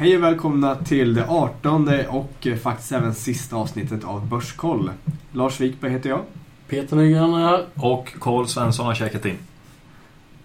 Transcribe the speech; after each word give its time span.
Hej 0.00 0.16
och 0.16 0.22
välkomna 0.22 0.74
till 0.74 1.14
det 1.14 1.26
18 1.28 1.90
och 2.08 2.46
faktiskt 2.62 2.92
även 2.92 3.14
sista 3.14 3.56
avsnittet 3.56 4.04
av 4.04 4.28
Börskoll. 4.28 4.90
Lars 5.32 5.60
Wikberg 5.60 5.92
heter 5.92 6.10
jag. 6.10 6.20
Peter 6.68 6.96
Nygren 6.96 7.34
är 7.34 7.48
här. 7.48 7.66
Och 7.74 8.12
Karl 8.20 8.46
Svensson 8.46 8.86
har 8.86 8.94
checkat 8.94 9.24
in. 9.24 9.36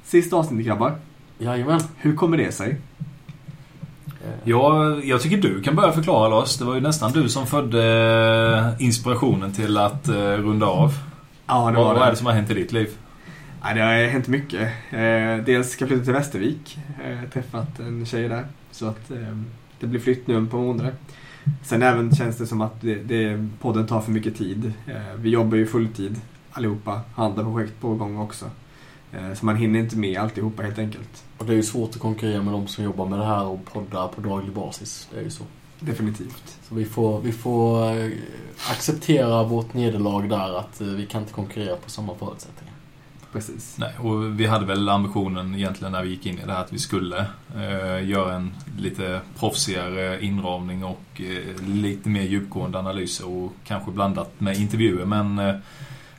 Sista 0.03 0.35
avsnittet 0.35 0.65
grabbar. 0.65 0.95
Jajamän. 1.37 1.79
Hur 1.97 2.15
kommer 2.15 2.37
det 2.37 2.51
sig? 2.51 2.77
Ja, 4.43 4.95
jag 5.03 5.21
tycker 5.21 5.37
du 5.37 5.61
kan 5.61 5.75
börja 5.75 5.91
förklara 5.91 6.29
Lars. 6.29 6.57
Det 6.57 6.65
var 6.65 6.75
ju 6.75 6.81
nästan 6.81 7.11
du 7.11 7.29
som 7.29 7.47
födde 7.47 7.83
eh, 8.77 8.85
inspirationen 8.85 9.51
till 9.51 9.77
att 9.77 10.09
uh, 10.09 10.15
runda 10.15 10.65
av. 10.65 10.93
Ja, 11.47 11.71
det 11.71 11.77
vad, 11.77 11.85
var 11.85 11.93
vad 11.93 12.01
är 12.01 12.05
det 12.05 12.11
det. 12.11 12.17
som 12.17 12.25
har 12.25 12.33
hänt 12.33 12.51
i 12.51 12.53
ditt 12.53 12.71
liv? 12.71 12.89
Ja, 13.63 13.73
det 13.73 13.81
har 13.81 14.07
hänt 14.07 14.27
mycket. 14.27 14.61
Eh, 14.89 15.45
dels 15.45 15.69
ska 15.69 15.83
jag 15.83 15.89
flytta 15.89 16.03
till 16.03 16.13
Västervik. 16.13 16.77
Eh, 17.05 17.29
träffat 17.29 17.79
en 17.79 18.05
tjej 18.05 18.29
där. 18.29 18.45
Så 18.73 18.87
att 18.87 19.11
eh, 19.11 19.37
det 19.79 19.87
blir 19.87 19.99
flytt 19.99 20.27
nu 20.27 20.45
på 20.45 20.57
månader. 20.57 20.93
Sen 21.63 21.81
även 21.81 22.15
känns 22.15 22.37
det 22.37 22.47
som 22.47 22.61
att 22.61 22.81
det, 22.81 22.95
det, 22.95 23.47
podden 23.59 23.87
tar 23.87 24.01
för 24.01 24.11
mycket 24.11 24.37
tid. 24.37 24.73
Eh, 24.87 25.15
vi 25.17 25.29
jobbar 25.29 25.57
ju 25.57 25.67
fulltid 25.67 26.21
allihopa. 26.51 27.01
Har 27.13 27.25
andra 27.25 27.43
projekt 27.43 27.79
på 27.79 27.95
gång 27.95 28.17
också. 28.17 28.45
Eh, 29.11 29.33
så 29.33 29.45
man 29.45 29.55
hinner 29.55 29.79
inte 29.79 29.97
med 29.97 30.17
alltihopa 30.19 30.63
helt 30.63 30.79
enkelt. 30.79 31.23
Och 31.37 31.45
det 31.45 31.53
är 31.53 31.55
ju 31.55 31.63
svårt 31.63 31.89
att 31.89 31.99
konkurrera 31.99 32.41
med 32.41 32.53
de 32.53 32.67
som 32.67 32.83
jobbar 32.83 33.05
med 33.05 33.19
det 33.19 33.25
här 33.25 33.45
och 33.45 33.65
poddar 33.65 34.07
på 34.07 34.21
daglig 34.21 34.53
basis. 34.53 35.07
Det 35.13 35.19
är 35.19 35.23
ju 35.23 35.29
så. 35.29 35.43
Definitivt. 35.79 36.57
Så 36.69 36.75
vi 36.75 36.85
får, 36.85 37.21
vi 37.21 37.31
får 37.31 37.91
eh, 37.91 38.11
acceptera 38.71 39.43
vårt 39.43 39.73
nederlag 39.73 40.29
där 40.29 40.59
att 40.59 40.81
eh, 40.81 40.87
vi 40.87 41.05
kan 41.05 41.21
inte 41.21 41.33
konkurrera 41.33 41.75
på 41.75 41.89
samma 41.89 42.15
förutsättningar. 42.15 42.72
Precis. 43.33 43.75
Nej, 43.77 43.93
och 43.99 44.39
vi 44.39 44.45
hade 44.45 44.65
väl 44.65 44.89
ambitionen 44.89 45.55
egentligen 45.55 45.91
när 45.91 46.03
vi 46.03 46.09
gick 46.09 46.25
in 46.25 46.39
i 46.39 46.45
det 46.45 46.53
här 46.53 46.61
att 46.61 46.73
vi 46.73 46.79
skulle 46.79 47.25
eh, 47.55 48.09
göra 48.09 48.35
en 48.35 48.51
lite 48.77 49.21
proffsigare 49.39 50.25
inramning 50.25 50.83
och 50.83 51.03
eh, 51.15 51.67
lite 51.67 52.09
mer 52.09 52.21
djupgående 52.21 52.79
analyser 52.79 53.27
och 53.27 53.53
kanske 53.63 53.91
blandat 53.91 54.39
med 54.39 54.57
intervjuer. 54.57 55.05
Men 55.05 55.39
eh, 55.39 55.55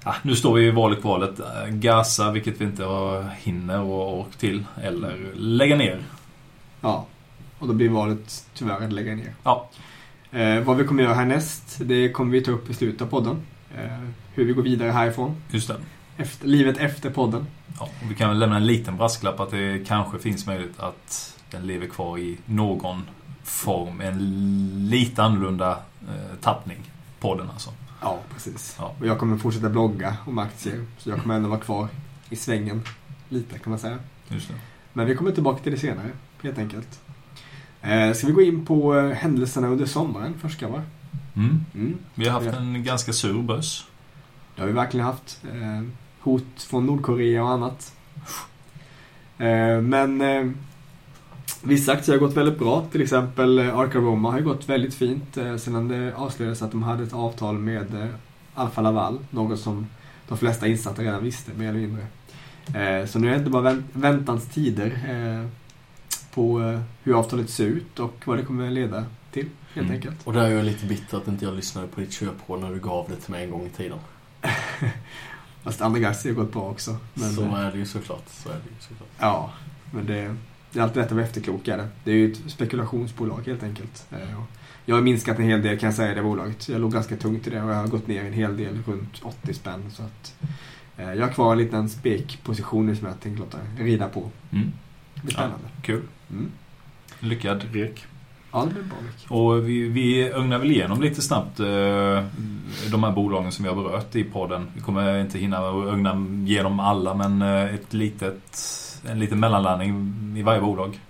ja, 0.05 0.15
nu 0.23 0.37
står 0.37 0.55
vi 0.55 0.67
i 0.67 0.71
valet 0.71 1.01
kvalet. 1.01 1.41
Gasa, 1.69 2.31
vilket 2.31 2.61
vi 2.61 2.65
inte 2.65 2.85
har, 2.85 3.31
hinner 3.39 3.81
och 3.81 4.21
ork 4.21 4.37
till. 4.37 4.65
Eller 4.83 5.33
lägga 5.35 5.77
ner. 5.77 6.03
Ja. 6.81 7.07
Och 7.59 7.69
då 7.69 7.75
blir 7.75 7.89
valet 7.89 8.47
tyvärr 8.55 8.85
att 8.85 8.93
lägga 8.93 9.15
ner. 9.15 9.35
Ja. 9.43 9.71
Eh, 10.31 10.61
vad 10.61 10.77
vi 10.77 10.85
kommer 10.85 11.03
göra 11.03 11.15
härnäst, 11.15 11.79
det 11.81 12.13
kommer 12.13 12.33
vi 12.33 12.41
ta 12.41 12.51
upp 12.51 12.71
i 12.71 12.75
slutet 12.75 13.03
av 13.03 13.07
podden. 13.07 13.37
Eh, 13.77 14.09
hur 14.35 14.45
vi 14.45 14.53
går 14.53 14.63
vidare 14.63 14.91
härifrån. 14.91 15.37
Just 15.51 15.69
det. 15.69 15.77
Efter, 16.17 16.47
livet 16.47 16.79
efter 16.79 17.11
podden. 17.11 17.47
Ja, 17.81 17.89
vi 18.09 18.15
kan 18.15 18.29
väl 18.29 18.39
lämna 18.39 18.57
en 18.57 18.67
liten 18.67 18.97
brasklapp 18.97 19.41
att 19.41 19.51
det 19.51 19.87
kanske 19.87 20.19
finns 20.19 20.47
möjlighet 20.47 20.81
att 20.81 21.39
den 21.51 21.67
lever 21.67 21.87
kvar 21.87 22.19
i 22.19 22.39
någon 22.47 23.03
form. 23.43 24.01
En 24.01 24.89
lite 24.91 25.23
annorlunda 25.23 25.71
eh, 26.09 26.37
tappning. 26.41 26.93
Podden 27.21 27.51
alltså. 27.51 27.71
Ja, 28.01 28.19
precis. 28.35 28.77
Ja. 28.79 28.95
Och 29.01 29.07
jag 29.07 29.19
kommer 29.19 29.39
fortsätta 29.39 29.69
blogga 29.69 30.17
om 30.27 30.39
aktier. 30.39 30.85
Så 30.99 31.11
jag 31.11 31.21
kommer 31.21 31.35
ändå 31.35 31.49
vara 31.49 31.61
kvar 31.61 31.89
i 32.31 32.37
svängen. 32.37 32.83
Lite 33.29 33.59
kan 33.59 33.71
man 33.71 33.79
säga. 33.79 33.99
Just 34.29 34.49
det. 34.49 34.55
Men 34.93 35.07
vi 35.07 35.15
kommer 35.15 35.33
tillbaka 35.33 35.63
till 35.63 35.73
det 35.73 35.79
senare, 35.79 36.11
helt 36.43 36.59
enkelt. 36.59 37.01
Eh, 37.83 38.13
ska 38.13 38.27
vi 38.27 38.33
gå 38.33 38.43
in 38.43 38.67
på 38.67 38.97
eh, 38.97 39.11
händelserna 39.11 39.69
under 39.69 39.87
sommaren 39.87 40.35
först 40.41 40.61
grabbar? 40.61 40.83
Mm. 41.37 41.65
Mm. 41.75 41.99
Vi 42.15 42.29
har 42.29 42.41
haft 42.41 42.57
en 42.57 42.85
ganska 42.85 43.13
sur 43.13 43.43
börs. 43.43 43.87
Det 44.55 44.63
har 44.63 44.67
vi 44.67 44.73
verkligen 44.73 45.07
haft. 45.07 45.41
Eh, 45.45 45.83
hot 46.25 46.63
från 46.63 46.87
Nordkorea 46.87 47.43
och 47.43 47.51
annat. 47.51 47.93
Eh, 49.39 49.81
men 49.81 50.21
eh, 50.21 50.51
vissa 51.63 51.93
aktier 51.93 52.15
har 52.19 52.27
gått 52.27 52.37
väldigt 52.37 52.59
bra. 52.59 52.87
Till 52.93 53.03
exempel 53.03 53.59
eh, 53.59 53.79
Arca 53.79 53.99
Roma 53.99 54.31
har 54.33 54.41
gått 54.41 54.69
väldigt 54.69 54.95
fint 54.95 55.35
sedan 55.35 55.89
det 55.89 56.15
avslöjades 56.17 56.63
att 56.63 56.71
de 56.71 56.83
hade 56.83 57.03
ett 57.03 57.13
avtal 57.15 57.59
med 57.59 58.09
Alfa 58.55 58.81
Laval. 58.81 59.19
Något 59.31 59.61
som 59.61 59.87
de 60.29 60.39
flesta 60.39 60.67
insatta 60.67 61.03
redan 61.03 61.25
visste, 61.25 61.51
mer 61.57 61.69
eller 61.69 61.79
mindre. 61.81 62.07
Så 63.07 63.19
nu 63.19 63.27
är 63.29 63.31
det 63.33 63.39
inte 63.39 63.51
bara 63.51 63.63
vänt- 63.63 63.87
väntans 63.93 64.47
tider 64.49 64.93
på 66.35 66.59
hur 67.03 67.19
avtalet 67.19 67.51
ser 67.51 67.65
ut 67.67 67.99
och 67.99 68.23
vad 68.27 68.39
det 68.39 68.43
kommer 68.43 68.71
leda 68.71 69.05
till, 69.33 69.47
helt 69.75 69.87
Mm. 69.87 69.93
enkelt. 69.97 70.17
Och 70.25 70.33
där 70.33 70.45
är 70.45 70.49
jag 70.51 70.65
lite 70.65 70.87
bitter 70.87 71.17
att 71.17 71.29
inte 71.29 71.45
jag 71.45 71.55
lyssnade 71.55 71.87
på 71.87 72.01
ditt 72.01 72.13
köpråd 72.13 72.61
när 72.61 72.71
du 72.71 72.81
gav 72.81 73.07
det 73.09 73.17
till 73.17 73.31
mig 73.31 73.45
en 73.45 73.51
gång 73.51 73.67
i 73.67 73.71
tiden. 73.71 73.99
Fast 75.65 75.81
andra 75.81 76.09
aktier 76.09 76.35
har 76.35 76.43
gått 76.43 76.53
bra 76.53 76.63
också. 76.63 76.97
Men, 77.15 77.33
så 77.33 77.43
eh, 77.43 77.55
är 77.55 77.73
det 77.73 77.79
ju 77.79 77.87
såklart. 77.87 78.25
Så 78.29 78.49
är 78.49 78.53
det 78.55 78.69
ju 78.71 78.77
såklart. 78.81 79.09
Ja, 79.19 79.53
men 79.91 80.07
det, 80.07 80.37
det 80.73 80.79
är 80.79 80.83
alltid 80.83 80.97
lätt 80.97 81.07
att 81.07 81.13
vara 81.13 81.25
efterklok. 81.25 81.69
Är 81.69 81.89
det. 82.05 82.11
är 82.11 82.15
ju 82.15 82.33
ett 82.33 82.39
spekulationsbolag 82.47 83.43
helt 83.47 83.63
enkelt. 83.63 84.07
Eh, 84.11 84.19
Jag 84.87 84.95
har 84.95 85.03
minskat 85.03 85.39
en 85.39 85.45
hel 85.45 85.63
del 85.63 85.79
kan 85.79 85.87
jag 85.87 85.95
säga 85.97 86.13
i 86.13 86.15
det 86.15 86.23
bolaget. 86.23 86.69
Jag 86.69 86.81
låg 86.81 86.93
ganska 86.93 87.17
tungt 87.17 87.47
i 87.47 87.51
det 87.51 87.63
och 87.63 87.71
jag 87.71 87.77
har 87.77 87.87
gått 87.87 88.07
ner 88.07 88.25
en 88.25 88.33
hel 88.33 88.57
del, 88.57 88.83
runt 88.87 89.21
80 89.23 89.55
spänn. 89.55 89.91
Så 89.91 90.03
att, 90.03 90.35
eh, 90.97 91.13
jag 91.15 91.27
har 91.27 91.33
kvar 91.33 91.53
en 91.53 91.59
liten 91.59 91.89
spekposition 91.89 92.87
nu 92.87 92.97
som 92.97 93.07
jag 93.07 93.21
tänkte 93.21 93.43
låta 93.43 93.59
rida 93.79 94.09
på. 94.09 94.31
Mm. 94.53 94.73
Det 95.15 95.21
blir 95.21 95.33
spännande. 95.35 95.69
Kul. 95.83 96.03
Mm. 96.31 96.51
Lyckad 97.21 97.65
rek. 97.73 98.07
Ja, 98.55 98.65
det 98.65 98.75
blir 98.75 98.83
bra 98.83 98.99
Rick. 98.99 99.31
Och 99.31 99.69
vi, 99.69 99.89
vi 99.89 100.29
ögnar 100.29 100.59
väl 100.59 100.71
igenom 100.71 101.03
lite 101.03 101.23
snabbt 101.23 101.61
eh, 101.61 101.67
de 102.91 103.05
här 103.05 103.11
bolagen 103.11 103.53
som 103.53 103.63
vi 103.63 103.69
har 103.69 103.77
berört 103.77 104.15
i 104.15 104.25
podden. 104.25 104.67
Vi 104.75 104.81
kommer 104.81 105.21
inte 105.21 105.39
hinna 105.39 105.59
ögna 105.93 106.27
igenom 106.47 106.81
alla 106.81 107.15
men 107.15 107.43
eh, 107.43 107.75
ett 107.75 107.93
litet, 107.93 108.61
en 109.11 109.19
liten 109.19 109.41
mellanlandning 109.41 110.15
i 110.37 110.43
varje 110.43 110.61
bolag. 110.61 111.01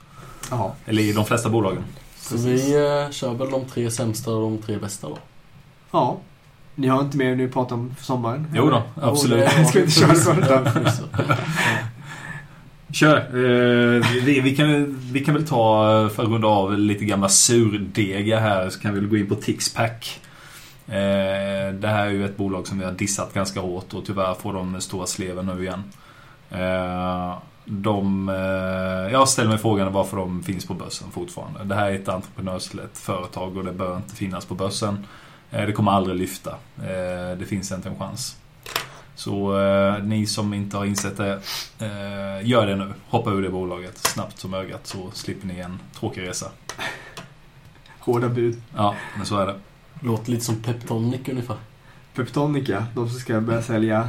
Jaha. 0.50 0.70
Eller 0.86 1.02
i 1.02 1.12
de 1.12 1.24
flesta 1.24 1.48
bolagen. 1.48 1.84
Så 2.16 2.34
Precis. 2.34 2.68
vi 2.68 2.74
eh, 2.74 3.10
kör 3.10 3.34
väl 3.34 3.50
de 3.50 3.64
tre 3.64 3.90
sämsta 3.90 4.30
och 4.30 4.50
de 4.50 4.58
tre 4.58 4.78
bästa 4.78 5.08
då. 5.08 5.18
Ja. 5.90 6.16
Ni 6.74 6.86
har 6.86 7.00
inte 7.00 7.16
mer 7.16 7.36
nu 7.36 7.46
att 7.46 7.52
prata 7.52 7.74
om 7.74 7.94
för 7.98 8.04
sommaren? 8.04 8.46
Jo 8.54 8.70
då, 8.70 8.70
eller? 8.70 9.08
absolut. 9.08 9.48
Och 9.48 9.54
det 9.54 9.64
Ska 9.90 10.06
vi 10.06 10.12
inte 10.12 10.16
köra? 10.16 10.60
Kör! 12.94 13.16
Eh, 13.16 14.02
vi, 14.24 14.40
vi, 14.40 14.56
kan, 14.56 14.98
vi 15.12 15.24
kan 15.24 15.34
väl 15.34 15.46
ta, 15.46 16.08
för 16.14 16.22
att 16.22 16.28
runda 16.28 16.48
av, 16.48 16.78
lite 16.78 17.04
gamla 17.04 17.28
surdegar 17.28 18.40
här 18.40 18.70
så 18.70 18.80
kan 18.80 18.94
vi 18.94 19.00
väl 19.00 19.08
gå 19.08 19.16
in 19.16 19.26
på 19.26 19.34
Tixpack. 19.34 20.20
Eh, 20.86 21.74
det 21.74 21.88
här 21.88 22.06
är 22.06 22.10
ju 22.10 22.24
ett 22.24 22.36
bolag 22.36 22.66
som 22.66 22.78
vi 22.78 22.84
har 22.84 22.92
dissat 22.92 23.34
ganska 23.34 23.60
hårt 23.60 23.94
och 23.94 24.06
tyvärr 24.06 24.34
får 24.34 24.52
de 24.52 24.80
stora 24.80 25.06
sleven 25.06 25.46
nu 25.46 25.62
igen. 25.62 25.82
Eh, 26.50 27.38
de, 27.64 28.28
eh, 28.28 29.12
jag 29.12 29.28
ställer 29.28 29.48
mig 29.48 29.58
frågan 29.58 29.92
varför 29.92 30.16
de 30.16 30.42
finns 30.42 30.66
på 30.66 30.74
börsen 30.74 31.10
fortfarande. 31.10 31.64
Det 31.64 31.74
här 31.74 31.90
är 31.90 31.94
ett 31.94 32.08
entreprenörslett 32.08 32.98
företag 32.98 33.56
och 33.56 33.64
det 33.64 33.72
bör 33.72 33.96
inte 33.96 34.16
finnas 34.16 34.44
på 34.44 34.54
börsen. 34.54 35.06
Eh, 35.50 35.66
det 35.66 35.72
kommer 35.72 35.92
aldrig 35.92 36.18
lyfta. 36.18 36.50
Eh, 36.78 37.38
det 37.38 37.46
finns 37.48 37.72
inte 37.72 37.88
en 37.88 37.98
chans. 37.98 38.36
Så 39.16 39.60
eh, 39.60 40.04
ni 40.04 40.26
som 40.26 40.54
inte 40.54 40.76
har 40.76 40.84
insett 40.84 41.16
det, 41.16 41.32
eh, 41.78 42.48
gör 42.48 42.66
det 42.66 42.76
nu. 42.76 42.92
Hoppa 43.08 43.30
ur 43.30 43.42
det 43.42 43.50
bolaget 43.50 43.98
snabbt 43.98 44.38
som 44.38 44.54
ögat 44.54 44.86
så 44.86 45.10
slipper 45.10 45.46
ni 45.46 45.58
en 45.60 45.78
tråkig 46.00 46.22
resa. 46.22 46.46
Hårda 47.98 48.28
bud. 48.28 48.62
Ja, 48.76 48.94
men 49.16 49.26
så 49.26 49.38
är 49.38 49.46
det. 49.46 49.54
Låter 50.00 50.30
lite 50.30 50.44
som 50.44 50.62
Peptonic 50.62 51.28
ungefär. 51.28 51.56
Peptonica, 52.14 52.86
de 52.94 53.08
som 53.08 53.18
ska 53.18 53.40
börja 53.40 53.62
sälja 53.62 54.08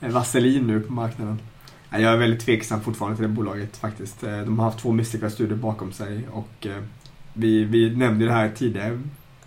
eh, 0.00 0.10
vaselin 0.10 0.66
nu 0.66 0.80
på 0.80 0.92
marknaden. 0.92 1.40
Jag 1.90 2.02
är 2.02 2.16
väldigt 2.16 2.40
tveksam 2.40 2.80
fortfarande 2.80 3.16
till 3.16 3.22
det 3.22 3.28
bolaget 3.28 3.76
faktiskt. 3.76 4.22
Eh, 4.22 4.38
De 4.38 4.58
har 4.58 4.66
haft 4.66 4.78
två 4.78 4.92
misslyckade 4.92 5.30
studier 5.32 5.56
bakom 5.56 5.92
sig 5.92 6.28
och 6.32 6.66
eh, 6.66 6.82
vi, 7.32 7.64
vi 7.64 7.96
nämnde 7.96 8.24
det 8.26 8.32
här 8.32 8.50
tidigare, 8.56 9.00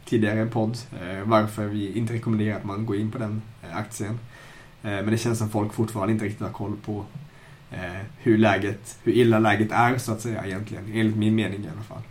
tidigare 0.05 0.37
i 0.37 0.41
en 0.41 0.49
podd 0.49 0.77
varför 1.23 1.65
vi 1.65 1.97
inte 1.97 2.13
rekommenderar 2.13 2.57
att 2.57 2.63
man 2.63 2.85
går 2.85 2.95
in 2.95 3.11
på 3.11 3.17
den 3.17 3.41
aktien. 3.73 4.19
Eh, 4.83 4.89
Men 4.91 5.05
det 5.11 5.17
känns 5.17 5.37
som 5.39 5.49
folk 5.49 5.73
fortfarande 5.73 6.13
inte 6.13 6.25
riktigt 6.25 6.41
har 6.41 6.49
koll 6.53 6.75
på 6.85 7.05
eh, 7.71 7.79
hur 8.17 8.37
läget, 8.37 8.97
hur 9.03 9.11
illa 9.13 9.39
läget 9.39 9.71
är 9.71 9.97
så 9.97 10.11
att 10.11 10.21
säga 10.21 10.45
egentligen, 10.45 10.83
enligt 10.93 11.15
min 11.15 11.35
mening 11.35 11.59
i 11.65 11.67
alla 11.73 11.83
fall. 11.83 12.01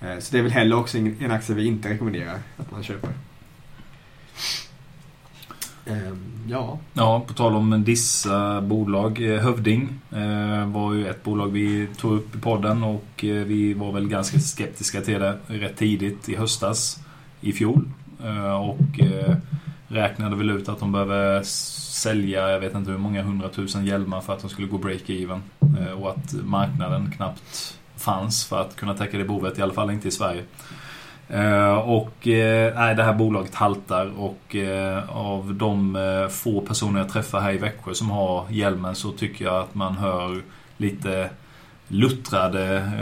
Eh, 0.00 0.18
Så 0.20 0.32
det 0.32 0.38
är 0.38 0.42
väl 0.42 0.52
heller 0.52 0.76
också 0.76 0.98
en 0.98 1.30
aktie 1.30 1.54
vi 1.54 1.66
inte 1.66 1.88
rekommenderar 1.90 2.38
att 2.56 2.70
man 2.70 2.82
köper. 2.82 3.10
Ehm, 5.86 6.22
Ja, 6.48 6.78
Ja, 6.94 7.24
på 7.26 7.32
tal 7.34 7.54
om 7.54 7.84
dissa 7.84 8.60
bolag. 8.60 9.18
Hövding 9.18 9.88
var 10.66 10.94
ju 10.94 11.08
ett 11.08 11.22
bolag 11.24 11.48
vi 11.48 11.86
tog 11.96 12.12
upp 12.12 12.34
i 12.36 12.38
podden 12.38 12.82
och 12.82 13.04
vi 13.20 13.74
var 13.74 13.92
väl 13.92 14.08
ganska 14.08 14.38
skeptiska 14.38 15.00
till 15.00 15.20
det 15.20 15.38
rätt 15.46 15.76
tidigt 15.76 16.28
i 16.28 16.36
höstas 16.36 16.98
i 17.40 17.52
fjol. 17.52 17.84
Och 18.60 19.00
räknade 19.88 20.36
väl 20.36 20.50
ut 20.50 20.68
att 20.68 20.80
de 20.80 20.92
behöver 20.92 21.42
sälja, 21.42 22.50
jag 22.50 22.60
vet 22.60 22.74
inte 22.74 22.90
hur 22.90 22.98
många 22.98 23.22
hundratusen 23.22 23.86
hjälmar 23.86 24.20
för 24.20 24.32
att 24.32 24.40
de 24.40 24.50
skulle 24.50 24.68
gå 24.68 24.78
break-even. 24.78 25.40
Eh, 25.80 26.02
och 26.02 26.10
att 26.10 26.32
marknaden 26.32 27.12
knappt 27.16 27.78
fanns 27.96 28.44
för 28.44 28.60
att 28.60 28.76
kunna 28.76 28.94
täcka 28.94 29.18
det 29.18 29.24
behovet, 29.24 29.58
i 29.58 29.62
alla 29.62 29.72
fall 29.72 29.90
inte 29.90 30.08
i 30.08 30.10
Sverige. 30.10 30.42
Eh, 31.28 31.74
och 31.74 32.28
eh, 32.28 32.74
nej, 32.74 32.94
det 32.94 33.02
här 33.02 33.14
bolaget 33.14 33.54
haltar 33.54 34.12
och 34.18 34.56
av 35.08 35.54
de 35.54 35.98
få 36.30 36.60
personer 36.60 37.00
jag 37.00 37.08
träffar 37.08 37.40
här 37.40 37.52
i 37.52 37.58
Växjö 37.58 37.94
som 37.94 38.10
har 38.10 38.46
hjälmen 38.50 38.94
så 38.94 39.12
tycker 39.12 39.44
jag 39.44 39.56
att 39.56 39.74
man 39.74 39.96
hör 39.96 40.42
lite 40.76 41.30
luttrade 41.88 42.92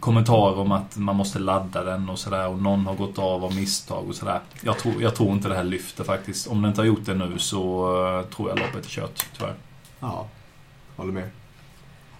kommentarer 0.00 0.58
om 0.58 0.72
att 0.72 0.96
man 0.96 1.16
måste 1.16 1.38
ladda 1.38 1.84
den 1.84 2.08
och 2.08 2.18
sådär 2.18 2.48
och 2.48 2.62
någon 2.62 2.86
har 2.86 2.94
gått 2.94 3.18
av 3.18 3.44
av 3.44 3.54
misstag 3.54 4.08
och 4.08 4.14
sådär. 4.14 4.40
Jag 4.60 4.78
tror, 4.78 5.02
jag 5.02 5.14
tror 5.14 5.32
inte 5.32 5.48
det 5.48 5.54
här 5.54 5.64
lyfter 5.64 6.04
faktiskt. 6.04 6.46
Om 6.46 6.62
det 6.62 6.68
inte 6.68 6.80
har 6.80 6.86
gjort 6.86 7.04
det 7.06 7.14
nu 7.14 7.38
så 7.38 7.86
eh, 8.06 8.34
tror 8.36 8.48
jag 8.48 8.58
loppet 8.58 8.84
är 8.84 8.90
kört, 8.90 9.26
tyvärr. 9.36 9.54
Ja, 10.00 10.26
håller 10.96 11.12
med. 11.12 11.30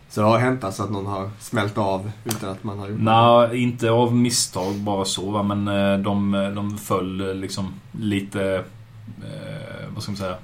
Så 0.09 0.21
det 0.21 0.27
har 0.27 0.39
hänt 0.39 0.65
alltså 0.65 0.83
att 0.83 0.91
någon 0.91 1.07
har 1.07 1.31
smält 1.41 1.79
av 1.79 2.11
utan 2.25 2.51
att 2.51 2.65
man 2.65 2.79
har 2.79 2.89
gjort 2.89 3.01
Nej, 3.01 3.63
inte 3.63 3.91
av 3.91 4.15
misstag 4.15 4.75
bara 4.75 5.05
så 5.05 5.31
va, 5.31 5.43
men 5.43 5.69
eh, 5.69 5.99
de, 5.99 6.33
de 6.55 6.79
föll 6.79 7.21
eh, 7.21 7.35
liksom 7.35 7.75
lite... 7.93 8.65
Eh, 9.25 9.89
vad 9.95 10.03
ska 10.03 10.13
man 10.13 10.17
säga? 10.17 10.37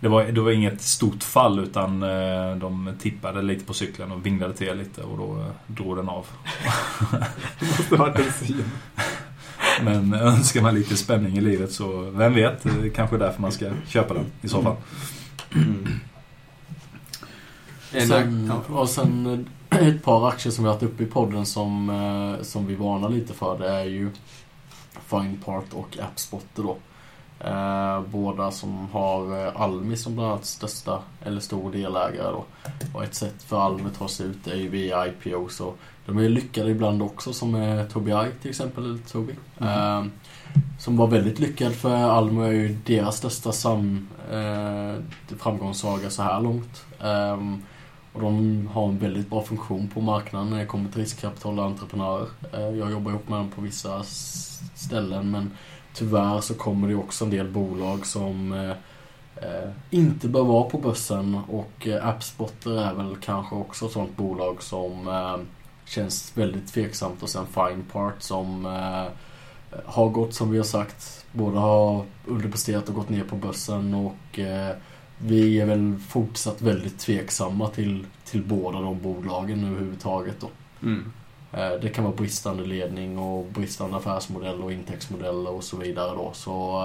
Det 0.00 0.08
var, 0.08 0.24
det 0.24 0.40
var 0.40 0.50
inget 0.50 0.82
stort 0.82 1.22
fall 1.22 1.58
utan 1.58 2.02
eh, 2.02 2.56
de 2.56 2.92
tippade 3.00 3.42
lite 3.42 3.64
på 3.64 3.74
cykeln 3.74 4.12
och 4.12 4.26
vinglade 4.26 4.54
till 4.54 4.78
lite 4.78 5.02
och 5.02 5.18
då 5.18 5.40
eh, 5.40 5.46
drog 5.66 5.96
den 5.96 6.08
av. 6.08 6.26
Det 7.60 7.66
måste 7.66 7.96
ha 7.96 8.04
varit 8.04 8.18
en 8.18 8.32
syn. 8.46 8.64
Men 9.84 10.14
önskar 10.14 10.62
man 10.62 10.74
lite 10.74 10.96
spänning 10.96 11.38
i 11.38 11.40
livet 11.40 11.72
så 11.72 12.10
vem 12.10 12.34
vet, 12.34 12.62
det 12.62 12.70
är 12.70 12.90
kanske 12.90 13.16
därför 13.16 13.40
man 13.42 13.52
ska 13.52 13.70
köpa 13.88 14.14
den 14.14 14.26
i 14.42 14.48
så 14.48 14.62
fall. 14.62 14.76
En, 17.92 18.08
Sen, 18.08 18.52
ja, 18.68 18.74
och 18.74 18.88
sen 18.88 19.46
eh, 19.70 19.88
ett 19.88 20.02
par 20.02 20.28
aktier 20.28 20.52
som 20.52 20.64
vi 20.64 20.68
har 20.68 20.74
haft 20.74 20.82
uppe 20.84 21.02
i 21.02 21.06
podden 21.06 21.46
som, 21.46 22.38
som 22.42 22.66
vi 22.66 22.74
varnar 22.74 23.08
lite 23.08 23.34
för. 23.34 23.58
Det 23.58 23.68
är 23.68 23.84
ju 23.84 24.10
Finepart 25.06 25.72
och 25.72 25.98
Appspotter 25.98 26.62
då. 26.62 26.76
Eh, 27.40 28.00
båda 28.00 28.50
som 28.50 28.88
har 28.92 29.46
eh, 29.46 29.60
Almi 29.60 29.96
som 29.96 30.14
bland 30.14 30.30
annat 30.30 30.44
största 30.44 30.98
eller 31.24 31.40
stor 31.40 31.72
delägare 31.72 32.30
då. 32.32 32.44
Och 32.94 33.04
ett 33.04 33.14
sätt 33.14 33.42
för 33.42 33.60
Almi 33.60 33.86
att 33.86 33.98
ta 33.98 34.08
sig 34.08 34.26
ut 34.26 34.46
är 34.46 34.56
ju 34.56 34.68
via 34.68 35.06
IPO. 35.06 35.48
Så 35.48 35.72
de 36.06 36.18
är 36.18 36.28
lyckade 36.28 36.70
ibland 36.70 37.02
också 37.02 37.32
som 37.32 37.54
är 37.54 37.84
Tobii 37.86 38.30
till 38.42 38.50
exempel, 38.50 38.84
eller 38.84 38.98
Tobii. 38.98 39.36
Eh, 39.60 40.04
som 40.78 40.96
var 40.96 41.06
väldigt 41.06 41.38
lyckad 41.38 41.72
för 41.74 41.94
Almi 41.96 42.44
är 42.44 42.52
ju 42.52 42.78
deras 42.86 43.16
största 43.16 43.52
sam, 43.52 44.08
eh, 44.32 45.02
framgångssaga 45.38 46.10
så 46.10 46.22
här 46.22 46.40
långt. 46.40 46.84
Ehm, 47.00 47.62
och 48.12 48.20
de 48.20 48.66
har 48.72 48.88
en 48.88 48.98
väldigt 48.98 49.30
bra 49.30 49.42
funktion 49.42 49.88
på 49.88 50.00
marknaden 50.00 50.50
när 50.50 50.58
det 50.58 50.66
kommer 50.66 50.90
till 50.90 51.00
riskkapital 51.00 51.58
och 51.58 51.64
entreprenörer. 51.64 52.26
Eh, 52.52 52.60
Jag 52.78 52.90
jobbar 52.90 53.10
ihop 53.10 53.28
med 53.28 53.38
dem 53.38 53.50
på 53.54 53.60
vissa 53.60 54.02
ställen 54.74 55.30
men 55.30 55.50
tyvärr 55.98 56.40
så 56.40 56.54
kommer 56.54 56.88
det 56.88 56.94
också 56.94 57.24
en 57.24 57.30
del 57.30 57.48
bolag 57.48 58.06
som 58.06 58.52
eh, 58.52 58.70
eh, 59.36 59.70
inte 59.90 60.28
bör 60.28 60.44
vara 60.44 60.70
på 60.70 60.78
börsen 60.78 61.40
och 61.48 61.86
eh, 61.86 62.08
Appspotter 62.08 62.82
är 62.82 62.94
väl 62.94 63.16
kanske 63.16 63.54
också 63.54 63.86
ett 63.86 63.92
sånt 63.92 64.16
bolag 64.16 64.62
som 64.62 65.08
eh, 65.08 65.36
känns 65.84 66.32
väldigt 66.34 66.72
tveksamt 66.72 67.22
och 67.22 67.28
sen 67.28 67.46
Finepart 67.46 68.22
som 68.22 68.66
eh, 68.66 69.06
har 69.84 70.08
gått 70.08 70.34
som 70.34 70.50
vi 70.50 70.56
har 70.56 70.64
sagt. 70.64 71.26
Båda 71.32 71.60
har 71.60 72.04
underpresterat 72.26 72.88
och 72.88 72.94
gått 72.94 73.08
ner 73.08 73.24
på 73.24 73.36
börsen 73.36 73.94
och 73.94 74.38
eh, 74.38 74.76
vi 75.18 75.60
är 75.60 75.66
väl 75.66 75.98
fortsatt 76.08 76.62
väldigt 76.62 76.98
tveksamma 76.98 77.68
till, 77.68 78.06
till 78.24 78.42
båda 78.42 78.80
de 78.80 79.00
bolagen 79.02 79.64
överhuvudtaget 79.64 80.40
då. 80.40 80.48
Mm. 80.82 81.12
Eh, 81.52 81.70
Det 81.82 81.88
kan 81.88 82.04
vara 82.04 82.14
bristande 82.16 82.64
ledning 82.64 83.18
och 83.18 83.44
bristande 83.44 83.96
affärsmodell 83.96 84.62
och 84.62 84.72
intäktsmodeller 84.72 85.50
och 85.50 85.64
så 85.64 85.76
vidare 85.76 86.16
då. 86.16 86.30
Så 86.34 86.82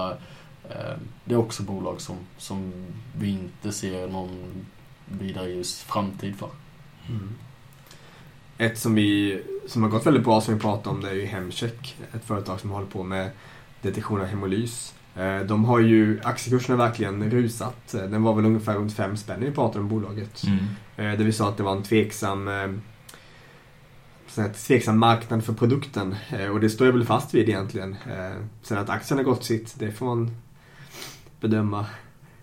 eh, 0.70 0.96
det 1.24 1.34
är 1.34 1.38
också 1.38 1.62
bolag 1.62 2.00
som, 2.00 2.16
som 2.38 2.72
vi 3.16 3.30
inte 3.30 3.72
ser 3.72 4.08
någon 4.08 4.66
vidare 5.06 5.50
ljus 5.50 5.82
framtid 5.82 6.36
för. 6.36 6.48
Mm. 7.08 7.34
Ett 8.58 8.78
som, 8.78 8.94
vi, 8.94 9.42
som 9.66 9.82
har 9.82 9.90
gått 9.90 10.06
väldigt 10.06 10.24
bra 10.24 10.40
som 10.40 10.54
vi 10.54 10.60
pratade 10.60 10.96
om 10.96 11.02
det 11.02 11.10
är 11.10 11.14
ju 11.14 11.24
Hemcheck. 11.24 11.96
Ett 12.14 12.24
företag 12.24 12.60
som 12.60 12.70
håller 12.70 12.86
på 12.86 13.02
med 13.02 13.30
detektion 13.82 14.20
av 14.20 14.26
hemolys. 14.26 14.94
Eh, 15.16 15.40
De 15.40 15.64
har 15.64 15.78
ju, 15.78 16.20
aktiekursen 16.24 16.78
har 16.78 16.86
verkligen 16.86 17.30
rusat. 17.30 17.88
Den 17.92 18.22
var 18.22 18.34
väl 18.34 18.44
ungefär 18.44 18.74
runt 18.74 18.92
fem 18.92 19.16
spänn 19.16 19.40
när 19.40 19.46
vi 19.46 19.52
pratade 19.52 19.80
om 19.80 19.88
bolaget. 19.88 20.42
Mm. 20.46 21.16
Där 21.18 21.24
vi 21.24 21.32
sa 21.32 21.48
att 21.48 21.56
det 21.56 21.62
var 21.62 21.76
en 21.76 21.82
tveksam, 21.82 22.48
här, 24.42 24.48
tveksam 24.48 24.98
marknad 24.98 25.44
för 25.44 25.52
produkten. 25.52 26.14
Eh, 26.30 26.48
och 26.48 26.60
det 26.60 26.70
står 26.70 26.86
jag 26.86 26.94
väl 26.94 27.04
fast 27.04 27.34
vid 27.34 27.48
egentligen. 27.48 27.92
Eh, 27.92 28.36
sen 28.62 28.78
att 28.78 28.90
aktien 28.90 29.18
har 29.18 29.24
gått 29.24 29.44
sitt, 29.44 29.74
det 29.78 29.92
får 29.92 30.06
man 30.06 30.30
bedöma 31.40 31.86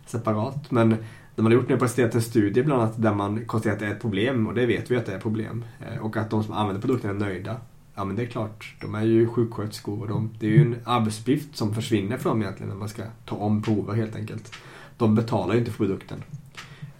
separat. 0.05 0.71
Men 0.71 0.95
de 1.35 1.45
har 1.45 1.53
gjort 1.53 1.69
nu 1.69 1.77
presenterat 1.77 2.15
en 2.15 2.21
studie 2.21 2.63
bland 2.63 2.81
annat 2.81 3.01
där 3.01 3.13
man 3.13 3.45
konstaterar 3.45 3.73
att 3.73 3.79
det 3.79 3.85
är 3.85 3.91
ett 3.91 4.01
problem 4.01 4.47
och 4.47 4.53
det 4.53 4.65
vet 4.65 4.91
vi 4.91 4.97
att 4.97 5.05
det 5.05 5.11
är 5.11 5.17
ett 5.17 5.23
problem. 5.23 5.65
Eh, 5.79 6.01
och 6.01 6.17
att 6.17 6.29
de 6.29 6.43
som 6.43 6.53
använder 6.53 6.81
produkten 6.81 7.09
är 7.09 7.13
nöjda. 7.13 7.57
Ja 7.95 8.05
men 8.05 8.15
det 8.15 8.21
är 8.21 8.27
klart, 8.27 8.75
de 8.81 8.95
är 8.95 9.03
ju 9.03 9.27
sjuksköterskor 9.27 10.01
och 10.01 10.07
de, 10.07 10.29
det 10.39 10.45
är 10.45 10.49
ju 10.49 10.61
en 10.61 10.75
arbetsuppgift 10.85 11.57
som 11.57 11.75
försvinner 11.75 12.17
för 12.17 12.29
dem 12.29 12.41
egentligen 12.41 12.69
när 12.69 12.77
man 12.77 12.89
ska 12.89 13.03
ta 13.25 13.35
om 13.35 13.61
prover 13.61 13.93
helt 13.93 14.15
enkelt. 14.15 14.53
De 14.97 15.15
betalar 15.15 15.53
ju 15.53 15.59
inte 15.59 15.71
för 15.71 15.77
produkten. 15.77 16.23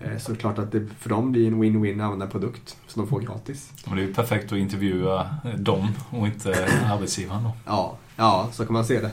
Eh, 0.06 0.18
Så 0.18 0.31
det 0.31 0.38
är 0.38 0.39
klart 0.39 0.59
att 0.59 0.71
det 0.71 0.88
för 1.00 1.09
dem 1.09 1.31
blir 1.31 1.48
en 1.48 1.63
win-win 1.63 2.00
att 2.00 2.03
använda 2.06 2.27
produkt 2.27 2.77
som 2.88 3.01
de 3.01 3.09
får 3.09 3.19
gratis. 3.19 3.71
Och 3.89 3.95
det 3.95 4.01
är 4.01 4.06
ju 4.07 4.13
perfekt 4.13 4.51
att 4.51 4.57
intervjua 4.59 5.30
eh, 5.45 5.53
dem 5.59 5.88
och 6.09 6.27
inte 6.27 6.68
arbetsgivaren 6.86 7.44
då. 7.44 7.51
Ja, 7.65 7.98
ja, 8.15 8.50
så 8.51 8.65
kan 8.65 8.74
man 8.74 8.86
se 8.86 9.01
det. 9.01 9.12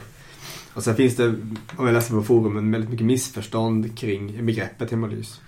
Och 0.75 0.82
sen 0.85 0.96
finns 0.96 1.17
det, 1.17 1.29
om 1.76 1.87
jag 1.87 1.93
läser 1.93 2.14
på 2.14 2.23
forumen, 2.23 2.70
väldigt 2.73 2.90
mycket 2.90 3.06
missförstånd 3.06 3.99
kring 3.99 4.46
begreppet 4.46 4.90
hemolys. 4.90 5.40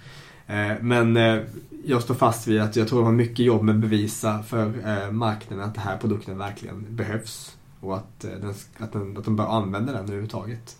Eh, 0.46 0.72
Men 0.80 1.16
eh, 1.16 1.38
jag 1.84 2.02
står 2.02 2.14
fast 2.14 2.46
vid 2.46 2.60
att 2.60 2.76
jag 2.76 2.88
tror 2.88 2.98
de 2.98 3.04
har 3.06 3.12
mycket 3.12 3.38
jobb 3.46 3.62
med 3.62 3.74
att 3.74 3.80
bevisa 3.80 4.42
för 4.42 4.66
eh, 4.86 5.10
marknaden 5.10 5.64
att 5.64 5.74
den 5.74 5.82
här 5.84 5.96
produkten 5.96 6.38
verkligen 6.38 6.86
behövs. 6.96 7.56
Och 7.80 7.96
att, 7.96 8.24
eh, 8.24 8.30
den, 8.30 8.54
att, 8.78 8.92
den, 8.92 9.16
att 9.16 9.24
de 9.24 9.36
bör 9.36 9.46
använda 9.46 9.92
den 9.92 10.02
överhuvudtaget. 10.02 10.76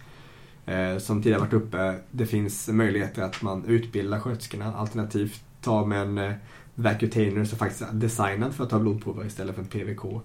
Eh, 0.66 0.98
som 0.98 1.22
tidigare 1.22 1.40
varit 1.40 1.52
uppe, 1.52 1.94
det 2.10 2.26
finns 2.26 2.68
möjligheter 2.68 3.22
att 3.22 3.42
man 3.42 3.64
utbildar 3.64 4.20
sköterskorna 4.20 4.74
alternativt 4.74 5.42
tar 5.60 5.86
med 5.86 6.02
en 6.02 6.18
eh, 6.18 6.32
vacutainer 6.74 7.44
som 7.44 7.58
faktiskt 7.58 7.82
är 7.82 7.92
designad 7.92 8.54
för 8.54 8.64
att 8.64 8.70
ta 8.70 8.78
blodprover 8.78 9.26
istället 9.26 9.54
för 9.54 9.62
en 9.62 9.68
PVK. 9.68 10.22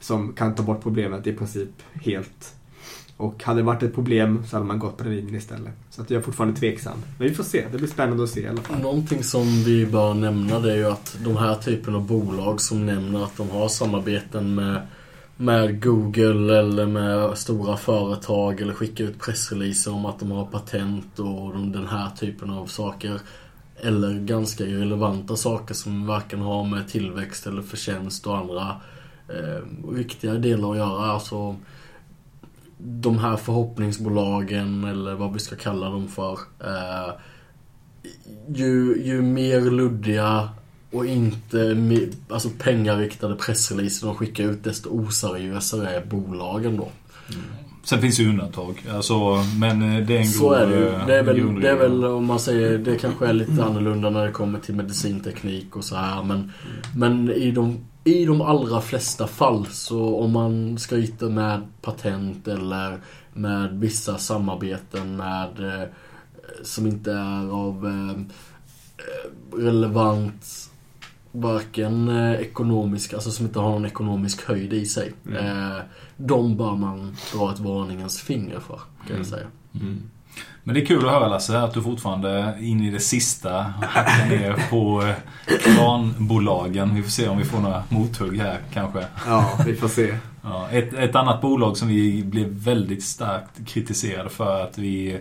Som 0.00 0.32
kan 0.32 0.54
ta 0.54 0.62
bort 0.62 0.82
problemet 0.82 1.26
i 1.26 1.32
princip 1.32 1.70
helt. 2.04 2.54
Och 3.16 3.44
hade 3.44 3.60
det 3.60 3.64
varit 3.64 3.82
ett 3.82 3.94
problem 3.94 4.44
så 4.46 4.56
hade 4.56 4.66
man 4.66 4.78
gått 4.78 4.96
på 4.96 5.04
den 5.04 5.16
linjen 5.16 5.34
istället. 5.34 5.72
Så 5.90 6.02
att 6.02 6.10
jag 6.10 6.18
är 6.18 6.22
fortfarande 6.22 6.60
tveksam. 6.60 6.98
Men 7.18 7.28
vi 7.28 7.34
får 7.34 7.44
se, 7.44 7.66
det 7.72 7.78
blir 7.78 7.88
spännande 7.88 8.24
att 8.24 8.30
se 8.30 8.40
i 8.40 8.48
alla 8.48 8.62
fall. 8.62 8.80
Någonting 8.80 9.24
som 9.24 9.64
vi 9.64 9.86
bör 9.86 10.14
nämna 10.14 10.58
det 10.60 10.72
är 10.72 10.76
ju 10.76 10.84
att 10.84 11.16
de 11.24 11.36
här 11.36 11.54
typen 11.54 11.94
av 11.94 12.06
bolag 12.06 12.60
som 12.60 12.86
nämner 12.86 13.24
att 13.24 13.36
de 13.36 13.50
har 13.50 13.68
samarbeten 13.68 14.54
med, 14.54 14.86
med 15.40 15.82
Google 15.82 16.58
eller 16.58 16.86
med 16.86 17.38
stora 17.38 17.76
företag 17.76 18.60
eller 18.60 18.74
skicka 18.74 19.02
ut 19.02 19.20
pressreleaser 19.20 19.94
om 19.94 20.06
att 20.06 20.18
de 20.18 20.30
har 20.30 20.46
patent 20.46 21.18
och 21.18 21.52
den 21.52 21.86
här 21.86 22.10
typen 22.10 22.50
av 22.50 22.66
saker. 22.66 23.20
Eller 23.80 24.14
ganska 24.14 24.64
irrelevanta 24.64 25.36
saker 25.36 25.74
som 25.74 26.06
varken 26.06 26.40
har 26.40 26.64
med 26.64 26.88
tillväxt 26.88 27.46
eller 27.46 27.62
förtjänst 27.62 28.26
och 28.26 28.36
andra 28.36 28.76
eh, 29.28 29.92
viktiga 29.92 30.34
delar 30.34 30.70
att 30.70 30.76
göra. 30.76 31.12
Alltså, 31.12 31.56
de 32.78 33.18
här 33.18 33.36
förhoppningsbolagen 33.36 34.84
eller 34.84 35.14
vad 35.14 35.32
vi 35.32 35.38
ska 35.38 35.56
kalla 35.56 35.90
dem 35.90 36.08
för. 36.08 36.38
Eh, 36.60 37.14
ju, 38.48 39.02
ju 39.04 39.22
mer 39.22 39.60
luddiga 39.60 40.48
och 40.92 41.06
inte 41.06 41.76
alltså 42.28 42.48
pengariktade 42.58 43.34
pressreleaser 43.34 44.06
de 44.06 44.16
skickar 44.16 44.44
ut 44.44 44.64
desto 44.64 44.88
oseriösare 44.90 45.90
är 45.90 46.04
bolagen 46.06 46.76
då. 46.76 46.88
Sen 47.84 48.00
finns 48.00 48.20
ju 48.20 48.28
undantag. 48.28 48.86
Alltså, 48.90 49.44
men 49.60 49.82
eh, 49.96 50.06
det 50.06 50.16
är 50.16 50.20
en 50.20 50.26
Så 50.26 50.42
grov, 50.48 50.54
är 50.54 50.66
det 50.66 50.76
ju. 50.76 50.88
eh, 50.88 51.06
Det 51.06 51.18
är, 51.18 51.22
väl, 51.22 51.60
det 51.60 51.70
är 51.70 51.76
väl 51.76 52.04
om 52.04 52.26
man 52.26 52.40
säger, 52.40 52.78
det 52.78 52.96
kanske 52.98 53.26
är 53.26 53.32
lite 53.32 53.64
annorlunda 53.64 54.10
när 54.10 54.26
det 54.26 54.32
kommer 54.32 54.58
till 54.58 54.74
medicinteknik 54.74 55.76
och 55.76 55.84
så 55.84 55.96
här 55.96 56.22
men, 56.22 56.52
men 56.96 57.30
i 57.30 57.50
de 57.50 57.78
i 58.04 58.24
de 58.24 58.40
allra 58.40 58.80
flesta 58.80 59.26
fall 59.26 59.66
så 59.66 60.16
om 60.16 60.32
man 60.32 60.78
skryter 60.78 61.28
med 61.28 61.60
patent 61.82 62.48
eller 62.48 62.98
med 63.34 63.80
vissa 63.80 64.18
samarbeten 64.18 65.16
med 65.16 65.60
eh, 65.60 65.88
som 66.62 66.86
inte 66.86 67.12
är 67.12 67.52
av 67.52 67.86
relevant 69.56 70.67
varken 71.32 72.08
eh, 72.08 72.32
ekonomisk, 72.40 73.12
alltså 73.14 73.30
som 73.30 73.46
inte 73.46 73.58
har 73.58 73.70
någon 73.70 73.86
ekonomisk 73.86 74.48
höjd 74.48 74.72
i 74.72 74.86
sig. 74.86 75.12
Mm. 75.26 75.46
Eh, 75.46 75.76
de 76.16 76.56
bör 76.56 76.74
man 76.76 77.16
dra 77.34 77.52
ett 77.52 77.58
varningens 77.58 78.20
finger 78.20 78.60
för, 78.60 78.76
kan 78.76 79.06
Mm. 79.06 79.18
jag 79.18 79.26
säga. 79.26 79.46
Mm. 79.74 80.02
Men 80.64 80.74
det 80.74 80.82
är 80.82 80.86
kul 80.86 81.04
att 81.06 81.12
höra 81.12 81.28
Lasse 81.28 81.58
att 81.58 81.74
du 81.74 81.82
fortfarande 81.82 82.56
in 82.60 82.80
i 82.82 82.90
det 82.90 83.00
sista 83.00 83.62
hackar 83.82 84.28
ner 84.28 84.64
på 84.70 85.02
eh, 85.02 85.14
kranbolagen. 85.58 86.94
Vi 86.94 87.02
får 87.02 87.10
se 87.10 87.28
om 87.28 87.38
vi 87.38 87.44
får 87.44 87.60
några 87.60 87.82
mothugg 87.88 88.38
här 88.38 88.58
kanske. 88.72 89.04
Ja, 89.26 89.58
vi 89.66 89.74
får 89.74 89.88
se. 89.88 90.14
Ja, 90.42 90.68
ett, 90.70 90.92
ett 90.94 91.14
annat 91.14 91.40
bolag 91.40 91.76
som 91.76 91.88
vi 91.88 92.24
blev 92.24 92.48
väldigt 92.48 93.02
starkt 93.04 93.66
kritiserade 93.66 94.28
för 94.28 94.62
att 94.62 94.78
vi 94.78 95.20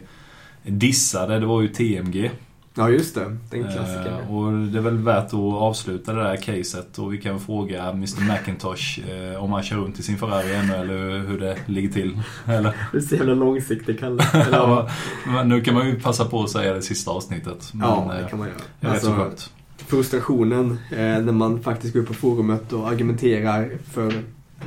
dissade, 0.64 1.40
det 1.40 1.46
var 1.46 1.62
ju 1.62 1.68
TMG. 1.68 2.32
Ja, 2.77 2.89
just 2.89 3.15
det. 3.15 3.38
Den 3.50 3.63
klassikern. 3.63 4.19
Eh, 4.19 4.36
och 4.36 4.53
det 4.53 4.77
är 4.77 4.81
väl 4.81 4.98
värt 4.98 5.25
att 5.25 5.34
avsluta 5.34 6.13
det 6.13 6.24
där 6.24 6.36
caset 6.36 7.00
och 7.00 7.13
vi 7.13 7.17
kan 7.17 7.39
fråga 7.39 7.89
Mr 7.89 8.27
Macintosh 8.27 9.00
eh, 9.10 9.43
om 9.43 9.51
han 9.51 9.63
kör 9.63 9.77
runt 9.77 10.00
i 10.00 10.03
sin 10.03 10.17
Ferrari 10.17 10.55
ännu 10.55 10.74
eller 10.75 11.19
hur 11.27 11.39
det 11.39 11.57
ligger 11.65 11.89
till. 11.89 12.19
Eller? 12.46 12.75
Du 12.91 12.98
är 12.98 13.01
så 13.01 13.15
jävla 13.15 13.34
långsiktig, 13.34 14.00
Kalle. 14.00 14.24
Ja, 14.51 14.89
men 15.25 15.50
nu 15.50 15.62
kan 15.62 15.74
man 15.74 15.88
ju 15.88 16.00
passa 16.00 16.25
på 16.25 16.43
att 16.43 16.50
säga 16.50 16.74
det 16.74 16.81
sista 16.81 17.12
avsnittet. 17.12 17.69
Men, 17.74 17.89
ja, 17.89 18.12
det 18.13 18.22
eh, 18.22 18.27
kan 18.27 18.39
man 18.39 18.48
göra. 18.48 18.57
det 18.79 18.88
är 18.88 18.91
rätt 18.91 19.03
så 19.03 19.13
Alltså, 19.13 19.50
frustrationen 19.77 20.72
eh, 20.91 20.98
när 20.98 21.31
man 21.31 21.63
faktiskt 21.63 21.93
går 21.93 22.01
upp 22.01 22.07
på 22.07 22.13
forumet 22.13 22.74
och 22.74 22.89
argumenterar 22.89 23.69
för 23.91 24.13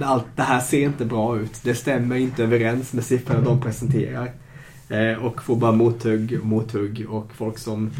allt 0.00 0.26
det 0.36 0.42
här 0.42 0.60
ser 0.60 0.82
inte 0.82 1.04
bra 1.04 1.38
ut. 1.38 1.60
Det 1.62 1.74
stämmer 1.74 2.16
inte 2.16 2.42
överens 2.42 2.92
med 2.92 3.04
siffrorna 3.04 3.40
de 3.40 3.60
presenterar. 3.60 4.32
Eh, 4.90 5.24
och 5.24 5.42
får 5.42 5.56
bara 5.56 5.72
mothugg, 5.72 6.44
mothugg 6.44 7.06
och 7.08 7.32
folk 7.34 7.58
som 7.58 7.90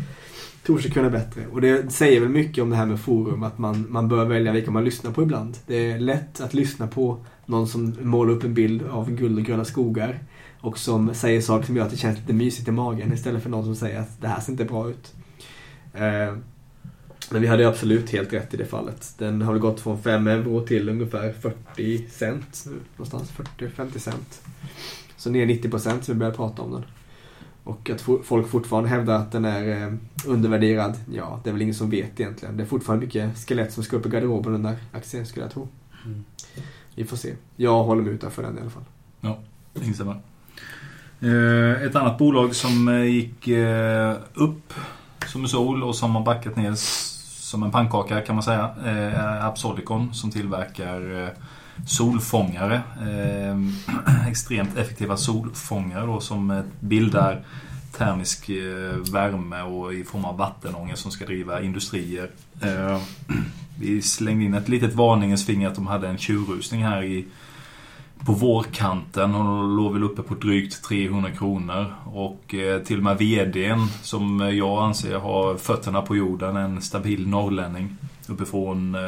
tror 0.63 0.79
sig 0.79 0.91
kunna 0.91 1.11
bättre. 1.11 1.47
Och 1.53 1.61
det 1.61 1.93
säger 1.93 2.21
väl 2.21 2.29
mycket 2.29 2.63
om 2.63 2.71
det 2.71 2.77
här 2.77 2.87
med 2.87 3.01
forum, 3.01 3.43
att 3.43 3.59
man, 3.59 3.87
man 3.89 4.09
bör 4.09 4.25
välja 4.25 4.53
vilka 4.53 4.71
man 4.71 4.85
lyssnar 4.85 5.13
på 5.13 5.23
ibland. 5.23 5.57
Det 5.67 5.91
är 5.91 5.99
lätt 5.99 6.41
att 6.41 6.55
lyssna 6.55 6.87
på 6.87 7.25
någon 7.47 7.69
som 7.69 7.97
målar 8.01 8.33
upp 8.33 8.45
en 8.45 8.55
bild 8.55 8.83
av 8.91 9.11
guld 9.11 9.39
och 9.39 9.45
gröna 9.45 9.65
skogar 9.65 10.19
och 10.61 10.79
som 10.79 11.15
säger 11.15 11.41
saker 11.41 11.67
som 11.67 11.77
gör 11.77 11.85
att 11.85 11.91
det 11.91 11.97
känns 11.97 12.19
lite 12.19 12.33
mysigt 12.33 12.69
i 12.69 12.71
magen 12.71 13.13
istället 13.13 13.43
för 13.43 13.51
någon 13.51 13.65
som 13.65 13.77
säger 13.77 14.01
att 14.01 14.21
det 14.21 14.29
här 14.29 14.41
ser 14.41 14.53
inte 14.53 14.65
bra 14.65 14.91
ut. 14.91 15.15
Eh, 15.95 16.37
men 17.31 17.43
vi 17.43 17.47
hade 17.47 17.69
absolut 17.69 18.11
helt 18.11 18.33
rätt 18.33 18.55
i 18.55 18.57
det 18.57 18.65
fallet. 18.65 19.15
Den 19.19 19.43
har 19.43 19.53
väl 19.53 19.63
gått 19.63 19.81
från 19.81 20.03
5 20.03 20.27
euro 20.27 20.67
till 20.67 20.89
ungefär 20.89 21.33
40 21.33 22.09
cent 22.11 22.65
nu. 22.67 22.77
Någonstans 22.97 23.33
40-50 23.59 23.99
cent. 23.99 24.43
Så 25.21 25.31
ner 25.31 25.47
90 25.47 25.71
procent 25.71 26.05
så 26.05 26.13
vi 26.13 26.19
börjar 26.19 26.33
prata 26.33 26.63
om 26.63 26.73
den. 26.73 26.85
Och 27.65 27.91
att 27.91 28.03
fo- 28.03 28.23
folk 28.23 28.49
fortfarande 28.49 28.89
hävdar 28.89 29.15
att 29.17 29.33
den 29.33 29.45
är 29.45 29.87
eh, 29.87 29.93
undervärderad, 30.27 30.97
ja, 31.13 31.41
det 31.45 31.51
är 31.51 31.53
väl 31.53 31.63
ingen 31.63 31.75
som 31.75 31.91
vet 31.91 32.21
egentligen. 32.21 32.57
Det 32.57 32.63
är 32.63 32.67
fortfarande 32.67 33.07
mycket 33.07 33.39
skelett 33.49 33.73
som 33.73 33.83
ska 33.85 33.97
upp 33.97 34.07
i 34.07 34.09
garderoben 34.09 34.53
den 34.53 34.63
där 34.63 34.77
aktien 34.93 35.27
skulle 35.27 35.45
jag 35.45 35.53
tro. 35.53 35.69
Mm. 36.05 36.25
Vi 36.95 37.05
får 37.05 37.17
se. 37.17 37.35
Jag 37.57 37.85
håller 37.85 38.03
mig 38.03 38.13
utanför 38.13 38.43
den 38.43 38.59
i 38.59 38.61
alla 38.61 38.71
fall. 38.71 38.83
Instämmer. 39.83 40.21
Eh, 41.21 41.83
Ett 41.83 41.97
annat 41.97 42.19
bolag 42.19 42.55
som 42.55 42.89
eh, 42.89 43.03
gick 43.05 43.49
upp 44.35 44.75
som 45.27 45.43
en 45.43 45.49
sol 45.49 45.83
och 45.83 45.97
som 45.97 46.15
har 46.17 46.25
backat 46.25 46.57
ner 46.57 46.73
som 47.41 47.63
en 47.63 47.71
pannkaka 47.71 48.21
kan 48.21 48.35
man 48.35 48.43
säga 48.43 48.71
är 48.85 49.41
Absolicon 49.47 50.15
som 50.15 50.31
tillverkar 50.31 51.35
solfångare. 51.87 52.83
Eh, 53.01 54.29
Extremt 54.29 54.77
effektiva 54.77 55.17
solfångare 55.17 56.07
då 56.07 56.21
som 56.21 56.51
eh, 56.51 56.63
bildar 56.81 57.45
termisk 57.97 58.49
eh, 58.49 58.97
värme 59.13 59.63
och 59.63 59.95
i 59.95 60.05
form 60.05 60.25
av 60.25 60.37
vattenånga 60.37 60.97
som 60.97 61.11
ska 61.11 61.27
driva 61.27 61.63
industrier. 61.63 62.31
Eh, 62.63 63.01
Vi 63.79 64.03
slängde 64.03 64.45
in 64.45 64.55
ett 64.55 64.69
litet 64.69 64.95
varningens 64.95 65.47
finger 65.47 65.69
att 65.69 65.75
de 65.75 65.87
hade 65.87 66.09
en 66.09 66.19
tjurrusning 66.19 66.85
här 66.85 67.03
i 67.03 67.27
på 68.27 68.33
vårkanten 68.33 69.35
och 69.35 69.69
låg 69.69 69.93
väl 69.93 70.03
uppe 70.03 70.23
på 70.23 70.35
drygt 70.35 70.85
300 70.85 71.31
kronor. 71.31 71.95
Och 72.05 72.55
eh, 72.55 72.83
till 72.83 72.97
och 72.97 73.03
med 73.03 73.19
VDn 73.19 73.87
som 74.03 74.41
jag 74.41 74.83
anser 74.83 75.19
har 75.19 75.57
fötterna 75.57 76.03
på 76.03 76.17
jorden, 76.17 76.57
en 76.57 76.83
stabil 76.83 77.29
norrlänning. 77.29 77.97
Uppifrån, 78.31 78.95
eh, 78.95 79.01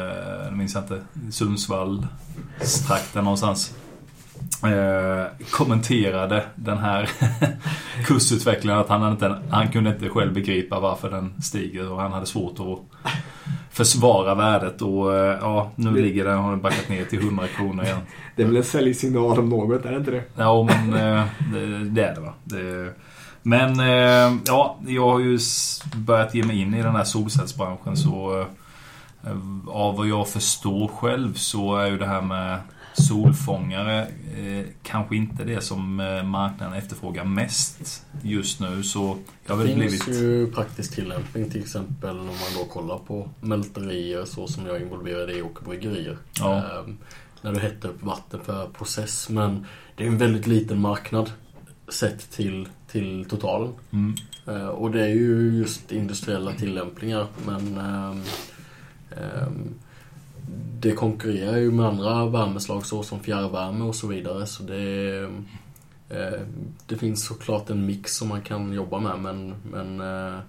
jag 0.45 0.53
minns 0.57 0.75
inte, 0.75 1.01
Sundsvall, 1.31 2.07
trakten 2.87 3.23
någonstans. 3.23 3.73
Eh, 4.63 5.25
kommenterade 5.51 6.43
den 6.55 6.77
här 6.77 7.09
kursutvecklingen 8.05 8.79
att 8.79 8.89
han, 8.89 9.11
inte, 9.11 9.35
han 9.49 9.71
kunde 9.71 9.89
inte 9.89 10.09
själv 10.09 10.33
begripa 10.33 10.79
varför 10.79 11.11
den 11.11 11.41
stiger 11.41 11.91
och 11.91 12.01
han 12.01 12.11
hade 12.13 12.25
svårt 12.25 12.59
att 12.59 12.79
försvara 13.71 14.35
värdet 14.35 14.81
och 14.81 15.15
eh, 15.15 15.37
ja, 15.41 15.71
nu 15.75 15.91
Det- 15.93 16.01
ligger 16.01 16.25
den 16.25 16.37
har 16.37 16.55
backat 16.55 16.89
ner 16.89 17.05
till 17.05 17.19
100 17.19 17.47
kronor 17.47 17.83
igen. 17.85 17.97
Det 18.35 18.41
är 18.43 18.47
väl 18.47 18.57
en 18.57 18.63
säljsignal 18.63 19.39
om 19.39 19.49
något, 19.49 19.85
är 19.85 19.91
det 19.91 19.97
inte 19.97 20.11
det? 20.11 20.23
Ja, 20.35 20.63
men 20.63 20.93
eh, 20.93 21.25
det, 21.53 21.83
det 21.89 22.03
är 22.05 22.15
det 22.15 22.21
va. 22.21 22.33
Det, 22.43 22.93
men 23.45 23.79
ja, 24.45 24.77
jag 24.87 25.09
har 25.11 25.19
ju 25.19 25.39
börjat 25.95 26.35
ge 26.35 26.43
mig 26.43 26.61
in 26.61 26.73
i 26.73 26.81
den 26.83 26.95
här 26.95 27.03
solcellsbranschen 27.03 27.97
så 27.97 28.45
av 29.67 29.95
vad 29.95 30.07
jag 30.07 30.29
förstår 30.29 30.87
själv 30.87 31.33
så 31.33 31.75
är 31.75 31.87
ju 31.91 31.97
det 31.97 32.05
här 32.05 32.21
med 32.21 32.59
solfångare 32.93 34.01
eh, 34.37 34.65
kanske 34.83 35.15
inte 35.15 35.43
det 35.43 35.61
som 35.61 35.99
eh, 35.99 36.23
marknaden 36.23 36.73
efterfrågar 36.77 37.23
mest 37.25 38.05
just 38.21 38.59
nu 38.59 38.83
så 38.83 39.17
jag 39.45 39.55
har 39.55 39.63
Det 39.63 39.73
finns 39.73 40.05
blivit... 40.05 40.21
ju 40.21 40.51
praktisk 40.51 40.95
tillämpning 40.95 41.49
till 41.49 41.61
exempel 41.61 42.19
om 42.19 42.25
man 42.25 42.53
då 42.57 42.65
kollar 42.65 42.97
på 42.97 43.29
mälterier 43.41 44.25
så 44.25 44.47
som 44.47 44.65
jag 44.65 44.75
är 44.75 44.81
involverad 44.81 45.29
i 45.29 45.41
och 45.41 45.59
bryggerier. 45.65 46.17
Ja. 46.39 46.55
Ehm, 46.55 46.97
när 47.41 47.53
du 47.53 47.59
hettar 47.59 47.89
upp 47.89 48.03
vatten 48.03 48.39
för 48.45 48.67
process 48.67 49.29
men 49.29 49.65
det 49.95 50.03
är 50.03 50.07
en 50.07 50.17
väldigt 50.17 50.47
liten 50.47 50.81
marknad 50.81 51.31
sett 51.89 52.31
till, 52.31 52.67
till 52.87 53.25
totalen. 53.25 53.73
Mm, 53.91 54.15
Eh, 54.47 54.67
och 54.67 54.91
det 54.91 55.03
är 55.03 55.07
ju 55.15 55.57
just 55.57 55.91
industriella 55.91 56.51
tillämpningar 56.53 57.27
men 57.45 57.77
ehm, 57.77 58.21
det 60.79 60.91
konkurrerar 60.91 61.57
ju 61.57 61.71
med 61.71 61.85
andra 61.85 62.25
värmeslag 62.25 62.85
så 62.85 63.03
som 63.03 63.19
fjärrvärme 63.19 63.83
och 63.83 63.95
så 63.95 64.07
vidare 64.07 64.45
så 64.45 64.63
det 64.63 65.21
eh, 66.09 66.41
det 66.87 66.97
finns 66.97 67.25
såklart 67.25 67.69
en 67.69 67.85
mix 67.85 68.17
som 68.17 68.27
man 68.27 68.41
kan 68.41 68.73
jobba 68.73 68.99
med 68.99 69.19
men, 69.19 69.53
men 69.71 70.01
eh, 70.01 70.39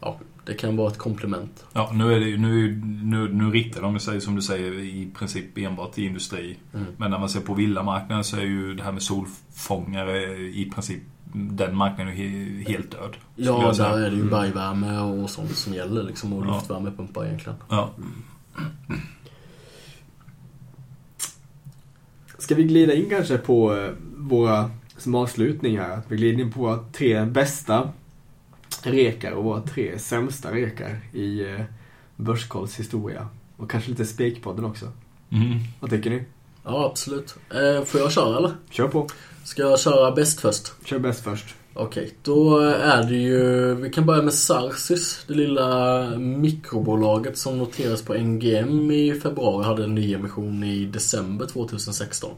ja, 0.00 0.18
det 0.44 0.54
kan 0.54 0.76
vara 0.76 0.90
ett 0.90 0.98
komplement. 0.98 1.64
ja, 1.72 1.90
nu, 1.94 2.14
är 2.14 2.20
det, 2.20 2.36
nu, 2.36 2.82
nu, 3.02 3.32
nu 3.32 3.50
riktar 3.50 3.82
de 3.82 4.00
sig 4.00 4.20
som 4.20 4.34
du 4.34 4.42
säger 4.42 4.72
i 4.72 5.10
princip 5.18 5.58
enbart 5.58 5.92
till 5.92 6.04
industri. 6.04 6.58
Mm. 6.74 6.86
Men 6.96 7.10
när 7.10 7.18
man 7.18 7.28
ser 7.28 7.40
på 7.40 7.54
villamarknaden 7.54 8.24
så 8.24 8.36
är 8.36 8.44
ju 8.44 8.74
det 8.74 8.82
här 8.82 8.92
med 8.92 9.02
solfångare 9.02 10.36
i 10.36 10.70
princip 10.74 11.02
den 11.32 11.76
marknaden 11.76 12.12
är 12.12 12.16
he- 12.16 12.68
helt 12.68 12.90
död. 12.90 13.16
Ja, 13.36 13.72
där 13.76 13.98
är 13.98 14.10
det 14.10 14.16
ju 14.16 14.20
Mm. 14.22 14.30
bergvärme 14.30 14.98
och 14.98 15.30
sånt 15.30 15.56
som 15.56 15.74
gäller 15.74 16.02
liksom 16.02 16.32
och 16.32 16.46
Ja. 16.46 16.54
luftvärmepumpar 16.54 17.24
egentligen. 17.26 17.58
Ja. 17.68 17.90
Ska 22.38 22.54
vi 22.54 22.62
glida 22.64 22.94
in 22.94 23.10
kanske 23.10 23.38
på 23.38 23.76
eh, 23.76 23.90
våra, 24.16 24.70
som 24.96 25.14
avslutning 25.14 25.78
här, 25.78 25.90
att 25.90 26.04
vi 26.08 26.16
glider 26.16 26.42
in 26.44 26.52
på 26.52 26.60
våra 26.60 26.78
tre 26.92 27.24
bästa 27.24 27.90
rekar 28.82 29.32
och 29.32 29.44
våra 29.44 29.60
tre 29.60 29.98
sämsta 29.98 30.52
rekar 30.52 31.00
i 31.12 31.40
eh, 31.54 31.60
Börskolls 32.16 32.78
historia. 32.78 33.28
Och 33.56 33.70
kanske 33.70 33.90
lite 33.90 34.06
Spekpodden 34.06 34.64
också. 34.64 34.92
Mm. 35.30 35.58
Vad 35.80 35.90
tycker 35.90 36.10
ni? 36.10 36.24
Ja, 36.64 36.86
absolut. 36.90 37.36
Eh, 37.50 37.84
får 37.84 38.00
jag 38.00 38.12
köra 38.12 38.36
eller? 38.38 38.52
Kör 38.70 38.88
på. 38.88 39.08
Ska 39.44 39.62
jag 39.62 39.80
köra 39.80 40.10
bäst 40.10 40.40
först? 40.40 40.72
Kör 40.84 40.98
bäst 40.98 41.24
först. 41.24 41.54
Okej, 41.74 42.14
då 42.22 42.58
är 42.60 43.02
det 43.02 43.14
ju... 43.16 43.74
Vi 43.74 43.90
kan 43.90 44.06
börja 44.06 44.22
med 44.22 44.34
Sarsis, 44.34 45.24
det 45.28 45.34
lilla 45.34 46.04
mikrobolaget 46.18 47.38
som 47.38 47.58
noteras 47.58 48.02
på 48.02 48.14
NGM 48.14 48.90
i 48.90 49.20
februari. 49.22 49.64
Hade 49.64 49.84
en 49.84 49.94
ny 49.94 50.14
emission 50.14 50.64
i 50.64 50.84
december 50.84 51.46
2016. 51.46 52.30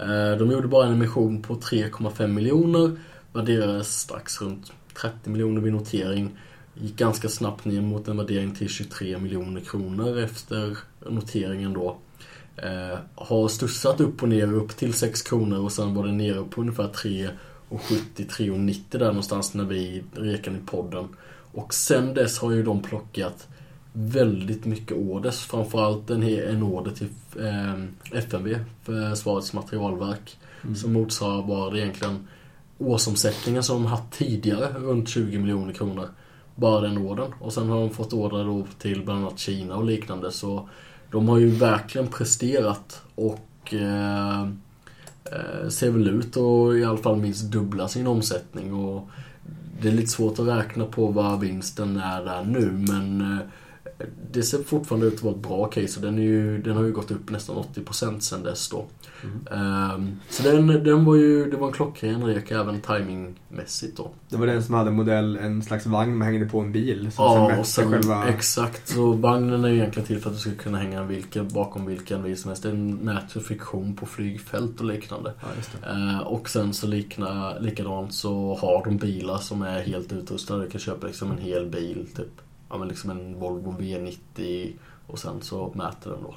Eh, 0.00 0.38
De 0.38 0.50
gjorde 0.50 0.68
bara 0.68 0.86
en 0.86 0.92
emission 0.92 1.42
på 1.42 1.54
3,5 1.54 2.26
miljoner. 2.26 2.96
Värderades 3.32 4.00
strax 4.00 4.42
runt 4.42 4.72
30 5.00 5.30
miljoner 5.30 5.60
vid 5.60 5.72
notering. 5.72 6.38
Gick 6.74 6.96
ganska 6.96 7.28
snabbt 7.28 7.64
ner 7.64 7.80
mot 7.80 8.08
en 8.08 8.16
värdering 8.16 8.54
till 8.54 8.68
23 8.68 9.18
miljoner 9.18 9.60
kronor 9.60 10.18
efter 10.18 10.78
noteringen 11.08 11.72
då. 11.72 11.96
Eh, 12.56 12.98
har 13.14 13.48
studsat 13.48 14.00
upp 14.00 14.22
och 14.22 14.28
ner 14.28 14.52
upp 14.52 14.76
till 14.76 14.94
6 14.94 15.22
kronor 15.22 15.58
och 15.58 15.72
sen 15.72 15.94
var 15.94 16.06
det 16.06 16.12
nere 16.12 16.44
på 16.44 16.60
ungefär 16.60 16.88
3 16.88 17.28
och 17.68 17.80
70, 17.82 18.24
3 18.24 18.50
och 18.50 18.60
90 18.60 18.98
där 18.98 19.06
någonstans 19.06 19.54
när 19.54 19.64
vi 19.64 20.04
rekade 20.14 20.56
i 20.56 20.60
podden. 20.66 21.08
Och 21.52 21.74
sen 21.74 22.14
dess 22.14 22.38
har 22.38 22.50
ju 22.50 22.62
de 22.62 22.82
plockat 22.82 23.48
väldigt 23.92 24.64
mycket 24.64 24.96
orders. 24.96 25.38
Framförallt 25.38 26.10
en, 26.10 26.22
en 26.22 26.62
order 26.62 26.90
till 26.90 27.08
eh, 27.38 28.18
FMV, 28.18 28.58
Försvarets 28.82 29.52
materialverk. 29.52 30.38
Som 30.76 30.92
motsvarar 30.92 31.76
egentligen 31.76 32.28
årsomsättningen 32.78 33.62
som 33.62 33.82
de 33.82 33.88
haft 33.88 34.10
tidigare, 34.10 34.72
runt 34.78 35.08
20 35.08 35.38
miljoner 35.38 35.72
kronor. 35.72 36.08
Bara 36.54 36.80
den 36.80 36.98
ordern. 36.98 37.32
Och 37.40 37.52
sen 37.52 37.68
har 37.68 37.80
de 37.80 37.90
fått 37.90 38.12
order 38.12 38.44
då 38.44 38.66
till 38.78 39.04
bland 39.04 39.20
annat 39.20 39.38
Kina 39.38 39.76
och 39.76 39.84
liknande. 39.84 40.30
Så 40.32 40.68
de 41.10 41.28
har 41.28 41.38
ju 41.38 41.50
verkligen 41.50 42.08
presterat 42.08 43.02
och 43.14 43.74
eh, 43.74 44.42
eh, 45.24 45.68
ser 45.68 45.90
väl 45.90 46.08
ut 46.08 46.36
att 46.36 46.76
i 46.76 46.84
alla 46.84 46.98
fall 46.98 47.16
minst 47.16 47.52
dubbla 47.52 47.88
sin 47.88 48.06
omsättning. 48.06 48.74
Och 48.74 49.08
det 49.82 49.88
är 49.88 49.92
lite 49.92 50.10
svårt 50.10 50.38
att 50.38 50.46
räkna 50.46 50.84
på 50.84 51.06
vad 51.06 51.40
vinsten 51.40 51.96
är 51.96 52.24
där 52.24 52.44
nu 52.44 52.70
men 52.72 53.20
eh, 53.20 53.38
det 54.32 54.42
ser 54.42 54.62
fortfarande 54.62 55.06
ut 55.06 55.14
att 55.14 55.22
vara 55.22 55.34
ett 55.34 55.42
bra 55.42 55.66
case 55.66 56.00
och 56.00 56.06
den, 56.06 56.18
ju, 56.18 56.62
den 56.62 56.76
har 56.76 56.84
ju 56.84 56.92
gått 56.92 57.10
upp 57.10 57.30
nästan 57.30 57.56
80% 57.56 58.20
sen 58.20 58.42
dess 58.42 58.68
då. 58.68 58.86
Mm. 59.22 59.46
Ehm, 59.50 60.20
så 60.28 60.42
den, 60.42 60.66
den 60.66 61.04
var 61.04 61.14
ju, 61.14 61.50
det 61.50 61.56
var 61.56 61.66
en 61.66 61.72
klockren 61.72 62.24
rek 62.24 62.50
även 62.50 62.80
timingmässigt 62.80 63.96
då. 63.96 64.10
Det 64.28 64.36
var 64.36 64.46
den 64.46 64.62
som 64.62 64.74
hade 64.74 64.90
modell, 64.90 65.36
en 65.36 65.62
slags 65.62 65.86
vagn 65.86 66.16
man 66.16 66.28
hängde 66.28 66.46
på 66.46 66.60
en 66.60 66.72
bil. 66.72 67.12
Som 67.12 67.24
Ja, 67.24 67.48
sen 67.48 67.58
och 67.58 67.66
sen, 67.66 67.90
själva... 67.90 68.28
exakt. 68.28 68.88
Så 68.88 69.12
vagnen 69.12 69.64
är 69.64 69.68
ju 69.68 69.76
egentligen 69.76 70.06
till 70.06 70.20
för 70.20 70.30
att 70.30 70.36
du 70.36 70.40
ska 70.40 70.50
kunna 70.62 70.78
hänga 70.78 71.00
en 71.00 71.08
vilken, 71.08 71.48
bakom 71.48 71.86
vilken 71.86 72.22
bil 72.22 72.36
som 72.36 72.48
helst. 72.48 72.62
Den 72.62 72.94
mäter 72.94 73.40
friktion 73.40 73.96
på 73.96 74.06
flygfält 74.06 74.80
och 74.80 74.86
liknande. 74.86 75.32
Ja. 75.40 75.90
Eh, 75.90 76.20
och 76.20 76.48
sen 76.48 76.74
så 76.74 76.86
likna, 76.86 77.58
likadant 77.58 78.14
så 78.14 78.58
har 78.60 78.84
de 78.84 78.96
bilar 78.96 79.38
som 79.38 79.62
är 79.62 79.80
helt 79.80 80.12
utrustade. 80.12 80.64
Du 80.64 80.70
kan 80.70 80.80
köpa 80.80 81.06
liksom 81.06 81.30
en 81.30 81.38
hel 81.38 81.66
bil, 81.66 82.06
typ 82.16 82.40
ja, 82.70 82.78
men 82.78 82.88
liksom 82.88 83.10
en 83.10 83.40
Volvo 83.40 83.74
V90 83.80 84.72
och 85.06 85.18
sen 85.18 85.42
så 85.42 85.72
mäter 85.74 86.10
den 86.10 86.22
då. 86.22 86.34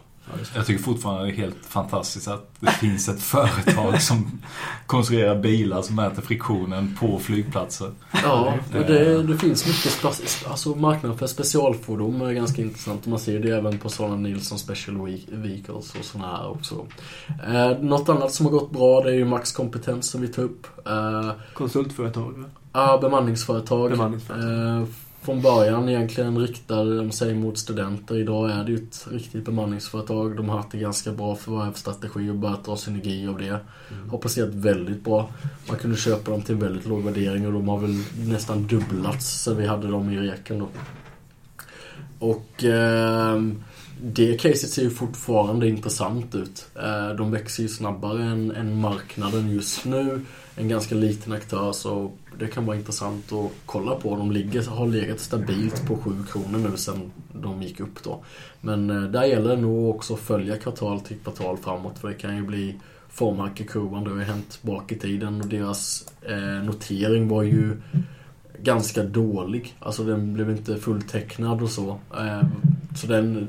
Jag 0.55 0.65
tycker 0.65 0.83
fortfarande 0.83 1.23
det 1.25 1.31
är 1.31 1.35
helt 1.35 1.65
fantastiskt 1.65 2.27
att 2.27 2.49
det 2.59 2.71
finns 2.71 3.09
ett 3.09 3.21
företag 3.23 4.01
som 4.01 4.41
konstruerar 4.87 5.39
bilar 5.41 5.81
som 5.81 5.95
mäter 5.95 6.21
friktionen 6.21 6.97
på 6.99 7.19
flygplatser. 7.19 7.91
Ja, 8.23 8.53
och 8.73 8.79
det, 8.79 9.23
det 9.23 9.37
finns 9.37 9.67
mycket 9.67 10.05
alltså 10.47 10.69
marknaden 10.69 11.17
för 11.17 11.27
specialfordon 11.27 12.21
är 12.21 12.33
ganska 12.33 12.61
intressant. 12.61 13.05
Man 13.05 13.19
ser 13.19 13.39
det 13.39 13.57
även 13.57 13.77
på 13.79 13.89
sådana 13.89 14.15
Nilsson 14.15 14.59
Special 14.59 15.05
Ve- 15.05 15.19
Vehicles 15.31 15.95
och 15.99 16.05
sådana 16.05 16.37
här 16.37 16.49
också. 16.49 16.85
Eh, 17.47 17.79
något 17.79 18.09
annat 18.09 18.31
som 18.33 18.45
har 18.45 18.53
gått 18.53 18.71
bra 18.71 19.01
det 19.01 19.09
är 19.09 19.15
ju 19.15 19.25
Max 19.25 19.51
Kompetens 19.51 20.09
som 20.09 20.21
vi 20.21 20.27
tar 20.27 20.43
upp. 20.43 20.67
Eh, 20.87 21.31
Konsultföretag, 21.53 22.43
ja, 22.73 22.97
bemanningsföretag. 23.01 23.91
Bemanningsföretag. 23.91 24.81
Eh, 24.81 24.85
från 25.23 25.41
början 25.41 25.89
egentligen 25.89 26.37
riktade 26.39 26.97
de 26.97 27.11
sig 27.11 27.33
mot 27.33 27.57
studenter. 27.57 28.17
Idag 28.17 28.51
är 28.51 28.63
det 28.63 28.71
ju 28.71 28.77
ett 28.77 29.07
riktigt 29.11 29.45
bemanningsföretag. 29.45 30.37
De 30.37 30.49
har 30.49 30.57
haft 30.57 30.73
en 30.73 30.79
ganska 30.79 31.11
bra 31.11 31.35
förvärvsstrategi 31.35 32.29
och 32.29 32.35
börjat 32.35 32.65
dra 32.65 32.77
synergi 32.77 33.27
av 33.27 33.37
det. 33.37 33.59
Har 34.11 34.17
presterat 34.17 34.49
väldigt 34.49 35.03
bra. 35.03 35.29
Man 35.67 35.77
kunde 35.77 35.97
köpa 35.97 36.31
dem 36.31 36.41
till 36.41 36.55
en 36.55 36.61
väldigt 36.61 36.87
låg 36.87 37.03
värdering 37.03 37.47
och 37.47 37.53
de 37.53 37.67
har 37.67 37.77
väl 37.77 38.03
nästan 38.27 38.67
dubblats 38.67 39.43
sen 39.43 39.57
vi 39.57 39.67
hade 39.67 39.87
dem 39.87 40.09
i 40.09 40.17
reken 40.17 40.59
då. 40.59 40.67
Och 42.19 42.63
ehm, 42.63 43.63
det 44.01 44.41
caset 44.41 44.69
ser 44.69 44.83
ju 44.83 44.89
fortfarande 44.89 45.67
intressant 45.67 46.35
ut. 46.35 46.65
Eh, 46.75 47.15
de 47.15 47.31
växer 47.31 47.63
ju 47.63 47.69
snabbare 47.69 48.23
än, 48.23 48.51
än 48.51 48.81
marknaden 48.81 49.51
just 49.51 49.85
nu. 49.85 50.21
En 50.55 50.67
ganska 50.67 50.95
liten 50.95 51.33
aktör 51.33 51.71
så 51.71 52.11
det 52.39 52.47
kan 52.47 52.65
vara 52.65 52.77
intressant 52.77 53.31
att 53.31 53.51
kolla 53.65 53.95
på. 53.95 54.15
De 54.15 54.31
ligger, 54.31 54.69
har 54.69 54.87
legat 54.87 55.19
stabilt 55.19 55.87
på 55.87 55.97
7 55.97 56.11
kronor 56.31 56.69
nu 56.69 56.77
sen 56.77 57.11
de 57.33 57.63
gick 57.63 57.79
upp 57.79 58.03
då. 58.03 58.23
Men 58.61 58.89
eh, 58.89 59.03
där 59.03 59.23
gäller 59.23 59.55
det 59.55 59.61
nog 59.61 59.95
också 59.95 60.13
att 60.13 60.19
följa 60.19 60.57
kvartal 60.57 60.99
till 60.99 61.17
kvartal 61.17 61.57
framåt 61.57 61.99
för 61.99 62.07
det 62.07 62.13
kan 62.13 62.35
ju 62.35 62.41
bli 62.41 62.79
formhack 63.09 63.61
i 63.61 63.63
kurvan. 63.63 64.03
Det 64.03 64.09
har 64.09 64.17
ju 64.17 64.23
hänt 64.23 64.59
bak 64.61 64.91
i 64.91 64.95
tiden 64.95 65.41
och 65.41 65.47
deras 65.47 66.05
eh, 66.21 66.63
notering 66.63 67.27
var 67.27 67.43
ju 67.43 67.77
ganska 68.61 69.03
dålig. 69.03 69.75
Alltså 69.79 70.03
den 70.03 70.33
blev 70.33 70.49
inte 70.49 70.77
fulltecknad 70.77 71.61
och 71.61 71.69
så. 71.69 71.99
Eh, 72.17 72.41
så 72.95 73.07
den 73.07 73.47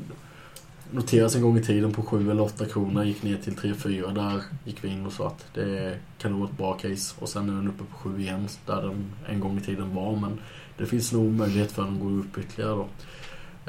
noteras 0.95 1.35
en 1.35 1.43
gång 1.43 1.59
i 1.59 1.63
tiden 1.63 1.93
på 1.93 2.03
7 2.03 2.31
eller 2.31 2.43
8 2.43 2.67
kronor, 2.67 3.05
gick 3.05 3.23
ner 3.23 3.37
till 3.37 3.55
3-4. 3.55 4.15
Där 4.15 4.43
gick 4.65 4.85
vi 4.85 4.89
in 4.89 5.07
och 5.07 5.13
sa 5.13 5.27
att 5.27 5.47
det 5.55 5.99
kan 6.19 6.31
nog 6.31 6.41
vara 6.41 6.51
ett 6.51 6.57
bra 6.57 6.75
case. 6.75 7.15
Och 7.19 7.29
sen 7.29 7.49
är 7.49 7.53
den 7.55 7.69
uppe 7.69 7.85
på 7.85 7.97
7 7.97 8.21
igen, 8.21 8.49
där 8.67 8.83
den 8.83 9.13
en 9.27 9.41
gång 9.41 9.59
i 9.59 9.61
tiden 9.61 9.95
var. 9.95 10.17
Men 10.17 10.41
det 10.79 10.87
finns 10.87 11.13
nog 11.13 11.33
möjlighet 11.33 11.73
för 11.73 11.83
den 11.83 11.95
att 11.95 12.01
gå 12.01 12.11
upp 12.11 12.39
ytterligare 12.39 12.71
då. 12.71 12.89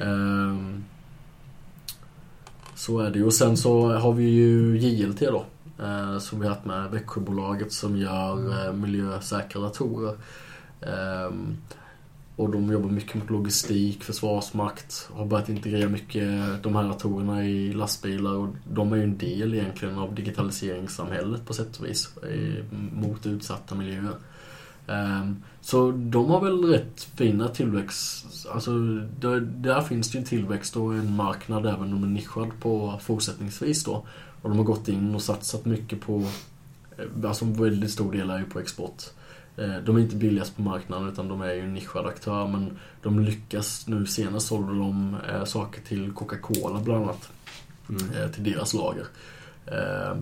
Ehm, 0.03 0.83
så 2.75 2.99
är 2.99 3.09
det 3.09 3.19
ju. 3.19 3.25
Och 3.25 3.33
sen 3.33 3.57
så 3.57 3.93
har 3.93 4.13
vi 4.13 4.23
ju 4.23 4.77
JLT 4.77 5.19
då. 5.19 5.45
Eh, 5.83 6.19
som 6.19 6.39
vi 6.39 6.47
har 6.47 6.53
haft 6.55 6.65
med 6.65 6.91
Växjöbolaget 6.91 7.71
som 7.71 7.97
gör 7.97 8.67
eh, 8.67 8.73
miljösäkra 8.73 9.61
datorer. 9.61 10.15
Ehm, 10.81 11.57
och 12.35 12.49
de 12.49 12.71
jobbar 12.71 12.89
mycket 12.89 13.15
mot 13.15 13.29
logistik, 13.29 14.03
försvarsmakt, 14.03 15.09
har 15.13 15.25
börjat 15.25 15.49
integrera 15.49 15.89
mycket 15.89 16.63
de 16.63 16.75
här 16.75 16.83
datorerna 16.83 17.45
i 17.45 17.73
lastbilar 17.73 18.33
och 18.33 18.47
de 18.73 18.91
är 18.91 18.95
ju 18.97 19.03
en 19.03 19.17
del 19.17 19.53
egentligen 19.53 19.97
av 19.97 20.15
digitaliseringssamhället 20.15 21.45
på 21.45 21.53
sätt 21.53 21.77
och 21.77 21.85
vis 21.85 22.17
eh, 22.17 22.63
mot 22.93 23.25
utsatta 23.25 23.75
miljöer. 23.75 24.15
Ehm, 24.87 25.43
så 25.61 25.91
de 25.91 26.29
har 26.29 26.41
väl 26.41 26.63
rätt 26.65 27.03
fina 27.15 27.47
tillväxt, 27.47 28.47
alltså 28.53 28.71
där, 29.19 29.39
där 29.39 29.81
finns 29.81 30.11
det 30.11 30.17
ju 30.17 30.23
tillväxt 30.23 30.77
och 30.77 30.95
en 30.95 31.15
marknad 31.15 31.65
även 31.65 31.81
om 31.81 31.91
de 31.91 32.03
är 32.03 32.07
nischad 32.07 32.51
på 32.59 32.99
fortsättningsvis 33.03 33.83
då. 33.83 34.05
Och 34.41 34.49
de 34.49 34.57
har 34.57 34.65
gått 34.65 34.87
in 34.87 35.15
och 35.15 35.21
satsat 35.21 35.65
mycket 35.65 36.01
på, 36.01 36.23
eh, 36.97 37.29
alltså 37.29 37.45
en 37.45 37.53
väldigt 37.53 37.91
stor 37.91 38.11
del 38.11 38.29
är 38.29 38.39
ju 38.39 38.45
på 38.45 38.59
export. 38.59 39.03
Eh, 39.57 39.77
De 39.85 39.95
är 39.95 39.99
inte 39.99 40.15
billigast 40.15 40.55
på 40.55 40.61
marknaden 40.61 41.09
utan 41.09 41.27
de 41.27 41.41
är 41.41 41.53
ju 41.53 41.59
en 41.61 41.73
nischad 41.73 42.05
aktör 42.05 42.47
men 42.47 42.77
de 43.03 43.19
lyckas 43.19 43.87
nu 43.87 44.05
senast 44.05 44.47
sålde 44.47 44.73
de 44.79 45.15
eh, 45.29 45.43
saker 45.43 45.81
till 45.81 46.11
Coca-Cola 46.11 46.79
bland 46.83 47.03
annat. 47.03 47.29
Mm. 47.89 48.01
eh, 48.23 48.29
Till 48.31 48.43
deras 48.43 48.73
lager. 48.73 49.05
Eh, 49.65 50.17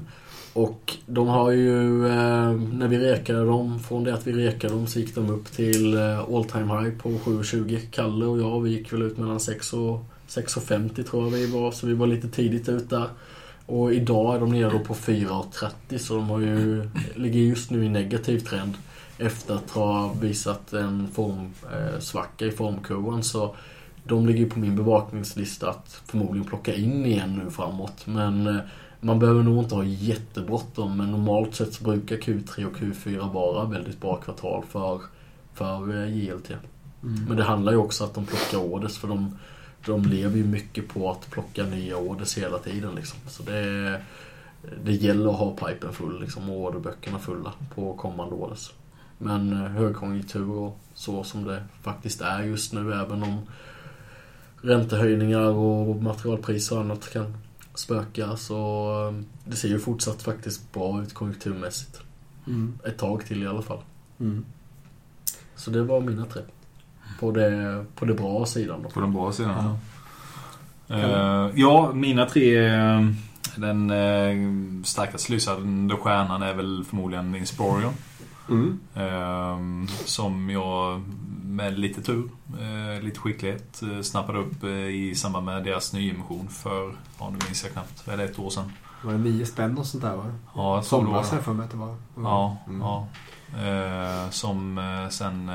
Och 0.53 0.97
de 1.05 1.27
har 1.27 1.51
ju, 1.51 2.05
eh, 2.07 2.51
när 2.51 2.87
vi 2.87 2.97
rekade 2.97 3.45
dem, 3.45 3.79
från 3.79 4.03
det 4.03 4.13
att 4.13 4.27
vi 4.27 4.33
rekade 4.33 4.73
dem 4.73 4.87
så 4.87 4.99
gick 4.99 5.15
de 5.15 5.29
upp 5.29 5.51
till 5.51 5.97
all 5.97 6.45
time 6.45 6.79
high 6.81 6.97
på 6.97 7.09
7,20. 7.09 7.79
Kalle 7.91 8.25
och 8.25 8.39
jag, 8.39 8.61
vi 8.61 8.69
gick 8.69 8.93
väl 8.93 9.01
ut 9.01 9.17
mellan 9.17 9.39
6 9.39 9.73
och 9.73 10.05
6,50 10.27 11.03
tror 11.03 11.23
jag 11.23 11.29
vi 11.31 11.45
var, 11.51 11.71
så 11.71 11.87
vi 11.87 11.93
var 11.93 12.07
lite 12.07 12.27
tidigt 12.27 12.69
ut 12.69 12.89
där. 12.89 13.07
Och 13.65 13.93
idag 13.93 14.35
är 14.35 14.39
de 14.39 14.49
nere 14.51 14.79
på 14.79 14.93
4,30 14.93 15.97
så 15.97 16.15
de 16.15 16.29
har 16.29 16.39
ju, 16.39 16.89
ligger 17.15 17.39
just 17.39 17.71
nu 17.71 17.85
i 17.85 17.89
negativ 17.89 18.39
trend 18.39 18.73
efter 19.17 19.55
att 19.55 19.69
ha 19.69 20.13
visat 20.21 20.73
en 20.73 21.07
formsvacka 21.07 21.93
eh, 21.93 21.99
svacka 21.99 22.45
i 22.45 22.51
formkurvan. 22.51 23.23
Så 23.23 23.55
de 24.03 24.27
ligger 24.27 24.49
på 24.49 24.59
min 24.59 24.75
bevakningslista 24.75 25.69
att 25.69 26.01
förmodligen 26.05 26.47
plocka 26.47 26.73
in 26.73 27.05
igen 27.05 27.41
nu 27.43 27.51
framåt. 27.51 28.07
Men 28.07 28.47
eh, 28.47 28.61
man 28.99 29.19
behöver 29.19 29.43
nog 29.43 29.63
inte 29.63 29.75
ha 29.75 29.83
jättebråttom. 29.83 30.97
Men 30.97 31.11
normalt 31.11 31.55
sett 31.55 31.73
så 31.73 31.83
brukar 31.83 32.15
Q3 32.15 32.65
och 32.65 32.77
Q4 32.77 33.33
vara 33.33 33.65
väldigt 33.65 34.01
bra 34.01 34.15
kvartal 34.15 34.63
för, 34.69 35.01
för 35.53 36.03
eh, 36.03 36.17
JLT. 36.17 36.49
Mm. 36.49 37.25
Men 37.27 37.37
det 37.37 37.43
handlar 37.43 37.71
ju 37.71 37.77
också 37.77 38.03
att 38.03 38.13
de 38.13 38.25
plockar 38.25 38.57
orders 38.57 38.97
för 38.97 39.07
de, 39.07 39.37
de 39.85 40.05
lever 40.05 40.37
ju 40.37 40.43
mycket 40.43 40.87
på 40.87 41.11
att 41.11 41.29
plocka 41.29 41.63
nya 41.63 41.97
orders 41.97 42.37
hela 42.37 42.57
tiden 42.57 42.95
liksom. 42.95 43.19
Så 43.27 43.43
det, 43.43 44.01
det 44.83 44.91
gäller 44.91 45.29
att 45.29 45.37
ha 45.37 45.51
pipen 45.51 45.93
full 45.93 46.21
liksom, 46.21 46.49
och 46.49 46.57
orderböckerna 46.57 47.19
fulla 47.19 47.53
på 47.75 47.93
kommande 47.93 48.35
orders. 48.35 48.71
Men 49.23 49.53
eh, 49.53 49.69
högkonjunktur 49.69 50.49
och 50.49 50.79
så 50.93 51.23
som 51.23 51.43
det 51.43 51.63
faktiskt 51.81 52.21
är 52.21 52.43
just 52.43 52.73
nu 52.73 52.93
även 52.93 53.23
om 53.23 53.41
räntehöjningar 54.61 55.49
och 55.49 56.03
materialpriser 56.03 56.75
och 56.75 56.81
annat 56.81 57.13
kan 57.13 57.37
spöka 57.75 58.37
så 58.37 58.89
eh, 59.07 59.23
det 59.45 59.55
ser 59.55 59.67
ju 59.67 59.79
fortsatt 59.79 60.21
faktiskt 60.21 60.73
bra 60.73 61.01
ut 61.01 61.13
konjunkturmässigt. 61.13 62.01
Mm. 62.47 62.79
Ett 62.85 62.97
tag 62.97 63.25
till 63.25 63.43
i 63.43 63.47
alla 63.47 63.61
fall. 63.61 63.79
Mm. 64.19 64.45
Så 65.55 65.71
det 65.71 65.83
var 65.83 66.01
mina 66.01 66.25
tre. 66.25 66.41
På 67.19 67.31
det, 67.31 67.85
på 67.95 68.05
det 68.05 68.13
bra 68.13 68.45
sidan 68.45 68.83
då. 68.83 68.89
På 68.89 68.99
den 68.99 69.13
bra 69.13 69.31
sidan. 69.31 69.77
Ja. 70.87 70.95
Eh, 70.95 71.51
ja, 71.55 71.91
mina 71.93 72.25
tre... 72.25 72.69
Den 73.55 73.91
uh, 73.91 74.83
starkast 74.83 75.29
lysande 75.29 75.95
stjärnan 75.95 76.41
är 76.41 76.53
väl 76.53 76.85
förmodligen 76.89 77.35
Insporion. 77.35 77.93
Mm. 78.49 78.79
Eh, 78.95 79.87
som 80.05 80.49
jag 80.49 81.01
med 81.45 81.79
lite 81.79 82.01
tur, 82.01 82.29
eh, 82.59 83.01
lite 83.03 83.19
skicklighet, 83.19 83.81
eh, 83.83 84.01
snappade 84.01 84.39
upp 84.39 84.63
eh, 84.63 84.69
i 84.69 85.15
samband 85.15 85.45
med 85.45 85.63
deras 85.63 85.93
nyemission 85.93 86.47
för, 86.49 86.95
ja 87.19 87.29
nu 87.29 87.37
minns 87.45 87.63
jag 87.63 87.71
knappt, 87.71 88.07
är 88.07 88.17
det, 88.17 88.23
ett 88.23 88.39
år 88.39 88.49
sedan? 88.49 88.71
Var 89.03 89.11
det 89.13 89.19
nio 89.19 89.45
spänn 89.45 89.77
och 89.77 89.85
sånt 89.85 90.03
där 90.03 90.15
va? 90.15 90.25
Ja, 90.55 90.75
jag 90.75 90.85
Somras 90.85 91.31
jag 91.31 91.43
för 91.43 91.53
mig 91.53 91.65
att 91.65 91.71
det 91.71 91.77
var. 91.77 91.87
Mm. 91.87 91.99
Ja, 92.23 92.57
Mm. 92.67 92.81
ja. 92.81 93.07
Eh, 93.63 94.29
som 94.29 94.77
eh, 94.77 95.09
sen 95.09 95.49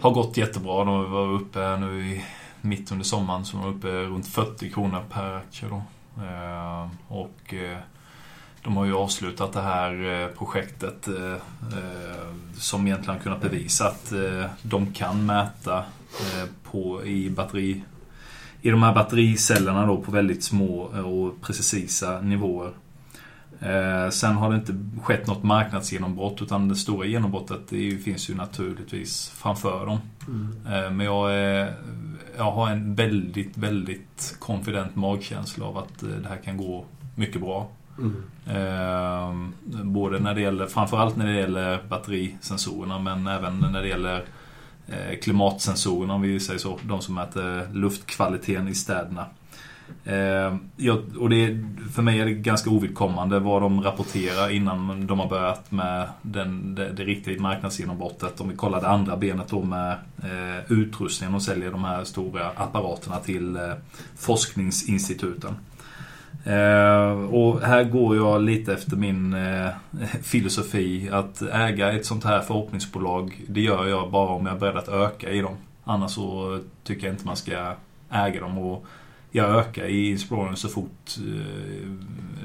har 0.00 0.10
gått 0.10 0.36
jättebra. 0.36 0.84
De 0.84 1.10
var 1.12 1.28
uppe 1.32 1.60
här 1.60 1.76
nu 1.76 2.06
i, 2.06 2.24
mitt 2.60 2.92
under 2.92 3.04
sommaren 3.04 3.44
så 3.44 3.56
de 3.56 3.62
var 3.66 3.70
uppe 3.72 3.88
runt 3.88 4.26
40 4.28 4.70
kronor 4.70 5.02
per 5.10 5.32
aktie 5.36 5.68
då. 5.68 5.82
Eh, 6.22 6.88
och 7.08 7.54
de 8.62 8.76
har 8.76 8.84
ju 8.84 8.94
avslutat 8.94 9.52
det 9.52 9.60
här 9.60 10.22
eh, 10.22 10.28
projektet 10.28 11.08
eh, 11.08 11.32
eh, 11.32 12.34
som 12.54 12.86
egentligen 12.86 13.20
kunnat 13.20 13.40
bevisa 13.40 13.86
att 13.86 14.12
de 14.62 14.92
kan 14.92 15.26
mäta 15.26 15.84
på, 16.62 17.04
i 17.04 17.30
batteri 17.30 17.82
i 18.62 18.70
de 18.70 18.82
här 18.82 18.94
battericellerna 18.94 19.86
då 19.86 19.96
på 19.96 20.10
väldigt 20.10 20.44
små 20.44 20.80
och 20.82 21.40
precisa 21.40 22.20
nivåer 22.20 22.72
sen 24.10 24.34
har 24.34 24.50
det 24.50 24.56
inte 24.56 24.74
skett 25.02 25.26
något 25.26 25.42
marknadsgenombrott 25.42 26.42
utan 26.42 26.68
det 26.68 26.76
stora 26.76 27.06
genombrottet 27.06 27.60
det 27.68 27.98
finns 28.04 28.30
ju 28.30 28.34
naturligtvis 28.34 29.28
framför 29.28 29.86
dem. 29.86 29.98
Eh, 30.66 30.90
men 30.90 31.00
jag, 31.00 31.34
är, 31.34 31.74
jag 32.36 32.52
har 32.52 32.70
en 32.70 32.94
väldigt, 32.94 33.56
väldigt 33.56 34.36
confident 34.38 34.96
magkänsla 34.96 35.66
av 35.66 35.78
att 35.78 35.98
det 36.00 36.28
här 36.28 36.36
kan 36.36 36.56
gå 36.56 36.84
mycket 37.14 37.40
bra. 37.40 37.68
Mm. 37.98 38.22
Eh, 38.46 39.84
både 39.84 40.18
när 40.18 40.34
det 40.34 40.40
gäller, 40.40 40.66
framförallt 40.66 41.16
när 41.16 41.26
det 41.26 41.32
gäller 41.40 41.78
batterisensorerna 41.88 42.98
men 42.98 43.26
även 43.26 43.58
när 43.72 43.82
det 43.82 43.88
gäller 43.88 44.24
eh, 44.88 45.18
klimatsensorerna 45.22 46.14
om 46.14 46.22
vi 46.22 46.40
säger 46.40 46.58
så. 46.60 46.78
De 46.82 47.00
som 47.00 47.14
mäter 47.14 47.74
luftkvaliteten 47.74 48.68
i 48.68 48.74
städerna. 48.74 49.26
Eh, 50.04 50.56
jag, 50.76 51.02
och 51.18 51.28
det, 51.30 51.44
är- 51.44 51.88
för 51.92 52.02
mig 52.02 52.20
är 52.20 52.24
det 52.24 52.32
ganska 52.32 52.70
ovidkommande 52.70 53.38
vad 53.38 53.62
de 53.62 53.82
rapporterar 53.82 54.50
innan 54.50 55.06
de 55.06 55.18
har 55.18 55.28
börjat 55.28 55.70
med 55.72 56.08
den, 56.22 56.74
det, 56.74 56.92
det 56.92 57.04
riktiga 57.04 57.40
marknadsgenombrottet. 57.40 58.40
Om 58.40 58.48
vi 58.48 58.56
kollar 58.56 58.80
det 58.80 58.88
andra 58.88 59.16
benet 59.16 59.48
då 59.48 59.62
med 59.64 59.92
eh, 60.22 60.72
utrustningen 60.72 61.34
och 61.34 61.42
säljer 61.42 61.70
de 61.70 61.84
här 61.84 62.04
stora 62.04 62.48
apparaterna 62.56 63.16
till 63.18 63.56
eh, 63.56 63.62
forskningsinstituten. 64.16 65.54
Eh, 66.44 67.10
och 67.34 67.60
här 67.60 67.84
går 67.84 68.16
jag 68.16 68.42
lite 68.42 68.72
efter 68.72 68.96
min 68.96 69.34
eh, 69.34 69.68
filosofi 70.22 71.08
att 71.12 71.42
äga 71.42 71.92
ett 71.92 72.06
sånt 72.06 72.24
här 72.24 72.40
förhoppningsbolag 72.40 73.40
det 73.48 73.60
gör 73.60 73.86
jag 73.86 74.10
bara 74.10 74.28
om 74.28 74.46
jag 74.46 74.54
är 74.54 74.58
beredd 74.60 74.76
att 74.76 74.88
öka 74.88 75.30
i 75.30 75.40
dem. 75.40 75.56
Annars 75.84 76.10
så 76.10 76.58
tycker 76.84 77.06
jag 77.06 77.14
inte 77.14 77.26
man 77.26 77.36
ska 77.36 77.74
äga 78.10 78.40
dem 78.40 78.58
och 78.58 78.86
jag 79.30 79.50
ökar 79.58 79.84
i 79.84 80.10
Inspiration 80.10 80.56
så 80.56 80.68
fort 80.68 81.16
eh, 81.18 81.90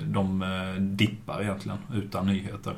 de 0.06 0.42
eh, 0.42 0.82
dippar 0.82 1.42
egentligen 1.42 1.78
utan 1.94 2.26
nyheter. 2.26 2.74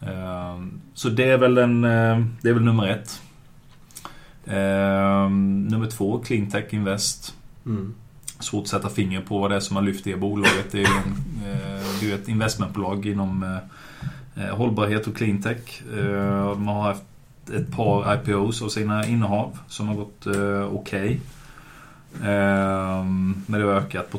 Eh, 0.00 0.62
Så 0.94 1.08
det 1.08 1.30
är 1.30 1.38
väl, 1.38 1.58
en, 1.58 1.84
eh, 1.84 2.24
det 2.42 2.48
är 2.48 2.52
väl 2.54 2.62
nummer 2.64 2.86
ett. 2.88 3.20
Eh, 4.44 5.30
Nummer 5.70 5.90
två, 5.90 6.18
Cleantech 6.18 6.74
Invest. 6.74 7.34
Mm. 7.66 7.94
Svårt 8.38 8.62
att 8.62 8.68
sätta 8.68 8.88
finger 8.88 9.20
på 9.20 9.38
vad 9.38 9.50
det 9.50 9.56
är 9.56 9.60
som 9.60 9.76
har 9.76 9.82
lyft 9.82 10.04
det 10.04 10.16
bolaget. 10.16 10.72
Det 10.72 10.78
är 10.78 10.82
ju 10.82 10.96
en, 10.96 11.14
eh, 11.50 12.00
det 12.00 12.10
är 12.10 12.14
ett 12.14 12.28
investmentbolag 12.28 13.06
inom 13.06 13.42
eh, 13.42 14.44
eh, 14.44 14.56
hållbarhet 14.56 15.06
och 15.06 15.16
cleantech. 15.16 15.82
De 16.54 16.66
har 16.66 16.82
haft 16.82 17.02
ett 17.54 17.76
par 17.76 18.14
IPOs 18.14 18.62
av 18.62 18.68
sina 18.68 19.06
innehav 19.06 19.58
som 19.68 19.88
har 19.88 19.94
gått 19.94 20.26
okej. 20.26 20.70
Okay. 20.70 21.18
Men 23.46 23.60
det 23.60 23.62
har 23.62 23.72
ökat 23.72 24.10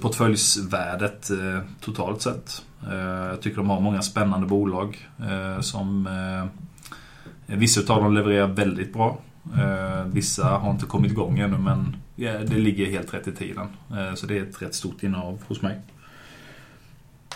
portföljsvärdet 0.00 1.30
totalt 1.80 2.22
sett. 2.22 2.62
Jag 3.30 3.40
tycker 3.40 3.56
de 3.56 3.70
har 3.70 3.80
många 3.80 4.02
spännande 4.02 4.46
bolag 4.46 5.08
som 5.60 6.08
Vissa 7.46 7.94
av 7.94 8.02
dem 8.02 8.14
levererar 8.14 8.46
väldigt 8.46 8.92
bra. 8.92 9.18
Vissa 10.06 10.48
har 10.48 10.70
inte 10.70 10.86
kommit 10.86 11.12
igång 11.12 11.38
ännu 11.38 11.58
men 11.58 11.96
ja, 12.20 12.38
det 12.38 12.58
ligger 12.58 12.86
helt 12.90 13.14
rätt 13.14 13.28
i 13.28 13.32
tiden. 13.32 13.66
Eh, 13.90 14.14
Så 14.14 14.26
det 14.26 14.38
är 14.38 14.42
ett 14.42 14.62
rätt 14.62 14.74
stort 14.74 15.02
innehav 15.02 15.38
hos 15.48 15.62
mig. 15.62 15.78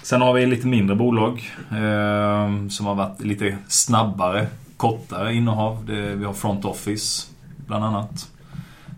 Sen 0.03 0.21
har 0.21 0.35
vi 0.35 0.47
lite 0.47 0.67
mindre 0.67 0.97
bolag 0.97 1.53
eh, 1.71 2.69
som 2.69 2.87
har 2.87 2.95
varit 2.95 3.21
lite 3.21 3.59
snabbare, 3.69 4.47
kortare 4.77 5.35
innehav. 5.35 5.87
Det, 5.87 6.15
vi 6.15 6.25
har 6.25 6.33
Front 6.33 6.65
Office 6.65 7.31
bland 7.67 7.85
annat. 7.85 8.31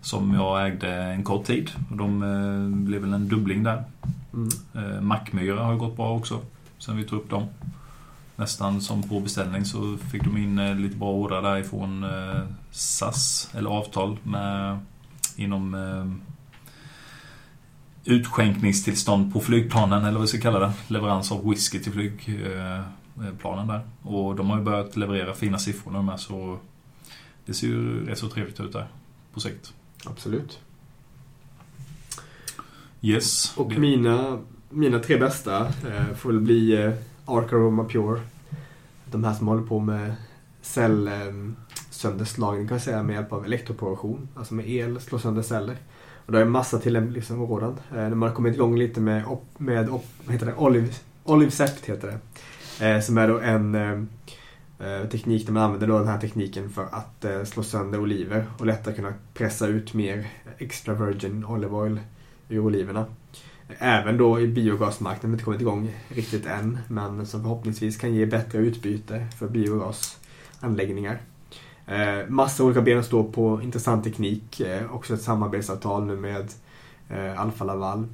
Som 0.03 0.35
jag 0.35 0.67
ägde 0.67 0.95
en 0.95 1.25
kort 1.25 1.45
tid. 1.45 1.71
Och 1.91 1.97
de 1.97 2.23
eh, 2.23 2.87
blev 2.87 3.01
väl 3.01 3.13
en 3.13 3.29
dubbling 3.29 3.63
där. 3.63 3.85
Mm. 4.35 4.49
Eh, 4.75 5.01
Mackmyra 5.01 5.65
har 5.65 5.75
gått 5.77 5.97
bra 5.97 6.17
också. 6.17 6.41
Sen 6.79 6.97
vi 6.97 7.05
tog 7.05 7.19
upp 7.19 7.31
dem. 7.31 7.47
Nästan 8.37 8.81
som 8.81 9.03
på 9.03 9.21
beställning 9.21 9.65
så 9.65 9.97
fick 9.97 10.25
de 10.25 10.37
in 10.37 10.83
lite 10.83 10.97
bra 10.97 11.11
order 11.11 11.43
därifrån 11.43 12.07
SAS, 12.71 13.51
eller 13.55 13.71
avtal 13.71 14.17
med 14.23 14.79
inom 15.37 15.75
eh, 15.75 16.13
utskänkningstillstånd 18.05 19.33
på 19.33 19.41
flygplanen, 19.41 20.01
eller 20.03 20.13
vad 20.13 20.21
vi 20.23 20.27
ska 20.29 20.39
kalla 20.41 20.59
det. 20.59 20.73
Leverans 20.89 21.33
av 21.33 21.49
whisky 21.51 21.79
till 21.81 21.93
flygplanen 21.93 23.67
där. 23.67 23.81
Och 24.03 24.37
de 24.37 24.51
har 24.51 24.59
ju 24.59 24.65
börjat 24.65 24.97
leverera 24.97 25.35
fina 25.35 25.59
siffror 25.59 25.93
nu 25.93 26.03
med 26.03 26.21
så 26.21 26.59
det 27.47 27.55
ser 27.55 27.67
ju 27.67 28.07
rätt 28.07 28.19
så 28.19 28.29
trevligt 28.29 28.61
ut 28.61 28.73
där 28.73 28.87
på 29.35 29.41
sikt. 29.41 29.73
Absolut. 30.07 30.61
Yes. 33.01 33.57
Och 33.57 33.69
Det- 33.71 33.79
mina, 33.79 34.39
mina 34.71 34.99
tre 34.99 35.17
bästa 35.19 35.67
eh, 35.67 36.15
får 36.17 36.33
väl 36.33 36.41
bli 36.41 36.83
eh, 36.85 36.93
Arc 37.27 37.53
Aroma 37.53 37.85
Pure. 37.85 38.21
De 39.11 39.25
här 39.25 39.35
som 39.35 39.47
håller 39.49 39.63
på 39.67 39.81
med 39.81 40.15
sönderslagning 41.97 42.69
kan 42.69 42.75
jag 42.75 42.83
säga 42.85 43.03
med 43.03 43.15
hjälp 43.15 43.33
av 43.33 43.45
elektroproduktion. 43.45 44.29
Alltså 44.35 44.55
med 44.55 44.69
el, 44.71 45.01
slå 45.01 45.19
sönder 45.19 45.43
celler. 45.43 45.77
Och 46.27 46.33
det 46.33 46.39
är 46.39 46.43
en 46.43 46.51
massa 46.51 46.79
tillämpningsområden. 46.79 47.75
Eh, 47.97 48.09
man 48.09 48.29
har 48.29 48.37
kommit 48.37 48.55
igång 48.55 48.79
lite 48.79 49.01
med, 49.01 49.27
op- 49.27 49.59
med 49.59 49.91
op- 49.91 50.07
vad 50.25 50.33
heter 50.33 50.47
det? 50.47 50.55
Olive, 50.55 50.89
Olive 51.25 51.51
heter 51.87 52.09
det. 52.09 52.19
Eh, 52.87 53.01
som 53.01 53.19
är 53.19 53.29
då 53.29 53.39
en 53.39 53.75
eh, 53.75 53.93
eh, 54.89 55.09
teknik 55.09 55.47
där 55.47 55.53
man 55.53 55.63
använder 55.63 55.87
då 55.87 55.99
den 55.99 56.09
här 56.09 56.21
tekniken 56.21 56.71
för 56.71 56.87
att 56.91 57.25
eh, 57.25 57.45
slå 57.45 57.63
sönder 57.63 58.01
oliver 58.01 58.47
och 58.59 58.67
lättare 58.67 58.95
kunna 58.95 59.15
pressa 59.35 59.67
ut 59.67 59.95
mer 59.95 60.27
extra 60.59 60.95
virgin 60.95 61.45
olive 61.45 61.75
oil 61.75 62.01
ur 62.49 62.59
oliverna. 62.59 63.05
Även 63.79 64.17
då 64.19 64.41
i 64.41 64.49
biogasmarknaden, 64.49 65.33
inte 65.33 65.45
kommit 65.45 65.61
igång 65.61 65.95
riktigt 66.09 66.47
än, 66.47 66.79
men 66.89 67.27
som 67.27 67.43
förhoppningsvis 67.43 67.97
kan 67.97 68.15
ge 68.15 68.27
bättre 68.27 68.59
utbyte 68.59 69.27
för 69.39 69.49
biogasanläggningar. 69.49 71.21
Eh, 71.87 72.29
massa 72.29 72.65
olika 72.65 72.83
ben 72.83 73.05
står 73.05 73.25
på 73.25 73.63
intressant 73.63 74.05
teknik, 74.05 74.61
eh, 74.61 74.95
också 74.95 75.15
ett 75.15 75.23
samarbetsavtal 75.23 76.07
nu 76.07 76.17
med 76.17 76.53
eh, 77.09 77.41
Alfa 77.41 77.65
Laval. 77.65 78.07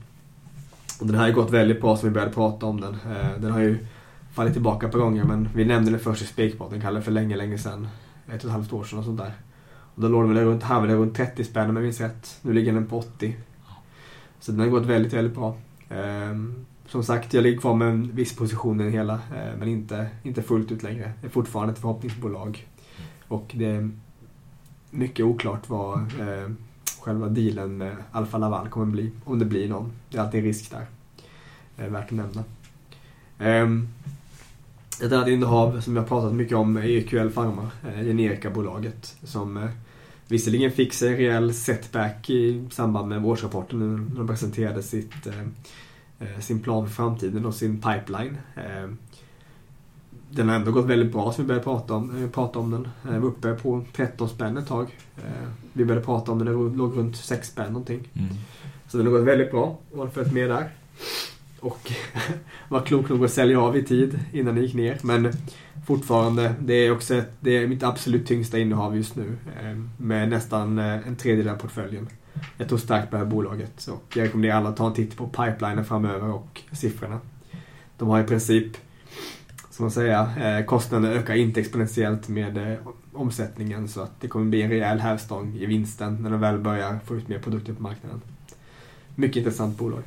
Och 1.01 1.07
den 1.07 1.15
här 1.15 1.23
har 1.23 1.29
ju 1.29 1.35
gått 1.35 1.51
väldigt 1.51 1.81
bra 1.81 1.97
som 1.97 2.09
vi 2.09 2.15
började 2.15 2.33
prata 2.33 2.67
om 2.67 2.81
den. 2.81 2.95
Eh, 2.95 3.41
den 3.41 3.53
har 3.53 3.61
ju 3.61 3.87
fallit 4.33 4.53
tillbaka 4.53 4.87
ett 4.87 4.93
par 4.93 4.99
gånger 4.99 5.25
men 5.25 5.49
vi 5.55 5.65
nämnde 5.65 5.91
den 5.91 6.01
först 6.01 6.23
i 6.23 6.27
Spekpodden, 6.27 6.81
kallade 6.81 6.97
den 6.97 7.05
för 7.05 7.13
länge, 7.13 7.37
länge 7.37 7.59
sedan. 7.59 7.89
Ett 8.27 8.45
och 8.45 8.45
ett 8.45 8.53
halvt 8.53 8.73
år 8.73 8.85
sedan 8.85 8.99
och 8.99 9.05
sånt 9.05 9.19
där. 9.19 9.33
Och 9.95 10.03
då 10.03 10.09
låg 10.09 10.23
den 10.23 10.35
väl 10.35 10.45
runt, 10.45 10.63
här 10.63 10.81
runt 10.81 11.17
30 11.17 11.45
spänn 11.45 11.71
om 11.71 11.77
jag 11.77 11.83
minns 11.83 12.01
rätt. 12.01 12.39
Nu 12.43 12.53
ligger 12.53 12.73
den 12.73 12.87
på 12.87 12.99
80. 12.99 13.37
Så 14.41 14.53
den 14.53 14.61
har 14.61 14.67
gått 14.67 14.87
väldigt, 14.87 15.13
väldigt 15.13 15.35
bra. 15.35 15.57
Ehm, 15.89 16.65
som 16.87 17.05
sagt, 17.05 17.35
jag 17.35 17.43
ligger 17.43 17.61
kvar 17.61 17.75
med 17.75 17.89
en 17.89 18.11
viss 18.15 18.37
position 18.37 18.81
i 18.81 18.85
det 18.85 18.91
hela, 18.91 19.15
eh, 19.15 19.59
men 19.59 19.69
inte, 19.69 20.07
inte 20.23 20.43
fullt 20.43 20.73
ut 20.73 20.83
längre. 20.83 21.13
Det 21.21 21.27
är 21.27 21.31
fortfarande 21.31 21.73
ett 21.73 21.79
förhoppningsbolag. 21.79 22.67
Och 23.33 23.53
det 23.55 23.67
är 23.67 23.91
mycket 24.91 25.27
oklart 25.27 25.69
vad 25.69 25.99
eh, 25.99 26.51
själva 27.01 27.29
dealen 27.29 27.77
med 27.77 27.97
Alfa 28.11 28.39
Laval 28.39 28.69
kommer 28.69 28.87
bli, 28.87 29.11
om 29.25 29.39
det 29.39 29.45
blir 29.45 29.69
någon. 29.69 29.93
Det 30.11 30.19
är 30.19 30.23
alltid 30.23 30.41
en 30.41 30.47
risk 30.47 30.71
där. 30.71 30.87
Eh, 31.77 31.91
värt 31.91 32.05
att 32.05 32.11
nämna. 32.11 32.45
Eh, 33.39 33.69
ett 35.07 35.13
annat 35.13 35.29
innehav 35.29 35.81
som 35.81 35.97
jag 35.97 36.09
pratat 36.09 36.35
mycket 36.35 36.57
om 36.57 36.77
är 36.77 36.83
EQL 36.83 37.29
Pharma, 37.29 37.71
eh, 37.89 38.05
generikabolaget, 38.05 39.17
som 39.23 39.57
eh, 39.57 39.71
visserligen 40.29 40.73
fick 40.73 40.93
sig 40.93 41.09
en 41.09 41.17
rejäl 41.17 41.55
setback 41.55 42.31
i 42.31 42.69
samband 42.71 43.09
med 43.09 43.25
årsrapporten 43.25 44.09
när 44.11 44.19
de 44.19 44.27
presenterade 44.27 44.83
sitt, 44.83 45.27
eh, 45.27 45.41
eh 46.19 46.41
sin 46.41 46.61
plan 46.61 46.87
för 46.87 46.95
framtiden 46.95 47.47
och 47.47 47.55
sin 47.55 47.81
pipeline. 47.81 48.39
Ehm, 48.57 48.99
Eh, 50.33 50.37
Den 50.37 50.49
har 50.49 50.57
ändå 50.57 50.73
gått 50.73 50.87
väldigt 50.87 51.13
bra 51.13 51.33
som 51.33 51.45
vi 51.45 51.49
började 51.49 51.65
prata 51.65 51.95
om, 51.95 52.23
eh, 52.25 52.31
prata 52.31 52.59
om 52.59 52.71
den. 52.71 52.85
Eh, 53.05 53.13
Vi 53.13 53.19
var 53.19 53.29
uppe 53.29 53.55
på 53.55 53.85
13 53.97 54.29
spänn 54.29 54.57
ett 54.57 54.67
tag. 54.67 54.97
Eh, 55.17 55.49
Vi 55.73 55.85
började 55.85 56.07
prata 56.07 56.33
om 56.33 56.39
den, 56.39 56.47
det 56.71 56.77
låg 56.77 56.97
runt 56.97 57.17
6 57.17 57.49
spänn 57.49 57.73
någonting. 57.73 58.09
Mm. 58.15 58.29
Så 58.89 58.97
den 58.97 59.07
har 59.07 59.13
gått 59.13 59.25
väldigt 59.25 59.51
bra 59.51 59.79
och 59.93 59.99
har 59.99 60.07
följt 60.09 60.33
med 60.33 60.51
där. 60.51 60.69
Och 61.61 61.93
var 62.69 62.81
klok 62.81 63.09
nog 63.09 63.25
att 63.25 63.31
sälja 63.33 63.61
av 63.61 63.77
i 63.77 63.83
tid 63.83 64.19
innan 64.33 64.55
det 64.55 64.61
gick 64.61 64.75
ner. 64.75 64.99
Men 65.03 65.33
fortfarande, 65.87 66.55
det 66.61 66.75
är 66.75 66.93
också 66.93 67.15
ett, 67.15 67.33
det 67.41 67.57
är 67.57 67.67
mitt 67.67 67.83
absolut 67.83 68.27
tyngsta 68.27 68.59
innehav 68.59 68.97
just 68.97 69.17
nu. 69.17 69.37
eh, 69.63 69.79
Med 69.97 70.29
nästan 70.29 70.79
eh, 70.79 71.07
en 71.09 71.17
tredjedel 71.17 71.53
av 71.53 71.57
portföljen. 71.57 72.09
Jag 72.57 72.69
tror 72.69 72.79
starkt 72.79 73.11
på 73.11 73.17
det 73.17 73.23
här 73.25 73.31
bolaget. 73.31 73.87
Och 73.87 74.17
jag 74.17 74.25
rekommenderar 74.25 74.57
alla 74.57 74.69
att 74.69 74.77
ta 74.77 74.87
en 74.87 74.95
titt 74.95 75.17
på 75.17 75.27
pipelinen 75.29 75.85
framöver 75.85 76.29
och 76.29 76.61
siffrorna. 76.73 77.21
De 77.99 78.09
har 78.09 78.21
i 78.21 78.25
princip, 78.25 78.67
som 79.73 79.85
man 79.85 79.91
säger, 79.91 80.59
eh, 80.59 80.65
kostnaderna 80.65 81.15
ökar 81.15 81.35
inte 81.35 81.61
exponentiellt 81.61 82.29
med 82.29 82.73
eh, 82.73 82.79
omsättningen. 83.13 83.89
Så 83.89 84.01
att 84.01 84.21
det 84.21 84.29
kommer 84.29 84.47
bli 84.47 84.63
en 84.63 84.71
rejäl 84.71 85.01
hävstång 85.01 85.57
i 85.57 85.67
vinsten 85.67 86.19
när 86.23 86.31
de 86.31 86.41
väl 86.41 86.59
börjar 86.59 86.99
få 87.07 87.17
ut 87.17 87.29
mer 87.29 87.39
produkter 87.39 87.73
på 87.73 87.83
marknaden. 87.83 88.21
Mycket 89.15 89.37
intressant 89.37 89.79
bolag. 89.79 90.03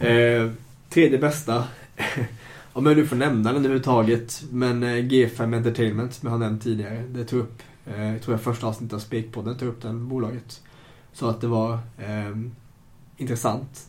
Eh, 0.00 0.50
tredje 0.88 1.18
bästa, 1.18 1.64
om 2.72 2.86
jag 2.86 2.96
nu 2.96 3.06
får 3.06 3.16
nämna 3.16 3.52
den 3.52 3.64
överhuvudtaget, 3.64 4.42
men 4.50 4.82
eh, 4.82 4.88
G5 4.88 5.56
Entertainment 5.56 6.14
som 6.14 6.26
jag 6.26 6.30
har 6.30 6.38
nämnt 6.38 6.62
tidigare, 6.62 7.04
det 7.08 7.24
tog 7.24 7.40
upp, 7.40 7.62
eh, 7.86 8.12
jag 8.12 8.22
tror 8.22 8.34
jag 8.34 8.40
första 8.40 8.66
avsnittet 8.66 8.94
av 8.94 8.98
Spekpodden 8.98 9.58
tog 9.58 9.68
upp 9.68 9.82
den 9.82 10.08
bolaget. 10.08 10.62
Så 11.12 11.28
att 11.28 11.40
det 11.40 11.46
var 11.46 11.72
eh, 11.98 12.36
intressant. 13.16 13.88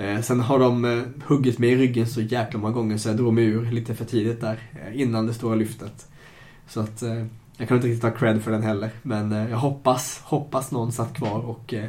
Eh, 0.00 0.20
sen 0.20 0.40
har 0.40 0.58
de 0.58 0.84
eh, 0.84 1.02
huggit 1.26 1.58
mig 1.58 1.70
i 1.70 1.76
ryggen 1.76 2.06
så 2.06 2.20
jäkla 2.20 2.60
många 2.60 2.74
gånger 2.74 2.98
så 2.98 3.08
jag 3.08 3.16
drog 3.16 3.34
mig 3.34 3.44
ur 3.44 3.70
lite 3.70 3.94
för 3.94 4.04
tidigt 4.04 4.40
där. 4.40 4.58
Eh, 4.72 5.00
innan 5.00 5.26
det 5.26 5.34
stora 5.34 5.54
lyftet. 5.54 6.06
Så 6.68 6.80
att 6.80 7.02
jag 7.56 7.68
kan 7.68 7.76
inte 7.76 7.88
riktigt 7.88 8.02
ta 8.02 8.10
cred 8.10 8.42
för 8.42 8.50
den 8.50 8.62
heller. 8.62 8.90
Men 9.02 9.30
jag 9.30 9.56
hoppas, 9.56 10.20
hoppas 10.24 10.70
någon 10.70 10.92
satt 10.92 11.14
kvar 11.14 11.38
och 11.38 11.74
eh, 11.74 11.88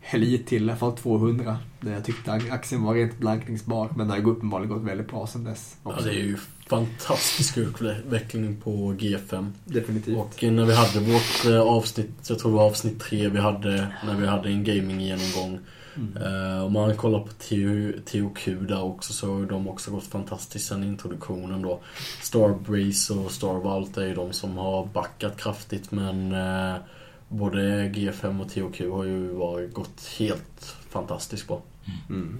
höll 0.00 0.22
i 0.22 0.38
till 0.38 0.62
i 0.62 0.70
alla 0.70 0.76
fall 0.76 0.96
200. 0.96 1.58
När 1.80 1.92
jag 1.92 2.04
tyckte 2.04 2.32
aktien 2.32 2.82
var 2.82 2.94
rent 2.94 3.18
blankningsbar. 3.18 3.88
Men 3.88 3.98
den 3.98 4.10
har 4.10 4.16
ju 4.16 4.24
uppenbarligen 4.24 4.74
gått 4.74 4.82
väldigt 4.82 5.08
bra 5.10 5.26
sedan 5.26 5.44
dess. 5.44 5.76
Ja, 5.84 5.90
också. 5.90 6.04
det 6.04 6.10
är 6.10 6.24
ju 6.24 6.36
fantastisk 6.66 7.58
utveckling 7.58 8.56
på 8.56 8.92
G5. 8.92 9.50
Definitivt. 9.64 10.16
Och 10.16 10.42
när 10.42 10.64
vi 10.64 10.74
hade 10.74 11.00
vårt 11.00 11.66
avsnitt, 11.66 12.10
jag 12.28 12.38
tror 12.38 12.50
det 12.50 12.56
var 12.56 12.66
avsnitt 12.66 13.00
tre 13.00 13.28
vi 13.28 13.38
hade 13.38 13.88
när 14.06 14.16
vi 14.16 14.26
hade 14.26 14.48
en 14.48 14.64
gaming-genomgång. 14.64 15.58
Mm. 15.96 16.16
Eh, 16.22 16.64
Om 16.64 16.72
man 16.72 16.96
kollar 16.96 17.20
på 17.20 17.32
TOQ 18.10 18.48
där 18.68 18.82
också 18.82 19.12
så 19.12 19.34
har 19.34 19.46
de 19.46 19.68
också 19.68 19.90
gått 19.90 20.04
fantastiskt 20.04 20.68
sen 20.68 20.84
introduktionen 20.84 21.62
då. 21.62 21.80
Starbreeze 22.22 23.14
och 23.14 23.30
Starvault 23.30 23.96
är 23.96 24.06
ju 24.06 24.14
de 24.14 24.32
som 24.32 24.56
har 24.56 24.86
backat 24.86 25.36
kraftigt 25.36 25.90
men 25.90 26.32
eh, 26.32 26.76
både 27.28 27.88
G5 27.88 28.40
och 28.40 28.52
TOQ 28.52 28.80
har 28.80 29.04
ju 29.04 29.28
varit, 29.28 29.74
gått 29.74 30.06
helt 30.18 30.76
fantastiskt 30.88 31.48
bra. 31.48 31.62
Mm. 32.08 32.38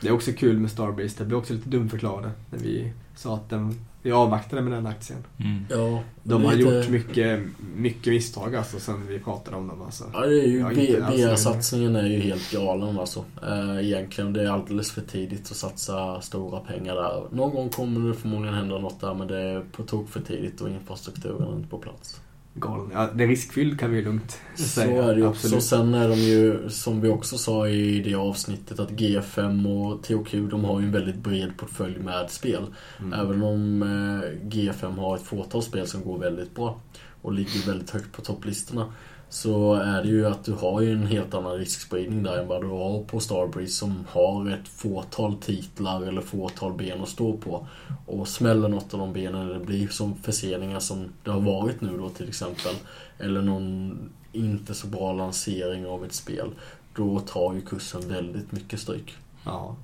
Det 0.00 0.08
är 0.08 0.12
också 0.12 0.32
kul 0.32 0.58
med 0.58 0.70
Starbreeze. 0.70 1.14
Det 1.18 1.24
blev 1.24 1.38
också 1.38 1.54
lite 1.54 1.68
dumförklarade 1.68 2.30
när 2.50 2.58
vi 2.58 2.92
sa 3.16 3.34
att 3.34 3.50
den, 3.50 3.84
vi 4.02 4.12
avvaktade 4.12 4.62
med 4.62 4.72
den 4.72 4.86
aktien. 4.86 5.18
Mm. 5.38 5.64
Ja, 5.70 6.00
De 6.22 6.44
har 6.44 6.54
lite- 6.54 6.70
gjort 6.70 6.88
mycket, 6.88 7.40
mycket 7.76 8.12
misstag 8.12 8.56
alltså 8.56 8.80
sen 8.80 9.06
vi 9.06 9.18
pratade 9.18 9.56
om 9.56 9.68
dem. 9.68 9.82
Alltså. 9.82 10.04
Ja, 10.12 10.20
det 10.20 10.40
är 10.40 10.46
ju 10.48 10.58
Jag. 10.58 10.74
BR-satsningen 10.76 11.96
är 11.96 12.06
ju 12.06 12.18
helt 12.20 12.52
galen 12.52 12.98
alltså. 12.98 13.24
Eh, 13.42 13.86
Egentligen, 13.86 14.32
det 14.32 14.42
är 14.42 14.48
alldeles 14.50 14.90
för 14.90 15.00
tidigt 15.00 15.50
att 15.50 15.56
satsa 15.56 16.20
stora 16.20 16.60
pengar 16.60 16.94
där. 16.94 17.22
Någon 17.30 17.50
gång 17.54 17.68
kommer 17.68 18.08
det 18.08 18.14
förmodligen 18.14 18.54
hända 18.54 18.78
något 18.78 19.00
där 19.00 19.14
men 19.14 19.28
det 19.28 19.38
är 19.38 19.64
på 19.72 19.82
tok 19.82 20.08
för 20.08 20.20
tidigt 20.20 20.60
och 20.60 20.68
infrastrukturen 20.68 21.48
är 21.48 21.56
inte 21.56 21.68
på 21.68 21.78
plats. 21.78 22.20
Galen. 22.54 22.90
Ja, 22.92 23.08
det 23.14 23.24
är 23.24 23.28
riskfyllt 23.28 23.80
kan 23.80 23.90
vi 23.90 24.02
lugnt 24.02 24.40
Så 24.54 24.62
säga. 24.62 25.04
är 25.04 25.14
det 25.14 25.20
ju 25.20 25.26
också. 25.26 25.60
Sen 25.60 25.94
är 25.94 26.08
de 26.08 26.14
ju, 26.14 26.68
som 26.70 27.00
vi 27.00 27.08
också 27.08 27.38
sa 27.38 27.68
i 27.68 28.02
det 28.02 28.14
avsnittet, 28.14 28.80
att 28.80 28.90
G5 28.90 29.66
och 29.66 30.02
TOQ 30.02 30.32
de 30.32 30.64
har 30.64 30.80
ju 30.80 30.86
en 30.86 30.92
väldigt 30.92 31.16
bred 31.16 31.56
portfölj 31.56 31.98
med 31.98 32.30
spel. 32.30 32.66
Mm. 33.00 33.20
Även 33.20 33.42
om 33.42 33.82
eh, 33.82 34.48
G5 34.48 34.98
har 34.98 35.16
ett 35.16 35.22
fåtal 35.22 35.62
spel 35.62 35.86
som 35.86 36.04
går 36.04 36.18
väldigt 36.18 36.54
bra 36.54 36.80
och 37.22 37.32
ligger 37.32 37.66
väldigt 37.66 37.90
högt 37.90 38.12
på 38.12 38.22
topplistorna. 38.22 38.92
Så 39.32 39.74
är 39.74 40.02
det 40.02 40.08
ju 40.08 40.26
att 40.26 40.44
du 40.44 40.52
har 40.52 40.80
ju 40.80 40.92
en 40.92 41.06
helt 41.06 41.34
annan 41.34 41.58
riskspridning 41.58 42.22
där 42.22 42.38
än 42.38 42.48
vad 42.48 42.62
du 42.62 42.68
har 42.68 43.02
på 43.02 43.20
Starbreeze 43.20 43.72
som 43.72 44.04
har 44.08 44.50
ett 44.50 44.68
fåtal 44.68 45.36
titlar 45.36 46.02
eller 46.02 46.20
fåtal 46.20 46.72
ben 46.72 47.02
att 47.02 47.08
stå 47.08 47.36
på. 47.36 47.66
Och 48.06 48.28
smäller 48.28 48.68
något 48.68 48.94
av 48.94 49.00
de 49.00 49.12
benen, 49.12 49.40
eller 49.40 49.58
det 49.58 49.64
blir 49.64 49.88
som 49.88 50.14
förseningar 50.14 50.80
som 50.80 51.04
det 51.22 51.30
har 51.30 51.40
varit 51.40 51.80
nu 51.80 51.98
då 51.98 52.08
till 52.08 52.28
exempel. 52.28 52.74
Eller 53.18 53.42
någon 53.42 53.98
inte 54.32 54.74
så 54.74 54.86
bra 54.86 55.12
lansering 55.12 55.86
av 55.86 56.04
ett 56.04 56.14
spel. 56.14 56.50
Då 56.94 57.20
tar 57.20 57.54
ju 57.54 57.60
kursen 57.60 58.08
väldigt 58.08 58.52
mycket 58.52 58.80
stryk. 58.80 59.14
Ja. 59.44 59.76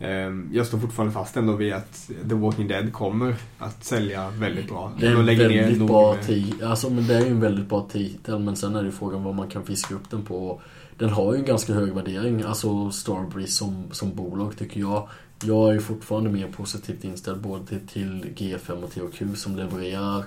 Ehm, 0.00 0.50
Jag 0.52 0.66
står 0.66 0.78
fortfarande 0.78 1.12
fast 1.14 1.36
ändå 1.36 1.52
vid 1.56 1.72
att 1.72 2.10
The 2.28 2.34
Walking 2.34 2.68
Dead 2.68 2.92
kommer 2.92 3.34
att 3.58 3.84
sälja 3.84 4.30
väldigt 4.30 4.68
bra. 4.68 4.92
Det 5.00 5.06
är 5.06 5.10
en 5.10 5.26
väldigt 5.26 5.88
bra 5.88 6.14
med- 6.14 6.26
titel. 6.26 6.68
Alltså, 6.68 6.90
men 6.90 7.06
det 7.06 7.14
är 7.16 7.20
ju 7.20 7.30
en 7.30 7.40
väldigt 7.40 7.68
bra 7.68 7.88
titel. 7.92 8.38
Men 8.38 8.56
sen 8.56 8.74
är 8.74 8.80
det 8.82 8.86
ju 8.86 8.92
frågan 8.92 9.24
vad 9.24 9.34
man 9.34 9.48
kan 9.48 9.64
fiska 9.64 9.94
upp 9.94 10.10
den 10.10 10.22
på. 10.22 10.60
Den 10.98 11.08
har 11.10 11.32
ju 11.34 11.38
en 11.38 11.44
ganska 11.44 11.74
hög 11.74 11.92
värdering. 11.94 12.42
Alltså 12.42 12.90
Starbreeze 12.90 13.52
som, 13.52 13.84
som 13.92 14.14
bolag 14.14 14.56
tycker 14.58 14.80
jag. 14.80 15.08
Jag 15.44 15.68
är 15.68 15.72
ju 15.72 15.80
fortfarande 15.80 16.30
mer 16.30 16.46
positivt 16.48 17.04
inställd 17.04 17.40
både 17.40 17.66
till, 17.66 17.86
till 17.86 18.24
G5 18.36 18.82
och 18.82 18.90
THQ 18.90 19.22
som 19.38 19.56
levererar 19.56 20.24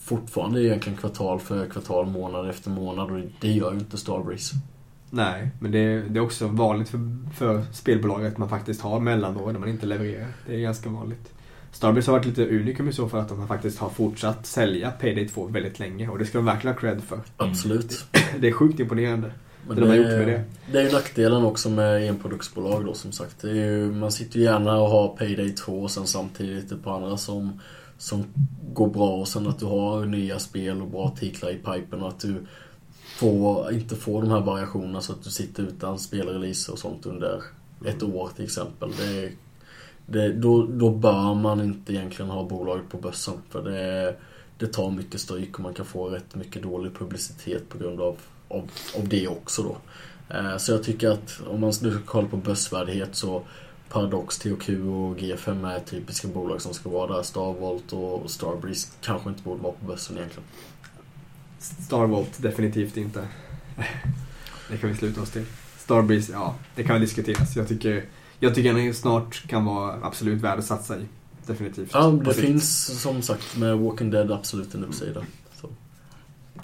fortfarande 0.00 0.64
egentligen 0.64 0.98
kvartal 0.98 1.40
för 1.40 1.66
kvartal, 1.66 2.06
månad 2.06 2.48
efter 2.50 2.70
månad. 2.70 3.10
Och 3.10 3.20
det 3.40 3.48
gör 3.52 3.72
ju 3.72 3.78
inte 3.78 3.96
Starbreeze. 3.96 4.56
Nej, 5.10 5.50
men 5.60 5.72
det 5.72 5.78
är, 5.78 6.02
det 6.08 6.18
är 6.18 6.22
också 6.22 6.46
vanligt 6.46 6.88
för, 6.88 6.98
för 7.34 7.62
spelbolag 7.72 8.26
att 8.26 8.38
man 8.38 8.48
faktiskt 8.48 8.80
har 8.80 9.00
mellanår 9.00 9.52
när 9.52 9.60
man 9.60 9.68
inte 9.68 9.86
levererar. 9.86 10.28
Det 10.46 10.54
är 10.54 10.60
ganska 10.60 10.88
vanligt. 10.88 11.32
Starbreeze 11.72 12.10
har 12.10 12.18
varit 12.18 12.26
lite 12.26 12.46
unikum 12.48 12.88
i 12.88 12.92
så 12.92 13.08
fall 13.08 13.20
att 13.20 13.28
de 13.28 13.48
faktiskt 13.48 13.78
har 13.78 13.88
fortsatt 13.88 14.46
sälja 14.46 14.90
Payday 14.90 15.28
2 15.28 15.46
väldigt 15.46 15.78
länge 15.78 16.08
och 16.08 16.18
det 16.18 16.26
ska 16.26 16.38
de 16.38 16.44
verkligen 16.44 16.74
ha 16.74 16.80
cred 16.80 17.02
för. 17.02 17.18
Absolut. 17.36 18.04
Det 18.40 18.48
är 18.48 18.52
sjukt 18.52 18.80
imponerande. 18.80 19.32
Men 19.66 19.76
Det 19.76 19.82
de 19.82 19.88
har 19.88 19.96
gjort 19.96 20.06
med 20.06 20.26
det. 20.26 20.44
det 20.72 20.78
är 20.78 20.82
ju 20.84 20.92
nackdelen 20.92 21.44
också 21.44 21.70
med 21.70 22.08
enproduktsbolag 22.08 22.84
då 22.84 22.94
som 22.94 23.12
sagt. 23.12 23.42
Det 23.42 23.50
ju, 23.50 23.92
man 23.92 24.12
sitter 24.12 24.38
ju 24.38 24.44
gärna 24.44 24.76
och 24.76 24.88
har 24.88 25.16
Payday 25.16 25.50
2 25.50 25.72
och 25.72 25.90
sen 25.90 26.06
samtidigt 26.06 26.72
ett 26.72 26.84
par 26.84 26.96
andra 26.96 27.16
som, 27.16 27.60
som 27.98 28.24
går 28.72 28.88
bra 28.90 29.10
och 29.16 29.28
sen 29.28 29.46
att 29.46 29.58
du 29.58 29.66
har 29.66 30.06
nya 30.06 30.38
spel 30.38 30.82
och 30.82 30.88
bra 30.88 31.16
titlar 31.18 31.50
i 31.50 31.54
pipen 31.54 32.02
och 32.02 32.08
att 32.08 32.20
du 32.20 32.46
få, 33.14 33.68
inte 33.72 33.96
få 33.96 34.20
de 34.20 34.30
här 34.30 34.40
variationerna 34.40 35.00
så 35.00 35.12
att 35.12 35.24
du 35.24 35.30
sitter 35.30 35.62
utan 35.62 35.98
spelreleaser 35.98 36.72
och 36.72 36.78
sånt 36.78 37.06
under 37.06 37.42
ett 37.84 38.02
år 38.02 38.30
till 38.36 38.44
exempel. 38.44 38.90
Det, 38.98 39.32
det, 40.06 40.32
då, 40.32 40.66
då 40.66 40.90
bör 40.90 41.34
man 41.34 41.60
inte 41.60 41.92
egentligen 41.92 42.30
ha 42.30 42.44
bolaget 42.44 42.88
på 42.88 42.96
börsen 42.96 43.34
för 43.50 43.62
det, 43.62 44.16
det 44.58 44.66
tar 44.66 44.90
mycket 44.90 45.20
stryk 45.20 45.54
och 45.54 45.60
man 45.60 45.74
kan 45.74 45.86
få 45.86 46.08
rätt 46.08 46.34
mycket 46.34 46.62
dålig 46.62 46.94
publicitet 46.98 47.68
på 47.68 47.78
grund 47.78 48.00
av, 48.00 48.16
av, 48.48 48.70
av 48.96 49.08
det 49.08 49.28
också 49.28 49.62
då. 49.62 49.76
Eh, 50.34 50.56
så 50.56 50.72
jag 50.72 50.82
tycker 50.82 51.10
att 51.10 51.40
om 51.46 51.60
man 51.60 51.72
nu 51.82 51.90
ska 51.90 52.00
kolla 52.06 52.28
på 52.28 52.36
börsvärdighet 52.36 53.14
så 53.14 53.42
Paradox, 53.88 54.38
THQ 54.38 54.68
och 54.68 55.16
G5 55.18 55.74
är 55.74 55.80
typiska 55.80 56.28
bolag 56.28 56.62
som 56.62 56.74
ska 56.74 56.88
vara 56.90 57.16
där. 57.16 57.22
Starvolt 57.22 57.92
och 57.92 58.30
Starbreeze 58.30 58.88
kanske 59.00 59.28
inte 59.28 59.42
borde 59.42 59.62
vara 59.62 59.72
på 59.72 59.86
börsen 59.86 60.16
egentligen. 60.16 60.48
Starvolt 61.86 62.42
definitivt 62.42 62.96
inte. 62.96 63.28
Det 64.70 64.76
kan 64.76 64.90
vi 64.90 64.96
sluta 64.96 65.20
oss 65.22 65.30
till. 65.30 65.44
Starbreeze, 65.78 66.32
ja, 66.32 66.54
det 66.74 66.82
kan 66.82 67.00
diskuteras. 67.00 67.56
Jag 67.56 67.68
tycker, 67.68 68.04
jag 68.38 68.54
tycker 68.54 68.74
den 68.74 68.94
snart 68.94 69.46
kan 69.48 69.64
vara 69.64 69.98
absolut 70.02 70.42
värd 70.42 70.58
att 70.58 70.64
satsa 70.64 70.98
i. 70.98 71.02
Definitivt. 71.46 71.90
Ja, 71.92 72.10
På 72.10 72.16
det 72.16 72.34
sikt. 72.34 72.46
finns 72.46 73.00
som 73.02 73.22
sagt 73.22 73.56
med 73.56 73.78
Walking 73.78 74.10
Dead 74.10 74.32
absolut 74.32 74.74
en 74.74 74.84
uppsida. 74.84 75.22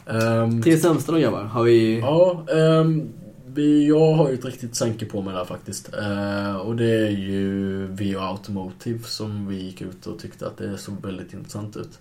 Ehm, 0.06 0.62
Till 0.62 0.80
sämsta 0.80 1.12
då 1.12 1.18
grabbar, 1.18 1.42
har 1.44 1.62
vi... 1.64 1.98
Ja, 1.98 2.46
ehm, 2.52 3.08
vi, 3.46 3.88
jag 3.88 4.14
har 4.14 4.28
ju 4.28 4.34
ett 4.34 4.44
riktigt 4.44 4.76
sänke 4.76 5.06
på 5.06 5.22
mig 5.22 5.34
där 5.34 5.44
faktiskt. 5.44 5.94
Eh, 5.94 6.56
och 6.56 6.76
det 6.76 7.06
är 7.06 7.10
ju 7.10 7.86
VO 7.86 8.18
Automotive 8.18 8.98
som 9.04 9.46
vi 9.46 9.62
gick 9.62 9.82
ut 9.82 10.06
och 10.06 10.18
tyckte 10.18 10.46
att 10.46 10.56
det 10.58 10.78
såg 10.78 11.02
väldigt 11.02 11.32
intressant 11.34 11.76
ut. 11.76 11.98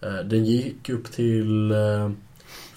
Eh, 0.00 0.24
den 0.24 0.44
gick 0.44 0.88
upp 0.88 1.12
till 1.12 1.72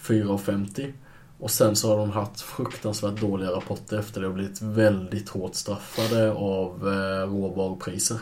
eh, 0.09 0.13
4,50 0.13 0.93
och 1.39 1.51
sen 1.51 1.75
så 1.75 1.89
har 1.89 1.97
de 1.97 2.11
haft 2.11 2.41
fruktansvärt 2.41 3.21
dåliga 3.21 3.51
rapporter 3.51 3.99
efter 3.99 4.21
det 4.21 4.27
och 4.27 4.33
blivit 4.33 4.61
väldigt 4.61 5.29
hårt 5.29 5.55
straffade 5.55 6.31
av 6.31 6.87
eh, 6.87 7.29
råvarupriser 7.31 8.19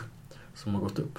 som 0.54 0.74
har 0.74 0.82
gått 0.82 0.98
upp. 0.98 1.18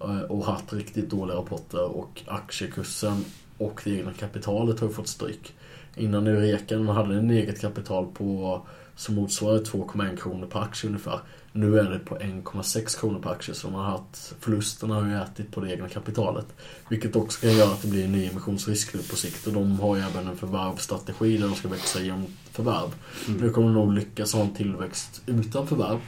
Eh, 0.00 0.20
och 0.20 0.44
haft 0.44 0.72
riktigt 0.72 1.10
dåliga 1.10 1.36
rapporter 1.36 1.84
och 1.84 2.22
aktiekursen 2.26 3.24
och 3.58 3.80
det 3.84 3.90
egna 3.90 4.12
kapitalet 4.12 4.80
har 4.80 4.86
ju 4.86 4.92
fått 4.92 5.08
stryk. 5.08 5.54
Innan 5.94 6.26
Eureka 6.26 6.76
den 6.76 6.88
hade 6.88 7.14
en 7.14 7.30
eget 7.30 7.60
kapital 7.60 8.06
på 8.06 8.60
som 8.96 9.14
motsvarade 9.14 9.64
2,1 9.64 10.16
kronor 10.16 10.46
per 10.46 10.60
aktie 10.60 10.88
ungefär. 10.88 11.20
Nu 11.56 11.78
är 11.78 11.90
det 11.90 11.98
på 11.98 12.16
1,6 12.16 13.00
kronor 13.00 13.20
per 13.20 13.30
aktie 13.30 13.54
så 13.54 13.66
de 13.66 13.74
har 13.74 13.84
haft 13.84 14.34
förlusterna 14.40 14.94
har 14.94 15.06
ju 15.06 15.16
ätit 15.16 15.52
på 15.52 15.60
det 15.60 15.72
egna 15.72 15.88
kapitalet. 15.88 16.46
Vilket 16.88 17.16
också 17.16 17.40
kan 17.40 17.56
göra 17.56 17.72
att 17.72 17.82
det 17.82 17.88
blir 17.88 18.04
en 18.04 18.12
nyemissionsrisk 18.12 18.94
nu 18.94 19.02
på 19.02 19.16
sikt 19.16 19.46
och 19.46 19.52
de 19.52 19.80
har 19.80 19.96
ju 19.96 20.02
även 20.02 20.28
en 20.28 20.36
förvärvsstrategi 20.36 21.38
där 21.38 21.46
de 21.48 21.54
ska 21.54 21.68
växa 21.68 22.02
genom 22.02 22.26
förvärv. 22.52 22.94
Mm. 23.28 23.40
Nu 23.40 23.50
kommer 23.50 23.66
de 23.66 23.74
nog 23.74 23.92
lyckas 23.92 24.32
ha 24.32 24.40
en 24.40 24.54
tillväxt 24.54 25.22
utan 25.26 25.66
förvärv. 25.66 25.98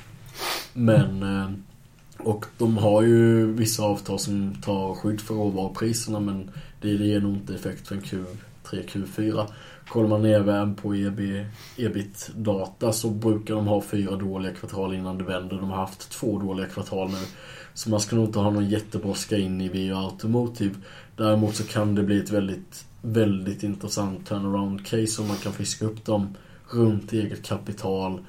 Men 0.72 1.22
eh, 1.22 1.50
och 2.18 2.46
de 2.58 2.78
har 2.78 3.02
ju 3.02 3.52
vissa 3.52 3.82
avtal 3.82 4.18
som 4.18 4.54
tar 4.54 4.94
skydd 4.94 5.20
för 5.20 5.34
råvarupriserna 5.34 6.20
men 6.20 6.50
det 6.80 6.88
ger 6.88 7.20
nog 7.20 7.34
inte 7.34 7.54
effekt 7.54 7.88
för 7.88 7.94
en 7.94 8.02
Q3, 8.70 8.84
Q4. 8.84 9.46
Kollar 9.88 10.08
man 10.08 10.24
även 10.24 10.74
på 10.74 10.94
EB, 10.94 11.46
ebit-data 11.76 12.92
så 12.92 13.10
brukar 13.10 13.54
de 13.54 13.66
ha 13.66 13.80
fyra 13.80 14.16
dåliga 14.16 14.54
kvartal 14.54 14.94
innan 14.94 15.18
det 15.18 15.24
vänder. 15.24 15.56
De 15.56 15.70
har 15.70 15.76
haft 15.76 16.10
två 16.10 16.38
dåliga 16.38 16.66
kvartal 16.66 17.10
nu. 17.10 17.24
Så 17.74 17.90
man 17.90 18.00
ska 18.00 18.16
nog 18.16 18.24
inte 18.24 18.38
ha 18.38 18.50
någon 18.50 18.68
jättebrådska 18.68 19.36
in 19.36 19.60
i 19.60 19.68
VU 19.68 19.94
Automotive. 19.94 20.74
Däremot 21.16 21.56
så 21.56 21.64
kan 21.64 21.94
det 21.94 22.02
bli 22.02 22.18
ett 22.18 22.30
väldigt, 22.30 22.84
väldigt 23.02 23.62
intressant 23.62 24.30
turnaround-case 24.30 25.20
om 25.20 25.28
man 25.28 25.36
kan 25.36 25.52
fiska 25.52 25.84
upp 25.84 26.04
dem 26.04 26.36
runt 26.70 27.12
eget 27.12 27.46
kapital 27.46 28.20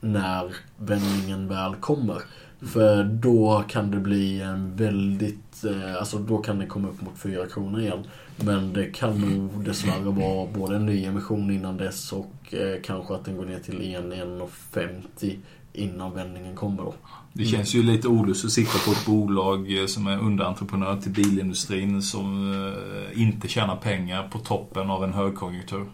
när 0.00 0.54
vändningen 0.76 1.48
väl 1.48 1.74
kommer. 1.74 2.22
För 2.60 3.04
då 3.04 3.64
kan 3.68 3.90
det 3.90 3.96
bli 3.96 4.40
en 4.40 4.76
väldigt, 4.76 5.64
eh, 5.64 5.96
alltså 5.96 6.18
då 6.18 6.38
kan 6.38 6.58
det 6.58 6.66
komma 6.66 6.88
upp 6.88 7.00
mot 7.00 7.18
4 7.18 7.46
kronor 7.46 7.80
igen. 7.80 8.04
Men 8.36 8.72
det 8.72 8.86
kan 8.86 9.18
nog 9.18 9.64
dessvärre 9.64 10.10
vara 10.10 10.46
både 10.46 10.76
en 10.76 10.86
ny 10.86 11.04
emission 11.04 11.50
innan 11.50 11.76
dess 11.76 12.12
och 12.12 12.54
eh, 12.54 12.82
kanske 12.84 13.14
att 13.14 13.24
den 13.24 13.36
går 13.36 13.44
ner 13.44 13.58
till 13.58 13.94
1, 13.94 14.04
1,50 14.04 15.36
innan 15.72 16.14
vändningen 16.14 16.56
kommer 16.56 16.82
då. 16.82 16.94
Det 17.32 17.44
känns 17.44 17.74
ju 17.74 17.82
lite 17.82 18.08
olust 18.08 18.44
att 18.44 18.50
sitta 18.50 18.78
på 18.78 18.90
ett 18.90 19.06
bolag 19.06 19.78
eh, 19.78 19.86
som 19.86 20.06
är 20.06 20.18
underentreprenör 20.18 20.96
till 20.96 21.12
bilindustrin 21.12 22.02
som 22.02 22.52
eh, 22.52 23.22
inte 23.22 23.48
tjänar 23.48 23.76
pengar 23.76 24.28
på 24.28 24.38
toppen 24.38 24.90
av 24.90 25.04
en 25.04 25.12
högkonjunktur. 25.12 25.86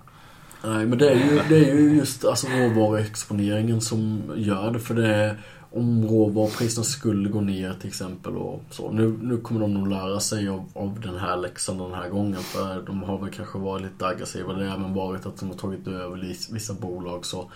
Nej, 0.64 0.87
men 0.87 0.98
det 0.98 1.11
är 1.11 1.14
ju, 1.14 1.40
det 1.48 1.70
är 1.70 1.74
ju 1.74 1.96
just 1.96 2.24
alltså, 2.24 2.46
råvaruexponeringen 2.46 3.81
som 3.81 4.22
gör 4.37 4.70
det. 4.70 4.81
För 4.81 4.94
det 4.94 5.14
är, 5.14 5.38
om 5.70 6.09
råvarupriserna 6.09 6.85
skulle 6.85 7.28
gå 7.28 7.40
ner 7.40 7.74
till 7.74 7.88
exempel 7.88 8.37
och 8.37 8.62
så. 8.70 8.90
Nu, 8.90 9.18
nu 9.22 9.37
kommer 9.37 9.61
de 9.61 9.74
nog 9.74 9.88
lära 9.88 10.20
sig 10.20 10.48
av, 10.48 10.68
av 10.74 11.00
den 11.00 11.18
här 11.18 11.37
läxan 11.37 11.78
den 11.78 11.94
här 11.94 12.09
gången. 12.09 12.42
För 12.42 12.83
de 12.83 13.02
har 13.02 13.18
väl 13.18 13.31
kanske 13.31 13.59
varit 13.59 13.83
lite 13.83 14.07
aggressiva. 14.07 14.52
Det 14.52 14.66
har 14.66 14.76
även 14.76 14.94
varit 14.94 15.26
att 15.26 15.37
de 15.37 15.48
har 15.48 15.57
tagit 15.57 15.88
över 15.88 16.35
vissa 16.52 16.74
bolag. 16.74 17.26
så 17.26 17.50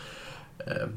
eh, 0.59 0.89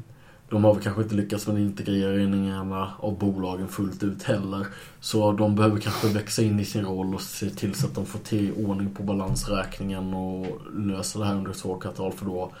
de 0.50 0.64
har 0.64 0.74
väl 0.74 0.82
kanske 0.82 1.02
inte 1.02 1.14
lyckats 1.14 1.46
med 1.46 1.58
integreringarna 1.58 2.92
av 3.00 3.18
bolagen 3.18 3.68
fullt 3.68 4.02
ut 4.02 4.22
heller. 4.22 4.66
Så 5.00 5.32
de 5.32 5.54
behöver 5.54 5.80
kanske 5.80 6.08
växa 6.08 6.42
in 6.42 6.60
i 6.60 6.64
sin 6.64 6.84
roll 6.84 7.14
och 7.14 7.20
se 7.20 7.50
till 7.50 7.74
så 7.74 7.86
att 7.86 7.94
de 7.94 8.06
får 8.06 8.18
till 8.18 8.52
ordning 8.52 8.94
på 8.94 9.02
balansräkningen 9.02 10.14
och 10.14 10.46
lösa 10.76 11.18
det 11.18 11.24
här 11.24 11.34
under 11.34 11.52
två 11.52 11.74
kvartal 11.74 12.12
för 12.12 12.26
då, 12.26 12.52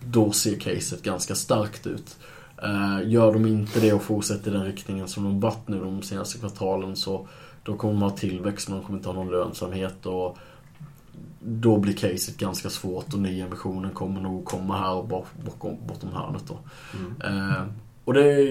då 0.00 0.32
ser 0.32 0.58
caset 0.58 1.02
ganska 1.02 1.34
starkt 1.34 1.86
ut. 1.86 2.16
Eh, 2.62 3.10
gör 3.10 3.32
de 3.32 3.46
inte 3.46 3.80
det 3.80 3.92
och 3.92 4.02
fortsätter 4.02 4.50
i 4.50 4.54
den 4.54 4.64
riktningen 4.64 5.08
som 5.08 5.24
de 5.24 5.40
varit 5.40 5.68
nu 5.68 5.80
de 5.80 6.02
senaste 6.02 6.38
kvartalen 6.38 6.96
så 6.96 7.28
då 7.62 7.76
kommer 7.76 7.94
de 7.94 8.02
ha 8.02 8.10
tillväxt 8.10 8.68
men 8.68 8.78
de 8.78 8.86
kommer 8.86 8.98
inte 8.98 9.08
ha 9.08 9.14
någon 9.14 9.30
lönsamhet. 9.30 10.06
Och 10.06 10.38
då 11.40 11.78
blir 11.78 11.92
caset 11.92 12.36
ganska 12.36 12.70
svårt 12.70 13.14
och 13.14 13.18
nyemissionen 13.18 13.90
kommer 13.90 14.20
nog 14.20 14.44
komma 14.44 14.78
här 14.78 15.02
bakom, 15.44 15.76
bortom 15.86 16.12
hörnet 16.12 16.42
då. 16.48 16.58
Mm. 16.98 17.50
Eh, 17.50 17.62
och 18.04 18.14
det 18.14 18.46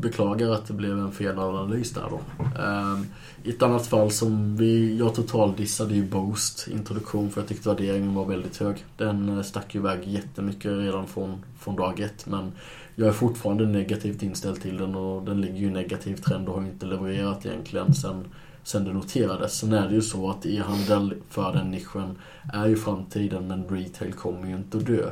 beklagar 0.00 0.50
att 0.50 0.66
det 0.66 0.72
blev 0.72 0.98
en 0.98 1.12
felanalys 1.12 1.92
där 1.92 2.10
då. 2.10 2.20
Eh, 2.62 3.00
I 3.42 3.50
ett 3.50 3.62
annat 3.62 3.86
fall 3.86 4.10
som 4.10 4.56
vi, 4.56 4.98
jag 4.98 5.14
totaldissade 5.14 5.94
ju 5.94 6.06
Boost 6.06 6.68
introduktion 6.72 7.30
för 7.30 7.40
jag 7.40 7.48
tyckte 7.48 7.68
värderingen 7.68 8.14
var 8.14 8.24
väldigt 8.24 8.56
hög. 8.56 8.84
Den 8.96 9.28
eh, 9.28 9.42
stack 9.42 9.74
ju 9.74 9.80
iväg 9.80 10.08
jättemycket 10.08 10.72
redan 10.72 11.06
från, 11.06 11.44
från 11.58 11.76
dag 11.76 12.00
ett 12.00 12.26
men 12.26 12.52
jag 12.94 13.08
är 13.08 13.12
fortfarande 13.12 13.66
negativt 13.66 14.22
inställd 14.22 14.62
till 14.62 14.76
den 14.76 14.94
och 14.94 15.22
den 15.22 15.40
ligger 15.40 15.58
ju 15.58 15.66
i 15.66 15.70
negativ 15.70 16.16
trend 16.16 16.48
och 16.48 16.54
har 16.54 16.62
inte 16.62 16.86
levererat 16.86 17.46
egentligen 17.46 17.94
sen 17.94 18.24
sen 18.64 18.84
det 18.84 18.92
noterades. 18.92 19.58
Sen 19.58 19.72
är 19.72 19.88
det 19.88 19.94
ju 19.94 20.02
så 20.02 20.30
att 20.30 20.46
e-handel 20.46 21.14
för 21.28 21.52
den 21.52 21.70
nischen 21.70 22.18
är 22.52 22.66
ju 22.66 22.76
framtiden 22.76 23.46
men 23.46 23.68
retail 23.68 24.12
kommer 24.12 24.48
ju 24.48 24.56
inte 24.56 24.76
att 24.76 24.86
dö. 24.86 25.10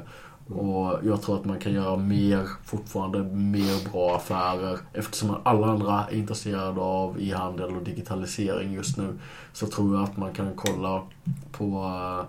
Och 0.49 0.99
jag 1.05 1.23
tror 1.23 1.37
att 1.37 1.45
man 1.45 1.59
kan 1.59 1.73
göra 1.73 1.97
mer, 1.97 2.49
fortfarande 2.65 3.23
mer 3.23 3.93
bra 3.93 4.17
affärer. 4.17 4.79
Eftersom 4.93 5.37
alla 5.43 5.67
andra 5.67 6.05
är 6.11 6.17
intresserade 6.17 6.81
av 6.81 7.23
e-handel 7.23 7.77
och 7.77 7.83
digitalisering 7.83 8.73
just 8.73 8.99
nu. 8.99 9.19
Så 9.53 9.67
tror 9.67 9.95
jag 9.95 10.05
att 10.05 10.17
man 10.17 10.33
kan 10.33 10.51
kolla 10.57 11.03
på 11.53 11.65
eh, 11.65 12.27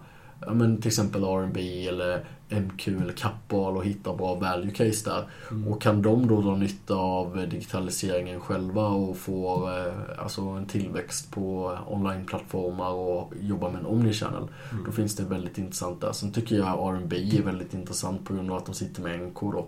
ja, 0.48 0.54
men 0.54 0.82
till 0.82 0.88
exempel 0.88 1.24
R&B 1.24 1.88
eller 1.88 2.26
MQ 2.62 2.88
eller 2.88 3.14
Kappahl 3.14 3.78
och 3.78 3.86
hitta 3.86 4.16
bra 4.16 4.36
value 4.36 4.72
case 4.72 5.10
där. 5.10 5.28
Mm. 5.52 5.68
Och 5.68 5.82
kan 5.82 6.02
de 6.02 6.28
då 6.28 6.42
dra 6.42 6.56
nytta 6.56 6.96
av 6.96 7.48
digitaliseringen 7.50 8.40
själva 8.40 8.88
och 8.88 9.18
få 9.18 9.70
eh, 9.70 10.24
alltså 10.24 10.42
en 10.42 10.66
tillväxt 10.66 11.32
på 11.32 11.78
onlineplattformar 11.88 12.92
och 12.92 13.34
jobba 13.42 13.70
med 13.70 13.80
en 13.80 13.86
omnichannel. 13.86 14.48
Mm. 14.72 14.84
Då 14.86 14.92
finns 14.92 15.16
det 15.16 15.24
väldigt 15.24 15.58
intressant 15.58 16.02
där. 16.02 16.12
Sen 16.12 16.32
tycker 16.32 16.56
jag 16.56 16.96
R&B 16.96 17.16
är 17.16 17.44
väldigt 17.44 17.74
intressant 17.74 18.26
på 18.26 18.34
grund 18.34 18.52
av 18.52 18.58
att 18.58 18.66
de 18.66 18.76
sitter 18.76 19.02
med 19.02 19.20
NK 19.20 19.40
då. 19.42 19.66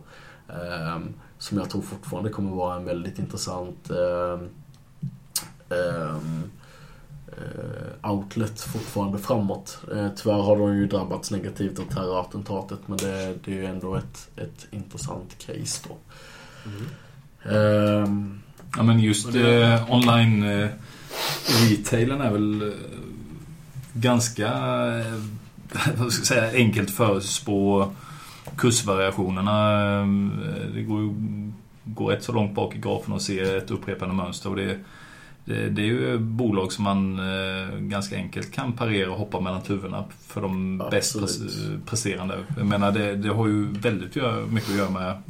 Eh, 0.50 1.00
som 1.38 1.58
jag 1.58 1.70
tror 1.70 1.82
fortfarande 1.82 2.30
kommer 2.30 2.52
vara 2.52 2.76
en 2.76 2.86
väldigt 2.86 3.20
intressant 3.20 3.90
eh, 3.90 4.48
Eh, 5.70 6.18
outlet 8.04 8.62
fortfarande 8.62 9.18
framåt. 9.18 9.78
Eh, 9.92 10.08
tyvärr 10.16 10.42
har 10.42 10.58
de 10.58 10.78
ju 10.78 10.88
drabbats 10.88 11.32
negativt 11.32 11.80
av 11.80 11.84
terrorattentatet 11.84 12.80
men 12.86 12.98
det, 12.98 13.36
det 13.46 13.52
är 13.52 13.56
ju 13.56 13.66
ändå 13.66 13.96
ett, 13.96 14.30
ett 14.36 14.68
intressant 14.72 15.38
case 15.38 15.88
då. 15.88 15.98
Mm. 16.70 18.04
Um, 18.04 18.42
ja 18.78 18.84
men 18.84 19.00
just 19.00 19.36
eh, 19.36 19.92
online 19.92 20.44
eh, 20.44 20.70
retailen 21.70 22.22
är 22.22 22.32
väl 22.32 22.62
eh, 22.62 22.74
ganska 23.94 24.48
eh, 24.48 25.14
vad 25.98 26.14
ska 26.14 26.20
jag 26.20 26.28
säga, 26.28 26.66
enkelt 26.66 26.92
förutspå 26.92 27.92
kursvariationerna. 28.58 29.80
Det 30.74 30.82
går, 30.82 31.16
går 31.84 32.12
rätt 32.12 32.24
så 32.24 32.32
långt 32.32 32.56
bak 32.56 32.76
i 32.76 32.80
grafen 32.80 33.14
och 33.14 33.22
se 33.22 33.40
ett 33.40 33.72
upprepande 33.72 34.16
mönster. 34.16 34.50
Och 34.50 34.56
det, 34.56 34.80
det, 35.46 35.70
det, 35.70 35.82
är 35.82 35.86
ju 35.86 36.18
bolag 36.18 36.72
som 36.72 36.84
man 36.84 37.20
eh, 37.20 37.78
ganska 37.78 38.16
enkelt 38.16 38.52
kan 38.52 38.74
parera 38.74 39.12
och 39.12 39.18
hoppa 39.18 39.40
mellan 39.40 39.62
tuvorna 39.62 40.06
för 40.28 40.42
de 40.42 40.82
Absolut. 40.82 41.28
bäst 41.28 41.58
presterande. 41.86 42.38
Jag 42.58 42.66
menar 42.66 42.92
det, 42.92 43.16
det 43.16 43.30
har 43.30 43.48
ju 43.48 43.68
väldigt 43.72 44.16
mycket 44.50 44.70
att 44.70 44.78
göra 44.78 44.90
med 44.90 45.22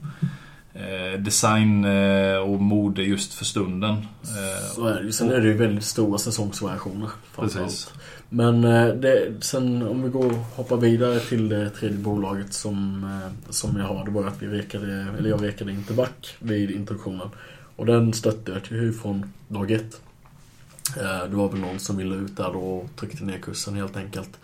eh, 0.73 1.19
design 1.19 1.85
eh, 1.85 2.37
och 2.37 2.61
mode 2.61 3.03
just 3.03 3.33
för 3.33 3.45
stunden. 3.45 3.91
Eh, 3.91 4.73
Så 4.75 4.87
är 4.87 5.03
det. 5.03 5.13
Sen 5.13 5.31
är 5.31 5.41
det 5.41 5.47
ju 5.47 5.53
väldigt 5.53 5.85
stora 5.85 6.17
säsongsvariationer. 6.17 7.09
Precis. 7.35 7.93
Men 8.29 8.63
eh, 8.63 8.87
det, 8.87 9.33
sen 9.41 9.87
om 9.87 10.03
vi 10.03 10.09
går 10.09 10.31
hoppar 10.55 10.77
vidare 10.77 11.19
till 11.19 11.49
det 11.49 11.69
tredje 11.69 11.97
bolaget 11.97 12.53
som, 12.53 13.03
eh, 13.03 13.51
som 13.51 13.77
jag 13.77 13.85
har. 13.85 14.05
Det 14.05 14.11
var 14.11 14.27
att 14.27 14.41
vi 14.41 14.47
rekade, 14.47 15.07
eller 15.17 15.29
jag 15.29 15.43
rekade 15.43 15.71
inte 15.71 15.93
back 15.93 16.35
vid 16.39 16.71
introduktionen. 16.71 17.29
Och 17.75 17.85
den 17.85 18.13
stötte 18.13 18.51
jag 18.51 18.79
ju 18.79 18.93
från 18.93 19.33
dag 19.47 19.71
ett. 19.71 20.01
Eh, 20.97 21.29
det 21.29 21.35
var 21.35 21.49
väl 21.49 21.59
någon 21.59 21.79
som 21.79 21.97
ville 21.97 22.15
ut 22.15 22.37
där 22.37 22.55
och 22.55 22.89
tryckte 22.95 23.23
ner 23.23 23.37
kursen 23.37 23.75
helt 23.75 23.97
enkelt. 23.97 24.39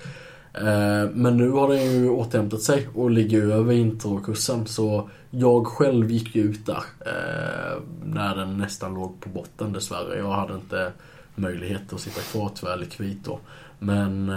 Eh, 0.54 1.10
men 1.14 1.38
nu 1.38 1.50
har 1.50 1.68
den 1.68 1.92
ju 1.92 2.10
återhämtat 2.10 2.62
sig 2.62 2.88
och 2.94 3.12
ligger 3.12 3.42
över 3.42 3.74
introkursen. 3.74 4.68
Så 4.68 5.10
jag 5.30 5.68
själv 5.68 6.12
gick 6.12 6.36
ju 6.36 6.42
ut 6.42 6.66
där 6.66 6.84
eh, 7.00 7.82
när 8.04 8.36
den 8.36 8.58
nästan 8.58 8.94
låg 8.94 9.20
på 9.20 9.30
botten 9.30 9.74
dessvärre. 9.74 10.18
Jag 10.18 10.32
hade 10.32 10.54
inte 10.54 10.92
möjlighet 11.36 11.94
att 11.94 12.00
sitta 12.00 12.22
kvar 12.22 12.52
tyvärr 12.56 12.78
likvid 12.78 13.18
då. 13.24 13.40
Men 13.80 14.32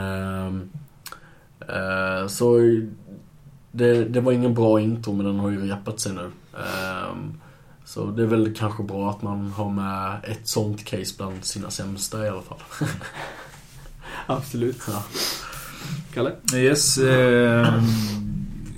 så 2.28 2.58
det, 3.72 4.04
det, 4.04 4.20
var 4.20 4.32
ingen 4.32 4.54
bra 4.54 4.80
intro 4.80 5.12
men 5.12 5.26
den 5.26 5.38
har 5.38 5.50
ju 5.50 5.66
repat 5.66 6.00
sig 6.00 6.12
nu. 6.12 6.30
Så 7.84 8.06
det 8.06 8.22
är 8.22 8.26
väl 8.26 8.54
kanske 8.58 8.82
bra 8.82 9.10
att 9.10 9.22
man 9.22 9.50
har 9.50 9.70
med 9.70 10.20
ett 10.24 10.48
sånt 10.48 10.84
case 10.84 11.14
bland 11.16 11.44
sina 11.44 11.70
sämsta 11.70 12.26
i 12.26 12.28
alla 12.28 12.42
fall. 12.42 12.58
Absolut. 14.26 14.80
Ja. 14.88 15.02
Kalle? 16.14 16.32
Yes. 16.54 16.98
Eh, 16.98 17.82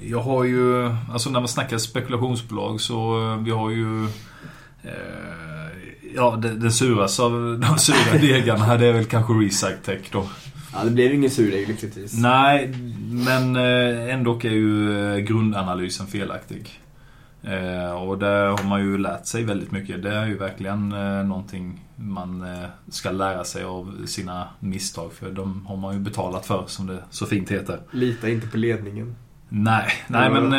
jag 0.02 0.20
har 0.20 0.44
ju, 0.44 0.90
alltså 1.12 1.30
när 1.30 1.40
man 1.40 1.48
snackar 1.48 1.78
spekulationsbolag 1.78 2.80
så 2.80 3.30
eh, 3.32 3.36
vi 3.36 3.50
har 3.50 3.70
ju 3.70 4.04
eh, 4.82 5.36
Ja, 6.14 6.38
den, 6.42 6.60
den 6.60 6.72
suraste 6.72 7.22
av 7.22 7.58
de 7.60 7.78
sura 7.78 8.18
degarna 8.20 8.64
här 8.64 8.78
det 8.78 8.86
är 8.86 8.92
väl 8.92 9.04
kanske 9.04 9.32
Recyctech 9.32 10.00
då. 10.12 10.28
Ja, 10.72 10.84
det 10.84 10.90
blev 10.90 11.14
ingen 11.14 11.30
surdeg 11.30 11.68
lyckligtvis. 11.68 12.14
Nej, 12.18 12.74
men 13.10 13.56
eh, 13.56 14.14
ändå 14.14 14.40
är 14.42 14.50
ju 14.50 14.98
eh, 15.14 15.18
grundanalysen 15.18 16.06
felaktig. 16.06 16.80
Eh, 17.46 17.92
och 17.92 18.18
där 18.18 18.46
har 18.46 18.64
man 18.68 18.80
ju 18.80 18.98
lärt 18.98 19.26
sig 19.26 19.44
väldigt 19.44 19.72
mycket. 19.72 20.02
Det 20.02 20.14
är 20.14 20.26
ju 20.26 20.38
verkligen 20.38 20.92
eh, 20.92 21.24
någonting 21.24 21.80
man 21.96 22.42
eh, 22.42 22.68
ska 22.88 23.10
lära 23.10 23.44
sig 23.44 23.64
av 23.64 24.06
sina 24.06 24.48
misstag. 24.60 25.12
För 25.12 25.30
de 25.30 25.66
har 25.66 25.76
man 25.76 25.94
ju 25.94 26.00
betalat 26.00 26.46
för, 26.46 26.64
som 26.66 26.86
det 26.86 27.02
så 27.10 27.26
fint 27.26 27.50
heter. 27.50 27.80
Lita 27.90 28.28
inte 28.28 28.46
på 28.46 28.56
ledningen. 28.56 29.16
Nej, 29.48 29.86
nej 30.06 30.30
men 30.30 30.52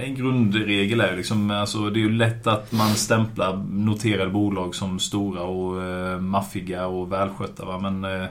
en 0.00 0.14
grundregel 0.14 1.00
är 1.00 1.10
ju 1.10 1.16
liksom, 1.16 1.50
alltså 1.50 1.90
det 1.90 1.98
är 1.98 2.02
ju 2.02 2.12
lätt 2.12 2.46
att 2.46 2.72
man 2.72 2.88
stämplar 2.88 3.56
noterade 3.70 4.30
bolag 4.30 4.74
som 4.74 4.98
stora 4.98 5.42
och 5.42 5.82
eh, 5.82 6.20
maffiga 6.20 6.86
och 6.86 7.12
välskötta. 7.12 7.64
Va? 7.64 7.78
Men 7.78 8.28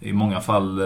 i 0.00 0.12
många 0.12 0.40
fall 0.40 0.80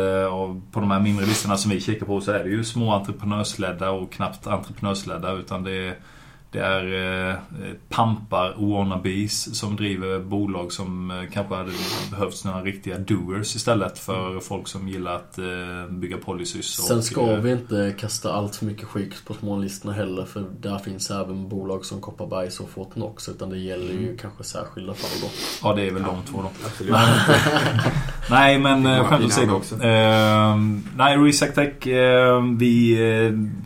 på 0.73 0.81
de 0.81 0.91
här 0.91 1.01
mindre 1.01 1.27
listorna 1.27 1.57
som 1.57 1.71
vi 1.71 1.81
kikar 1.81 2.07
på 2.07 2.21
så 2.21 2.33
är 2.33 2.45
det 2.45 2.51
ju 2.51 2.65
små 2.65 2.93
entreprenörsledda 2.93 3.91
och 3.91 4.13
knappt 4.13 4.47
entreprenörsledda. 4.47 5.33
Utan 5.33 5.65
det 5.65 5.73
är 5.73 5.97
det 6.53 6.61
är 6.61 7.31
eh, 7.31 7.35
pampar 7.89 8.55
wannabes 8.59 9.59
som 9.59 9.77
driver 9.77 10.19
bolag 10.19 10.73
som 10.73 11.11
eh, 11.11 11.17
kanske 11.33 11.55
hade 11.55 11.71
behövts 12.11 12.45
några 12.45 12.63
riktiga 12.63 12.99
doers 12.99 13.57
istället 13.57 13.99
för 13.99 14.41
folk 14.41 14.69
som 14.69 14.89
gillar 14.89 15.15
att 15.17 15.39
eh, 15.39 15.45
bygga 15.91 16.17
policies. 16.17 16.79
Och, 16.79 16.85
Sen 16.85 17.03
ska 17.03 17.37
vi 17.37 17.53
inte 17.53 17.95
kasta 17.99 18.33
allt 18.33 18.57
för 18.57 18.67
mycket 18.67 18.85
skit 18.85 19.15
på 19.27 19.35
smålistorna 19.35 19.93
heller 19.93 20.25
för 20.25 20.45
där 20.61 20.79
finns 20.79 21.11
även 21.11 21.49
bolag 21.49 21.85
som 21.85 22.01
Kopparbergs 22.01 22.61
och 22.61 22.71
Fortnox 22.71 23.29
utan 23.29 23.51
det 23.51 23.59
gäller 23.59 23.93
ju 23.93 24.05
mm. 24.05 24.19
kanske 24.19 24.45
särskilda 24.45 24.95
fall 24.95 25.21
då. 25.21 25.29
Ja, 25.63 25.75
det 25.75 25.87
är 25.89 25.91
väl 25.91 26.03
de 26.03 26.23
två 26.31 26.43
då. 26.43 26.51
nej, 28.31 28.59
men 28.59 29.05
skämt 29.05 29.25
åsido. 29.25 29.61
Eh, 29.73 30.57
nej, 30.97 31.17
Resac 31.17 31.55
Tech, 31.55 31.87
eh, 31.87 32.43
vi, 32.59 32.95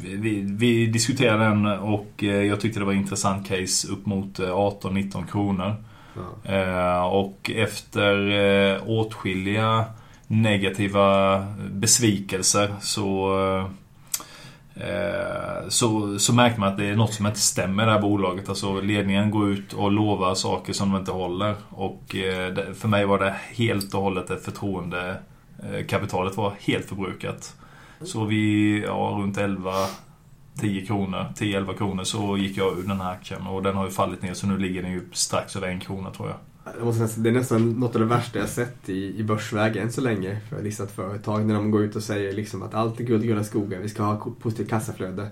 vi, 0.02 0.44
vi 0.58 0.86
diskuterade 0.86 1.44
den 1.44 1.66
och 1.66 2.22
jag 2.22 2.60
tyckte 2.60 2.75
tyckte 2.76 2.80
det 2.80 2.86
var 2.86 2.92
intressant 2.92 3.48
case 3.48 3.88
upp 3.88 4.06
mot 4.06 4.38
eh, 4.38 4.48
18-19 4.48 5.26
kronor. 5.26 5.74
Ja. 6.14 6.52
Eh, 6.52 7.04
och 7.04 7.50
efter 7.54 8.30
eh, 8.30 8.88
åtskilliga 8.88 9.84
negativa 10.26 11.38
besvikelser 11.70 12.74
så, 12.80 13.38
eh, 14.74 15.68
så, 15.68 16.18
så 16.18 16.34
märkte 16.34 16.60
man 16.60 16.68
att 16.68 16.78
det 16.78 16.86
är 16.86 16.96
något 16.96 17.14
som 17.14 17.26
inte 17.26 17.38
stämmer 17.38 17.82
i 17.82 17.86
det 17.86 17.92
här 17.92 18.00
bolaget. 18.00 18.48
Alltså 18.48 18.80
ledningen 18.80 19.30
går 19.30 19.50
ut 19.50 19.72
och 19.72 19.92
lovar 19.92 20.34
saker 20.34 20.72
som 20.72 20.92
de 20.92 20.98
inte 20.98 21.12
håller. 21.12 21.54
Och 21.70 22.16
eh, 22.16 22.74
för 22.74 22.88
mig 22.88 23.06
var 23.06 23.18
det 23.18 23.34
helt 23.54 23.94
och 23.94 24.02
hållet 24.02 24.30
ett 24.30 24.44
förtroende. 24.44 25.16
Eh, 25.62 25.86
kapitalet 25.86 26.36
var 26.36 26.52
helt 26.60 26.84
förbrukat. 26.88 27.54
Så 28.02 28.24
vi, 28.24 28.82
ja, 28.86 29.16
runt 29.20 29.38
11 29.38 29.72
10 30.60 30.86
kronor, 30.86 31.26
10-11 31.36 31.76
kronor 31.76 32.04
så 32.04 32.36
gick 32.36 32.56
jag 32.56 32.78
ur 32.78 32.82
den 32.82 33.00
här 33.00 33.12
aktien 33.12 33.46
och 33.46 33.62
den 33.62 33.74
har 33.74 33.84
ju 33.84 33.90
fallit 33.90 34.22
ner 34.22 34.34
så 34.34 34.46
nu 34.46 34.58
ligger 34.58 34.82
den 34.82 34.92
ju 34.92 35.08
strax 35.12 35.56
över 35.56 35.68
en 35.68 35.80
krona 35.80 36.10
tror 36.10 36.28
jag. 36.28 36.36
Det 37.16 37.28
är 37.28 37.32
nästan 37.32 37.72
något 37.72 37.94
av 37.94 38.00
det 38.00 38.06
värsta 38.06 38.38
jag 38.38 38.48
sett 38.48 38.88
i, 38.88 39.18
i 39.18 39.24
börsväg 39.24 39.76
än 39.76 39.92
så 39.92 40.00
länge 40.00 40.40
för 40.48 40.62
listat 40.62 40.90
företag. 40.90 41.46
När 41.46 41.54
de 41.54 41.70
går 41.70 41.82
ut 41.82 41.96
och 41.96 42.02
säger 42.02 42.32
liksom 42.32 42.62
att 42.62 42.74
allt 42.74 43.00
är 43.00 43.04
guld 43.04 43.20
och 43.20 43.28
gröna 43.28 43.44
skogar, 43.44 43.78
vi 43.78 43.88
ska 43.88 44.02
ha 44.02 44.30
positivt 44.40 44.70
kassaflöde. 44.70 45.28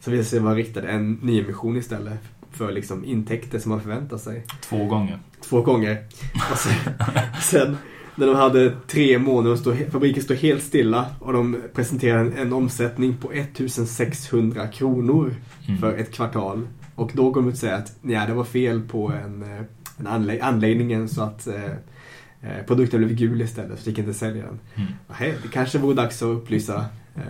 Så 0.00 0.10
visar 0.10 0.24
sig 0.24 0.38
vara 0.38 0.54
riktad 0.54 0.88
en 0.88 1.12
nyemission 1.12 1.76
istället 1.76 2.18
för 2.50 2.72
liksom 2.72 3.04
intäkter 3.04 3.58
som 3.58 3.70
man 3.70 3.80
förväntar 3.80 4.18
sig. 4.18 4.44
Två 4.60 4.84
gånger. 4.84 5.18
Två 5.40 5.62
gånger. 5.62 6.04
Och 6.52 6.58
sen, 6.58 6.92
sen 7.42 7.76
när 8.16 8.26
de 8.26 8.36
hade 8.36 8.72
tre 8.86 9.18
månader 9.18 9.68
och 9.70 9.92
fabriken 9.92 10.22
stod 10.22 10.36
helt 10.36 10.62
stilla 10.62 11.06
och 11.18 11.32
de 11.32 11.56
presenterade 11.74 12.20
en, 12.20 12.32
en 12.36 12.52
omsättning 12.52 13.16
på 13.16 13.32
1600 13.32 14.66
kronor 14.68 15.34
Mm. 15.68 15.80
för 15.80 15.96
ett 15.96 16.12
kvartal. 16.12 16.68
Och 16.94 17.10
då 17.14 17.30
går 17.30 17.40
de 17.42 17.48
ut 17.48 17.54
och 17.54 17.58
säger 17.60 17.74
att 17.74 17.92
nej, 18.02 18.26
det 18.26 18.34
var 18.34 18.44
fel 18.44 18.80
på 18.80 19.12
en, 19.24 19.42
eh, 19.42 19.60
en 19.98 20.06
anlä- 20.06 20.40
anläggningen 20.42 21.08
så 21.08 21.22
att 21.22 21.46
eh, 21.46 21.64
eh, 22.42 22.66
produkten 22.66 23.00
blev 23.00 23.12
gul 23.16 23.42
istället 23.42 23.80
så 23.80 23.90
gick 23.90 23.98
inte 23.98 24.14
sälja 24.14 24.42
den. 24.44 24.58
Mm. 24.74 24.88
Nähä, 25.08 25.34
det 25.42 25.48
kanske 25.52 25.78
vore 25.78 25.94
dags 25.94 26.22
att 26.22 26.26
upplysa 26.26 26.84
eh, 27.14 27.22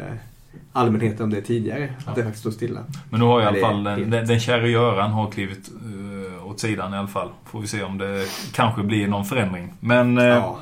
allmänheten 0.73 1.25
om 1.25 1.31
det 1.31 1.41
tidigare. 1.41 1.95
Ja. 2.05 2.11
Att 2.11 2.17
det 2.17 2.23
faktiskt 2.23 2.41
stod 2.41 2.53
stilla. 2.53 2.81
Men 3.11 3.21
nu 3.21 3.27
har 3.27 3.43
i 3.43 3.45
alla 3.45 3.59
fall 3.61 3.85
den, 3.85 4.11
den, 4.11 4.27
den 4.27 4.41
käre 4.41 4.69
Göran 4.71 5.11
har 5.11 5.31
klivit 5.31 5.71
uh, 5.95 6.16
åt 6.57 6.61
sidan 6.61 6.95
i 6.95 6.97
alla 6.97 7.09
fall. 7.09 7.29
Får 7.45 7.61
vi 7.61 7.67
se 7.67 7.83
om 7.83 7.99
det 7.99 8.27
kanske 8.53 8.83
blir 8.83 9.09
någon 9.09 9.25
förändring. 9.25 9.73
Men 9.81 10.19
eh, 10.19 10.25
ja. 10.25 10.59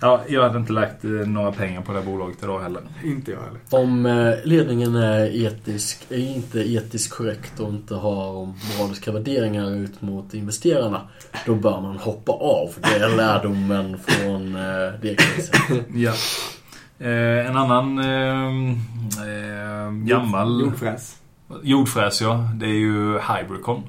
Ja, 0.00 0.20
jo. 0.28 0.34
jag 0.34 0.42
hade 0.42 0.58
inte 0.58 0.72
lagt 0.72 1.04
eh, 1.04 1.10
några 1.10 1.52
pengar 1.52 1.80
på 1.82 1.92
det 1.92 1.98
här 1.98 2.06
bolaget 2.06 2.42
idag 2.42 2.60
heller. 2.60 2.82
Inte 3.04 3.30
jag 3.30 3.38
heller. 3.40 3.60
Om 3.70 4.06
eh, 4.06 4.34
ledningen 4.44 4.96
är 4.96 5.46
etisk, 5.46 6.06
är 6.08 6.18
inte 6.36 6.58
etiskt 6.58 7.12
korrekt 7.12 7.60
och 7.60 7.68
inte 7.68 7.94
har 7.94 8.46
moraliska 8.46 9.12
värderingar 9.12 9.70
ut 9.70 10.02
mot 10.02 10.34
investerarna. 10.34 11.00
Då 11.46 11.54
bör 11.54 11.80
man 11.80 11.96
hoppa 11.96 12.32
av. 12.32 12.68
Det 12.82 13.04
är 13.04 13.16
lärdomen 13.16 13.98
från 13.98 14.52
det 15.02 15.14
caset. 15.14 15.84
Ja. 15.94 16.12
Eh, 16.98 17.46
en 17.46 17.56
annan 17.56 17.98
eh, 17.98 19.90
gammal 19.90 20.60
Jordfräs. 20.60 21.16
jordfräs 21.62 22.20
ja. 22.20 22.48
Det 22.54 22.66
är 22.66 22.78
ju 22.78 23.18
Hybricon. 23.18 23.82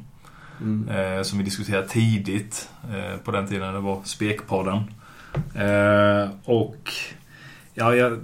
Mm. 0.61 0.89
Eh, 0.89 1.23
som 1.23 1.37
vi 1.37 1.43
diskuterade 1.45 1.87
tidigt 1.87 2.69
eh, 2.93 3.17
på 3.17 3.31
den 3.31 3.47
tiden 3.47 3.73
det 3.73 3.79
var 3.79 4.01
Spekpodden. 4.03 4.77
Eh, 5.55 6.29
och 6.43 6.91
ja, 7.73 7.95
jag, 7.95 8.19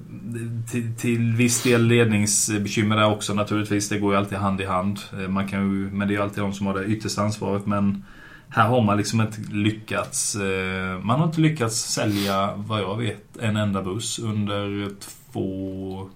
till, 0.72 0.96
till 0.96 1.34
viss 1.34 1.64
del 1.64 1.84
ledningsbekymmer 1.84 2.98
där 2.98 3.12
också 3.12 3.34
naturligtvis. 3.34 3.90
Det 3.90 4.00
går 4.00 4.14
ju 4.14 4.20
alltid 4.20 4.38
hand 4.38 4.62
i 4.62 4.66
hand. 4.66 5.00
Eh, 5.14 5.28
man 5.28 5.48
kan 5.48 5.60
ju, 5.62 5.92
men 5.92 6.08
det 6.08 6.14
är 6.14 6.16
ju 6.16 6.24
alltid 6.24 6.44
de 6.44 6.54
som 6.54 6.68
har 6.68 6.74
det 6.74 6.86
yttersta 6.86 7.22
ansvaret. 7.22 7.66
Men 7.66 8.06
här 8.50 8.68
har 8.68 8.82
man 8.82 8.98
liksom 8.98 9.22
inte 9.22 9.42
lyckats. 9.52 10.36
Eh, 10.36 11.00
man 11.00 11.20
har 11.20 11.28
inte 11.28 11.42
lyckats 11.42 11.76
sälja, 11.76 12.54
vad 12.56 12.82
jag 12.82 12.98
vet, 12.98 13.38
en 13.38 13.56
enda 13.56 13.82
buss 13.82 14.20
under 14.20 14.90
två, 15.00 16.10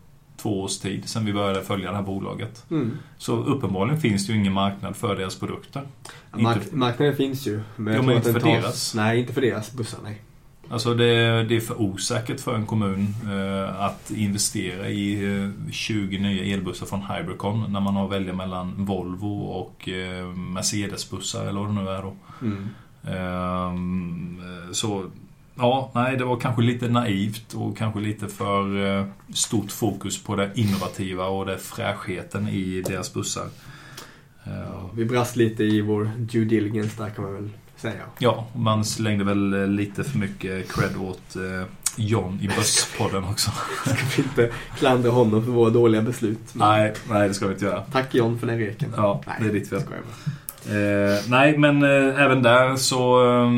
två 0.44 0.62
års 0.62 0.78
tid 0.78 1.10
sedan 1.10 1.26
vi 1.26 1.34
började 1.34 1.62
följa 1.64 1.90
det 1.92 1.96
här 1.96 2.04
bolaget. 2.04 2.66
Mm. 2.72 2.92
Så 3.18 3.36
uppenbarligen 3.36 4.02
finns 4.02 4.28
det 4.28 4.34
ju 4.34 4.40
ingen 4.40 4.54
marknad 4.54 4.96
för 4.96 5.16
deras 5.16 5.40
produkter. 5.40 5.82
Mark- 6.32 6.58
Inte- 6.64 6.76
marknaden 6.76 7.16
finns 7.16 7.48
ju. 7.48 7.62
Men 7.76 7.96
Jo, 7.96 8.02
men 8.02 8.16
inte 8.16 8.34
för 8.34 8.40
tas- 8.40 8.62
deras. 8.62 8.96
Nej, 8.96 9.20
inte 9.20 9.34
för 9.34 9.42
deras 9.42 9.74
bussar. 9.74 10.00
Nej. 10.04 10.22
Alltså 10.70 10.94
det, 10.94 11.44
det 11.44 11.56
är 11.56 11.60
för 11.60 11.82
osäkert 11.82 12.40
för 12.40 12.56
en 12.56 12.66
kommun 12.66 13.08
eh, 13.26 13.82
att 13.84 14.12
investera 14.12 14.90
i 14.90 15.36
eh, 15.44 15.72
20 15.72 16.20
nya 16.20 16.54
elbussar 16.54 16.86
från 16.86 17.02
Hybricon 17.02 17.72
när 17.74 17.80
man 17.80 17.96
har 17.96 18.06
att 18.06 18.12
välja 18.12 18.34
mellan 18.34 18.86
Volvo 18.86 19.42
och 19.42 19.90
eh, 19.90 20.26
Mercedes-bussar 20.36 21.46
eller 21.48 21.60
vad 21.60 21.70
det 21.70 21.74
nu 21.84 21.90
är 21.90 22.02
då. 22.02 22.14
Mm. 22.42 22.70
Ehm, 23.08 24.40
eh, 24.40 24.72
så 24.72 25.06
ja, 25.56 25.92
nej 25.96 26.18
det 26.18 26.26
var 26.26 26.40
kanske 26.40 26.62
lite 26.62 26.88
naivt 26.88 27.54
och 27.54 27.78
kanske 27.78 28.00
lite 28.00 28.28
för 28.28 28.86
eh, 29.00 29.06
stort 29.34 29.72
fokus 29.72 30.24
på 30.24 30.36
det 30.36 30.52
innovativa 30.56 31.26
och 31.26 31.46
det 31.46 31.58
fräschheten 31.58 32.48
i 32.48 32.82
deras 32.82 33.14
bussar. 33.14 33.46
Eh, 34.46 34.86
Vi 34.96 35.06
brast 35.06 35.36
lite 35.36 35.64
i 35.64 35.82
vår 35.82 36.12
due 36.18 36.46
diligence 36.46 37.04
där 37.04 37.10
kan 37.10 37.24
man 37.24 37.34
väl 37.34 37.50
säga. 37.78 38.04
Ja, 38.20 38.48
man 38.56 38.86
slängde 38.86 39.24
väl 39.24 39.54
eh, 39.54 39.68
lite 39.68 40.04
för 40.04 40.18
mycket 40.18 40.72
cred 40.74 40.98
åt 40.98 41.36
John 41.96 42.40
i 42.42 42.48
Bösspodden 42.48 43.24
också. 43.24 43.52
Ska 43.86 44.06
vi 44.18 44.24
inte 44.24 44.50
klandra 44.78 45.10
honom 45.12 45.46
för 45.46 45.52
våra 45.52 45.70
dåliga 45.70 46.02
beslut. 46.02 46.40
Men 46.54 46.70
nej, 46.70 46.94
nej, 47.10 47.28
det 47.28 47.34
ska 47.34 47.48
vi 47.48 47.54
inte 47.54 47.66
göra. 47.66 47.82
Tack 47.92 48.16
John 48.16 48.40
för 48.40 48.48
den 48.48 48.58
reken. 48.58 48.94
Ja, 48.98 49.22
nej, 49.28 49.36
det 49.40 49.46
är 49.50 49.54
ditt 49.54 49.70
fel. 49.70 49.82
Eh, 50.66 51.22
nej, 51.30 51.58
men 51.58 51.84
eh, 51.84 52.22
även 52.22 52.44
där 52.44 52.76
så... 52.76 53.32
Eh, 53.44 53.52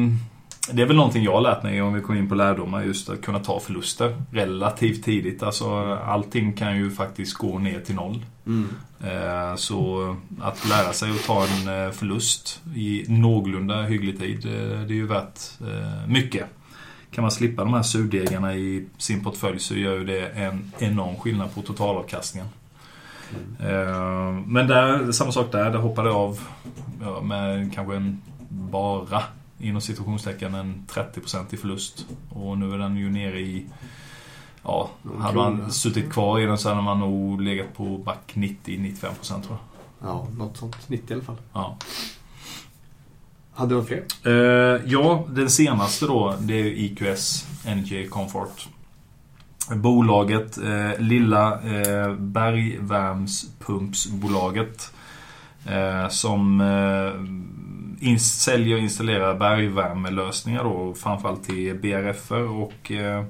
det 0.71 0.81
är 0.81 0.85
väl 0.85 0.95
någonting 0.95 1.23
jag 1.23 1.33
har 1.33 1.41
lärt 1.41 1.63
mig 1.63 1.81
om 1.81 1.93
vi 1.93 2.01
kommer 2.01 2.19
in 2.19 2.29
på 2.29 2.35
lärdomar. 2.35 2.83
Just 2.83 3.09
att 3.09 3.21
kunna 3.21 3.39
ta 3.39 3.59
förluster 3.59 4.15
relativt 4.31 5.03
tidigt. 5.03 5.43
Alltså 5.43 5.95
allting 5.95 6.53
kan 6.53 6.77
ju 6.77 6.91
faktiskt 6.91 7.33
gå 7.33 7.59
ner 7.59 7.79
till 7.79 7.95
noll. 7.95 8.25
Mm. 8.45 8.69
Eh, 9.03 9.55
så 9.55 10.15
att 10.41 10.69
lära 10.69 10.93
sig 10.93 11.11
att 11.11 11.23
ta 11.23 11.45
en 11.45 11.85
eh, 11.85 11.91
förlust 11.91 12.61
i 12.75 13.05
någorlunda 13.07 13.81
hygglig 13.81 14.19
tid, 14.19 14.45
eh, 14.45 14.79
det 14.79 14.93
är 14.93 14.97
ju 14.97 15.07
värt 15.07 15.39
mycket. 16.07 16.45
Kan 17.11 17.21
man 17.21 17.31
slippa 17.31 17.63
de 17.63 17.73
här 17.73 17.83
surdegarna 17.83 18.55
i 18.55 18.85
sin 18.97 19.23
portfölj 19.23 19.59
så 19.59 19.75
gör 19.75 19.97
ju 19.97 20.05
det 20.05 20.27
en 20.27 20.71
enorm 20.79 21.15
skillnad 21.15 21.55
på 21.55 21.61
totalavkastningen. 21.61 22.49
Eh, 23.59 24.31
Men 24.45 24.67
där, 24.67 25.11
samma 25.11 25.31
sak 25.31 25.51
där, 25.51 25.71
det 25.71 25.77
hoppade 25.77 26.11
av 26.11 26.39
ja, 27.01 27.21
med 27.21 27.73
kanske 27.73 27.95
en 27.95 28.21
bara 28.49 29.23
inom 29.59 29.81
situationstecken 29.81 30.55
en 30.55 30.83
30% 30.89 31.53
i 31.53 31.57
förlust. 31.57 32.05
Och 32.29 32.57
nu 32.57 32.73
är 32.73 32.77
den 32.77 32.97
ju 32.97 33.09
nere 33.09 33.39
i 33.39 33.65
Ja, 34.63 34.89
Någon 35.01 35.21
hade 35.21 35.33
krona. 35.33 35.49
man 35.49 35.71
suttit 35.71 36.11
kvar 36.13 36.39
i 36.39 36.45
den 36.45 36.57
så 36.57 36.69
hade 36.69 36.81
man 36.81 36.99
nog 36.99 37.41
legat 37.41 37.73
på 37.77 37.97
back 37.97 38.31
90-95% 38.33 38.97
tror 39.27 39.41
jag. 39.49 39.57
Ja, 40.09 40.27
något 40.37 40.57
sånt. 40.57 40.89
90 40.89 41.11
i 41.11 41.13
alla 41.13 41.23
fall. 41.23 41.37
Ja. 41.53 41.77
Hade 43.53 43.69
du 43.69 43.75
några 43.75 43.87
fler? 43.87 44.03
Eh, 44.23 44.81
ja, 44.85 45.25
den 45.29 45.49
senaste 45.49 46.05
då, 46.05 46.35
det 46.39 46.53
är 46.53 46.65
IQS 46.65 47.47
Energy 47.65 48.07
Comfort. 48.07 48.67
Bolaget, 49.75 50.57
eh, 50.57 50.91
lilla 50.99 51.53
eh, 51.61 52.13
bergvärmspumpsbolaget. 52.15 54.91
Eh, 55.65 56.09
som 56.09 56.61
eh, 56.61 58.09
in, 58.09 58.19
säljer 58.19 58.75
och 58.75 58.81
installerar 58.81 59.35
bergvärmelösningar 59.35 60.63
då, 60.63 60.93
framförallt 60.93 61.43
till 61.43 61.75
BRF 61.75 62.31
och 62.31 62.91
eh, 62.91 63.25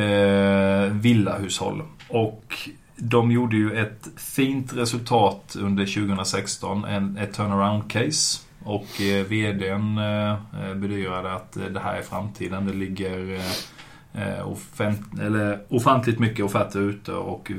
eh, 0.00 0.92
villahushåll. 0.92 1.82
Och 2.08 2.54
de 2.96 3.30
gjorde 3.32 3.56
ju 3.56 3.80
ett 3.80 4.08
fint 4.16 4.72
resultat 4.72 5.56
under 5.60 5.86
2016, 5.86 6.84
en, 6.84 7.16
ett 7.16 7.32
turnaround 7.34 7.90
case. 7.90 8.40
Och 8.64 9.00
eh, 9.00 9.24
VDn 9.24 9.98
eh, 9.98 10.30
eh, 10.32 10.74
bedyrade 10.74 11.32
att 11.32 11.56
eh, 11.56 11.64
det 11.64 11.80
här 11.80 11.96
är 11.96 12.02
framtiden. 12.02 12.66
Det 12.66 12.72
ligger 12.72 13.34
eh, 13.34 14.22
eh 14.22 14.48
offent, 14.48 15.20
eller 15.20 15.58
ofantligt 15.68 16.18
mycket 16.18 16.44
offerter 16.44 16.80
ute 16.80 17.12
och 17.12 17.50
eh, 17.50 17.56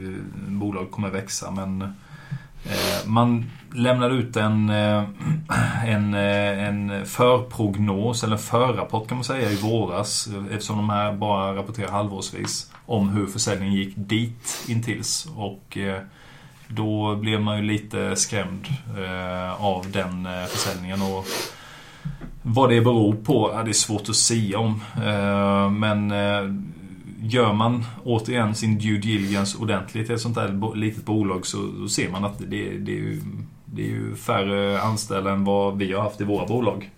bolaget 0.48 0.91
kommer 0.91 1.10
växa. 1.10 1.52
Men 1.52 1.82
eh, 1.82 1.89
Eh, 2.70 3.07
man 3.07 3.51
lämnade 3.74 4.16
ut 4.16 4.36
en, 4.36 4.70
eh, 4.70 5.03
en, 5.86 6.13
eh, 6.13 6.68
en 6.68 7.05
förprognos, 7.05 8.24
eller 8.24 8.34
en 8.34 8.41
förrapport 8.41 9.07
kan 9.07 9.18
man 9.18 9.24
säga, 9.24 9.51
i 9.51 9.55
våras. 9.55 10.30
Eftersom 10.51 10.78
de 10.78 10.89
här 10.89 11.13
bara 11.13 11.55
rapporterar 11.55 11.91
halvårsvis 11.91 12.72
om 12.86 13.09
hur 13.09 13.28
försäljningen 13.28 13.74
gick 13.74 13.93
dit 13.95 14.66
intills. 14.68 15.28
Och 15.36 15.78
då 16.68 17.16
blev 17.16 17.41
man 17.41 17.57
ju 17.57 17.63
lite 17.63 18.16
skrämd 18.16 18.68
av 19.57 19.91
den 19.91 20.28
försäljningen. 20.47 21.01
Och 21.01 21.26
vad 22.41 22.70
det 22.70 22.82
beror 22.82 23.13
på 23.13 23.61
det 23.66 23.72
är 23.72 23.74
svårt 23.74 24.09
att 24.09 24.16
säga 24.16 24.59
om. 24.59 24.82
Men 25.80 26.13
gör 27.30 27.53
man 27.53 27.86
återigen 28.03 28.55
sin 28.55 28.80
due 28.80 28.97
diligence 28.97 29.57
ordentligt 29.57 30.09
i 30.09 30.13
ett 30.13 30.21
sånt 30.21 30.38
här 30.38 30.76
litet 30.76 31.05
bolag 31.05 31.45
så, 31.45 31.88
ser 31.89 32.09
man 32.09 32.26
att 32.26 32.39
det, 32.39 32.78
det 32.78 32.91
är 32.91 32.95
ju 32.95 33.21
Det 33.65 33.82
är 33.82 33.89
ju 33.89 34.15
färre 34.15 34.82
anställda 34.82 35.32
än 35.32 35.45
vad 35.45 35.78
vi 35.78 35.93
har 35.93 36.03
haft 36.03 36.21
i 36.21 36.23
våra 36.23 36.45
bolag. 36.45 36.91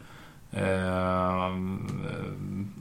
Eh, 0.52 1.52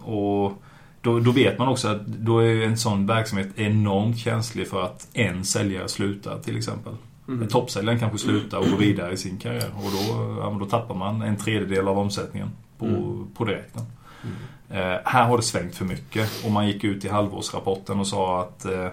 och 0.02 0.62
då, 1.00 1.20
då, 1.20 1.30
vet 1.30 1.58
man 1.58 1.68
också 1.68 1.88
att 1.88 2.06
då 2.06 2.38
är 2.38 2.62
en 2.62 2.78
sån 2.78 3.06
verksamhet 3.06 3.48
enormt 3.56 4.18
känslig 4.18 4.68
för 4.68 4.82
att 4.82 5.08
en 5.12 5.44
säljare 5.44 5.88
slutar 5.88 6.38
till 6.38 6.56
exempel. 6.56 6.92
Mm. 7.28 7.48
Toppsäljaren 7.48 8.00
kanske 8.00 8.18
slutar 8.18 8.58
och 8.58 8.66
går 8.70 8.78
vidare 8.78 9.12
i 9.12 9.16
sin 9.16 9.38
karriär 9.38 9.70
och 9.76 9.90
då, 9.92 10.58
då 10.58 10.66
tappar 10.66 10.94
man 10.94 11.22
en 11.22 11.36
tredjedel 11.36 11.88
av 11.88 11.98
omsättningen 11.98 12.48
på, 12.78 12.86
mm. 12.86 13.26
på 13.34 13.44
direkten. 13.44 13.82
Mm. 14.22 14.36
Eh, 14.70 14.96
här 15.04 15.24
har 15.24 15.36
det 15.36 15.42
svängt 15.42 15.74
för 15.74 15.84
mycket 15.84 16.44
och 16.44 16.50
man 16.50 16.66
gick 16.66 16.84
ut 16.84 17.04
i 17.04 17.08
halvårsrapporten 17.08 18.00
och 18.00 18.06
sa 18.06 18.40
att 18.42 18.64
eh, 18.64 18.90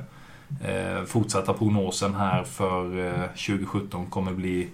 eh 0.72 1.04
fortsatta 1.06 1.54
prognosen 1.54 2.16
här 2.16 2.44
för 2.44 3.08
eh, 3.08 3.28
2017 3.28 4.06
kommer 4.06 4.34
bli 4.34 4.70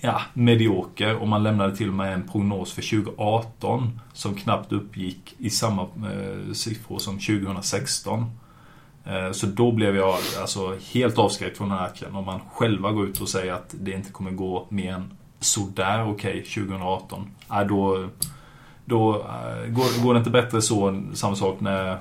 ja, 0.00 0.20
medioker 0.34 1.16
och 1.16 1.28
man 1.28 1.42
lämnade 1.42 1.76
till 1.76 1.88
och 1.88 1.94
med 1.94 2.14
en 2.14 2.28
prognos 2.28 2.72
för 2.72 3.02
2018 3.02 4.00
som 4.12 4.34
knappt 4.34 4.72
uppgick 4.72 5.34
i 5.38 5.50
samma 5.50 5.82
eh, 5.82 6.52
siffror 6.52 6.98
som 6.98 7.18
2016. 7.18 8.30
Eh, 9.04 9.32
så 9.32 9.46
då 9.46 9.72
blev 9.72 9.96
jag 9.96 10.16
alltså 10.40 10.76
helt 10.92 11.18
avskräckt 11.18 11.56
från 11.58 11.68
den 11.68 11.78
här 11.78 11.86
aktien. 11.86 12.14
Om 12.14 12.24
man 12.24 12.40
själva 12.52 12.92
går 12.92 13.06
ut 13.06 13.20
och 13.20 13.28
säger 13.28 13.52
att 13.52 13.74
det 13.80 13.92
inte 13.92 14.12
kommer 14.12 14.30
gå 14.30 14.66
mer 14.68 14.92
än 14.92 15.10
sådär 15.40 16.02
okej 16.02 16.40
okay, 16.40 16.64
2018. 16.64 17.30
Äh, 17.50 17.60
då 17.60 18.08
då 18.88 19.14
eh, 19.14 19.70
går, 19.70 20.02
går 20.02 20.14
det 20.14 20.18
inte 20.18 20.30
bättre 20.30 20.62
så. 20.62 21.02
Samma 21.14 21.36
sak 21.36 21.60
när, 21.60 21.98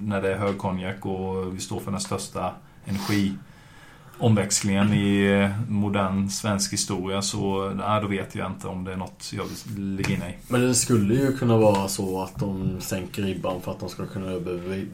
när 0.00 0.22
det 0.22 0.32
är 0.32 0.38
högkonjak 0.38 1.06
och 1.06 1.56
vi 1.56 1.60
står 1.60 1.80
för 1.80 1.90
den 1.90 2.00
största 2.00 2.52
energiomväxlingen 2.84 4.92
i 4.92 5.24
eh, 5.24 5.50
modern 5.68 6.28
svensk 6.28 6.72
historia 6.72 7.22
så 7.22 7.70
nej, 7.70 8.02
då 8.02 8.08
vet 8.08 8.34
jag 8.34 8.50
inte 8.50 8.66
om 8.66 8.84
det 8.84 8.92
är 8.92 8.96
något 8.96 9.32
jag 9.32 9.44
vill 9.74 9.94
ligga 9.94 10.14
inne 10.14 10.30
i. 10.30 10.34
Men 10.48 10.60
det 10.60 10.74
skulle 10.74 11.14
ju 11.14 11.36
kunna 11.36 11.56
vara 11.56 11.88
så 11.88 12.22
att 12.22 12.36
de 12.36 12.80
sänker 12.80 13.22
ribban 13.22 13.60
för 13.60 13.72
att 13.72 13.80
de 13.80 13.88
ska 13.88 14.06
kunna 14.06 14.40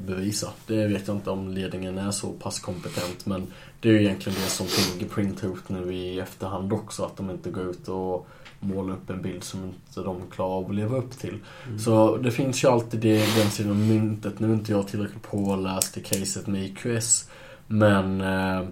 bevisa. 0.07 0.49
Det 0.67 0.87
vet 0.87 1.09
jag 1.09 1.17
inte 1.17 1.31
om 1.31 1.49
ledningen 1.49 1.99
är 1.99 2.11
så 2.11 2.33
pass 2.33 2.61
kompetent 2.61 3.27
men 3.27 3.47
det 3.81 3.89
är 3.89 3.93
ju 3.93 4.03
egentligen 4.03 4.39
det 4.45 4.51
som 4.51 4.67
Fingerprint 4.67 5.41
har 5.41 5.49
gjort 5.49 5.69
nu 5.69 5.95
i 5.95 6.21
efterhand 6.21 6.73
också. 6.73 7.05
Att 7.05 7.17
de 7.17 7.31
inte 7.31 7.51
går 7.51 7.71
ut 7.71 7.89
och 7.89 8.29
målar 8.67 8.95
upp 8.95 9.11
en 9.11 9.23
bild 9.23 9.45
som 9.45 9.65
inte 9.65 10.01
de 10.01 10.21
klarar 10.31 10.51
av 10.51 10.71
att 10.71 10.75
leva 10.75 10.97
upp 10.97 11.19
till. 11.19 11.39
Mm. 11.67 11.79
Så 11.79 12.17
det 12.17 12.31
finns 12.31 12.65
ju 12.65 12.69
alltid 12.69 13.01
det, 13.01 13.37
den 13.37 13.51
sidan 13.51 13.71
av 13.71 13.79
myntet. 13.79 14.41
Nu 14.41 14.51
är 14.51 14.55
inte 14.55 14.73
jag 14.73 14.89
tillräckligt 14.89 15.23
påläst 15.23 15.97
i 15.97 16.01
caset 16.01 16.47
med 16.47 16.65
IQS. 16.65 17.31
Men 17.67 18.21
eh, 18.21 18.65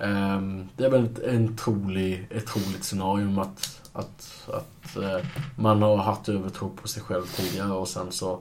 Um, 0.00 0.68
det 0.76 0.84
är 0.84 0.90
väl 0.90 1.04
ett, 1.04 1.18
en 1.18 1.56
trolig, 1.56 2.26
ett 2.30 2.46
troligt 2.46 2.84
scenario 2.84 3.40
att, 3.40 3.90
att, 3.92 4.48
att 4.48 4.96
uh, 4.96 5.26
man 5.56 5.82
har 5.82 5.96
haft 5.96 6.28
övertro 6.28 6.70
på 6.70 6.88
sig 6.88 7.02
själv 7.02 7.24
tidigare 7.24 7.72
och 7.72 7.88
sen 7.88 8.12
så 8.12 8.32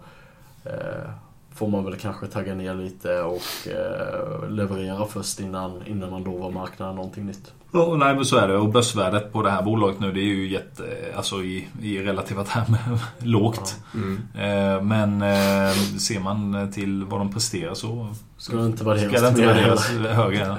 uh, 0.66 1.10
får 1.58 1.68
man 1.68 1.86
väl 1.86 1.95
kanske 1.95 2.28
tagga 2.28 2.55
ner 2.55 2.76
lite 2.76 3.22
och 3.22 3.41
uh, 3.68 4.49
leverera 4.49 5.05
först 5.05 5.39
innan, 5.39 5.88
innan 5.88 6.12
man 6.12 6.24
lovar 6.24 6.51
marknaden 6.51 6.95
någonting 6.95 7.26
nytt. 7.26 7.53
Ja, 7.72 7.95
nej 7.99 8.16
men 8.16 8.26
så 8.26 8.38
är 8.38 8.47
det. 8.47 8.58
Och 8.58 8.70
börsvärdet 8.70 9.34
på 9.34 9.41
det 9.41 9.51
här 9.51 9.62
bolaget 9.62 9.99
nu 9.99 10.12
det 10.12 10.20
är 10.20 10.24
ju 10.36 10.47
jätte, 10.47 10.84
alltså 11.16 11.36
i, 11.36 11.68
i 11.82 12.01
relativa 12.01 12.43
termer 12.43 12.99
lågt. 13.20 13.76
Ja. 13.93 13.99
Mm. 13.99 14.18
Eh, 14.34 14.84
men 14.84 15.22
eh, 15.22 15.74
ser 15.99 16.20
man 16.20 16.72
till 16.72 17.03
vad 17.03 17.20
de 17.20 17.34
presterar 17.34 17.74
så 17.74 18.08
ska 18.38 18.58
det 18.58 18.66
inte 18.66 18.84
värderas, 18.84 19.89
högre. 19.99 20.41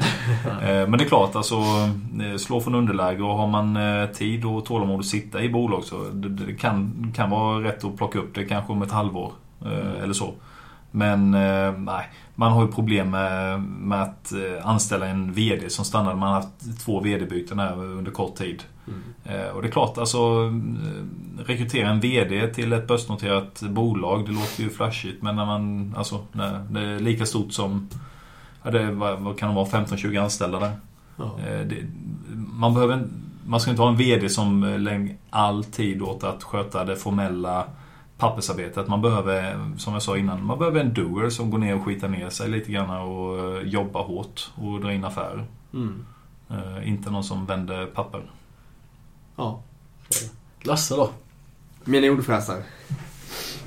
eh, 0.62 0.88
men 0.88 0.92
det 0.92 1.04
är 1.04 1.08
klart 1.08 1.36
alltså, 1.36 1.56
slå 2.38 2.60
från 2.60 2.74
underläge 2.74 3.22
och 3.22 3.36
har 3.36 3.46
man 3.46 3.78
tid 4.14 4.44
och 4.44 4.64
tålamod 4.64 5.00
att 5.00 5.06
sitta 5.06 5.42
i 5.42 5.48
bolag 5.48 5.84
så 5.84 6.04
det, 6.12 6.28
det 6.28 6.54
kan, 6.54 7.12
kan 7.16 7.30
vara 7.30 7.64
rätt 7.64 7.84
att 7.84 7.96
plocka 7.96 8.18
upp 8.18 8.34
det 8.34 8.44
kanske 8.44 8.72
om 8.72 8.82
ett 8.82 8.92
halvår. 8.92 9.32
Mm. 9.64 10.02
Eller 10.02 10.14
så. 10.14 10.34
Men 10.90 11.30
nej, 11.84 12.08
man 12.38 12.52
har 12.52 12.62
ju 12.62 12.72
problem 12.72 13.10
med, 13.10 13.60
med 13.62 14.02
att 14.02 14.32
eh, 14.32 14.66
anställa 14.66 15.06
en 15.06 15.32
VD 15.32 15.70
som 15.70 15.84
stannar. 15.84 16.14
Man 16.14 16.28
har 16.28 16.34
haft 16.34 16.84
två 16.84 17.00
VD-byten 17.00 17.58
här 17.58 17.76
under 17.78 18.10
kort 18.10 18.34
tid. 18.34 18.62
Mm. 18.86 19.02
Eh, 19.24 19.48
och 19.48 19.62
det 19.62 19.68
är 19.68 19.72
klart, 19.72 19.98
alltså 19.98 20.18
eh, 20.18 21.44
rekrytera 21.46 21.88
en 21.88 22.00
VD 22.00 22.46
till 22.54 22.72
ett 22.72 22.86
börsnoterat 22.86 23.62
bolag, 23.62 24.26
det 24.26 24.32
låter 24.32 24.62
ju 24.62 24.70
flashigt. 24.70 25.22
Men 25.22 25.36
när 25.36 25.46
man, 25.46 25.94
alltså, 25.96 26.20
när 26.32 26.64
det 26.70 26.80
är 26.80 26.98
lika 26.98 27.26
stort 27.26 27.52
som, 27.52 27.88
ja, 28.62 28.70
det, 28.70 28.90
vad, 28.90 29.20
vad 29.20 29.38
kan 29.38 29.48
det 29.48 29.54
vara, 29.54 29.66
15-20 29.66 30.22
anställda 30.22 30.58
där. 30.58 30.72
Ja. 31.16 31.38
Det, 31.64 31.86
man, 32.34 32.74
behöver, 32.74 33.06
man 33.46 33.60
ska 33.60 33.70
inte 33.70 33.82
ha 33.82 33.88
en 33.88 33.96
VD 33.96 34.28
som 34.28 34.64
lägger 34.64 35.16
all 35.30 35.64
tid 35.64 36.02
åt 36.02 36.24
att 36.24 36.42
sköta 36.42 36.84
det 36.84 36.96
formella 36.96 37.64
pappersarbetet. 38.18 38.88
Man 38.88 39.02
behöver, 39.02 39.70
som 39.76 39.92
jag 39.92 40.02
sa 40.02 40.16
innan, 40.16 40.44
man 40.44 40.58
behöver 40.58 40.80
en 40.80 40.94
doer 40.94 41.30
som 41.30 41.50
går 41.50 41.58
ner 41.58 41.76
och 41.76 41.84
skitar 41.84 42.08
ner 42.08 42.30
sig 42.30 42.48
lite 42.50 42.72
grann 42.72 42.90
och 42.90 43.38
eh, 43.38 43.62
jobbar 43.62 44.02
hårt 44.02 44.50
och 44.54 44.80
drar 44.80 44.90
in 44.90 45.04
affärer. 45.04 45.44
Mm. 45.74 46.06
Uh, 46.50 46.88
inte 46.88 47.10
någon 47.10 47.24
som 47.24 47.46
vänder 47.46 47.86
papper. 47.86 48.30
Ja. 49.36 49.62
Lasse 50.62 50.94
då? 50.94 51.10
Mina 51.84 52.06
ordfräsar. 52.06 52.62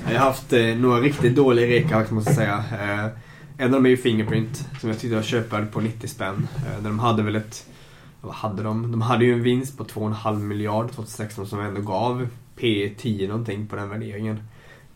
Jag 0.06 0.20
har 0.20 0.26
haft 0.26 0.54
eh, 0.54 0.66
några 0.66 1.02
riktigt 1.02 1.36
dåliga 1.36 1.68
rekar 1.68 2.08
måste 2.12 2.32
jag 2.32 2.36
säga. 2.36 2.64
Eh, 2.72 3.10
en 3.58 3.66
av 3.66 3.72
dem 3.72 3.86
är 3.86 3.90
ju 3.90 3.98
Fingerprint 3.98 4.70
som 4.80 4.90
jag 4.90 5.00
tyckte 5.00 5.16
jag 5.16 5.26
köpte 5.26 5.68
på 5.72 5.82
90 5.82 6.08
spänn. 6.08 6.48
Eh, 6.56 6.84
de 6.84 7.00
hade 7.00 7.24
väl 7.24 7.36
ett... 7.36 7.66
Vad 8.22 8.34
hade 8.34 8.64
de? 8.64 8.92
De 8.92 9.02
hade 9.02 9.26
ju 9.26 9.34
en 9.34 9.44
vinst 9.44 9.78
på 9.78 9.84
2,5 9.84 10.40
miljard 10.40 10.92
2016 10.92 11.48
som 11.48 11.60
ändå 11.60 11.82
gav 11.82 12.28
P 12.62 12.94
10 12.98 13.28
någonting 13.28 13.68
på 13.68 13.76
den 13.76 13.90
värderingen. 13.90 14.40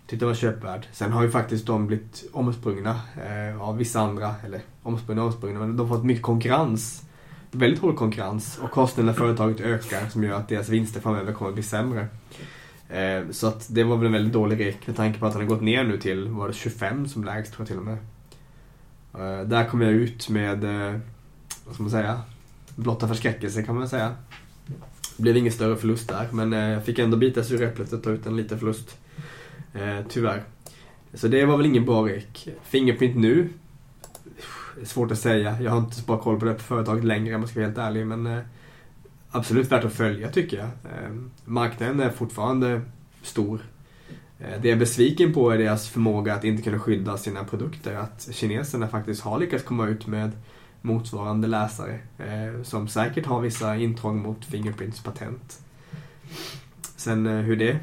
Tyckte 0.07 0.25
det 0.25 0.27
var 0.27 0.35
köpvärd. 0.35 0.87
Sen 0.91 1.11
har 1.11 1.23
ju 1.23 1.31
faktiskt 1.31 1.65
de 1.65 1.87
blivit 1.87 2.29
omsprungna 2.31 3.01
eh, 3.27 3.61
av 3.61 3.77
vissa 3.77 3.99
andra, 3.99 4.35
eller 4.45 4.61
omsprungna 4.83 5.21
och 5.21 5.27
omsprungna, 5.27 5.59
men 5.59 5.77
de 5.77 5.89
har 5.89 5.97
fått 5.97 6.05
mycket 6.05 6.23
konkurrens. 6.23 7.03
Väldigt 7.51 7.81
hård 7.81 7.95
konkurrens 7.95 8.59
och 8.61 8.71
kostnaderna 8.71 9.13
för 9.13 9.25
företaget 9.25 9.61
ökar 9.61 10.09
som 10.09 10.23
gör 10.23 10.33
att 10.33 10.49
deras 10.49 10.69
vinster 10.69 11.01
framöver 11.01 11.33
kommer 11.33 11.49
att 11.49 11.55
bli 11.55 11.63
sämre. 11.63 12.07
Eh, 12.89 13.29
så 13.31 13.47
att 13.47 13.67
det 13.69 13.83
var 13.83 13.97
väl 13.97 14.05
en 14.05 14.13
väldigt 14.13 14.33
dålig 14.33 14.59
rek 14.59 14.87
med 14.87 14.95
tanke 14.95 15.19
på 15.19 15.25
att 15.25 15.33
den 15.33 15.41
har 15.41 15.49
gått 15.49 15.61
ner 15.61 15.83
nu 15.83 15.97
till, 15.97 16.27
var 16.27 16.47
det 16.47 16.53
25 16.53 17.07
som 17.07 17.23
lägst 17.23 17.53
tror 17.53 17.61
jag 17.61 17.67
till 17.67 17.77
och 17.77 17.85
med. 17.85 17.97
Eh, 19.13 19.47
där 19.47 19.65
kom 19.65 19.81
jag 19.81 19.91
ut 19.91 20.29
med, 20.29 20.63
eh, 20.63 20.99
vad 21.65 21.73
ska 21.73 21.83
man 21.83 21.91
säga, 21.91 22.21
blotta 22.75 23.07
förskräckelse 23.07 23.63
kan 23.63 23.75
man 23.75 23.89
säga. 23.89 24.15
Det 25.17 25.21
blev 25.23 25.37
ingen 25.37 25.51
större 25.51 25.75
förlust 25.75 26.09
där, 26.09 26.27
men 26.31 26.53
eh, 26.53 26.59
jag 26.59 26.85
fick 26.85 26.99
ändå 26.99 27.17
bita 27.17 27.43
sig 27.43 27.55
ur 27.55 27.63
äpplet 27.63 27.93
och 27.93 28.03
ta 28.03 28.09
ut 28.09 28.25
en 28.25 28.37
liten 28.37 28.59
förlust. 28.59 28.97
Eh, 29.73 29.99
tyvärr. 30.09 30.43
Så 31.13 31.27
det 31.27 31.45
var 31.45 31.57
väl 31.57 31.65
ingen 31.65 31.85
bra 31.85 32.07
rek. 32.07 32.47
Fingerprint 32.63 33.15
nu? 33.15 33.49
Svårt 34.83 35.11
att 35.11 35.19
säga. 35.19 35.61
Jag 35.61 35.71
har 35.71 35.77
inte 35.77 35.95
så 35.95 36.05
bra 36.05 36.17
koll 36.17 36.39
på 36.39 36.45
det 36.45 36.53
på 36.53 36.63
företaget 36.63 37.03
längre 37.03 37.35
om 37.35 37.41
jag 37.41 37.49
ska 37.49 37.59
vara 37.59 37.67
helt 37.67 37.77
ärlig. 37.77 38.07
Men 38.07 38.27
eh, 38.27 38.39
absolut 39.31 39.71
värt 39.71 39.83
att 39.83 39.93
följa 39.93 40.29
tycker 40.29 40.57
jag. 40.57 40.67
Ehm, 40.67 41.31
marknaden 41.45 41.99
är 41.99 42.09
fortfarande 42.09 42.81
stor. 43.21 43.59
Eh, 44.39 44.61
det 44.61 44.67
jag 44.67 44.75
är 44.75 44.79
besviken 44.79 45.33
på 45.33 45.51
är 45.51 45.57
deras 45.57 45.89
förmåga 45.89 46.33
att 46.33 46.43
inte 46.43 46.63
kunna 46.63 46.79
skydda 46.79 47.17
sina 47.17 47.43
produkter. 47.43 47.95
Att 47.95 48.27
kineserna 48.31 48.87
faktiskt 48.87 49.21
har 49.21 49.39
lyckats 49.39 49.63
komma 49.63 49.87
ut 49.87 50.07
med 50.07 50.31
motsvarande 50.85 51.47
läsare 51.47 51.99
eh, 52.17 52.63
som 52.63 52.87
säkert 52.87 53.25
har 53.25 53.41
vissa 53.41 53.75
intrång 53.75 54.21
mot 54.21 54.45
Fingerprints 54.45 55.03
patent. 55.03 55.59
Sen 56.95 57.25
eh, 57.25 57.33
hur 57.33 57.55
det 57.55 57.79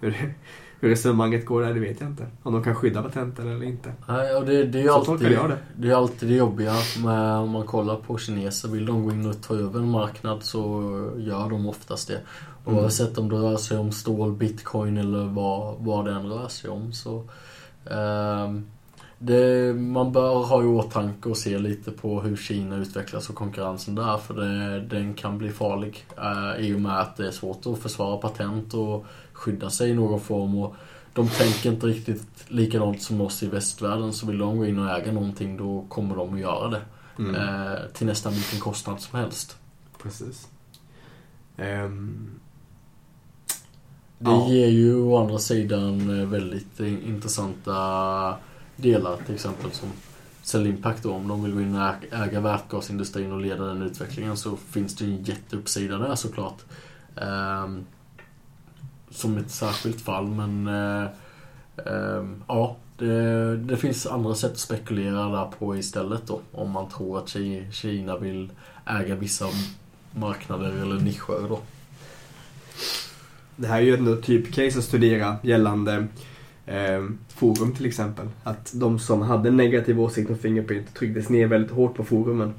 hur, 0.00 0.10
det, 0.10 0.34
hur 0.80 0.88
resonemanget 0.88 1.46
går 1.46 1.62
där, 1.62 1.74
det 1.74 1.80
vet 1.80 2.00
jag 2.00 2.10
inte. 2.10 2.26
Om 2.42 2.52
de 2.52 2.62
kan 2.62 2.74
skydda 2.74 3.02
patenten 3.02 3.48
eller 3.48 3.66
inte. 3.66 3.92
Nej, 4.08 4.34
och 4.34 4.46
det, 4.46 4.64
det 4.64 4.78
är 4.78 4.82
ju 4.82 4.90
alltid, 4.90 5.30
det. 5.30 5.58
det 5.76 5.90
är 5.90 5.94
alltid 5.94 6.28
det 6.28 6.34
jobbiga 6.34 6.74
med 7.04 7.36
om 7.36 7.50
man 7.50 7.66
kollar 7.66 7.96
på 7.96 8.18
kineser. 8.18 8.68
Vill 8.68 8.86
de 8.86 9.04
gå 9.04 9.12
in 9.12 9.26
och 9.26 9.42
ta 9.42 9.54
över 9.54 9.80
en 9.80 9.90
marknad 9.90 10.42
så 10.42 10.60
gör 11.16 11.50
de 11.50 11.66
oftast 11.66 12.08
det. 12.08 12.20
Mm. 12.66 12.78
Oavsett 12.78 13.18
om 13.18 13.28
det 13.28 13.36
rör 13.36 13.56
sig 13.56 13.78
om 13.78 13.92
stål, 13.92 14.32
bitcoin 14.32 14.98
eller 14.98 15.26
vad, 15.26 15.76
vad 15.78 16.04
det 16.04 16.12
än 16.12 16.26
rör 16.26 16.48
sig 16.48 16.70
om. 16.70 16.92
Så, 16.92 17.24
um, 17.84 18.66
det, 19.18 19.74
man 19.74 20.12
bör 20.12 20.44
ha 20.44 20.62
i 20.62 20.66
åtanke 20.66 21.28
och 21.28 21.36
se 21.36 21.58
lite 21.58 21.90
på 21.90 22.20
hur 22.20 22.36
Kina 22.36 22.76
utvecklas 22.76 23.28
och 23.30 23.34
konkurrensen 23.34 23.94
där. 23.94 24.18
För 24.18 24.34
det, 24.34 24.80
den 24.80 25.14
kan 25.14 25.38
bli 25.38 25.50
farlig. 25.50 26.06
Eh, 26.16 26.66
I 26.66 26.74
och 26.74 26.80
med 26.80 27.00
att 27.00 27.16
det 27.16 27.26
är 27.26 27.30
svårt 27.30 27.66
att 27.66 27.78
försvara 27.78 28.16
patent 28.16 28.74
och 28.74 29.06
skydda 29.32 29.70
sig 29.70 29.90
i 29.90 29.94
någon 29.94 30.20
form. 30.20 30.58
Och 30.58 30.74
de 31.12 31.28
tänker 31.28 31.72
inte 31.72 31.86
riktigt 31.86 32.44
likadant 32.48 33.02
som 33.02 33.20
oss 33.20 33.42
i 33.42 33.46
västvärlden. 33.46 34.12
Så 34.12 34.26
vill 34.26 34.38
de 34.38 34.58
gå 34.58 34.66
in 34.66 34.78
och 34.78 34.90
äga 34.90 35.12
någonting 35.12 35.56
då 35.56 35.84
kommer 35.88 36.16
de 36.16 36.34
att 36.34 36.40
göra 36.40 36.68
det. 36.68 36.80
Mm. 37.18 37.34
Eh, 37.34 37.78
till 37.94 38.06
nästan 38.06 38.32
vilken 38.32 38.60
kostnad 38.60 39.00
som 39.00 39.18
helst. 39.18 39.56
Precis. 40.02 40.48
Um... 41.56 42.30
Det 44.20 44.30
ja. 44.30 44.48
ger 44.48 44.68
ju 44.68 45.02
å 45.02 45.18
andra 45.18 45.38
sidan 45.38 46.30
väldigt 46.30 46.80
intressanta 46.80 47.74
delar 48.80 49.16
till 49.16 49.34
exempel 49.34 49.70
som 49.70 49.88
Cellimpact 50.42 51.02
då, 51.02 51.12
om 51.12 51.28
de 51.28 51.42
vill 51.42 51.54
gå 51.54 51.60
in 51.60 51.76
och 51.76 51.94
äga 52.12 52.40
vätgasindustrin 52.40 53.32
och 53.32 53.40
leda 53.40 53.64
den 53.64 53.82
utvecklingen 53.82 54.36
så 54.36 54.56
finns 54.56 54.96
det 54.96 55.04
ju 55.04 55.12
en 55.12 55.22
jätteuppsida 55.22 55.98
där 55.98 56.14
såklart. 56.14 56.64
Um, 57.14 57.86
som 59.10 59.36
ett 59.36 59.50
särskilt 59.50 60.00
fall 60.00 60.26
men 60.26 60.68
uh, 60.68 61.08
um, 61.76 62.42
ja, 62.48 62.76
det, 62.98 63.56
det 63.56 63.76
finns 63.76 64.06
andra 64.06 64.34
sätt 64.34 64.52
att 64.52 64.58
spekulera 64.58 65.28
där 65.28 65.50
på 65.58 65.76
istället 65.76 66.26
då. 66.26 66.40
Om 66.52 66.70
man 66.70 66.88
tror 66.88 67.18
att 67.18 67.36
Kina 67.70 68.18
vill 68.18 68.50
äga 68.86 69.14
vissa 69.14 69.46
marknader 70.14 70.70
eller 70.70 71.00
nischer 71.00 71.48
då. 71.48 71.60
Det 73.56 73.66
här 73.66 73.78
är 73.78 73.82
ju 73.82 73.94
ändå 73.94 74.16
typcase 74.16 74.78
att 74.78 74.84
studera 74.84 75.36
gällande 75.42 76.06
eh, 76.68 77.04
forum 77.28 77.74
till 77.74 77.86
exempel. 77.86 78.28
Att 78.42 78.70
de 78.74 78.98
som 78.98 79.22
hade 79.22 79.48
en 79.48 79.56
negativ 79.56 80.00
åsikt 80.00 80.30
om 80.30 80.38
Fingerprint 80.38 80.94
trycktes 80.94 81.28
ner 81.28 81.46
väldigt 81.46 81.70
hårt 81.70 81.94
på 81.94 82.04
forumen. 82.04 82.54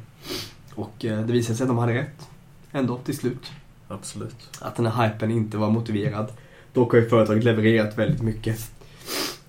Och 0.76 1.05
eh, 1.05 1.20
det 1.20 1.34
visade 1.34 1.57
sig 1.57 1.64
att 1.64 1.70
de 1.70 1.78
hade 1.78 1.93
rätt. 1.93 2.28
Ändå 2.72 2.97
till 2.97 3.18
slut. 3.18 3.51
Absolut. 3.88 4.60
Att 4.60 4.76
den 4.76 4.86
här 4.86 5.07
hypen 5.07 5.32
inte 5.32 5.57
var 5.57 5.70
motiverad. 5.70 6.32
Dock 6.74 6.91
har 6.91 6.99
ju 6.99 7.10
företaget 7.10 7.43
levererat 7.43 7.97
väldigt 7.97 8.22
mycket. 8.22 8.72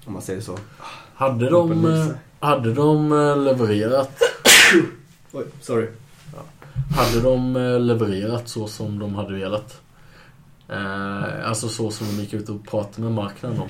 Om 0.05 0.13
man 0.13 0.23
säger 0.23 0.41
så. 0.41 0.59
Hade 1.15 1.51
de, 1.51 1.85
eh, 1.85 2.07
hade 2.41 2.75
de 2.75 3.13
eh, 3.13 3.43
levererat 3.43 4.23
Oj, 5.33 5.45
sorry. 5.61 5.87
Hade 6.97 7.21
de 7.21 7.57
eh, 7.57 7.81
levererat 7.81 8.49
så 8.49 8.67
som 8.67 8.99
de 8.99 9.15
hade 9.15 9.35
velat? 9.35 9.81
Eh, 10.69 11.49
alltså 11.49 11.69
så 11.69 11.91
som 11.91 12.07
de 12.07 12.23
gick 12.23 12.33
ut 12.33 12.49
och 12.49 12.67
pratade 12.67 13.03
med 13.03 13.13
marknaden 13.13 13.61
om. 13.61 13.69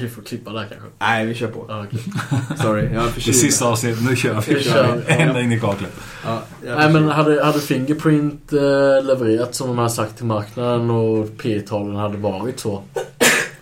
Vi 0.00 0.08
får 0.08 0.22
klippa 0.22 0.50
där 0.52 0.66
kanske. 0.68 0.88
Nej, 0.98 1.26
vi 1.26 1.34
kör 1.34 1.46
på. 1.48 1.64
Ja, 1.68 1.84
okej. 1.86 2.00
Sorry, 2.62 2.84
jag 2.84 3.02
är 3.02 3.06
Det 3.06 3.12
förkyld. 3.12 3.36
sista 3.36 3.66
avsnittet, 3.66 4.04
nu 4.10 4.16
kör 4.16 4.40
vi. 4.46 4.54
Vi 4.54 4.62
kör. 4.62 5.02
Ända 5.06 5.40
in 5.40 5.52
i 5.52 5.60
kaklet. 5.60 5.90
Ja, 6.24 6.42
jag 6.64 6.72
är 6.72 6.76
Nej 6.78 6.92
men 6.92 7.08
hade, 7.08 7.44
hade 7.44 7.60
Fingerprint 7.60 8.52
eh, 8.52 8.58
levererat 9.04 9.54
som 9.54 9.68
de 9.68 9.78
hade 9.78 9.90
sagt 9.90 10.16
till 10.16 10.26
marknaden 10.26 10.90
och 10.90 11.28
P-talen 11.38 11.96
hade 11.96 12.16
varit 12.16 12.60
så. 12.60 12.82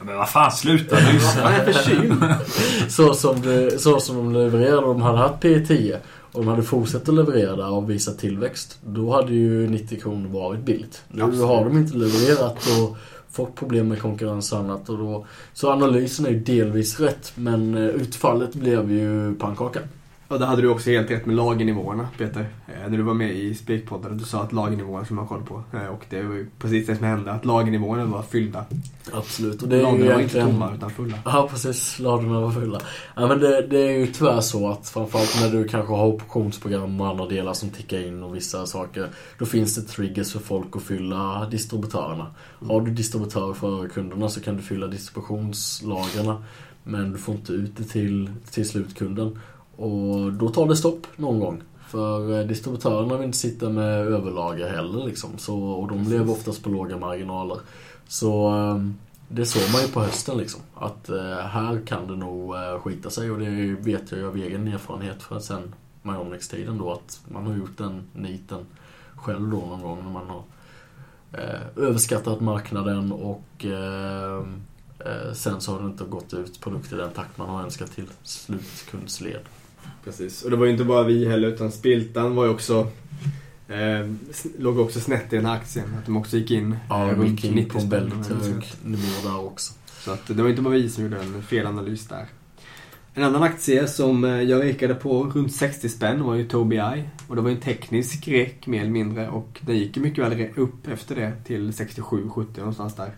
Men 0.02 0.16
vad 0.16 0.28
fan, 0.30 0.52
sluta 0.52 1.00
Jag 1.00 1.14
nyssa. 1.14 1.42
är 1.50 1.72
förkyld. 1.72 2.14
Så 2.88 3.14
som, 3.14 3.42
det, 3.42 3.78
så 3.78 4.00
som 4.00 4.16
de 4.16 4.32
levererade 4.32 4.76
och 4.76 4.94
de 4.94 5.02
hade 5.02 5.18
haft 5.18 5.42
P10 5.42 5.96
och 6.32 6.40
de 6.44 6.48
hade 6.48 6.62
fortsatt 6.62 7.08
att 7.08 7.14
leverera 7.14 7.56
där 7.56 7.70
och 7.70 7.90
visa 7.90 8.12
tillväxt. 8.12 8.78
Då 8.86 9.12
hade 9.12 9.32
ju 9.32 9.66
90 9.68 10.00
kronor 10.00 10.28
varit 10.28 10.60
billigt. 10.60 11.02
Nu 11.08 11.22
Absolut. 11.22 11.46
har 11.46 11.64
de 11.64 11.78
inte 11.78 11.96
levererat 11.96 12.56
och 12.78 12.96
fått 13.32 13.54
problem 13.54 13.88
med 13.88 14.00
konkurrens 14.00 14.52
och 14.52 14.58
annat. 14.58 14.88
Och 14.88 14.98
då, 14.98 15.26
så 15.52 15.70
analysen 15.70 16.26
är 16.26 16.30
ju 16.30 16.40
delvis 16.40 17.00
rätt 17.00 17.32
men 17.34 17.74
eh, 17.74 17.88
utfallet 17.88 18.54
blev 18.54 18.92
ju 18.92 19.34
pannkaka. 19.34 19.80
Och 20.30 20.38
det 20.38 20.46
hade 20.46 20.62
du 20.62 20.68
också 20.68 20.90
helt 20.90 21.10
rätt 21.10 21.26
med 21.26 21.36
lagernivåerna, 21.36 22.08
Peter. 22.18 22.40
Eh, 22.40 22.90
när 22.90 22.96
du 22.96 23.02
var 23.02 23.14
med 23.14 23.34
i 23.36 23.54
Spekpodden, 23.54 24.18
du 24.18 24.24
sa 24.24 24.42
att 24.42 24.52
lagernivåerna 24.52 25.04
skulle 25.04 25.16
man 25.16 25.26
ha 25.26 25.36
koll 25.36 25.46
på. 25.46 25.78
Eh, 25.78 25.86
och 25.86 26.04
det 26.10 26.22
var 26.22 26.34
ju 26.34 26.46
precis 26.58 26.86
det 26.86 26.96
som 26.96 27.04
hände, 27.04 27.32
att 27.32 27.44
lagernivåerna 27.44 28.04
var 28.04 28.22
fyllda. 28.22 28.64
Absolut. 29.12 29.62
Och 29.62 29.68
det 29.68 29.76
är 29.76 29.82
Ladorna 29.82 30.14
var 30.14 30.20
inte 30.20 30.42
tomma, 30.42 30.74
utan 30.74 30.90
fulla. 30.90 31.18
Ja 31.24 31.48
precis, 31.50 31.98
ladorna 31.98 32.40
var 32.40 32.50
fulla. 32.50 32.80
Ja 33.16 33.26
men 33.26 33.40
det, 33.40 33.66
det 33.66 33.78
är 33.78 33.98
ju 33.98 34.06
tyvärr 34.06 34.40
så 34.40 34.68
att 34.68 34.88
framförallt 34.88 35.40
när 35.42 35.58
du 35.58 35.68
kanske 35.68 35.94
har 35.94 36.06
optionsprogram 36.06 37.00
och 37.00 37.08
andra 37.08 37.26
delar 37.26 37.52
som 37.52 37.70
tickar 37.70 38.06
in 38.06 38.22
och 38.22 38.36
vissa 38.36 38.66
saker. 38.66 39.08
Då 39.38 39.46
finns 39.46 39.74
det 39.74 39.82
triggers 39.82 40.32
för 40.32 40.40
folk 40.40 40.76
att 40.76 40.82
fylla 40.82 41.48
distributörerna. 41.50 42.26
Har 42.68 42.80
du 42.80 42.90
distributörer 42.90 43.54
för 43.54 43.88
kunderna 43.88 44.28
så 44.28 44.40
kan 44.40 44.56
du 44.56 44.62
fylla 44.62 44.86
distributionslagren. 44.86 46.34
Men 46.84 47.12
du 47.12 47.18
får 47.18 47.34
inte 47.34 47.52
ut 47.52 47.76
det 47.76 47.84
till, 47.84 48.30
till 48.50 48.68
slutkunden. 48.68 49.38
Och 49.80 50.32
då 50.32 50.48
tar 50.48 50.68
det 50.68 50.76
stopp 50.76 51.06
någon 51.16 51.40
gång. 51.40 51.62
För 51.88 52.38
eh, 52.38 52.46
distributörerna 52.46 53.16
vill 53.16 53.26
inte 53.26 53.38
sitta 53.38 53.68
med 53.68 54.06
överlager 54.06 54.68
heller 54.68 55.06
liksom. 55.06 55.38
Så, 55.38 55.58
och 55.58 55.88
de 55.88 56.02
lever 56.02 56.32
oftast 56.32 56.62
på 56.62 56.70
låga 56.70 56.96
marginaler. 56.96 57.58
Så 58.08 58.48
ehm, 58.48 58.94
det 59.28 59.46
såg 59.46 59.72
man 59.72 59.82
ju 59.82 59.88
på 59.88 60.00
hösten 60.00 60.38
liksom. 60.38 60.60
Att 60.74 61.08
eh, 61.08 61.38
här 61.38 61.86
kan 61.86 62.06
det 62.06 62.16
nog 62.16 62.54
eh, 62.54 62.80
skita 62.80 63.10
sig 63.10 63.30
och 63.30 63.38
det 63.38 63.50
vet 63.80 64.10
jag 64.10 64.20
ju 64.20 64.28
av 64.28 64.36
egen 64.36 64.68
erfarenhet 64.68 65.22
från 65.22 65.42
sen 65.42 65.74
Myonix-tiden 66.02 66.78
då 66.78 66.92
att 66.92 67.20
man 67.28 67.46
har 67.46 67.56
gjort 67.56 67.78
den 67.78 68.02
niten 68.12 68.66
själv 69.14 69.50
då 69.50 69.56
någon 69.56 69.82
gång 69.82 70.04
när 70.04 70.12
man 70.12 70.26
har 70.28 70.42
eh, 71.32 71.60
överskattat 71.76 72.40
marknaden 72.40 73.12
och 73.12 73.64
eh, 73.64 74.44
eh, 74.98 75.32
sen 75.32 75.60
så 75.60 75.72
har 75.72 75.80
det 75.80 75.86
inte 75.86 76.04
gått 76.04 76.34
ut 76.34 76.60
produkter 76.60 76.96
i 76.96 77.00
den 77.00 77.10
takt 77.10 77.38
man 77.38 77.48
har 77.48 77.62
önskat 77.62 77.92
till 77.92 78.08
slutkundsled. 78.22 79.40
Precis. 80.04 80.42
Och 80.42 80.50
det 80.50 80.56
var 80.56 80.66
ju 80.66 80.72
inte 80.72 80.84
bara 80.84 81.02
vi 81.02 81.28
heller, 81.28 81.48
utan 81.48 81.72
Spiltan 81.72 82.34
var 82.34 82.44
ju 82.44 82.50
också... 82.50 82.88
Eh, 83.68 84.10
låg 84.58 84.78
också 84.78 85.00
snett 85.00 85.32
i 85.32 85.36
den 85.36 85.46
här 85.46 85.54
aktien. 85.54 85.86
Att 85.98 86.06
de 86.06 86.16
också 86.16 86.36
gick 86.36 86.50
in 86.50 86.76
Ja, 86.88 87.10
eh, 87.10 87.18
de 87.18 87.26
gick 87.26 87.44
in 87.44 87.68
på 87.68 87.78
en 87.78 87.88
väldigt 87.88 88.26
hög 88.26 88.72
nivå 88.84 89.08
där 89.24 89.44
också. 89.44 89.72
Så 90.04 90.10
att 90.10 90.26
det 90.26 90.42
var 90.42 90.48
inte 90.48 90.62
bara 90.62 90.74
vi 90.74 90.90
som 90.90 91.04
gjorde 91.04 91.20
en 91.20 91.42
felanalys 91.42 92.06
där. 92.06 92.26
En 93.14 93.22
annan 93.22 93.42
aktie 93.42 93.88
som 93.88 94.24
eh, 94.24 94.42
jag 94.42 94.62
rekade 94.62 94.94
på 94.94 95.24
runt 95.24 95.54
60 95.54 95.88
spänn 95.88 96.24
var 96.24 96.34
ju 96.34 96.48
Tobii 96.48 96.78
Eye. 96.78 97.10
Och 97.28 97.36
det 97.36 97.42
var 97.42 97.50
ju 97.50 97.54
en 97.54 97.62
teknisk 97.62 98.28
rek 98.28 98.66
mer 98.66 98.80
eller 98.80 98.90
mindre 98.90 99.28
och 99.28 99.60
den 99.60 99.76
gick 99.76 99.96
ju 99.96 100.02
mycket 100.02 100.24
väl 100.24 100.48
upp 100.56 100.88
efter 100.88 101.14
det 101.14 101.32
till 101.44 101.70
67-70 101.70 102.58
någonstans 102.58 102.96
där. 102.96 103.12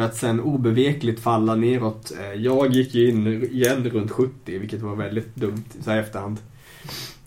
För 0.00 0.06
att 0.06 0.16
sen 0.16 0.40
obevekligt 0.40 1.20
falla 1.20 1.54
neråt. 1.54 2.12
Eh, 2.20 2.42
jag 2.42 2.72
gick 2.72 2.94
ju 2.94 3.10
in 3.10 3.44
igen 3.44 3.90
runt 3.90 4.10
70 4.10 4.58
vilket 4.58 4.80
var 4.80 4.96
väldigt 4.96 5.36
dumt 5.36 5.64
så 5.80 5.90
här 5.90 5.96
i 5.96 6.00
efterhand. 6.00 6.38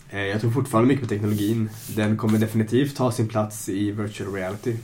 Eh, 0.09 0.21
jag 0.21 0.41
tror 0.41 0.51
fortfarande 0.51 0.87
mycket 0.87 1.03
på 1.03 1.09
teknologin. 1.09 1.69
Den 1.95 2.17
kommer 2.17 2.39
definitivt 2.39 2.95
ta 2.95 3.11
sin 3.11 3.27
plats 3.27 3.69
i 3.69 3.91
virtual 3.91 4.33
reality. 4.33 4.75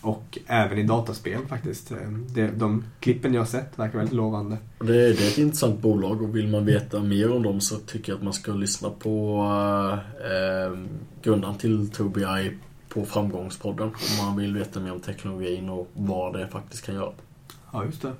Och 0.00 0.38
även 0.46 0.78
i 0.78 0.82
dataspel 0.82 1.40
faktiskt. 1.48 1.90
Eh, 1.90 1.98
de, 2.34 2.46
de 2.46 2.84
klippen 3.00 3.34
jag 3.34 3.40
har 3.40 3.46
sett 3.46 3.78
verkar 3.78 3.98
väldigt 3.98 4.16
lovande. 4.16 4.56
Det, 4.78 4.92
det 4.92 5.06
är 5.06 5.28
ett 5.28 5.38
intressant 5.38 5.80
bolag 5.80 6.22
och 6.22 6.36
vill 6.36 6.48
man 6.48 6.64
veta 6.64 7.00
mer 7.00 7.32
om 7.32 7.42
dem 7.42 7.60
så 7.60 7.76
tycker 7.76 8.12
jag 8.12 8.16
att 8.16 8.24
man 8.24 8.32
ska 8.32 8.52
lyssna 8.52 8.90
på 8.90 9.38
eh, 10.20 10.78
grundaren 11.22 11.58
till 11.58 11.90
Tobii 11.90 12.58
på 12.88 13.04
Framgångspodden 13.04 13.86
om 13.86 14.26
man 14.26 14.36
vill 14.36 14.54
veta 14.54 14.80
mer 14.80 14.92
om 14.92 15.00
teknologin 15.00 15.68
och 15.68 15.90
vad 15.94 16.32
det 16.32 16.48
faktiskt 16.48 16.86
kan 16.86 16.94
göra. 16.94 17.12
Ja, 17.74 17.84
just 17.84 18.02
det. 18.02 18.12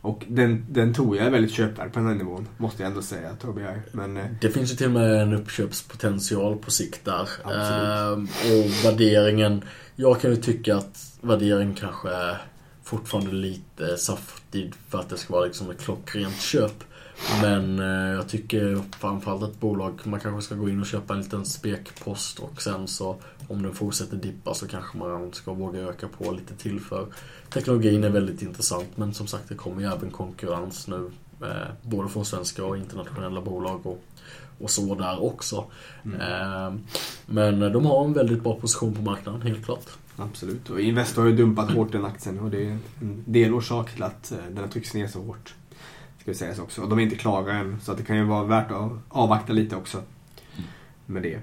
Och 0.00 0.24
den, 0.28 0.66
den 0.68 0.94
tror 0.94 1.16
jag 1.16 1.26
är 1.26 1.30
väldigt 1.30 1.52
köpvärd 1.52 1.92
på 1.92 1.98
den 1.98 2.08
här 2.08 2.14
nivån. 2.14 2.48
Måste 2.56 2.82
jag 2.82 2.90
ändå 2.90 3.02
säga, 3.02 3.34
Tobii 3.40 3.64
Eye. 3.64 3.82
Men 3.92 4.16
eh, 4.16 4.24
Det 4.40 4.50
finns 4.50 4.72
ju 4.72 4.76
till 4.76 4.86
och 4.86 4.92
med 4.92 5.22
en 5.22 5.32
uppköpspotential 5.32 6.56
på 6.56 6.70
sikt 6.70 7.04
där. 7.04 7.28
Absolut. 7.44 8.28
Ehm, 8.28 8.28
och 8.64 8.84
värderingen, 8.84 9.62
jag 9.96 10.20
kan 10.20 10.30
ju 10.30 10.36
tycka 10.36 10.76
att 10.76 11.18
värderingen 11.20 11.74
kanske 11.74 12.10
är 12.10 12.42
fortfarande 12.82 13.32
lite 13.32 13.96
saftig 13.96 14.72
för 14.88 14.98
att 14.98 15.08
det 15.08 15.16
ska 15.16 15.32
vara 15.32 15.44
liksom 15.44 15.70
ett 15.70 15.80
klockrent 15.80 16.40
köp. 16.40 16.84
Men 17.42 17.78
eh, 17.78 18.14
jag 18.14 18.28
tycker 18.28 18.82
framförallt 18.98 19.42
att 19.42 19.60
bolag, 19.60 20.00
man 20.04 20.20
kanske 20.20 20.42
ska 20.42 20.54
gå 20.54 20.68
in 20.68 20.80
och 20.80 20.86
köpa 20.86 21.14
en 21.14 21.20
liten 21.20 21.44
spekpost 21.44 22.38
och 22.38 22.62
sen 22.62 22.88
så 22.88 23.16
om 23.48 23.62
den 23.62 23.74
fortsätter 23.74 24.16
dippa 24.16 24.54
så 24.54 24.68
kanske 24.68 24.98
man 24.98 25.32
ska 25.32 25.52
våga 25.52 25.80
öka 25.80 26.08
på 26.08 26.32
lite 26.32 26.54
till 26.54 26.80
för 26.80 27.06
teknologin 27.52 28.04
är 28.04 28.10
väldigt 28.10 28.42
intressant 28.42 28.96
men 28.96 29.14
som 29.14 29.26
sagt 29.26 29.48
det 29.48 29.54
kommer 29.54 29.82
ju 29.82 29.88
även 29.88 30.10
konkurrens 30.10 30.88
nu 30.88 31.10
eh, 31.42 31.48
både 31.82 32.08
från 32.08 32.24
svenska 32.24 32.64
och 32.64 32.76
internationella 32.76 33.40
bolag 33.40 33.86
och, 33.86 34.04
och 34.58 34.70
så 34.70 34.94
där 34.94 35.22
också. 35.22 35.64
mm, 36.04 36.20
Eh, 36.20 36.74
men 37.26 37.60
de 37.72 37.86
har 37.86 38.04
en 38.04 38.12
väldigt 38.12 38.42
bra 38.42 38.54
position 38.60 38.94
på 38.94 39.02
marknaden, 39.02 39.42
helt 39.42 39.64
klart. 39.64 39.86
absolut. 40.16 40.70
Och 40.70 40.80
Investor 40.80 41.22
har 41.22 41.28
ju 41.28 41.36
dumpat 41.36 41.70
hårt 41.70 41.92
den 41.92 42.04
aktien 42.04 42.38
och 42.38 42.50
det 42.50 42.66
är 42.66 42.78
en 43.00 43.24
delorsak 43.26 43.92
till 43.92 44.02
att 44.02 44.32
eh, 44.32 44.38
den 44.48 44.58
har 44.58 44.68
tryckts 44.68 44.94
ner 44.94 45.08
så 45.08 45.22
hårt. 45.22 45.54
Ska 46.24 46.30
vi 46.30 46.38
säga 46.38 46.54
så 46.54 46.62
också. 46.62 46.82
Och 46.82 46.88
de 46.88 46.98
är 46.98 47.02
inte 47.02 47.16
klara 47.16 47.52
än 47.52 47.80
så 47.80 47.92
att 47.92 47.98
det 47.98 48.04
kan 48.04 48.16
ju 48.16 48.24
vara 48.24 48.44
värt 48.44 48.70
att 48.70 48.92
avvakta 49.08 49.52
lite 49.52 49.76
också. 49.76 50.02
Med 51.06 51.22
det. 51.22 51.40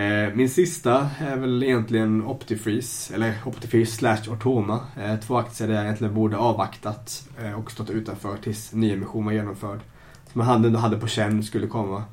Eh, 0.00 0.34
min 0.34 0.50
sista 0.50 1.10
är 1.18 1.36
väl 1.36 1.62
egentligen 1.62 2.24
Optifreeze, 2.24 3.14
eller 3.14 3.34
Optifreeze 3.44 3.92
slash 3.92 4.30
Ortoma. 4.30 4.80
Eh, 4.96 5.16
två 5.16 5.36
aktier 5.36 5.68
där 5.68 5.74
jag 5.74 5.84
egentligen 5.84 6.14
borde 6.14 6.36
avvaktat 6.36 7.28
eh, 7.42 7.52
och 7.52 7.70
stått 7.70 7.90
utanför 7.90 8.36
tills 8.36 8.72
nyemission 8.72 9.24
var 9.24 9.32
genomförd. 9.32 9.80
Som 10.32 10.40
jag 10.40 10.54
ändå 10.54 10.78
hade 10.78 10.96
på 10.96 11.06
känn 11.06 11.42
skulle 11.42 11.66
komma. 11.66 12.04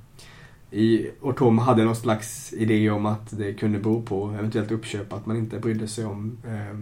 I 0.71 1.09
Ortoma 1.21 1.61
hade 1.61 1.81
jag 1.81 1.85
någon 1.85 1.95
slags 1.95 2.53
idé 2.53 2.89
om 2.89 3.05
att 3.05 3.37
det 3.37 3.53
kunde 3.53 3.79
bero 3.79 4.01
på 4.01 4.29
eventuellt 4.29 4.71
uppköp, 4.71 5.13
att 5.13 5.25
man 5.25 5.37
inte 5.37 5.59
brydde 5.59 5.87
sig 5.87 6.05
om 6.05 6.37
eh, 6.47 6.77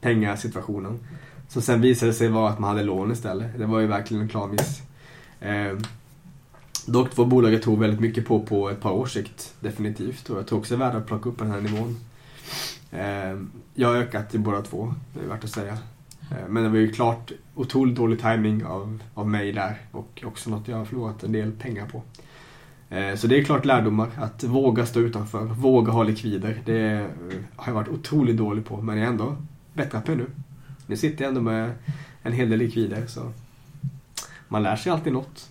pengasituationen. 0.00 0.98
Som 1.54 1.62
sen 1.62 1.80
visade 1.80 2.12
sig 2.12 2.28
vara 2.28 2.50
att 2.50 2.58
man 2.58 2.70
hade 2.70 2.82
lån 2.82 3.12
istället. 3.12 3.58
Det 3.58 3.66
var 3.66 3.80
ju 3.80 3.86
verkligen 3.86 4.22
en 4.22 4.28
klar 4.28 4.48
miss. 4.48 4.82
Eh, 5.40 5.78
dock 6.86 7.16
var 7.16 7.24
bolaget 7.24 7.62
tror 7.62 7.76
väldigt 7.76 8.00
mycket 8.00 8.26
på 8.26 8.40
på 8.40 8.70
ett 8.70 8.80
par 8.80 8.90
års 8.90 9.12
sikt. 9.12 9.54
Definitivt. 9.60 10.30
Och 10.30 10.38
jag 10.38 10.46
tror 10.46 10.58
också 10.58 10.76
det 10.76 10.84
är 10.84 10.88
värt 10.88 10.96
att 10.96 11.06
plocka 11.06 11.28
upp 11.28 11.38
den 11.38 11.50
här 11.50 11.60
nivån. 11.60 11.96
Eh, 12.90 13.38
jag 13.74 13.88
har 13.88 13.96
ökat 13.96 14.34
i 14.34 14.38
båda 14.38 14.62
två, 14.62 14.94
det 15.12 15.20
är 15.20 15.28
värt 15.28 15.44
att 15.44 15.50
säga. 15.50 15.72
Eh, 16.30 16.48
Men 16.48 16.62
det 16.62 16.68
var 16.68 16.76
ju 16.76 16.92
klart 16.92 17.32
otroligt 17.54 17.96
dålig 17.96 18.20
timing 18.22 18.64
av, 18.64 19.02
av 19.14 19.28
mig 19.28 19.52
där 19.52 19.80
och 19.90 20.22
också 20.26 20.50
något 20.50 20.68
jag 20.68 20.76
har 20.76 20.84
förlorat 20.84 21.22
en 21.22 21.32
del 21.32 21.52
pengar 21.52 21.86
på. 21.86 22.02
Ehm, 22.90 23.16
så 23.16 23.26
det 23.26 23.38
är 23.38 23.44
klart 23.44 23.64
lärdomar, 23.64 24.10
att 24.16 24.44
våga 24.44 24.86
stå 24.86 25.00
utanför, 25.00 25.44
våga 25.44 25.92
ha 25.92 26.02
likvider. 26.02 26.62
Det 26.64 27.06
har 27.56 27.66
jag 27.66 27.74
varit 27.74 27.88
otroligt 27.88 28.36
dålig 28.36 28.64
på 28.64 28.82
men 28.82 28.96
jag 28.96 29.04
är 29.06 29.10
ändå 29.10 29.36
bättre 29.74 30.00
på 30.00 30.12
nu. 30.12 30.26
Nu 30.86 30.96
sitter 30.96 31.24
jag 31.24 31.28
ändå 31.28 31.40
med 31.40 31.74
en 32.22 32.32
hel 32.32 32.50
del 32.50 32.58
likvider 32.58 33.06
så 33.06 33.32
man 34.48 34.62
lär 34.62 34.76
sig 34.76 34.92
alltid 34.92 35.12
något. 35.12 35.48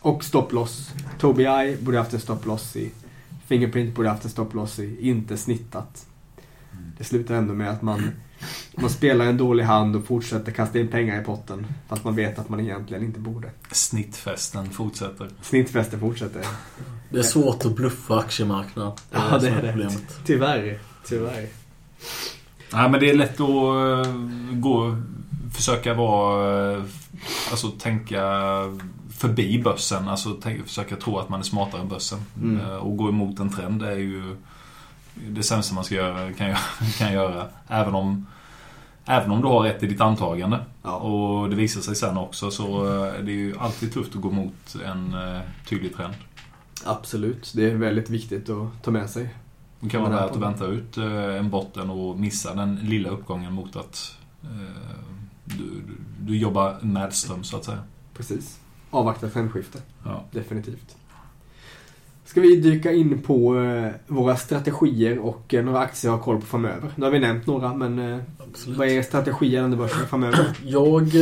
Och 0.00 0.24
stopploss. 0.24 0.92
Tobii 1.18 1.46
Eye 1.46 1.76
borde 1.80 1.98
haft 1.98 2.12
en 2.12 2.20
stopploss 2.20 2.76
i. 2.76 2.90
Fingerprint 3.46 3.94
borde 3.94 4.08
haft 4.08 4.24
en 4.24 4.30
stopploss 4.30 4.78
i. 4.78 5.08
Inte 5.08 5.36
snittat. 5.36 6.06
Det 6.98 7.04
slutar 7.04 7.34
ändå 7.34 7.54
med 7.54 7.70
att 7.70 7.82
man, 7.82 8.10
man 8.76 8.90
spelar 8.90 9.24
en 9.24 9.36
dålig 9.36 9.64
hand 9.64 9.96
och 9.96 10.04
fortsätter 10.06 10.52
kasta 10.52 10.78
in 10.78 10.88
pengar 10.88 11.20
i 11.20 11.24
potten. 11.24 11.66
Fast 11.88 12.04
man 12.04 12.14
vet 12.16 12.38
att 12.38 12.48
man 12.48 12.60
egentligen 12.60 13.04
inte 13.04 13.20
borde. 13.20 13.50
Snittfesten 13.70 14.70
fortsätter. 14.70 15.30
Snittfesten 15.42 16.00
fortsätter. 16.00 16.42
Det 17.10 17.18
är 17.18 17.22
svårt 17.22 17.64
att 17.64 17.76
bluffa 17.76 18.18
aktiemarknaden. 18.18 18.92
Det 19.10 19.16
är 19.16 19.30
Ja, 19.30 19.38
det 19.38 19.48
är 19.48 19.62
det. 19.62 19.68
problemet. 19.72 20.20
Tyvärr. 20.24 20.78
Tyvärr. 21.08 21.48
Nej, 22.74 22.90
men 22.90 23.00
det 23.00 23.10
är 23.10 23.14
lätt 23.14 23.40
att 23.40 24.06
eh, 24.06 24.12
gå, 24.52 24.96
försöka 25.54 25.94
vara, 25.94 26.72
eh, 26.72 26.82
alltså 27.50 27.70
tänka 27.70 28.20
förbi 29.10 29.62
börsen. 29.62 30.08
Alltså 30.08 30.30
tänka, 30.34 30.64
försöka 30.64 30.96
tro 30.96 31.18
att 31.18 31.28
man 31.28 31.40
är 31.40 31.44
smartare 31.44 31.80
än 31.80 31.88
börsen. 31.88 32.18
Mm. 32.42 32.60
Eh, 32.60 32.76
Och 32.76 32.96
gå 32.96 33.08
emot 33.08 33.40
en 33.40 33.50
trend 33.50 33.82
är 33.82 33.96
ju 33.96 34.36
det 35.14 35.42
sämsta 35.42 35.74
man 35.74 35.84
ska 35.84 35.94
göra, 35.94 36.32
kan, 36.32 36.46
göra, 36.48 36.58
kan 36.98 37.12
göra. 37.12 37.46
Även 37.68 37.94
om, 37.94 38.26
även 39.04 39.30
om 39.30 39.40
du 39.42 39.48
har 39.48 39.60
rätt 39.62 39.82
i 39.82 39.86
ditt 39.86 40.00
antagande. 40.00 40.60
Ja. 40.82 40.96
Och 40.96 41.50
det 41.50 41.56
visar 41.56 41.80
sig 41.80 41.96
sen 41.96 42.16
också 42.16 42.50
så 42.50 42.84
det 43.22 43.32
är 43.32 43.36
ju 43.36 43.54
alltid 43.58 43.92
tufft 43.92 44.14
att 44.16 44.22
gå 44.22 44.30
mot 44.30 44.76
en 44.86 45.16
tydlig 45.68 45.96
trend. 45.96 46.14
Absolut. 46.84 47.52
Det 47.54 47.70
är 47.70 47.74
väldigt 47.74 48.10
viktigt 48.10 48.50
att 48.50 48.82
ta 48.82 48.90
med 48.90 49.10
sig. 49.10 49.28
Det 49.84 49.90
kan 49.90 50.02
här 50.02 50.10
värt 50.10 50.30
att 50.30 50.36
vänta 50.36 50.66
ut 50.66 50.96
eh, 50.96 51.36
en 51.36 51.50
botten 51.50 51.90
och 51.90 52.18
missa 52.18 52.54
den 52.54 52.76
lilla 52.76 53.08
uppgången 53.08 53.52
mot 53.52 53.76
att 53.76 54.16
eh, 54.42 54.48
du, 55.44 55.82
du, 56.20 56.36
jobbar 56.36 56.78
medström 56.80 57.44
så 57.44 57.56
att 57.56 57.64
säga. 57.64 57.78
Precis. 58.14 58.60
Avvakta 58.90 59.30
trendskifte. 59.30 59.78
Ja. 60.04 60.24
Definitivt. 60.30 60.96
Ska 62.26 62.40
vi 62.40 62.56
dyka 62.56 62.92
in 62.92 63.22
på 63.22 63.58
eh, 63.58 63.90
våra 64.06 64.36
strategier 64.36 65.18
och 65.18 65.54
eh, 65.54 65.64
några 65.64 65.78
aktier 65.78 66.10
jag 66.10 66.16
har 66.16 66.24
koll 66.24 66.40
på 66.40 66.46
framöver. 66.46 66.90
Nu 66.96 67.04
har 67.04 67.12
vi 67.12 67.18
nämnt 67.18 67.46
några, 67.46 67.74
men 67.74 67.98
eh, 67.98 68.18
Absolut. 68.38 68.78
vad 68.78 68.88
är 68.88 68.92
er 68.92 69.02
strategi 69.02 69.46
gällande 69.46 69.76
börsen 69.76 70.06
framöver? 70.06 70.46
Jag 70.64 71.12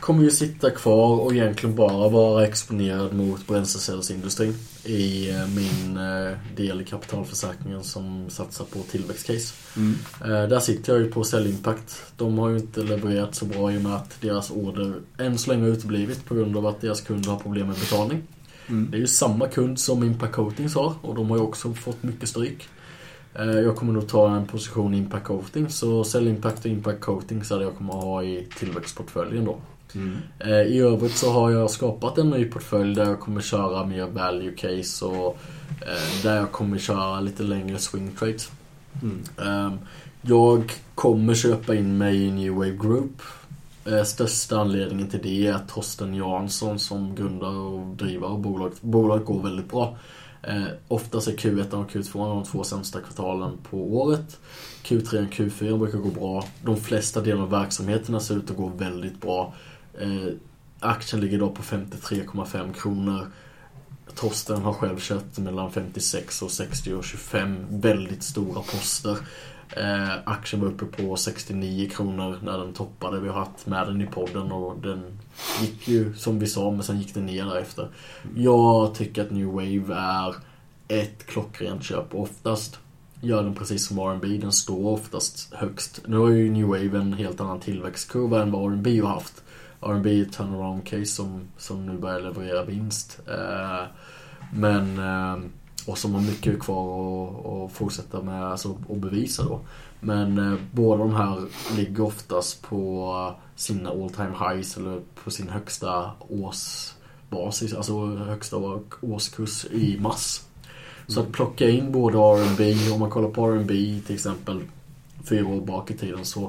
kommer 0.00 0.22
ju 0.22 0.30
sitta 0.30 0.70
kvar 0.70 1.20
och 1.20 1.32
egentligen 1.32 1.76
bara 1.76 2.08
vara 2.08 2.46
exponerad 2.46 3.12
mot 3.12 3.46
bränslecellsindustrin 3.46 4.54
i 4.84 5.32
min 5.56 5.98
del 6.56 6.80
i 6.80 6.84
kapitalförsäkringen 6.84 7.84
som 7.84 8.30
satsar 8.30 8.64
på 8.64 8.78
tillväxtcase. 8.78 9.54
Mm. 9.76 9.94
Där 10.48 10.60
sitter 10.60 10.92
jag 10.92 11.02
ju 11.02 11.10
på 11.10 11.24
Cell 11.24 11.46
Impact. 11.46 12.02
De 12.16 12.38
har 12.38 12.48
ju 12.48 12.56
inte 12.56 12.82
levererat 12.82 13.34
så 13.34 13.44
bra 13.44 13.72
i 13.72 13.78
och 13.78 13.82
med 13.82 13.94
att 13.94 14.20
deras 14.20 14.50
order 14.50 14.94
än 15.18 15.38
så 15.38 15.50
länge 15.50 15.62
har 15.62 15.70
uteblivit 15.70 16.24
på 16.24 16.34
grund 16.34 16.56
av 16.56 16.66
att 16.66 16.80
deras 16.80 17.00
kunder 17.00 17.30
har 17.30 17.38
problem 17.38 17.66
med 17.66 17.76
betalning. 17.76 18.22
Mm. 18.68 18.90
Det 18.90 18.96
är 18.96 19.00
ju 19.00 19.06
samma 19.06 19.46
kund 19.48 19.80
som 19.80 20.02
Impact 20.02 20.34
Coatings 20.34 20.74
har 20.74 20.94
och 21.02 21.14
de 21.14 21.30
har 21.30 21.36
ju 21.36 21.42
också 21.42 21.74
fått 21.74 22.02
mycket 22.02 22.28
stryk. 22.28 22.68
Eh, 23.34 23.44
Jag 23.44 23.76
kommer 23.76 23.92
nog 23.92 24.08
ta 24.08 24.30
en 24.36 24.46
position 24.46 24.94
i 24.94 24.98
Impact 24.98 25.26
Coatings 25.26 25.78
så 25.78 26.04
Cell 26.04 26.28
Impact 26.28 26.58
och 26.58 26.66
Impact 26.70 27.00
Coatings 27.00 27.50
är 27.50 27.58
det 27.58 27.64
jag 27.64 27.76
kommer 27.76 27.92
ha 27.92 28.22
i 28.22 28.46
tillväxtportföljen 28.58 29.44
då. 29.44 29.56
Mm. 29.94 30.16
Eh, 30.38 30.50
I 30.62 30.78
övrigt 30.78 31.16
så 31.16 31.30
har 31.30 31.50
jag 31.50 31.70
skapat 31.70 32.18
en 32.18 32.30
ny 32.30 32.44
portfölj 32.44 32.94
där 32.94 33.04
jag 33.04 33.20
kommer 33.20 33.40
köra 33.40 33.86
mer 33.86 34.06
value 34.06 34.52
case 34.56 35.04
och 35.04 35.38
eh, 35.80 36.22
där 36.22 36.36
jag 36.36 36.52
kommer 36.52 36.78
köra 36.78 37.20
lite 37.20 37.42
längre 37.42 37.78
swing 37.78 38.10
trades. 38.18 38.50
Mm. 39.02 39.22
Ehm, 39.48 39.78
Jag 40.22 40.72
kommer 40.94 41.34
köpa 41.34 41.74
in 41.74 41.98
mig 41.98 42.22
i 42.24 42.30
New 42.30 42.52
Wave 42.54 42.76
Group. 42.76 43.22
Eh, 43.88 44.04
största 44.04 44.60
anledningen 44.60 45.08
till 45.08 45.22
det 45.22 45.46
är 45.46 45.52
att 45.52 45.68
Torsten 45.68 46.14
Jansson 46.14 46.78
som 46.78 47.14
grundare 47.14 47.56
och 47.56 47.96
drivare 47.96 48.30
av 48.30 48.40
bolaget, 48.40 48.82
bolaget 48.82 49.26
går 49.26 49.42
väldigt 49.42 49.70
bra. 49.70 49.96
Eh, 50.42 50.64
oftast 50.88 51.28
är 51.28 51.32
Q1 51.32 51.74
och 51.74 51.90
Q2 51.90 52.28
de 52.28 52.44
två 52.44 52.64
sämsta 52.64 53.00
kvartalen 53.00 53.58
på 53.70 53.96
året. 53.96 54.40
Q3 54.84 55.26
och 55.26 55.32
Q4 55.32 55.78
brukar 55.78 55.98
gå 55.98 56.08
bra. 56.08 56.44
De 56.64 56.76
flesta 56.76 57.20
delar 57.20 57.42
av 57.42 57.50
verksamheterna 57.50 58.20
ser 58.20 58.36
ut 58.36 58.50
att 58.50 58.56
gå 58.56 58.68
väldigt 58.68 59.20
bra. 59.20 59.54
Eh, 60.00 60.32
aktien 60.80 61.20
ligger 61.20 61.38
då 61.38 61.50
på 61.50 61.62
53,5 61.62 62.72
kronor. 62.72 63.26
Torsten 64.14 64.62
har 64.62 64.72
själv 64.72 64.98
köpt 64.98 65.38
mellan 65.38 65.72
56 65.72 66.42
och 66.42 66.50
60 66.50 66.94
och 66.94 67.04
25 67.04 67.66
väldigt 67.70 68.22
stora 68.22 68.62
poster. 68.62 69.16
Eh, 69.76 70.14
aktien 70.24 70.62
var 70.62 70.68
uppe 70.68 70.84
på 70.84 71.16
69 71.16 71.90
kronor 71.90 72.38
när 72.42 72.58
den 72.58 72.72
toppade. 72.72 73.20
Vi 73.20 73.28
har 73.28 73.38
haft 73.38 73.66
med 73.66 73.86
den 73.86 74.02
i 74.02 74.06
podden 74.06 74.52
och 74.52 74.78
den 74.78 75.18
gick 75.60 75.88
ju 75.88 76.14
som 76.14 76.38
vi 76.38 76.46
sa 76.46 76.70
men 76.70 76.82
sen 76.82 76.98
gick 76.98 77.14
den 77.14 77.26
ner 77.26 77.44
därefter. 77.44 77.88
Jag 78.36 78.94
tycker 78.94 79.22
att 79.22 79.30
New 79.30 79.46
Wave 79.46 79.94
är 79.94 80.34
ett 80.88 81.26
klockrent 81.26 81.84
köp. 81.84 82.14
Oftast 82.14 82.78
gör 83.20 83.42
den 83.42 83.54
precis 83.54 83.86
som 83.86 83.98
R&B 83.98 84.38
den 84.40 84.52
står 84.52 84.86
oftast 84.86 85.54
högst. 85.54 86.00
Nu 86.06 86.16
har 86.16 86.28
ju 86.28 86.50
New 86.50 86.66
Wave 86.66 86.98
en 86.98 87.12
helt 87.12 87.40
annan 87.40 87.60
tillväxtkurva 87.60 88.42
än 88.42 88.52
vad 88.52 88.72
R&B 88.72 89.00
har 89.00 89.08
haft. 89.08 89.42
R&B 89.80 90.18
är 90.18 90.22
ett 90.22 90.32
turnaround 90.32 90.86
case 90.86 91.06
som, 91.06 91.48
som 91.56 91.86
nu 91.86 91.98
börjar 91.98 92.20
leverera 92.20 92.64
vinst. 92.64 93.20
Eh, 93.26 93.86
men 94.52 94.98
eh, 94.98 95.38
och 95.88 95.98
som 95.98 96.14
har 96.14 96.20
mycket 96.20 96.60
kvar 96.60 97.64
att, 97.64 97.72
fortsätta 97.72 98.22
med, 98.22 98.44
alltså 98.44 98.76
att 98.90 98.98
bevisa 98.98 99.44
då. 99.44 99.60
Men 100.00 100.38
eh, 100.38 100.58
båda 100.72 101.04
de 101.04 101.14
här 101.14 101.42
ligger 101.76 102.04
oftast 102.04 102.62
på 102.62 103.34
sina 103.56 103.90
all 103.90 104.10
time 104.10 104.32
highs 104.40 104.76
eller 104.76 105.00
på 105.24 105.30
sin 105.30 105.48
högsta 105.48 106.10
årsbasis, 106.28 107.74
alltså 107.74 108.06
högsta 108.06 108.56
årskurs 109.00 109.64
i 109.64 109.98
mars. 110.00 110.40
Så 111.06 111.20
att 111.20 111.32
plocka 111.32 111.68
in 111.68 111.92
både 111.92 112.18
R&B 112.18 112.74
om 112.92 113.00
man 113.00 113.10
kollar 113.10 113.28
på 113.28 113.46
R&B 113.46 114.00
till 114.06 114.14
exempel 114.14 114.60
fyra 115.24 115.46
år 115.46 115.60
bak 115.60 115.90
i 115.90 115.96
tiden 115.96 116.24
så 116.24 116.40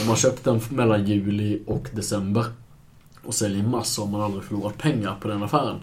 om 0.00 0.06
man 0.06 0.16
köpt 0.16 0.44
den 0.44 0.60
mellan 0.70 1.06
juli 1.06 1.62
och 1.66 1.88
december 1.92 2.44
och 3.24 3.34
säljer 3.34 3.58
i 3.58 3.62
mars 3.62 3.86
så 3.86 4.04
har 4.04 4.10
man 4.10 4.20
aldrig 4.20 4.44
förlorat 4.44 4.78
pengar 4.78 5.16
på 5.20 5.28
den 5.28 5.42
affären. 5.42 5.80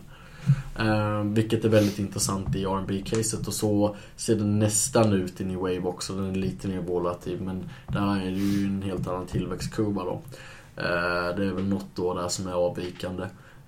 Eh, 0.80 1.24
vilket 1.24 1.65
är 1.65 1.69
väldigt 1.69 1.99
intressant 1.99 2.55
i 2.55 2.65
rb 2.65 3.05
caset 3.05 3.47
och 3.47 3.53
så 3.53 3.95
ser 4.15 4.36
den 4.36 4.59
nästan 4.59 5.13
ut 5.13 5.41
i 5.41 5.45
New 5.45 5.57
Wave 5.57 5.80
också. 5.82 6.13
Den 6.13 6.30
är 6.32 6.36
lite 6.36 6.67
mer 6.67 6.82
volatil 6.82 7.41
men 7.41 7.69
där 7.88 8.15
är 8.21 8.32
det 8.32 8.38
ju 8.38 8.65
en 8.65 8.82
helt 8.82 9.07
annan 9.07 9.26
tillväxtkurva 9.28 10.03
då. 10.03 10.21
Eh, 10.78 11.36
det 11.38 11.45
är 11.45 11.51
väl 11.53 11.67
något 11.67 11.95
då 11.95 12.13
där 12.13 12.28
som 12.28 12.47
är 12.47 12.53
avvikande. 12.53 13.24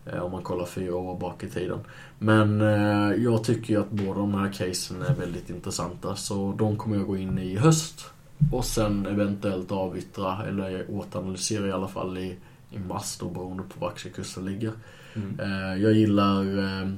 eh, 0.05 0.19
Om 0.19 0.31
man 0.31 0.43
kollar 0.43 0.65
fyra 0.65 0.95
år 0.95 1.19
bak 1.19 1.43
i 1.43 1.49
tiden. 1.49 1.79
Men 2.19 2.61
eh, 2.61 3.23
jag 3.23 3.43
tycker 3.43 3.73
ju 3.73 3.79
att 3.81 3.91
båda 3.91 4.19
de 4.19 4.33
här 4.33 4.53
casen 4.53 5.01
är 5.01 5.15
väldigt 5.15 5.49
intressanta. 5.49 6.15
Så 6.15 6.55
de 6.57 6.77
kommer 6.77 6.97
jag 6.97 7.07
gå 7.07 7.17
in 7.17 7.37
i 7.37 7.41
i 7.51 7.57
höst. 7.57 8.05
Och 8.51 8.65
sen 8.65 9.05
eventuellt 9.05 9.71
avyttra 9.71 10.45
eller 10.47 10.85
återanalysera 10.91 11.67
i 11.67 11.71
alla 11.71 11.87
fall 11.87 12.17
i, 12.17 12.35
i 12.71 12.79
mars 12.79 13.17
då 13.19 13.29
beroende 13.29 13.63
på 13.63 13.79
var 13.79 13.87
aktiekursen 13.87 14.45
ligger. 14.45 14.71
Mm. 15.15 15.39
Eh, 15.39 15.81
jag 15.83 15.93
gillar 15.93 16.57
eh, 16.57 16.89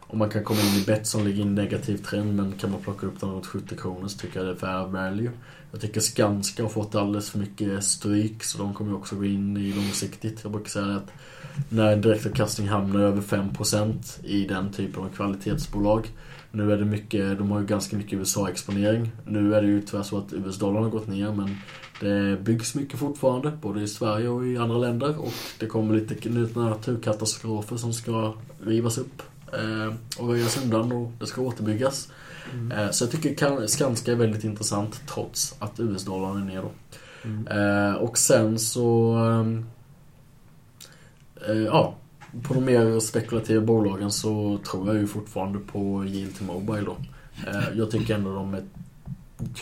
om 0.00 0.18
man 0.18 0.30
kan 0.30 0.44
komma 0.44 0.60
in 0.60 0.82
i 0.82 0.84
bet 0.86 1.06
som 1.06 1.24
ligger 1.24 1.38
i 1.38 1.42
en 1.42 1.54
negativ 1.54 1.96
trend 1.96 2.36
men 2.36 2.52
kan 2.52 2.70
man 2.70 2.80
plocka 2.80 3.06
upp 3.06 3.20
den 3.20 3.30
runt 3.30 3.46
70 3.46 3.76
kronor 3.76 4.08
så 4.08 4.18
tycker 4.18 4.40
jag 4.40 4.46
det 4.46 4.52
är 4.52 4.56
fair 4.56 4.86
value. 4.86 5.30
Jag 5.72 5.80
tycker 5.80 6.00
Skanska 6.00 6.62
har 6.62 6.70
fått 6.70 6.94
alldeles 6.94 7.30
för 7.30 7.38
mycket 7.38 7.84
stryk 7.84 8.44
så 8.44 8.58
de 8.58 8.74
kommer 8.74 8.94
också 8.94 9.16
gå 9.16 9.24
in 9.24 9.56
i 9.56 9.72
långsiktigt. 9.72 10.40
Jag 10.42 10.52
brukar 10.52 10.70
säga 10.70 10.96
att 10.96 11.12
när 11.68 11.92
en 11.92 12.00
direktavkastning 12.00 12.68
hamnar 12.68 13.00
över 13.00 13.22
5% 13.22 14.24
i 14.24 14.46
den 14.46 14.72
typen 14.72 15.02
av 15.02 15.08
kvalitetsbolag. 15.08 16.08
Nu 16.50 16.72
är 16.72 16.76
det 16.76 16.84
mycket, 16.84 17.38
de 17.38 17.50
har 17.50 17.60
ju 17.60 17.66
ganska 17.66 17.96
mycket 17.96 18.18
USA-exponering. 18.18 19.10
Nu 19.26 19.54
är 19.54 19.62
det 19.62 19.68
ju 19.68 19.82
tyvärr 19.82 20.02
så 20.02 20.18
att 20.18 20.32
US-dollarn 20.32 20.82
har 20.82 20.90
gått 20.90 21.08
ner 21.08 21.32
men 21.32 21.56
det 22.00 22.36
byggs 22.42 22.74
mycket 22.74 22.98
fortfarande, 22.98 23.50
både 23.62 23.80
i 23.82 23.88
Sverige 23.88 24.28
och 24.28 24.46
i 24.46 24.56
andra 24.58 24.78
länder. 24.78 25.18
Och 25.20 25.32
det 25.60 25.66
kommer 25.66 25.94
lite 25.94 26.58
naturkatastrofer 26.60 27.76
som 27.76 27.92
ska 27.92 28.34
rivas 28.64 28.98
upp 28.98 29.22
eh, 29.52 29.94
och 30.22 30.28
röjas 30.28 30.62
undan 30.64 30.92
och 30.92 31.12
det 31.20 31.26
ska 31.26 31.40
återbyggas. 31.40 32.08
Mm. 32.54 32.72
Eh, 32.78 32.90
så 32.90 33.04
jag 33.04 33.10
tycker 33.10 33.34
kan- 33.34 33.68
Skanska 33.68 34.12
är 34.12 34.16
väldigt 34.16 34.44
intressant 34.44 35.00
trots 35.06 35.54
att 35.58 35.80
US-dollarn 35.80 36.42
är 36.42 36.44
ner 36.44 36.62
då. 36.62 36.70
Mm. 37.24 37.46
Eh, 37.46 37.94
och 37.94 38.18
sen 38.18 38.58
så... 38.58 39.14
ehm, 39.14 39.66
eh, 41.48 41.56
ja, 41.56 41.94
på 42.42 42.54
de 42.54 42.64
mer 42.64 43.00
spekulativa 43.00 43.60
bolagen 43.60 44.12
så 44.12 44.58
tror 44.70 44.86
jag 44.86 44.96
ju 44.96 45.06
fortfarande 45.06 45.58
på 45.58 46.04
Yield 46.04 46.38
to 46.38 46.44
Mobile 46.44 46.80
då. 46.86 46.96
Jag 47.74 47.90
tycker 47.90 48.14
ändå 48.14 48.34
de 48.34 48.54
är 48.54 48.62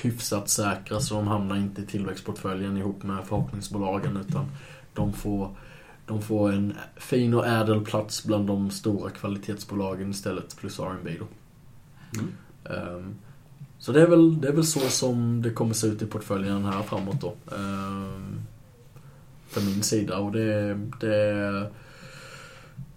hyfsat 0.02 0.48
säkra 0.48 1.00
så 1.00 1.14
de 1.14 1.26
hamnar 1.26 1.56
inte 1.56 1.82
i 1.82 1.86
tillväxtportföljen 1.86 2.76
ihop 2.76 3.02
med 3.02 3.24
förhoppningsbolagen 3.24 4.16
utan 4.16 4.46
de 4.94 5.12
får, 5.12 5.50
de 6.06 6.22
får 6.22 6.52
en 6.52 6.74
fin 6.96 7.34
och 7.34 7.46
ädel 7.46 7.84
plats 7.84 8.24
bland 8.24 8.46
de 8.46 8.70
stora 8.70 9.10
kvalitetsbolagen 9.10 10.10
istället 10.10 10.56
plus 10.56 10.80
R&B 10.80 11.16
då. 11.18 11.26
Mm. 12.20 12.32
Ehm, 12.64 13.14
så 13.78 13.92
det 13.92 14.02
är, 14.02 14.06
väl, 14.06 14.40
det 14.40 14.48
är 14.48 14.52
väl 14.52 14.64
så 14.64 14.80
som 14.80 15.42
det 15.42 15.50
kommer 15.50 15.74
se 15.74 15.86
ut 15.86 16.02
i 16.02 16.06
portföljen 16.06 16.64
här 16.64 16.82
framåt 16.82 17.20
då. 17.20 17.34
Ehm, 17.56 18.40
för 19.48 19.60
min 19.60 19.82
sida 19.82 20.18
och 20.18 20.32
det, 20.32 20.74
det 21.00 21.16
är 21.16 21.70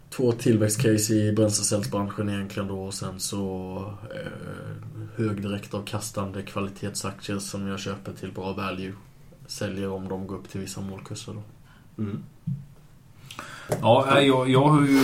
två 0.09 0.31
tillväxtcase 0.31 1.13
i 1.13 1.31
bränslecellsbranschen 1.31 2.29
egentligen 2.29 2.67
då 2.67 2.83
och 2.83 2.93
sen 2.93 3.19
så 3.19 3.77
eh, 4.15 4.96
hög 5.17 5.41
direktavkastande 5.41 6.41
kvalitetsaktier 6.41 7.39
som 7.39 7.67
jag 7.67 7.79
köper 7.79 8.13
till 8.13 8.31
bra 8.31 8.53
value. 8.53 8.93
Säljer 9.47 9.91
om 9.91 10.07
de 10.07 10.27
går 10.27 10.35
upp 10.35 10.49
till 10.49 10.61
vissa 10.61 10.81
målkurser 10.81 11.33
då. 11.33 11.43
Mm. 12.03 12.23
Ja, 13.81 14.21
jag, 14.21 14.49
jag 14.49 14.63
har 14.63 14.81
ju 14.81 14.99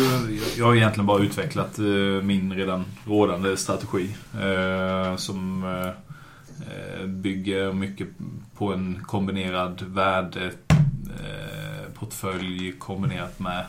jag 0.57 0.66
har 0.66 0.76
egentligen 0.76 1.05
bara 1.05 1.24
utvecklat 1.24 1.80
eh, 1.80 1.86
min 2.24 2.53
redan 2.53 2.86
rådande 3.05 3.57
strategi. 3.57 4.16
Eh, 4.41 5.16
som 5.16 5.64
eh, 5.64 5.91
bygger 7.05 7.74
mycket 7.74 8.07
på 8.57 8.74
en 8.74 8.99
kombinerad 9.05 9.82
värdeportfölj 9.82 12.74
kombinerat 12.80 13.39
med 13.39 13.66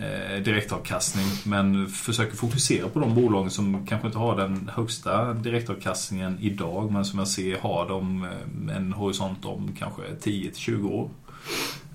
Eh, 0.00 0.42
direktavkastning. 0.42 1.26
Men 1.44 1.88
försöker 1.88 2.36
fokusera 2.36 2.88
på 2.88 3.00
de 3.00 3.14
bolagen 3.14 3.50
som 3.50 3.86
kanske 3.86 4.06
inte 4.06 4.18
har 4.18 4.36
den 4.36 4.70
högsta 4.74 5.34
direktavkastningen 5.34 6.38
idag 6.40 6.92
men 6.92 7.04
som 7.04 7.18
jag 7.18 7.28
ser 7.28 7.58
har 7.58 7.88
de 7.88 8.24
eh, 8.24 8.76
en 8.76 8.92
horisont 8.92 9.44
om 9.44 9.76
kanske 9.78 10.02
10-20 10.02 10.90
år. 10.90 11.10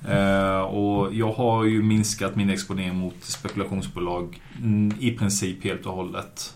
Eh, 0.08 0.62
och 0.62 1.14
jag 1.14 1.32
har 1.34 1.64
ju 1.64 1.84
minskat 1.84 2.36
min 2.36 2.50
exponering 2.50 2.96
mot 2.96 3.24
spekulationsbolag 3.24 4.42
mm, 4.62 4.94
i 5.00 5.12
princip 5.12 5.64
helt 5.64 5.86
och 5.86 5.94
hållet. 5.94 6.54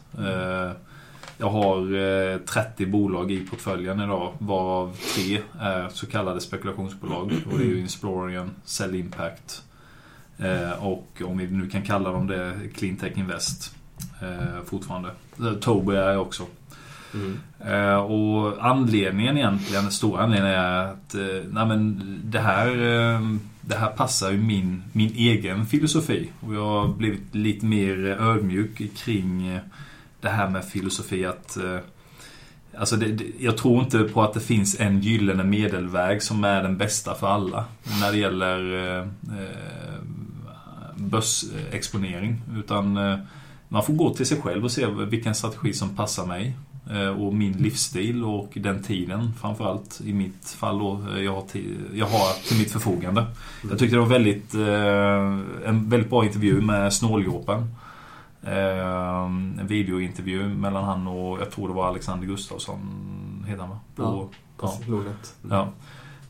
Jag 1.38 1.50
har 1.50 2.46
30 2.46 2.86
bolag 2.86 3.32
i 3.32 3.40
portföljen 3.46 4.00
idag 4.00 4.34
varav 4.38 4.98
tre 5.16 5.42
är 5.60 5.90
så 5.90 6.06
kallade 6.06 6.42
spekulationsbolag. 6.42 7.34
Och 7.52 7.58
det 7.58 7.64
är 7.64 7.68
ju 7.68 7.80
Insplorian, 7.80 8.52
Cell 8.66 8.96
Impact 8.96 9.64
och 10.80 11.22
om 11.26 11.38
vi 11.38 11.48
nu 11.48 11.70
kan 11.70 11.82
kalla 11.82 12.12
dem 12.12 12.28
det, 12.28 12.54
Cleantech 12.76 13.18
Invest 13.18 13.76
eh, 14.22 14.64
fortfarande. 14.66 15.10
Eh, 15.40 15.54
Tobii 15.54 15.98
är 15.98 16.18
också. 16.18 16.46
Mm. 17.14 17.40
Eh, 17.66 17.98
och 17.98 18.66
anledningen 18.66 19.38
egentligen, 19.38 19.84
den 19.84 19.92
stora 19.92 20.24
anledningen 20.24 20.56
är 20.56 20.84
att 20.84 21.16
eh, 21.16 21.44
nej 21.52 21.66
men 21.66 22.02
det, 22.24 22.40
här, 22.40 22.68
eh, 22.68 23.22
det 23.62 23.76
här 23.76 23.90
passar 23.90 24.32
ju 24.32 24.38
min, 24.38 24.84
min 24.92 25.14
egen 25.16 25.66
filosofi. 25.66 26.32
Och 26.40 26.56
jag 26.56 26.66
har 26.66 26.88
blivit 26.88 27.36
lite 27.36 27.66
mer 27.66 27.98
ödmjuk 28.20 28.98
kring 28.98 29.48
eh, 29.48 29.62
det 30.22 30.30
här 30.30 30.50
med 30.50 30.66
filosofi 30.66 31.26
att 31.26 31.58
eh, 31.58 31.80
Alltså 32.78 32.96
det, 32.96 33.08
det, 33.08 33.26
jag 33.40 33.58
tror 33.58 33.84
inte 33.84 34.00
på 34.00 34.24
att 34.24 34.34
det 34.34 34.40
finns 34.40 34.80
en 34.80 35.00
gyllene 35.00 35.44
medelväg 35.44 36.24
som 36.24 36.44
är 36.44 36.64
den 36.64 36.78
bästa 36.78 37.16
för 37.16 37.28
alla 37.28 37.66
när 38.02 38.12
det 38.12 38.18
gäller 38.18 38.74
eh, 38.74 39.04
eh, 39.40 39.79
börsexponering. 41.00 42.42
Utan 42.58 42.98
eh, 42.98 43.20
man 43.68 43.84
får 43.84 43.94
gå 43.94 44.14
till 44.14 44.26
sig 44.26 44.42
själv 44.42 44.64
och 44.64 44.72
se 44.72 44.86
vilken 44.86 45.36
strategi 45.36 45.74
som 45.74 45.90
passar 45.90 46.26
mig. 46.26 46.54
Eh, 46.92 47.22
och 47.22 47.34
min 47.34 47.54
livsstil 47.54 48.24
och 48.24 48.52
den 48.54 48.84
tiden 48.84 49.34
framförallt 49.42 50.02
i 50.06 50.14
mitt 50.14 50.48
fall 50.50 50.80
då, 50.80 51.02
eh, 51.16 51.24
jag 51.24 51.34
har, 51.34 51.42
till, 51.42 51.78
jag 51.94 52.06
har 52.06 52.48
till 52.48 52.58
mitt 52.58 52.72
förfogande. 52.72 53.26
Jag 53.70 53.80
tyckte 53.80 53.96
det 53.96 54.00
var 54.00 54.08
väldigt, 54.08 54.54
en 55.66 55.90
väldigt 55.90 56.10
bra 56.10 56.26
intervju 56.26 56.62
med 56.62 56.94
Snåljåpen. 56.94 57.76
En 58.42 59.68
videointervju 59.68 60.50
mellan 60.50 60.84
han 60.84 61.08
och, 61.08 61.40
jag 61.40 61.52
tror 61.52 61.68
det 61.68 61.74
var 61.74 61.88
Alexander 61.88 62.28
Gustafsson, 62.28 62.80
heter 63.48 63.62
han 63.62 63.70
va? 63.70 63.80
På, 63.96 64.30
Ja, 64.62 65.04
ja. 65.50 65.68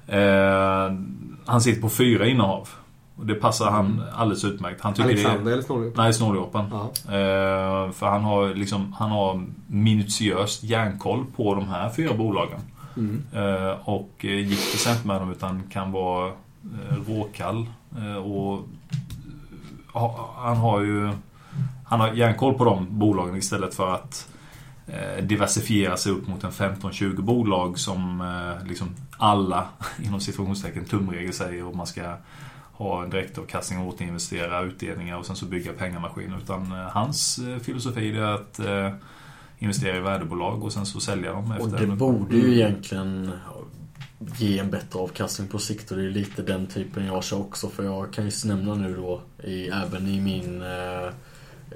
Ja. 0.07 0.91
Han 1.45 1.61
sitter 1.61 1.81
på 1.81 1.89
fyra 1.89 2.27
innehav. 2.27 2.69
Och 3.19 3.25
det 3.25 3.35
passar 3.35 3.71
han 3.71 4.03
alldeles 4.13 4.45
utmärkt. 4.45 4.81
Han 4.81 4.93
tycker 4.93 5.09
Alexander 5.09 5.45
det 5.45 5.51
eller 5.51 5.63
Snåljåp? 5.63 5.97
är... 5.97 6.01
Nej, 6.01 6.13
Snåljåpen. 6.13 6.61
Eh, 6.61 7.91
för 7.91 8.05
han 8.05 8.23
har, 8.23 8.53
liksom, 8.53 8.93
han 8.93 9.11
har 9.11 9.45
minutiöst 9.67 10.63
järnkoll 10.63 11.25
på 11.35 11.55
de 11.55 11.67
här 11.67 11.89
fyra 11.89 12.13
bolagen. 12.13 12.59
Mm. 12.97 13.23
Eh, 13.33 13.89
och 13.89 14.25
eh, 14.25 14.47
sig 14.77 14.91
inte 14.91 15.07
med 15.07 15.21
dem 15.21 15.31
utan 15.31 15.63
kan 15.69 15.91
vara 15.91 16.27
eh, 16.27 16.95
råkall. 17.07 17.65
Eh, 17.97 18.15
och 18.15 18.67
ha, 19.93 20.29
han 20.37 20.57
har 20.57 20.81
ju 20.81 21.11
han 21.85 21.99
har 21.99 22.13
järnkoll 22.13 22.53
på 22.53 22.65
de 22.65 22.99
bolagen 22.99 23.35
istället 23.35 23.75
för 23.75 23.93
att 23.93 24.29
eh, 24.87 25.23
diversifiera 25.23 25.97
sig 25.97 26.11
upp 26.11 26.27
mot 26.27 26.43
en 26.43 26.51
15-20 26.51 27.21
bolag 27.21 27.79
som 27.79 28.23
liksom 28.65 28.87
alla 29.17 29.65
inom 30.03 30.19
situationstecken 30.19 30.85
tumregel 30.85 31.33
säger 31.33 31.65
och 31.65 31.75
man 31.75 31.87
ska 31.87 32.15
ha 32.79 33.03
en 33.03 33.09
direktavkastning, 33.09 33.87
återinvestera 33.87 34.61
utdelningar 34.61 35.17
och 35.17 35.25
sen 35.25 35.35
så 35.35 35.45
bygga 35.45 35.73
pengamaskin. 35.73 36.33
Utan 36.43 36.71
eh, 36.71 36.77
hans 36.77 37.39
eh, 37.39 37.59
filosofi 37.59 38.17
är 38.17 38.21
att 38.21 38.59
eh, 38.59 38.93
investera 39.59 39.97
i 39.97 39.99
värdebolag 39.99 40.63
och 40.63 40.73
sen 40.73 40.85
så 40.85 40.99
sälja 40.99 41.31
dem 41.31 41.51
Och 41.59 41.67
efter 41.67 41.87
det 41.87 41.95
borde 41.95 42.35
ju 42.35 42.53
egentligen 42.53 43.31
ge 44.37 44.59
en 44.59 44.69
bättre 44.69 44.99
avkastning 44.99 45.47
på 45.47 45.59
sikt 45.59 45.91
och 45.91 45.97
det 45.97 46.03
är 46.03 46.09
lite 46.09 46.41
den 46.41 46.67
typen 46.67 47.05
jag 47.05 47.23
kör 47.23 47.39
också 47.39 47.69
för 47.69 47.83
jag 47.83 48.13
kan 48.13 48.25
ju 48.25 48.31
nämna 48.45 48.75
nu 48.75 48.95
då 48.95 49.21
i, 49.43 49.67
även 49.67 50.07
i 50.07 50.21
min 50.21 50.63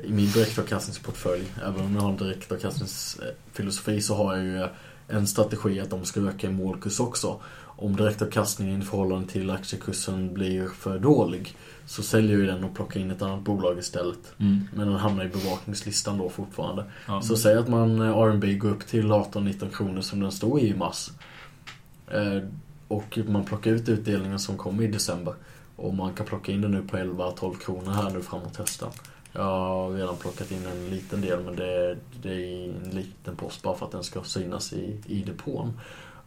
i 0.04 0.12
min 0.12 0.32
direktavkastningsportfölj, 0.32 1.44
även 1.66 1.86
om 1.86 1.96
jag 1.96 2.02
har 2.02 2.10
en 2.10 2.18
direktavkastningsfilosofi 2.18 4.02
så 4.02 4.16
har 4.16 4.36
jag 4.36 4.46
ju 4.46 4.68
en 5.08 5.28
strategi 5.28 5.80
att 5.80 5.90
de 5.90 6.06
ska 6.06 6.20
öka 6.20 6.48
i 6.48 6.52
målkurs 6.52 7.00
också. 7.00 7.42
Om 7.76 7.96
direktavkastningen 7.96 8.82
i 8.82 8.86
förhållande 8.86 9.28
till 9.28 9.50
aktiekursen 9.50 10.34
blir 10.34 10.68
för 10.68 11.00
dålig 11.00 11.56
så 11.86 12.04
säljer 12.04 12.38
ju 12.38 12.46
den 12.46 12.64
och 12.64 12.76
plockar 12.76 13.00
in 13.00 13.12
ett 13.12 13.22
annat 13.22 13.42
bolag 13.42 13.80
istället. 13.80 14.34
Mm. 14.40 14.68
Men 14.74 14.88
den 14.88 14.96
hamnar 14.96 15.26
i 15.26 15.28
bevakningslistan 15.28 16.18
då 16.18 16.30
fortfarande. 16.30 16.86
Ja. 17.08 17.22
Så 17.22 17.36
säg 17.36 17.58
att 17.58 17.68
man 17.68 18.02
eh, 18.02 18.18
R&B 18.18 18.54
går 18.54 18.70
upp 18.70 18.88
till 18.88 19.12
18-19 19.12 19.70
kronor 19.70 20.02
som 20.02 20.20
den 20.20 20.32
stod 20.32 20.60
i 20.60 20.68
i 20.68 20.76
mars. 20.76 21.10
Eh, 22.08 22.44
och 22.88 23.20
man 23.28 23.46
plockar 23.46 23.72
ut 23.72 23.90
utdelningen 23.90 24.40
som 24.40 24.58
kommer 24.58 24.84
i 24.84 24.88
december. 24.88 25.34
Och 25.76 25.94
man 25.94 26.14
kan 26.14 26.26
plocka 26.26 26.52
in 26.52 26.62
den 26.62 26.72
nu 26.72 26.82
på 26.88 26.98
11-12 26.98 27.58
kronor 27.58 27.92
här 27.92 28.10
nu 28.10 28.22
framåt 28.22 28.58
hösten. 28.58 28.90
Jag 29.32 29.44
har 29.44 29.90
redan 29.90 30.16
plockat 30.16 30.52
in 30.52 30.66
en 30.66 30.90
liten 30.90 31.22
del 31.22 31.44
men 31.44 31.56
det, 31.56 31.98
det 32.22 32.34
är 32.34 32.70
en 32.70 32.90
liten 32.90 33.36
post 33.36 33.64
bara 33.64 33.76
för 33.76 33.86
att 33.86 33.92
den 33.92 34.04
ska 34.04 34.24
synas 34.24 34.74
i, 34.74 34.98
i 35.06 35.24
depån. 35.24 35.74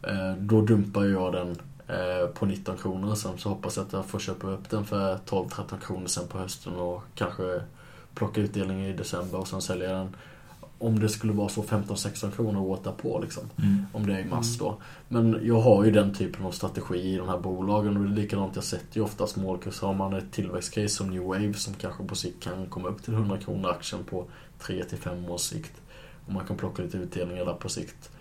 Eh, 0.07 0.33
då 0.39 0.61
dumpar 0.61 1.03
jag 1.03 1.33
den 1.33 1.57
eh, 1.87 2.27
på 2.27 2.45
19 2.45 2.77
kronor 2.77 3.15
sen 3.15 3.37
så 3.37 3.49
hoppas 3.49 3.77
jag 3.77 3.85
att 3.85 3.93
jag 3.93 4.05
får 4.05 4.19
köpa 4.19 4.47
upp 4.47 4.69
den 4.69 4.85
för 4.85 5.17
12-13 5.17 5.79
kronor 5.85 6.07
sen 6.07 6.27
på 6.27 6.37
hösten 6.37 6.73
och 6.73 7.03
kanske 7.15 7.61
plocka 8.13 8.41
utdelning 8.41 8.85
i 8.85 8.93
december 8.93 9.39
och 9.39 9.47
sen 9.47 9.61
sälja 9.61 9.93
den 9.93 10.15
om 10.79 10.99
det 10.99 11.09
skulle 11.09 11.33
vara 11.33 11.49
så 11.49 11.63
15-16 11.63 12.31
kronor 12.31 12.61
åt 12.61 12.97
på 12.97 13.19
liksom. 13.19 13.43
Mm. 13.57 13.85
Om 13.93 14.07
det 14.07 14.13
är 14.13 14.19
i 14.19 14.25
mars 14.25 14.57
då. 14.57 14.77
Men 15.07 15.39
jag 15.43 15.61
har 15.61 15.85
ju 15.85 15.91
den 15.91 16.13
typen 16.13 16.45
av 16.45 16.51
strategi 16.51 17.13
i 17.13 17.17
de 17.17 17.29
här 17.29 17.37
bolagen 17.37 17.97
och 17.97 18.03
det 18.03 18.09
är 18.09 18.15
likadant, 18.15 18.55
jag 18.55 18.63
sätter 18.63 18.97
ju 18.97 19.03
oftast 19.03 19.35
målkurs. 19.35 19.81
Har 19.81 19.93
man 19.93 20.13
ett 20.13 20.31
tillväxtcase 20.31 20.89
som 20.89 21.09
New 21.09 21.23
Wave 21.23 21.53
som 21.53 21.73
kanske 21.73 22.03
på 22.03 22.15
sikt 22.15 22.43
kan 22.43 22.65
komma 22.65 22.87
upp 22.87 23.03
till 23.03 23.13
100 23.13 23.37
kronor 23.37 23.69
aktien 23.69 24.03
på 24.03 24.25
3-5 24.61 25.29
års 25.29 25.41
sikt. 25.41 25.81
Och 26.25 26.33
man 26.33 26.45
kan 26.45 26.57
plocka 26.57 26.83
lite 26.83 26.97
utdelningar 26.97 27.45
där 27.45 27.53
på 27.53 27.69
sikt. 27.69 28.11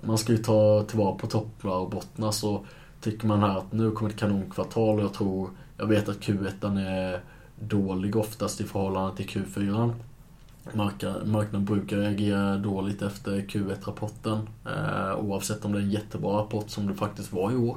Man 0.00 0.18
ska 0.18 0.32
ju 0.32 0.38
ta 0.38 0.84
tillvara 0.88 1.14
på 1.14 1.26
toppar 1.26 1.78
och 1.78 1.90
bottnar 1.90 2.30
så 2.30 2.64
tycker 3.00 3.26
man 3.26 3.40
här 3.40 3.58
att 3.58 3.72
nu 3.72 3.90
kommer 3.90 4.10
ett 4.10 4.16
kanonkvartal 4.16 4.98
och 4.98 5.04
jag 5.04 5.14
tror, 5.14 5.50
jag 5.76 5.86
vet 5.86 6.08
att 6.08 6.20
Q1 6.20 6.78
är 6.78 7.20
dålig 7.60 8.16
oftast 8.16 8.60
i 8.60 8.64
förhållande 8.64 9.16
till 9.16 9.26
Q4. 9.26 9.92
Marknaden 11.24 11.64
brukar 11.64 11.96
reagera 11.96 12.56
dåligt 12.56 13.02
efter 13.02 13.40
Q1-rapporten 13.40 14.48
eh, 14.66 15.18
oavsett 15.18 15.64
om 15.64 15.72
det 15.72 15.78
är 15.78 15.82
en 15.82 15.90
jättebra 15.90 16.38
rapport 16.38 16.70
som 16.70 16.86
det 16.86 16.94
faktiskt 16.94 17.32
var 17.32 17.52
i 17.52 17.56
år. 17.56 17.76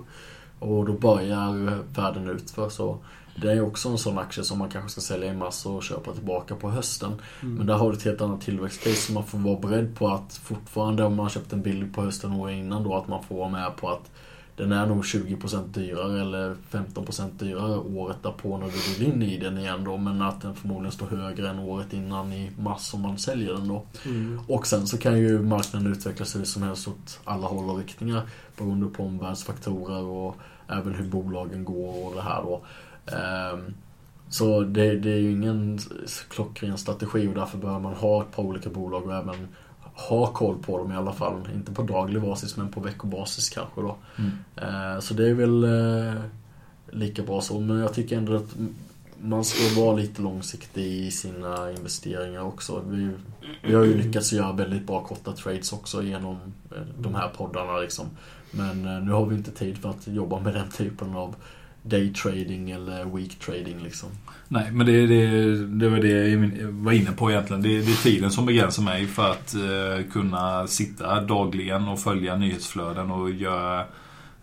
Och 0.59 0.85
då 0.85 0.93
börjar 0.93 1.79
världen 1.93 2.29
utför 2.29 2.69
så 2.69 2.97
det 3.41 3.51
är 3.51 3.61
också 3.61 3.89
en 3.89 3.97
sån 3.97 4.17
aktie 4.17 4.43
som 4.43 4.59
man 4.59 4.69
kanske 4.69 4.89
ska 4.89 5.01
sälja 5.01 5.33
i 5.33 5.35
massa 5.35 5.69
och 5.69 5.83
köpa 5.83 6.13
tillbaka 6.13 6.55
på 6.55 6.69
hösten. 6.69 7.13
Mm. 7.41 7.55
Men 7.55 7.67
där 7.67 7.73
har 7.73 7.91
du 7.91 7.97
ett 7.97 8.03
helt 8.03 8.21
annat 8.21 8.41
tillväxtcase 8.41 8.95
så 8.95 9.13
man 9.13 9.25
får 9.25 9.37
vara 9.37 9.59
beredd 9.59 9.95
på 9.95 10.07
att 10.07 10.33
fortfarande 10.43 11.03
om 11.03 11.15
man 11.15 11.25
har 11.25 11.29
köpt 11.29 11.53
en 11.53 11.61
billig 11.61 11.93
på 11.93 12.01
hösten 12.01 12.33
året 12.33 12.55
innan 12.55 12.83
då 12.83 12.95
att 12.95 13.07
man 13.07 13.23
får 13.23 13.35
vara 13.35 13.49
med 13.49 13.75
på 13.75 13.89
att 13.89 14.11
den 14.55 14.71
är 14.71 14.85
nog 14.85 15.03
20% 15.03 15.67
dyrare 15.67 16.21
eller 16.21 16.55
15% 16.71 17.29
dyrare 17.31 17.77
året 17.77 18.17
därpå 18.23 18.57
när 18.57 18.65
du 18.65 19.05
går 19.05 19.13
in 19.13 19.21
i 19.21 19.37
den 19.37 19.57
igen 19.57 19.83
då. 19.83 19.97
Men 19.97 20.21
att 20.21 20.41
den 20.41 20.55
förmodligen 20.55 20.91
står 20.91 21.05
högre 21.05 21.49
än 21.49 21.59
året 21.59 21.93
innan 21.93 22.33
i 22.33 22.51
mars 22.59 22.93
om 22.93 23.01
man 23.01 23.17
säljer 23.17 23.53
den 23.53 23.67
då. 23.67 23.85
Mm. 24.05 24.39
Och 24.47 24.67
sen 24.67 24.87
så 24.87 24.97
kan 24.97 25.19
ju 25.19 25.41
marknaden 25.41 25.91
utvecklas 25.91 26.35
hur 26.35 26.43
som 26.43 26.63
helst 26.63 26.87
åt 26.87 27.19
alla 27.23 27.47
håll 27.47 27.69
och 27.69 27.77
riktningar. 27.77 28.21
Beroende 28.57 28.87
på 28.87 29.03
omvärldsfaktorer 29.03 30.03
och 30.03 30.35
även 30.67 30.93
hur 30.93 31.05
bolagen 31.05 31.65
går 31.65 32.07
och 32.07 32.15
det 32.15 32.21
här 32.21 32.41
då. 32.41 32.61
Ehm, 33.13 33.73
så 34.29 34.61
det, 34.61 34.95
det 34.99 35.11
är 35.11 35.17
ju 35.17 35.31
ingen 35.31 35.79
klockren 36.29 36.77
strategi 36.77 37.27
och 37.27 37.33
därför 37.33 37.57
behöver 37.57 37.79
man 37.79 37.93
ha 37.93 38.21
ett 38.21 38.31
par 38.31 38.43
olika 38.43 38.69
bolag 38.69 39.05
och 39.05 39.15
även 39.15 39.47
ha 39.93 40.27
koll 40.27 40.57
på 40.57 40.77
dem 40.77 40.91
i 40.91 40.95
alla 40.95 41.13
fall. 41.13 41.47
Inte 41.55 41.71
på 41.71 41.83
daglig 41.83 42.21
basis 42.21 42.57
men 42.57 42.71
på 42.71 42.79
veckobasis 42.79 43.49
kanske 43.49 43.81
då. 43.81 43.95
Mm. 44.17 44.31
Eh, 44.55 44.99
Så 44.99 45.13
det 45.13 45.29
är 45.29 45.33
väl 45.33 45.63
eh, 45.63 46.21
lika 46.91 47.23
bra 47.23 47.41
så. 47.41 47.59
Men 47.59 47.77
jag 47.77 47.93
tycker 47.93 48.17
ändå 48.17 48.35
att 48.35 48.55
man 49.23 49.43
ska 49.45 49.81
vara 49.81 49.95
lite 49.95 50.21
långsiktig 50.21 50.85
i 50.85 51.11
sina 51.11 51.71
investeringar 51.71 52.41
också. 52.41 52.83
Vi, 52.87 53.09
vi 53.63 53.73
har 53.75 53.83
ju 53.83 53.97
lyckats 53.97 54.33
göra 54.33 54.51
väldigt 54.51 54.87
bra 54.87 55.03
korta 55.03 55.31
trades 55.31 55.73
också 55.73 56.03
genom 56.03 56.35
eh, 56.71 56.81
de 56.99 57.15
här 57.15 57.27
poddarna 57.27 57.77
liksom. 57.77 58.05
Men 58.51 58.85
eh, 58.87 59.03
nu 59.03 59.11
har 59.11 59.25
vi 59.25 59.35
inte 59.35 59.51
tid 59.51 59.77
för 59.77 59.89
att 59.89 60.07
jobba 60.07 60.39
med 60.39 60.53
den 60.53 60.69
typen 60.69 61.15
av 61.15 61.35
daytrading 61.83 62.71
eller 62.71 63.05
week 63.05 63.39
trading 63.39 63.79
liksom. 63.83 64.09
Nej, 64.47 64.71
men 64.71 64.85
det, 64.85 65.07
det, 65.07 65.65
det 65.67 65.89
var 65.89 65.97
det 65.97 66.27
jag 66.29 66.67
var 66.71 66.91
inne 66.91 67.11
på 67.11 67.31
egentligen. 67.31 67.61
Det, 67.61 67.81
det 67.81 67.91
är 67.91 68.03
tiden 68.03 68.31
som 68.31 68.45
begränsar 68.45 68.83
mig 68.83 69.07
för 69.07 69.31
att 69.31 69.53
eh, 69.55 70.11
kunna 70.11 70.67
sitta 70.67 71.21
dagligen 71.21 71.87
och 71.87 71.99
följa 71.99 72.35
nyhetsflöden 72.35 73.11
och 73.11 73.31
göra 73.31 73.79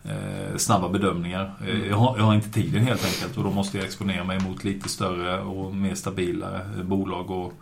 eh, 0.03 0.57
snabba 0.57 0.89
bedömningar. 0.89 1.53
Eh, 1.67 1.87
Jag, 1.87 1.97
har, 1.97 2.17
jag 2.17 2.23
har 2.23 2.35
inte 2.35 2.49
tiden 2.51 2.83
helt 2.83 3.05
enkelt 3.05 3.37
och 3.37 3.43
då 3.43 3.51
måste 3.51 3.77
jag 3.77 3.85
exponera 3.85 4.23
mig 4.23 4.39
mot 4.39 4.63
lite 4.63 4.89
större 4.89 5.41
och 5.41 5.75
mer 5.75 5.95
stabila 5.95 6.55
eh, 6.55 6.83
bolag. 6.83 7.31
Och, 7.31 7.53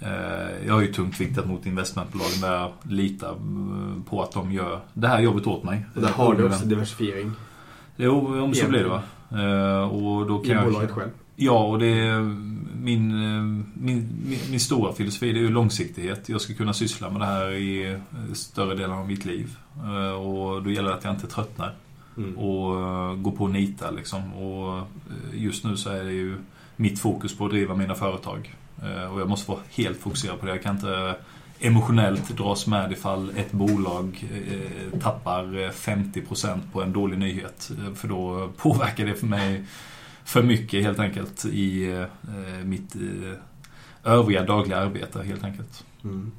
eh, 0.00 0.66
jag 0.66 0.74
har 0.74 0.80
ju 0.80 0.92
tungt 0.92 1.20
viktat 1.20 1.46
mot 1.46 1.66
investmentbolagen 1.66 2.40
där 2.40 2.52
jag 2.52 2.72
litar 2.82 3.30
eh, 3.30 4.02
på 4.10 4.22
att 4.22 4.32
de 4.32 4.52
gör 4.52 4.80
det 4.94 5.08
här 5.08 5.20
jobbet 5.20 5.46
åt 5.46 5.64
mig. 5.64 5.86
Och 5.94 6.00
där 6.02 6.08
har 6.08 6.34
du 6.34 6.44
också 6.46 6.64
diversifiering 6.64 7.32
Jo, 7.96 8.42
om 8.42 8.54
så 8.54 8.68
blir 8.68 8.82
det 8.82 8.88
va. 8.88 9.02
Eh, 9.30 9.94
och 9.94 10.26
då 10.26 10.38
kan 10.38 10.50
i 10.50 10.54
jag... 10.54 10.64
bolaget 10.64 10.90
själv. 10.90 11.10
Ja, 11.36 11.64
och 11.64 11.78
det 11.78 11.86
är 11.86 12.20
min, 12.82 13.10
eh, 13.10 13.42
min, 13.74 14.08
min, 14.24 14.38
min 14.50 14.60
stora 14.60 14.92
filosofi 14.92 15.32
det 15.32 15.38
är 15.38 15.42
ju 15.42 15.50
långsiktighet. 15.50 16.28
Jag 16.28 16.40
ska 16.40 16.54
kunna 16.54 16.72
syssla 16.72 17.10
med 17.10 17.20
det 17.20 17.26
här 17.26 17.50
i 17.50 17.92
eh, 17.92 18.32
större 18.32 18.74
delen 18.74 18.98
av 18.98 19.06
mitt 19.06 19.24
liv. 19.24 19.56
Och 20.18 20.62
då 20.62 20.70
gäller 20.70 20.88
det 20.88 20.94
att 20.94 21.04
jag 21.04 21.14
inte 21.14 21.26
tröttnar 21.26 21.74
Mm. 22.16 22.38
och 22.38 23.22
går 23.22 23.30
på 23.30 23.44
och 23.44 23.50
nitar 23.50 23.92
liksom. 23.92 24.34
Och 24.34 24.86
just 25.32 25.64
nu 25.64 25.76
så 25.76 25.90
är 25.90 26.04
det 26.04 26.12
ju 26.12 26.36
mitt 26.76 26.98
fokus 26.98 27.36
på 27.36 27.44
att 27.44 27.50
driva 27.50 27.74
mina 27.76 27.94
företag. 27.94 28.54
Och 29.12 29.20
jag 29.20 29.28
måste 29.28 29.50
vara 29.50 29.60
helt 29.70 29.98
fokuserad 30.00 30.40
på 30.40 30.46
det. 30.46 30.52
Jag 30.52 30.62
kan 30.62 30.74
inte 30.74 31.16
emotionellt 31.66 32.28
dras 32.36 32.66
med 32.66 32.92
ifall 32.92 33.32
ett 33.36 33.52
bolag 33.52 34.24
eh, 34.48 34.98
tappar 35.00 35.44
eh, 35.64 35.70
50% 35.70 36.58
på 36.72 36.82
en 36.82 36.92
dålig 36.92 37.18
nyhet. 37.18 37.70
Eh, 37.78 37.94
För 37.94 38.08
då 38.08 38.50
påverkar 38.56 39.06
det 39.06 39.14
för 39.14 39.26
mig 39.26 39.64
för 40.24 40.42
mycket 40.42 40.82
helt 40.82 40.98
enkelt 40.98 41.44
i 41.44 41.92
eh, 41.92 42.64
mitt 42.64 42.94
eh, 42.96 44.12
övriga 44.12 44.42
dagliga 44.42 44.78
arbete 44.78 45.22
helt 45.22 45.44
enkelt. 45.44 45.84
Mm. 46.04 46.32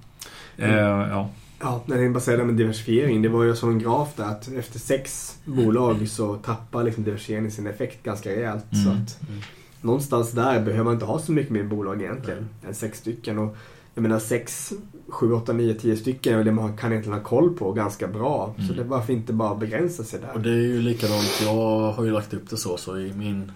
Eh, 0.58 0.70
ja. 1.10 1.30
Ja, 1.60 1.84
när 1.86 1.98
säga 2.20 2.38
det 2.38 2.44
med 2.44 2.56
diversifiering. 2.56 3.22
Det 3.22 3.30
var 3.30 3.44
ju 3.44 3.56
så 3.56 3.68
en 3.68 3.80
graf 3.80 4.10
där 4.16 4.24
att 4.24 4.48
efter 4.48 4.80
sex 4.80 5.36
bolag 5.46 6.08
så 6.10 6.36
tappar 6.36 6.84
liksom 6.84 7.04
diversifieringen 7.04 7.52
sin 7.52 7.68
effekt 7.68 8.04
ganska 8.04 8.30
rejält. 8.30 8.66
Så 8.72 8.90
Mm. 8.90 9.04
att 9.04 9.20
någonstans 9.82 10.32
där 10.32 10.60
behöver 10.62 10.84
man 10.84 10.94
inte 10.94 11.06
ha 11.06 11.20
så 11.20 11.32
mycket 11.32 11.52
mer 11.52 11.64
bolag 11.64 12.02
egentligen 12.02 12.50
än 12.68 12.76
sex 12.76 12.98
stycken. 13.00 13.40
Och 13.40 13.58
jag 13.94 14.02
menar 14.02 14.20
sex, 14.20 14.74
sju, 15.08 15.34
åtta, 15.34 15.54
nio, 15.54 15.74
tio 15.74 15.98
stycken 15.98 16.34
är 16.34 16.38
väl 16.38 16.46
det 16.46 16.52
man 16.52 16.78
kan 16.78 16.92
egentligen 16.92 17.20
ha 17.20 17.26
koll 17.26 17.54
på 17.54 17.72
ganska 17.72 18.08
bra. 18.08 18.54
Så 18.58 18.64
Mm. 18.64 18.76
det, 18.78 18.84
varför 18.84 19.14
inte 19.14 19.34
bara 19.34 19.56
begränsa 19.56 20.04
sig 20.04 20.20
där? 20.20 20.32
Och 20.34 20.42
det 20.42 20.50
är 20.50 20.54
ju 20.54 20.82
likadant, 20.82 21.42
jag 21.44 21.92
har 21.92 22.04
ju 22.04 22.12
lagt 22.12 22.34
upp 22.34 22.50
det 22.50 22.58
så, 22.58 22.78
så 22.78 22.98
i 22.98 23.14
min, 23.14 23.52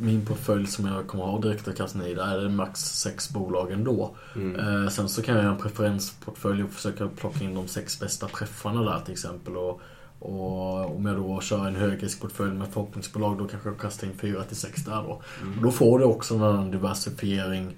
min 0.00 0.26
portfölj 0.26 0.66
som 0.66 0.86
jag 0.86 1.06
kommer 1.06 1.24
ha 1.24 1.40
direktavkastning 1.40 2.06
i, 2.06 2.14
där 2.14 2.38
är 2.38 2.42
det 2.42 2.48
max 2.48 2.80
sex 2.80 3.30
bolag 3.30 3.72
ändå. 3.72 4.16
Mm. 4.36 4.84
Eh, 4.84 4.88
sen 4.90 5.08
så 5.08 5.22
kan 5.22 5.34
jag 5.34 5.44
göra 5.44 5.54
en 5.54 5.60
preferensportfölj 5.60 6.62
och 6.64 6.70
försöka 6.70 7.08
plocka 7.08 7.44
in 7.44 7.54
de 7.54 7.68
sex 7.68 8.00
bästa 8.00 8.26
preffarna 8.28 8.82
där 8.82 9.00
till 9.04 9.12
exempel. 9.12 9.56
Och, 9.56 9.80
och 10.18 10.96
om 10.96 11.06
jag 11.06 11.16
då 11.16 11.40
kör 11.40 11.66
en 11.66 11.76
högriskportfölj 11.76 12.52
med 12.54 12.68
förhoppningsbolag 12.68 13.38
då 13.38 13.46
kanske 13.46 13.68
jag 13.68 13.78
kastar 13.78 14.06
in 14.06 14.12
fyra 14.20 14.42
till 14.42 14.56
sex 14.56 14.84
där 14.84 15.02
då. 15.02 15.22
Mm. 15.42 15.58
Och 15.58 15.64
då 15.64 15.70
får 15.70 15.98
du 15.98 16.04
också 16.04 16.34
en 16.34 16.42
annan 16.42 16.70
diversifiering 16.70 17.76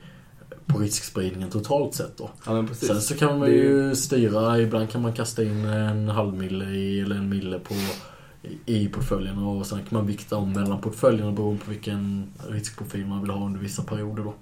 på 0.68 0.78
riskspridningen 0.78 1.50
totalt 1.50 1.94
sett 1.94 2.16
då. 2.16 2.30
Ja. 2.46 2.66
Sen 2.72 3.00
så 3.00 3.14
kan 3.14 3.38
man 3.38 3.50
ju 3.50 3.96
styra, 3.96 4.60
ibland 4.60 4.90
kan 4.90 5.02
man 5.02 5.12
kasta 5.12 5.42
in 5.42 5.64
en 5.64 6.08
halv 6.08 6.34
mille 6.34 6.64
i, 6.64 7.00
eller 7.00 7.16
en 7.16 7.28
mille 7.28 7.58
på 7.58 7.74
i 8.66 8.88
portföljen 8.88 9.38
och 9.38 9.66
sen 9.66 9.78
kan 9.78 9.98
man 9.98 10.06
vikta 10.06 10.36
om 10.36 10.52
mellan 10.52 10.80
portföljerna 10.80 11.32
beroende 11.32 11.64
på 11.64 11.70
vilken 11.70 12.32
riskprofil 12.48 13.06
man 13.06 13.20
vill 13.20 13.30
ha 13.30 13.46
under 13.46 13.60
vissa 13.60 13.82
perioder 13.82 14.24
då. 14.24 14.34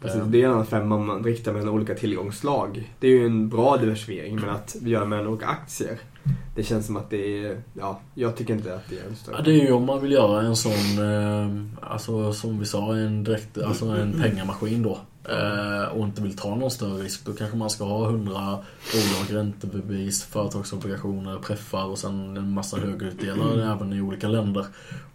Precis, 0.00 0.20
Eh, 0.20 0.26
det 0.26 0.42
är 0.42 0.46
en 0.46 0.52
annan 0.52 0.66
femma 0.66 0.94
om 0.94 1.06
man 1.06 1.24
riktar 1.24 1.52
mellan 1.52 1.68
olika 1.68 1.94
tillgångsslag. 1.94 2.92
Det 3.00 3.06
är 3.06 3.10
ju 3.10 3.26
en 3.26 3.48
bra 3.48 3.76
diversifiering 3.76 4.40
men 4.40 4.50
att 4.50 4.76
vi 4.82 4.90
gör 4.90 5.06
mellan 5.06 5.26
olika 5.26 5.46
aktier. 5.46 5.98
Det 6.54 6.62
känns 6.62 6.86
som 6.86 6.96
att 6.96 7.10
det 7.10 7.44
är, 7.44 7.62
ja, 7.74 8.00
jag 8.14 8.36
tycker 8.36 8.54
inte 8.54 8.74
att 8.74 8.88
det 8.90 8.98
är 8.98 9.06
en 9.08 9.16
större. 9.16 9.36
Ja, 9.38 9.42
det 9.44 9.50
är 9.50 9.66
ju 9.66 9.72
om 9.72 9.86
man 9.86 10.02
vill 10.02 10.12
göra 10.12 10.42
en 10.42 10.56
sån, 10.56 10.72
eh, 10.72 11.90
alltså 11.90 12.32
som 12.32 12.58
vi 12.58 12.66
sa, 12.66 12.96
en 12.96 13.24
direkt, 13.24 13.58
alltså 13.58 13.86
en 13.86 14.22
pengamaskin 14.22 14.82
då. 14.82 14.98
Eh, 15.28 15.84
och 15.84 16.04
inte 16.04 16.22
vill 16.22 16.36
ta 16.36 16.54
någon 16.54 16.70
större 16.70 17.02
risk. 17.02 17.24
Då 17.24 17.32
kanske 17.32 17.56
man 17.56 17.70
ska 17.70 17.84
ha 17.84 18.08
100 18.08 18.32
bolag, 18.34 19.40
räntebevis, 19.40 20.24
företagsobligationer, 20.24 21.38
preffar 21.38 21.84
och 21.84 21.98
sen 21.98 22.36
en 22.36 22.50
massa 22.52 22.76
högutdelare 22.76 23.72
även 23.72 23.92
i 23.92 24.00
olika 24.00 24.28
länder. 24.28 24.66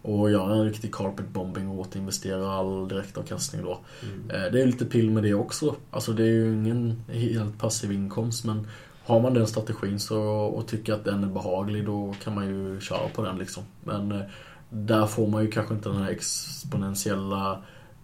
Och 0.02 0.30
göra 0.30 0.54
en 0.54 0.64
riktig 0.64 0.94
carpet 0.94 1.28
bombing 1.28 1.68
och 1.68 1.78
återinvestera 1.78 2.52
all 2.52 2.88
direktavkastning 2.88 3.62
då. 3.62 3.78
Mm. 4.02 4.30
Eh, 4.30 4.52
Det 4.52 4.62
är 4.62 4.66
lite 4.66 4.84
pill 4.84 5.10
med 5.10 5.22
det 5.22 5.34
också. 5.34 5.74
Alltså 5.90 6.12
det 6.12 6.22
är 6.22 6.32
ju 6.32 6.52
ingen 6.52 7.02
helt 7.08 7.58
passiv 7.58 7.92
inkomst 7.92 8.44
men 8.44 8.66
har 9.04 9.20
man 9.20 9.34
den 9.34 9.46
strategin 9.46 10.00
så, 10.00 10.20
och 10.30 10.66
tycker 10.68 10.92
att 10.92 11.04
den 11.04 11.24
är 11.24 11.28
behaglig 11.28 11.86
då 11.86 12.14
kan 12.24 12.34
man 12.34 12.46
ju 12.46 12.80
köra 12.80 13.08
på 13.14 13.22
den 13.22 13.38
liksom. 13.38 13.62
Men 13.84 14.12
eh, 14.12 14.22
där 14.70 15.06
får 15.06 15.26
man 15.28 15.42
ju 15.42 15.50
kanske 15.50 15.74
inte 15.74 15.88
den 15.88 16.02
här 16.02 16.10
exponentiella 16.10 17.62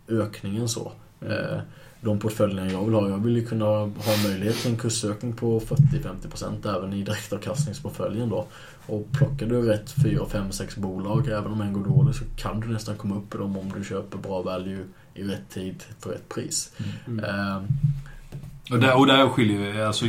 ökningen 0.08 0.68
så. 0.68 0.92
Eh, 1.20 1.60
De 2.04 2.18
portföljerna 2.18 2.70
jag 2.70 2.84
vill 2.84 2.94
ha, 2.94 3.08
jag 3.08 3.18
vill 3.18 3.36
ju 3.36 3.46
kunna 3.46 3.64
ha 3.64 4.16
möjlighet 4.24 4.56
till 4.56 4.70
en 4.70 4.76
kursökning 4.76 5.32
på 5.32 5.60
40-50% 5.60 6.76
även 6.78 6.92
i 6.92 7.02
direktavkastningsportföljen 7.02 8.28
då. 8.28 8.46
Och 8.86 9.12
plockar 9.12 9.46
du 9.46 9.62
rätt 9.62 9.90
4, 10.02 10.26
5, 10.30 10.52
6 10.52 10.76
bolag, 10.76 11.28
även 11.28 11.52
om 11.52 11.60
en 11.60 11.72
går 11.72 11.84
dåligt, 11.84 12.16
så 12.16 12.24
kan 12.36 12.60
du 12.60 12.66
nästan 12.68 12.96
komma 12.96 13.16
upp 13.16 13.34
i 13.34 13.38
dem 13.38 13.56
om 13.58 13.72
du 13.78 13.84
köper 13.84 14.18
bra 14.18 14.42
value 14.42 14.84
i 15.14 15.22
rätt 15.22 15.50
tid 15.50 15.82
för 16.00 16.10
rätt 16.10 16.28
pris. 16.28 16.72
Mm. 17.06 17.24
Eh, 17.24 17.62
Och 18.70 18.78
där, 18.78 18.98
och 18.98 19.06
där 19.06 19.28
skiljer 19.28 19.74
jag, 19.74 19.86
alltså, 19.86 20.06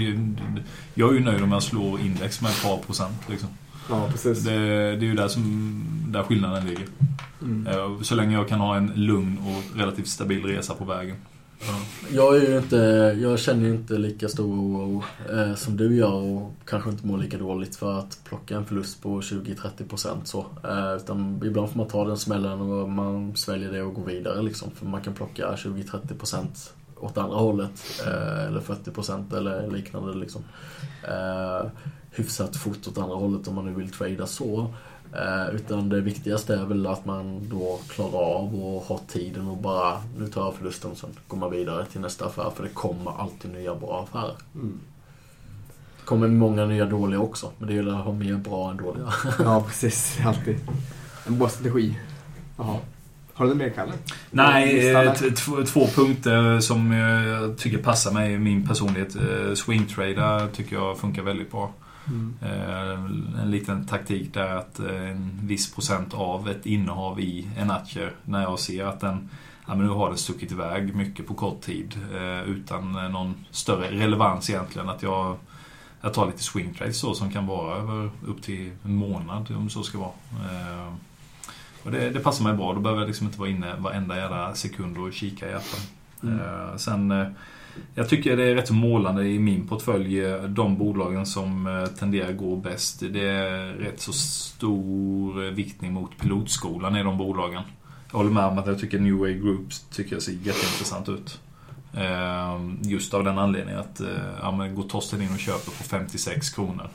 Jag 0.94 1.10
är 1.10 1.14
ju 1.14 1.20
nöjd 1.20 1.44
om 1.44 1.52
jag 1.52 1.64
slår 1.64 2.00
index 2.00 2.42
med 2.42 2.52
ett 2.52 2.64
par 2.64 2.78
procent. 2.78 3.30
Liksom. 3.30 3.50
Ja, 3.90 4.08
precis. 4.12 4.44
Det, 4.44 4.52
det 4.96 5.06
är 5.06 5.10
ju 5.10 5.16
där, 5.16 5.28
som, 5.28 5.86
där 6.08 6.24
skillnaden 6.24 6.66
ligger. 6.68 6.86
Mm. 7.42 7.68
Eh, 7.68 8.02
Så 8.02 8.16
länge 8.16 8.34
jag 8.34 8.48
kan 8.50 8.60
ha 8.60 8.78
en 8.78 8.92
lugn 8.96 9.38
och 9.38 9.78
relativt 9.80 10.08
stabil 10.08 10.46
resa 10.46 10.74
på 10.74 10.86
vägen. 10.86 11.16
Jag 12.12 12.38
är 12.38 12.50
ju 12.50 12.58
inte, 12.58 12.78
jag 13.22 13.40
känner 13.40 13.64
ju 13.64 13.76
inte 13.76 13.94
lika 13.94 14.30
stor 14.30 14.56
oro 14.56 15.04
eh, 15.32 15.56
som 15.56 15.78
du 15.78 15.96
gör 15.96 16.14
och 16.14 16.52
kanske 16.66 16.90
inte 16.90 17.08
mår 17.08 17.18
lika 17.18 17.38
dåligt 17.38 17.76
för 17.76 18.00
att 18.00 18.20
plocka 18.24 18.56
en 18.56 18.66
förlust 18.66 19.02
på 19.02 19.22
20-30% 19.22 20.16
så. 20.24 20.46
Eh, 20.64 20.96
utan 20.96 21.42
ibland 21.46 21.70
får 21.70 21.78
man 21.78 21.88
ta 21.88 22.06
den 22.06 22.18
smällen 22.18 22.62
och 22.62 22.90
man 22.90 23.36
sväljer 23.36 23.72
det 23.72 23.82
och 23.82 23.94
går 23.94 24.06
vidare 24.06 24.42
liksom. 24.42 24.72
För 24.72 24.86
man 24.86 25.02
kan 25.02 25.14
plocka 25.14 25.56
20-30% 25.56 26.46
åt 27.00 27.18
andra 27.18 27.38
hållet. 27.38 27.84
Eh, 28.06 28.46
eller 28.48 28.60
40% 28.60 29.38
eller 29.38 29.72
liknande 29.72 30.14
liksom. 30.14 30.44
Eh, 31.04 31.70
hyfsat 32.12 32.56
fort 32.56 32.88
åt 32.88 32.98
andra 32.98 33.16
hållet 33.16 33.48
om 33.48 33.56
man 33.56 33.66
nu 33.66 33.74
vill 33.74 33.92
trada 33.92 34.28
så. 34.28 34.74
Eh, 35.20 35.56
utan 35.56 35.90
det 35.90 36.02
viktigaste 36.02 36.56
är 36.56 36.66
väl 36.66 36.88
att 36.88 37.06
man 37.06 37.50
då 37.50 37.80
klarar 37.90 38.20
av 38.20 38.56
och 38.64 38.84
har 38.84 39.00
tiden 39.08 39.48
och 39.48 39.58
bara 39.58 40.02
nu 40.18 40.28
tar 40.28 40.42
jag 40.42 40.54
förlusten 40.54 40.92
och 40.92 40.98
sen 40.98 41.10
går 41.28 41.38
man 41.38 41.52
vidare 41.52 41.86
till 41.86 42.02
nästa 42.02 42.26
affär 42.26 42.52
för 42.56 42.64
det 42.64 42.70
kommer 42.70 43.22
alltid 43.22 43.54
nya 43.54 43.76
bra 43.76 44.08
affärer. 44.10 44.36
Mm. 44.56 44.80
Det 46.00 46.06
kommer 46.06 46.28
många 46.28 46.66
nya 46.66 46.86
dåliga 46.86 47.20
också 47.20 47.52
men 47.58 47.68
det 47.68 47.74
gäller 47.74 48.00
att 48.00 48.06
ha 48.06 48.14
mer 48.14 48.36
bra 48.36 48.72
än 48.72 48.78
dåliga. 48.78 49.14
Ja, 49.40 49.64
precis. 49.68 50.18
Alltid. 50.26 50.60
En 51.28 51.40
bra 51.40 51.50
strategi. 51.50 52.00
Jaha. 52.58 52.78
Har 53.34 53.46
du 53.46 53.50
något 53.50 53.58
mer, 53.58 53.70
Kalle? 53.70 53.94
Nej, 54.32 54.94
eh, 54.96 55.14
två, 55.66 55.88
punkter 55.88 56.60
som 56.60 56.92
jag 56.92 57.58
tycker 57.58 57.78
passar 57.78 58.12
mig 58.12 58.34
i 58.34 58.38
min 58.38 58.68
personlighet. 58.68 59.16
Eh, 59.16 59.54
Swing 59.54 59.86
trader 59.86 60.48
tycker 60.48 60.76
jag 60.76 60.98
funkar 60.98 61.22
väldigt 61.22 61.52
bra. 61.52 61.74
Mm. 62.08 62.36
En 63.42 63.52
liten 63.52 63.86
taktik 63.86 64.34
där 64.34 64.56
att 64.56 64.80
eh, 64.80 65.12
en 65.12 65.40
viss 65.44 65.74
procent 65.74 66.14
av 66.14 66.50
ett 66.50 66.66
innehav 66.66 67.20
i 67.20 67.48
en 67.58 67.72
aktie, 67.72 68.10
när 68.24 68.42
jag 68.42 68.60
ser 68.60 68.86
att 68.86 69.00
den 69.00 69.30
Ja, 69.68 69.76
men 69.76 69.88
nu 69.88 69.94
har 69.94 70.12
det 70.12 70.18
stuckit 70.18 70.52
iväg 70.52 70.96
mycket 70.96 71.28
på 71.28 71.34
kort 71.34 71.62
tid 71.62 72.00
eh, 72.14 72.50
utan 72.50 72.92
någon 72.92 73.46
större 73.52 73.92
relevans 73.92 74.50
egentligen. 74.50 74.90
Att 74.90 75.04
jag, 75.04 75.38
jag 76.02 76.14
tar 76.14 76.26
lite 76.26 76.44
swing 76.44 76.74
trades 76.74 77.00
så 77.00 77.14
som 77.14 77.32
kan 77.32 77.48
vara 77.48 77.78
över 77.78 78.10
upp 78.28 78.42
till 78.42 78.72
en 78.84 78.96
månad 78.96 79.52
om 79.58 79.70
så 79.70 79.84
ska 79.84 79.98
vara. 79.98 80.12
Och 81.84 81.92
det, 81.92 82.10
det 82.10 82.20
passar 82.20 82.44
mig 82.44 82.54
bra. 82.54 82.74
Då 82.74 82.80
behöver 82.80 83.02
jag 83.02 83.08
liksom 83.08 83.28
inte 83.28 83.40
vara 83.40 83.50
inne 83.50 83.76
varenda 83.76 84.18
jävla 84.18 84.56
sekund 84.56 84.98
och 84.98 85.14
kika 85.14 85.50
i 85.50 85.54
appen. 85.54 85.80
Mm. 86.24 86.80
Sen, 86.80 87.36
jag 87.96 88.10
tycker 88.10 88.38
det 88.38 88.44
är 88.44 88.56
rätt 88.56 88.68
så 88.68 88.74
målande 88.74 89.28
i 89.28 89.40
min 89.40 89.68
portfölj, 89.68 90.20
eh, 90.26 90.44
de 90.44 90.78
bolagen 90.78 91.26
som 91.26 91.68
eh, 91.68 91.86
tenderar 91.86 92.30
att 92.30 92.38
gå 92.38 92.56
bäst. 92.56 93.00
Det 93.00 93.28
är 93.28 93.68
rätt 93.74 94.02
så 94.02 94.14
stor 94.14 95.46
eh, 95.46 95.52
viktning 95.52 95.94
mot 95.94 96.18
pilotskolan 96.18 96.96
i 96.96 97.04
de 97.04 97.18
bolagen. 97.18 97.64
Jag 98.12 98.18
håller 98.18 98.32
med 98.32 98.46
om 98.46 98.58
att 98.58 98.68
jag 98.68 98.80
tycker 98.80 99.00
New 99.00 99.16
Way 99.18 99.34
Groups 99.40 99.86
tycker 99.94 100.14
jag 100.16 100.22
ser 100.22 100.32
jätteintressant 100.32 101.10
ut. 101.10 101.40
Eh, 101.94 102.60
Just 102.82 103.14
av 103.14 103.24
den 103.24 103.38
anledningen 103.40 103.80
att 103.80 104.02
ja, 104.42 104.52
men 104.52 104.76
går 104.76 104.84
Torsten 104.84 105.22
in 105.22 105.30
och 105.34 105.40
köper 105.40 105.72
på 105.72 105.84
56 105.84 106.50
kronor. 106.50 106.88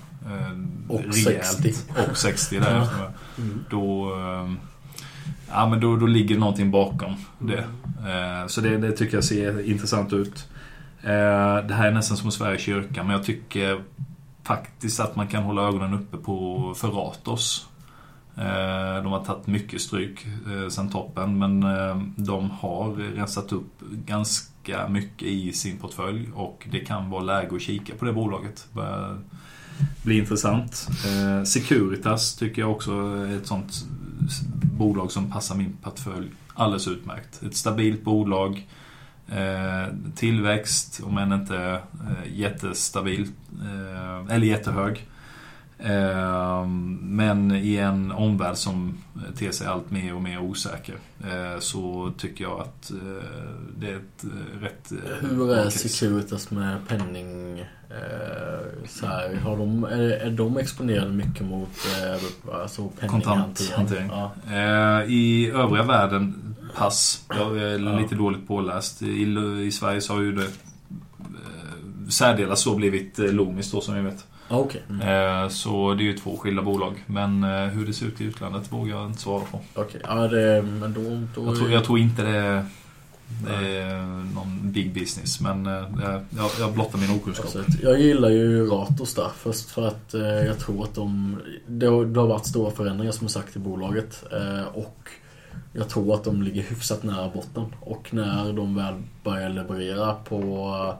Och 0.88 1.00
rejält. 1.00 1.44
60. 1.46 1.74
Och 2.10 2.16
60 2.16 2.58
där. 2.58 2.88
Mm. 3.38 3.64
Då, 3.70 4.12
eh, 4.14 4.52
ja, 5.50 5.68
men 5.68 5.80
då, 5.80 5.96
då 5.96 6.06
ligger 6.06 6.38
någonting 6.38 6.70
bakom 6.70 7.14
det. 7.38 7.58
Eh, 7.58 8.46
Så 8.46 8.60
det, 8.60 8.78
det 8.78 8.92
tycker 8.92 9.16
jag 9.16 9.24
ser 9.24 9.70
intressant 9.70 10.12
ut. 10.12 10.48
Eh, 11.02 11.66
det 11.66 11.74
här 11.74 11.86
är 11.86 11.92
nästan 11.92 12.16
som 12.16 12.30
Sveriges 12.30 12.62
kyrka 12.62 13.02
men 13.02 13.12
jag 13.12 13.24
tycker 13.24 13.82
faktiskt 14.44 15.00
att 15.00 15.16
man 15.16 15.28
kan 15.28 15.42
hålla 15.42 15.68
ögonen 15.68 15.94
uppe 15.94 16.16
på 16.16 16.74
för 16.76 16.88
Ratos. 16.88 17.66
Eh, 18.36 19.02
de 19.02 19.12
har 19.12 19.24
tagit 19.24 19.46
mycket 19.46 19.80
stryk 19.80 20.26
eh, 20.26 20.68
sen 20.68 20.90
toppen 20.90 21.38
men 21.38 21.60
de 22.16 22.50
har 22.50 22.92
rensat 22.92 23.52
upp 23.52 23.80
ganska 24.06 24.88
mycket 24.88 25.28
i 25.28 25.52
sin 25.52 25.78
portfölj 25.78 26.28
och 26.34 26.68
det 26.70 26.80
kan 26.80 27.10
vara 27.10 27.22
läge 27.22 27.56
att 27.56 27.62
kika 27.62 27.94
på 27.94 28.04
det 28.04 28.12
bolaget. 28.12 28.68
Börjar 28.72 29.18
bli 30.02 30.18
intressant. 30.18 30.88
Securitas 31.46 32.36
tycker 32.36 32.62
jag 32.62 32.70
också 32.70 32.92
är 32.92 33.36
ett 33.36 33.46
sånt 33.46 33.84
bolag 34.62 35.12
som 35.12 35.30
passar 35.30 35.54
min 35.54 35.76
portfölj 35.82 36.30
alldeles 36.54 36.88
utmärkt. 36.88 37.42
Ett 37.42 37.56
stabilt 37.56 38.04
bolag. 38.04 38.66
Eh, 39.30 39.94
tillväxt, 40.14 41.00
om 41.04 41.18
än 41.18 41.32
inte 41.32 41.56
eh, 41.56 42.32
jättestabil 42.32 43.28
eh, 43.62 44.34
eller 44.34 44.46
jättehög. 44.46 45.06
Eh, 45.82 46.66
men 47.00 47.50
i 47.50 47.76
en 47.76 48.12
omvärld 48.12 48.56
som 48.56 48.98
ter 49.36 49.50
sig 49.50 49.66
allt 49.66 49.90
mer 49.90 50.14
och 50.14 50.22
mer 50.22 50.38
osäker 50.38 50.94
eh, 51.24 51.58
så 51.58 52.12
tycker 52.18 52.44
jag 52.44 52.60
att 52.60 52.90
eh, 52.90 53.24
det 53.78 53.90
är 53.90 53.96
ett 53.96 54.24
rätt... 54.60 54.92
Hur 55.20 55.54
är. 55.54 55.70
Securitas 55.70 56.50
med 56.50 56.88
penning? 56.88 57.64
Så 58.88 59.06
här, 59.06 59.34
har 59.34 59.56
de, 59.56 59.84
är, 59.84 60.00
är 60.00 60.30
de 60.30 60.56
exponerade 60.56 61.12
mycket 61.12 61.46
mot 61.46 61.68
alltså 62.52 62.88
penninghantering? 62.88 63.70
Kontanthantering. 63.76 64.10
Ja. 64.48 65.04
I 65.04 65.50
övriga 65.50 65.82
världen, 65.82 66.54
pass. 66.76 67.24
Jag 67.28 67.58
är 67.58 68.00
lite 68.02 68.14
dåligt 68.14 68.48
påläst. 68.48 69.02
I, 69.02 69.22
I 69.66 69.72
Sverige 69.72 70.00
så 70.00 70.12
har 70.12 70.20
ju 70.20 70.32
det 70.32 70.48
särdeles 72.08 72.60
så 72.60 72.74
blivit 72.74 73.18
Loomis 73.18 73.72
då 73.72 73.80
som 73.80 73.94
vi 73.94 74.00
vet. 74.00 74.26
Okej, 74.50 74.82
mm. 74.88 75.08
Eh, 75.08 75.48
så 75.48 75.94
det 75.94 76.02
är 76.02 76.04
ju 76.04 76.16
två 76.16 76.36
skilda 76.36 76.62
bolag. 76.62 77.04
Men 77.06 77.44
eh, 77.44 77.66
hur 77.66 77.86
det 77.86 77.92
ser 77.92 78.06
ut 78.06 78.20
i 78.20 78.24
utlandet 78.24 78.72
vågar 78.72 78.96
jag 78.96 79.06
inte 79.06 79.20
svara 79.20 79.44
på. 79.50 79.60
Okej, 79.74 80.00
ja 80.04 80.14
det, 80.14 80.62
men 80.62 80.94
då... 80.94 81.40
då 81.42 81.48
Jag 81.50 81.56
tror, 81.56 81.70
jag 81.70 81.84
tror 81.84 81.98
inte 81.98 82.22
det 82.22 82.36
är, 82.36 82.64
det 83.46 83.78
är 83.78 84.04
någon 84.34 84.72
big 84.72 84.94
business. 84.94 85.40
Men 85.40 85.66
eh, 85.66 85.72
jag, 86.36 86.50
jag 86.60 86.72
blottar 86.72 86.98
min 86.98 87.16
okunskap. 87.16 87.44
Alltså, 87.44 87.82
jag 87.82 88.00
gillar 88.00 88.30
ju 88.30 88.66
Ratos 88.66 89.14
där. 89.14 89.30
Först 89.36 89.70
för 89.70 89.88
att 89.88 90.14
jag 90.46 90.58
tror 90.58 90.84
att 90.84 90.94
de... 90.94 91.38
Det 91.66 91.86
har, 91.86 92.04
det 92.04 92.20
har 92.20 92.26
varit 92.26 92.46
stora 92.46 92.70
förändringar 92.70 93.12
som 93.12 93.28
sagt 93.28 93.56
i 93.56 93.58
bolaget. 93.58 94.24
Och 94.72 95.08
jag 95.72 95.88
tror 95.88 96.14
att 96.14 96.24
de 96.24 96.42
ligger 96.42 96.62
hyfsat 96.62 97.02
nära 97.02 97.28
botten. 97.28 97.64
Och 97.80 98.14
när 98.14 98.52
de 98.52 98.74
väl 98.74 98.94
börjar 99.24 99.48
leverera 99.48 100.14
på, 100.14 100.94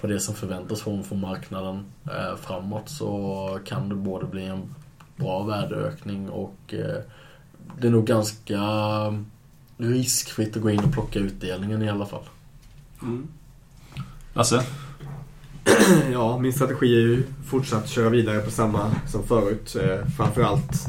på 0.00 0.06
det 0.06 0.20
som 0.20 0.34
förväntas 0.34 0.82
från, 0.82 1.04
från 1.04 1.20
marknaden 1.20 1.84
eh, 2.04 2.36
framåt 2.40 2.88
så 2.88 3.58
kan 3.64 3.88
det 3.88 3.94
både 3.94 4.26
bli 4.26 4.44
en 4.44 4.74
bra 5.16 5.42
värdeökning 5.42 6.28
och 6.30 6.58
eh, 6.68 7.02
det 7.80 7.86
är 7.86 7.90
nog 7.90 8.06
ganska 8.06 8.60
riskfritt 9.76 10.56
att 10.56 10.62
gå 10.62 10.70
in 10.70 10.84
och 10.84 10.92
plocka 10.92 11.18
utdelningen 11.18 11.82
i 11.82 11.90
alla 11.90 12.06
fall. 12.06 12.24
Mm. 13.02 13.28
Lasse? 14.32 14.64
Ja, 16.12 16.38
min 16.38 16.52
strategi 16.52 16.96
är 16.96 17.00
ju 17.00 17.22
fortsatt 17.46 17.88
köra 17.88 18.08
vidare 18.08 18.40
på 18.40 18.50
samma 18.50 18.90
som 19.06 19.22
förut. 19.22 19.76
Eh, 19.76 20.08
framförallt 20.16 20.86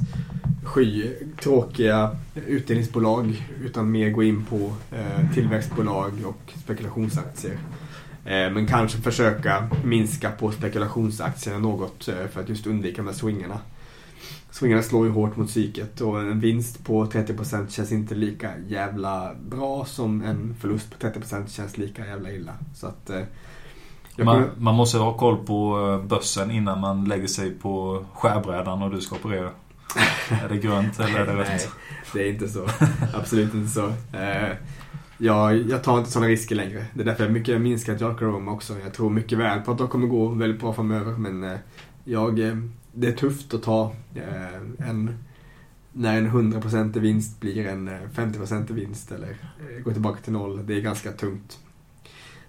sky 0.63 1.13
tråkiga 1.41 2.17
utdelningsbolag 2.47 3.47
utan 3.61 3.91
mer 3.91 4.09
gå 4.09 4.23
in 4.23 4.45
på 4.45 4.73
eh, 4.91 5.33
tillväxtbolag 5.33 6.11
och 6.25 6.53
spekulationsaktier. 6.63 7.57
Eh, 8.29 8.51
men 8.51 8.67
kanske 8.67 8.97
försöka 8.97 9.69
minska 9.83 10.31
på 10.31 10.51
spekulationsaktierna 10.51 11.59
något 11.59 12.07
eh, 12.07 12.27
för 12.31 12.41
att 12.41 12.49
just 12.49 12.67
undvika 12.67 12.97
de 13.01 13.07
här 13.07 13.13
swingarna. 13.15 13.59
Swingarna 14.51 14.81
slår 14.83 15.05
ju 15.05 15.11
hårt 15.11 15.35
mot 15.35 15.47
psyket 15.47 16.01
och 16.01 16.19
en 16.21 16.39
vinst 16.39 16.85
på 16.85 17.05
30% 17.05 17.69
känns 17.69 17.91
inte 17.91 18.15
lika 18.15 18.51
jävla 18.67 19.31
bra 19.49 19.85
som 19.85 20.21
en 20.23 20.55
förlust 20.61 20.99
på 20.99 21.07
30% 21.07 21.47
känns 21.47 21.77
lika 21.77 22.05
jävla 22.05 22.31
illa. 22.31 22.51
Så 22.75 22.87
att 22.87 23.09
eh, 23.09 23.21
Man, 24.17 24.25
kommer- 24.25 24.49
man 24.57 24.75
måste 24.75 24.97
ha 24.97 25.17
koll 25.17 25.37
på 25.45 25.75
börsen 26.07 26.51
innan 26.51 26.79
man 26.79 27.05
lägger 27.05 27.27
sig 27.27 27.51
på 27.51 28.05
skärbrädan 28.13 28.81
och 28.83 28.91
du 28.91 29.01
ska 29.01 29.15
operera. 29.15 29.49
är 30.43 30.49
det 30.49 30.57
grönt 30.57 30.99
eller 30.99 31.19
är 31.19 31.25
det 31.25 31.33
Nej, 31.33 31.43
rött? 31.53 31.69
det 32.13 32.19
är 32.27 32.29
inte 32.33 32.47
så. 32.49 32.67
Absolut 33.13 33.53
inte 33.53 33.69
så. 33.71 33.93
Jag, 35.21 35.69
jag 35.69 35.83
tar 35.83 35.97
inte 35.97 36.11
sådana 36.11 36.29
risker 36.29 36.55
längre. 36.55 36.85
Det 36.93 37.01
är 37.01 37.05
därför 37.05 37.23
jag 37.23 37.33
mycket 37.33 37.61
minskat 37.61 38.01
Jark 38.01 38.21
Roma 38.21 38.51
också. 38.51 38.79
Jag 38.83 38.93
tror 38.93 39.09
mycket 39.09 39.37
väl 39.37 39.61
på 39.61 39.71
att 39.71 39.77
de 39.77 39.87
kommer 39.87 40.07
gå 40.07 40.27
väldigt 40.27 40.61
bra 40.61 40.73
framöver. 40.73 41.11
Men 41.11 41.43
eh, 41.43 41.57
jag, 42.03 42.39
eh, 42.39 42.57
det 42.93 43.07
är 43.07 43.11
tufft 43.11 43.53
att 43.53 43.63
ta 43.63 43.95
eh, 44.15 44.89
en 44.89 45.17
när 45.93 46.17
en 46.17 46.29
100% 46.29 46.99
vinst 46.99 47.39
blir 47.39 47.67
en 47.67 47.89
50% 47.89 48.73
vinst 48.73 49.11
eller 49.11 49.35
går 49.83 49.91
tillbaka 49.91 50.21
till 50.21 50.33
noll. 50.33 50.65
Det 50.65 50.73
är 50.73 50.81
ganska 50.81 51.11
tungt. 51.11 51.59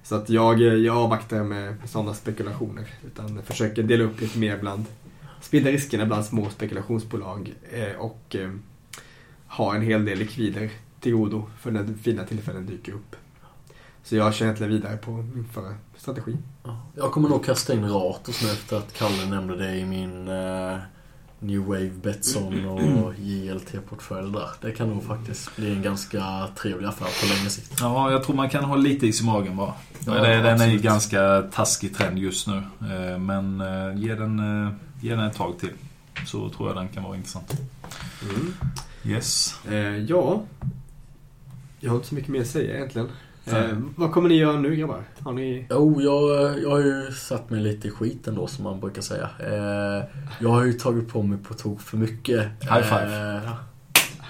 Så 0.02 0.14
att 0.14 0.30
jag, 0.30 0.60
jag 0.60 0.96
avvaktar 0.96 1.44
med 1.44 1.76
sådana 1.84 2.14
spekulationer. 2.14 2.86
Utan 3.06 3.42
försöker 3.42 3.82
dela 3.82 4.04
upp 4.04 4.20
lite 4.20 4.38
mer 4.38 4.58
bland 4.58 4.84
sprida 5.40 5.70
riskerna 5.70 6.06
bland 6.06 6.24
små 6.24 6.50
spekulationsbolag 6.50 7.54
och 7.98 8.36
ha 9.46 9.74
en 9.74 9.82
hel 9.82 10.04
del 10.04 10.18
likvider 10.18 10.70
till 11.00 11.12
godo 11.12 11.46
för 11.60 11.70
när 11.70 11.94
fina 12.02 12.24
tillfällen 12.24 12.66
dyker 12.66 12.92
upp. 12.92 13.16
Så 14.02 14.16
jag 14.16 14.34
kör 14.34 14.44
egentligen 14.46 14.72
vidare 14.72 14.96
på 14.96 15.10
min 15.10 15.48
förra 15.52 15.74
strategi. 15.96 16.36
Ja. 16.64 16.82
Jag 16.96 17.12
kommer 17.12 17.28
nog 17.28 17.44
kasta 17.44 17.72
in 17.74 17.88
Ratos 17.88 18.42
nu 18.42 18.50
efter 18.50 18.76
att 18.76 18.92
Kalle 18.92 19.26
nämnde 19.26 19.56
det 19.56 19.76
i 19.76 19.84
min 19.86 20.28
eh, 20.28 20.78
New 21.38 21.60
Wave 21.60 21.90
Betsson 22.02 22.64
och 22.66 23.14
JLT-portfölj 23.18 24.32
där. 24.32 24.48
Det 24.60 24.72
kan 24.72 24.88
nog 24.88 25.04
faktiskt 25.04 25.56
bli 25.56 25.72
en 25.72 25.82
ganska 25.82 26.48
trevlig 26.62 26.88
affär 26.88 27.06
på 27.20 27.34
längre 27.34 27.50
sikt. 27.50 27.76
Ja, 27.80 28.10
jag 28.10 28.24
tror 28.24 28.36
man 28.36 28.50
kan 28.50 28.64
ha 28.64 28.76
lite 28.76 29.06
is 29.06 29.20
i 29.20 29.24
magen 29.24 29.56
bara. 29.56 29.74
Ja, 30.06 30.12
det, 30.14 30.28
den 30.28 30.44
är 30.44 30.50
ju 30.50 30.54
absolut. 30.54 30.82
ganska 30.82 31.42
taskig 31.42 31.96
trend 31.96 32.18
just 32.18 32.46
nu. 32.46 32.62
Eh, 32.80 33.18
Men 33.18 33.60
eh, 33.60 34.02
ge 34.02 34.14
den, 34.14 34.38
eh, 34.66 34.72
ge 35.00 35.14
den 35.14 35.24
ett 35.24 35.36
tag 35.36 35.58
till. 35.58 35.72
Så 36.26 36.48
tror 36.48 36.68
jag 36.68 36.76
den 36.76 36.88
kan 36.88 37.02
vara 37.02 37.16
intressant. 37.16 37.60
Yes. 39.04 39.54
Eh, 39.68 39.96
ja, 39.96 40.42
jag 41.80 41.90
har 41.90 41.96
inte 41.96 42.08
så 42.08 42.14
mycket 42.14 42.30
mer 42.30 42.40
att 42.40 42.46
säga 42.46 42.76
egentligen. 42.76 43.08
Eh, 43.44 43.78
vad 43.96 44.12
kommer 44.12 44.28
ni 44.28 44.34
göra 44.34 44.60
nu 44.60 44.76
grabbar? 44.76 45.04
Har 45.18 45.32
ni... 45.32 45.66
Jo, 45.70 46.00
jag, 46.00 46.58
jag 46.62 46.70
har 46.70 46.80
ju 46.80 47.12
satt 47.12 47.50
mig 47.50 47.60
lite 47.60 47.88
i 47.88 47.90
skiten 47.90 48.34
då 48.34 48.46
som 48.46 48.64
man 48.64 48.80
brukar 48.80 49.02
säga. 49.02 49.30
Eh, 49.38 50.04
jag 50.40 50.48
har 50.48 50.64
ju 50.64 50.72
tagit 50.72 51.08
på 51.08 51.22
mig 51.22 51.38
på 51.38 51.54
tok 51.54 51.80
för 51.80 51.96
mycket. 51.96 52.40
High 52.60 52.82
five. 52.82 53.36
Eh, 53.36 53.52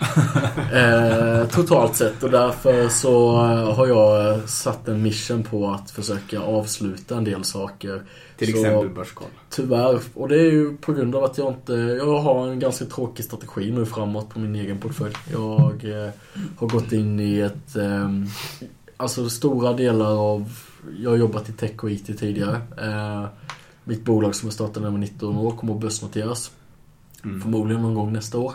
eh, 0.72 1.48
totalt 1.48 1.96
sett 1.96 2.22
och 2.22 2.30
därför 2.30 2.88
så 2.88 3.32
har 3.72 3.86
jag 3.86 4.48
satt 4.48 4.88
en 4.88 5.02
mission 5.02 5.42
på 5.42 5.70
att 5.70 5.90
försöka 5.90 6.40
avsluta 6.40 7.16
en 7.16 7.24
del 7.24 7.44
saker. 7.44 8.02
Till 8.36 8.52
Så- 8.52 8.58
exempel 8.58 8.88
Börskoll. 8.88 9.28
Tyvärr. 9.50 10.00
Och 10.14 10.28
det 10.28 10.36
är 10.36 10.52
ju 10.52 10.76
på 10.76 10.92
grund 10.92 11.14
av 11.14 11.24
att 11.24 11.38
jag 11.38 11.48
inte... 11.48 11.72
Jag 11.72 12.18
har 12.18 12.48
en 12.48 12.58
ganska 12.58 12.84
tråkig 12.84 13.24
strategi 13.24 13.72
nu 13.72 13.86
framåt 13.86 14.28
på 14.30 14.38
min 14.38 14.54
egen 14.54 14.78
portfölj. 14.78 15.14
Jag 15.32 15.84
eh, 15.84 16.10
har 16.58 16.68
gått 16.68 16.92
in 16.92 17.20
i 17.20 17.40
ett... 17.40 17.76
Eh, 17.76 18.10
alltså 18.96 19.30
stora 19.30 19.72
delar 19.72 20.32
av... 20.32 20.52
Jag 20.98 21.10
har 21.10 21.16
jobbat 21.16 21.48
i 21.48 21.52
tech 21.52 21.84
och 21.84 21.90
IT 21.90 22.18
tidigare. 22.18 22.60
Eh, 22.82 23.26
Mitt 23.84 24.04
bolag 24.04 24.34
som 24.34 24.46
jag 24.46 24.54
startade 24.54 24.80
när 24.80 24.86
jag 24.86 24.92
var 24.92 24.98
19 24.98 25.36
år 25.36 25.50
kommer 25.50 25.74
att 25.74 25.80
börsnoteras. 25.80 26.50
Mm. 27.24 27.40
Förmodligen 27.40 27.82
någon 27.82 27.94
gång 27.94 28.12
nästa 28.12 28.38
år. 28.38 28.52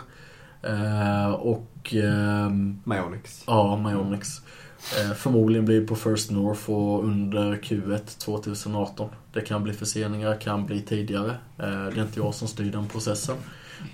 Eh, 0.66 1.30
och... 1.30 1.94
ehm, 1.94 2.80
Myonix. 2.84 3.44
Ja, 3.46 3.76
Myonix. 3.76 4.40
Eh, 5.00 5.12
förmodligen 5.12 5.64
blir 5.64 5.86
på 5.86 5.96
First 5.96 6.30
North 6.30 6.70
och 6.70 7.04
under 7.04 7.56
Q1 7.56 8.18
2018. 8.18 9.08
Det 9.32 9.40
kan 9.40 9.62
bli 9.62 9.72
förseningar, 9.72 10.40
kan 10.40 10.66
bli 10.66 10.80
tidigare. 10.80 11.30
Eh, 11.58 11.66
det 11.66 12.00
är 12.00 12.02
inte 12.02 12.20
jag 12.20 12.34
som 12.34 12.48
styr 12.48 12.72
den 12.72 12.88
processen. 12.88 13.36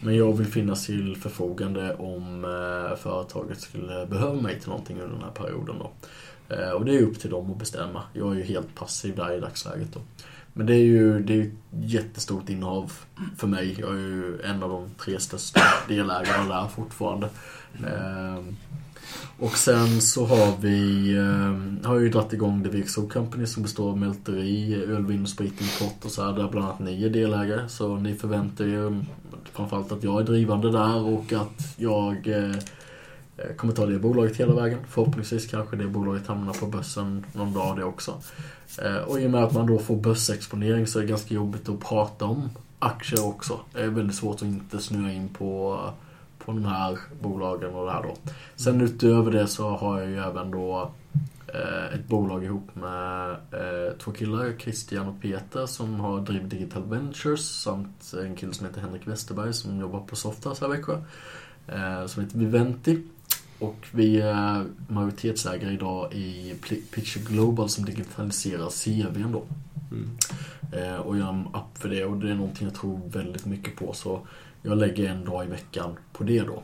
Men 0.01 0.17
jag 0.17 0.33
vill 0.33 0.47
finnas 0.47 0.87
till 0.87 1.17
förfogande 1.17 1.95
om 1.95 2.45
eh, 2.45 2.97
företaget 2.97 3.61
skulle 3.61 4.07
behöva 4.07 4.41
mig 4.41 4.61
till 4.61 4.69
någonting 4.69 5.01
under 5.01 5.15
den 5.15 5.25
här 5.25 5.31
perioden. 5.31 5.77
Då. 5.79 5.91
Eh, 6.55 6.71
och 6.71 6.85
det 6.85 6.97
är 6.97 7.03
upp 7.03 7.21
till 7.21 7.31
dem 7.31 7.51
att 7.51 7.59
bestämma. 7.59 8.03
Jag 8.13 8.33
är 8.33 8.37
ju 8.37 8.43
helt 8.43 8.75
passiv 8.75 9.17
där 9.17 9.37
i 9.37 9.41
dagsläget. 9.41 9.89
Då. 9.95 10.01
Men 10.53 10.67
det 10.67 10.75
är 10.75 10.85
ju 10.85 11.23
det 11.23 11.35
är 11.35 11.41
ett 11.41 11.53
jättestort 11.73 12.49
innehav 12.49 12.93
för 13.37 13.47
mig. 13.47 13.77
Jag 13.81 13.91
är 13.91 13.99
ju 13.99 14.41
en 14.45 14.63
av 14.63 14.69
de 14.69 14.91
tre 14.99 15.21
största 15.21 15.61
delägarna 15.89 16.55
där 16.55 16.69
fortfarande. 16.69 17.29
Mm. 17.79 18.57
och 19.39 19.57
sen 19.57 20.01
så 20.01 20.27
har 20.27 20.57
vi, 20.61 21.17
ehm, 21.17 21.81
har 21.85 21.95
jag 21.95 22.03
ju 22.03 22.09
dragit 22.09 22.33
igång 22.33 22.65
The 22.65 22.71
VXO 22.71 23.09
Company 23.09 23.47
som 23.47 23.63
består 23.63 23.91
av 23.91 23.99
mälteri, 23.99 24.85
ölvin 24.85 25.23
och 25.23 25.29
spitimport 25.29 26.05
och 26.05 26.11
så 26.11 26.25
här, 26.25 26.33
där 26.33 26.49
bland 26.49 26.67
annat 26.67 26.81
ni 26.81 27.05
är 27.05 27.11
delägare. 27.11 27.69
Så 27.69 27.97
ni 27.97 28.15
förväntar 28.15 28.65
er 28.65 29.05
framförallt 29.53 29.93
att 29.93 30.05
jag 30.05 30.21
är 30.21 30.25
drivande 30.25 30.73
där 30.73 30.97
och 30.97 31.33
att 31.33 31.75
jag 31.77 32.29
eh, 32.29 32.57
Eh, 33.43 33.55
kommer 33.57 33.75
ta 33.75 33.87
det 33.87 33.99
bolaget 33.99 34.37
hela 34.37 34.55
vägen. 34.55 34.79
Förhoppningsvis 34.89 35.47
kanske 35.47 35.77
det 35.77 35.87
bolaget 35.87 36.27
hamnar 36.27 36.53
på 36.53 36.67
börsen 36.67 37.27
någon 37.33 37.53
dag 37.53 37.77
det 37.77 37.85
också. 37.85 38.15
Eh, 38.83 38.97
och 38.97 39.21
i 39.21 39.27
och 39.27 39.31
med 39.31 39.45
att 39.45 39.55
man 39.55 39.67
då 39.67 39.79
får 39.79 39.97
börsexponering 39.97 40.87
så 40.87 40.99
är 40.99 41.03
det 41.03 41.09
ganska 41.09 41.35
jobbigt 41.35 41.69
att 41.69 41.81
prata 41.81 42.25
om 42.25 42.51
aktier 42.79 43.27
också. 43.27 43.61
Det 43.73 43.83
är 43.83 43.89
väldigt 43.89 44.17
svårt 44.17 44.37
att 44.37 44.43
inte 44.43 44.79
snöa 44.79 45.13
in 45.13 45.29
på 45.29 45.81
på 46.45 46.53
de 46.53 46.65
här 46.65 46.99
bolagen 47.21 47.75
och 47.75 47.87
det 47.87 47.93
här 47.93 48.03
då. 48.03 48.17
Sen 48.57 48.81
utöver 48.81 49.31
det 49.31 49.47
så 49.47 49.69
har 49.69 50.01
jag 50.01 50.11
ju 50.11 50.19
även 50.19 50.51
då 50.51 50.93
eh, 51.47 51.95
ett 51.95 52.09
bolag 52.09 52.45
ihop 52.45 52.75
med 52.75 53.37
två 53.99 54.13
killar, 54.13 54.53
Christian 54.59 55.09
och 55.09 55.21
Peter, 55.21 55.67
som 55.67 56.01
har 56.01 56.21
drivit 56.21 56.51
Digital 56.51 56.83
Ventures 56.83 57.41
samt 57.41 58.15
en 58.25 58.37
kille 58.37 58.53
som 58.53 58.67
heter 58.67 58.81
Henrik 58.81 59.07
Westerberg 59.07 59.53
som 59.53 59.81
jobbar 59.81 60.01
på 60.01 60.17
Softas 60.17 60.61
här 60.61 60.69
i 60.69 60.71
Växjö. 60.71 61.03
Som 62.07 62.25
heter 62.25 62.39
Viventi. 62.39 63.03
Och 63.63 63.87
vi 63.93 64.21
är 64.21 64.67
majoritetsägare 64.89 65.73
idag 65.73 66.13
i 66.13 66.55
Picture 66.95 67.25
Global 67.25 67.69
som 67.69 67.85
digitaliserar 67.85 68.71
CVn 68.71 69.33
då. 69.33 69.43
Mm. 69.91 70.09
Eh, 70.73 70.97
och 71.01 71.19
gör 71.19 71.29
en 71.29 71.47
app 71.53 71.79
för 71.79 71.89
det 71.89 72.05
och 72.05 72.17
det 72.17 72.31
är 72.31 72.35
någonting 72.35 72.67
jag 72.67 72.75
tror 72.75 73.01
väldigt 73.09 73.47
mycket 73.47 73.77
på. 73.77 73.93
Så 73.93 74.21
jag 74.63 74.79
lägger 74.79 75.11
en 75.11 75.25
dag 75.25 75.45
i 75.45 75.49
veckan 75.49 75.97
på 76.13 76.25
det 76.25 76.41
då. 76.41 76.63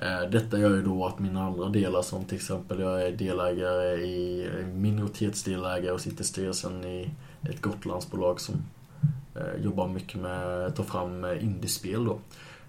Eh, 0.00 0.30
Detta 0.30 0.58
gör 0.58 0.70
ju 0.74 0.82
då 0.82 1.06
att 1.06 1.18
mina 1.18 1.42
andra 1.46 1.68
delar 1.68 2.02
som 2.02 2.24
till 2.24 2.36
exempel 2.36 2.80
jag 2.80 3.06
är 3.06 3.12
delägare 3.12 3.94
i 3.94 4.48
minoritetsdelägare 4.74 5.90
och 5.90 6.00
sitter 6.00 6.24
i 6.24 6.26
styrelsen 6.26 6.84
i 6.84 7.10
ett 7.42 7.60
Gotlandsbolag 7.60 8.40
som 8.40 8.54
eh, 9.34 9.64
jobbar 9.64 9.88
mycket 9.88 10.20
med 10.20 10.66
att 10.66 10.76
ta 10.76 10.82
fram 10.82 11.24
eh, 11.24 11.44
indiespel 11.44 12.04
då. 12.04 12.18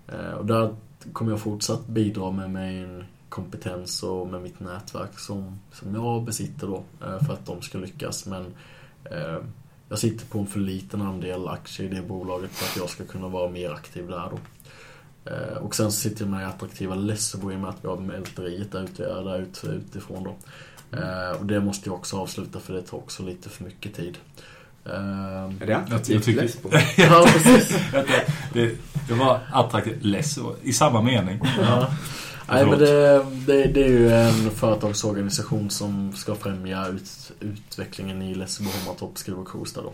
Eh, 0.08 0.32
Och 0.32 0.46
där 0.46 0.76
kommer 1.14 1.32
jag 1.32 1.40
fortsatt 1.40 1.88
bidra 1.88 2.32
med 2.32 2.50
min 2.50 3.04
kompetens 3.36 4.04
och 4.04 4.28
med 4.28 4.42
mitt 4.42 4.60
nätverk 4.60 5.20
som, 5.20 5.60
som 5.72 5.96
jag 5.96 6.24
besitter 6.24 6.68
då 6.68 6.84
eh, 7.06 7.26
för 7.26 7.34
att 7.34 7.46
de 7.46 7.62
ska 7.62 7.78
lyckas. 7.78 8.26
Men 8.26 8.46
eh, 9.12 9.38
jag 9.90 10.00
sitter 10.00 10.26
på 10.26 10.40
en 10.40 10.48
för 10.48 10.60
liten 10.60 11.02
andel 11.02 11.48
aktier 11.48 11.92
i 11.92 11.96
det 11.96 12.02
bolaget 12.02 12.52
för 12.52 12.66
att 12.66 12.78
jag 12.78 12.90
ska 12.90 13.06
kunna 13.06 13.28
vara 13.28 13.50
mer 13.50 13.72
aktiv 13.72 14.08
där 14.08 14.30
då. 14.32 14.40
Eh, 15.32 15.58
Och 15.58 15.76
sen 15.76 15.92
sitter 15.92 16.22
jag 16.24 16.32
med 16.32 16.42
i 16.42 16.46
attraktiva 16.46 16.96
Lessebo 16.96 17.52
i 17.52 17.56
och 17.56 17.60
med 17.60 17.70
att 17.70 17.84
vi 17.84 17.88
har 17.88 17.98
mälteriet 17.98 18.72
där 18.72 18.84
ute, 18.84 19.04
där 19.04 19.40
ute 19.40 19.68
utifrån 19.68 20.24
då. 20.24 20.36
Eh, 20.98 21.40
Och 21.40 21.46
det 21.46 21.60
måste 21.60 21.90
jag 21.90 21.96
också 21.96 22.18
avsluta 22.18 22.60
för 22.60 22.74
det 22.74 22.82
tar 22.82 22.98
också 22.98 23.24
lite 23.24 23.50
för 23.50 23.64
mycket 23.64 23.94
tid. 23.96 24.18
Eh, 24.86 24.92
Är 24.94 25.54
det 25.66 25.72
Jag 25.72 25.82
attraktivt? 25.82 26.24
tycker- 26.26 26.42
Lesbo? 26.42 26.70
Ja, 26.98 27.26
precis. 27.34 27.78
Det, 28.54 28.78
det 29.08 29.14
var 29.14 29.40
attraktivt. 29.54 30.04
Less 30.04 30.40
i 30.64 30.74
samma 30.74 31.02
mening. 31.02 31.40
Ja. 31.62 31.88
Nej, 32.50 32.66
men 32.66 32.80
det, 32.80 33.26
det, 33.46 33.64
det 33.64 33.84
är 33.84 33.90
ju 33.90 34.10
en 34.10 34.52
företagsorganisation 34.52 35.70
som 35.70 36.14
ska 36.14 36.36
främja 36.36 36.88
ut, 36.88 37.32
utvecklingen 37.40 38.22
i 38.22 38.36
Lessebo, 38.36 38.70
Hommartorp, 38.70 39.18
Skruv 39.18 39.40
och 39.40 39.48
Kosta 39.48 39.82
då. 39.82 39.94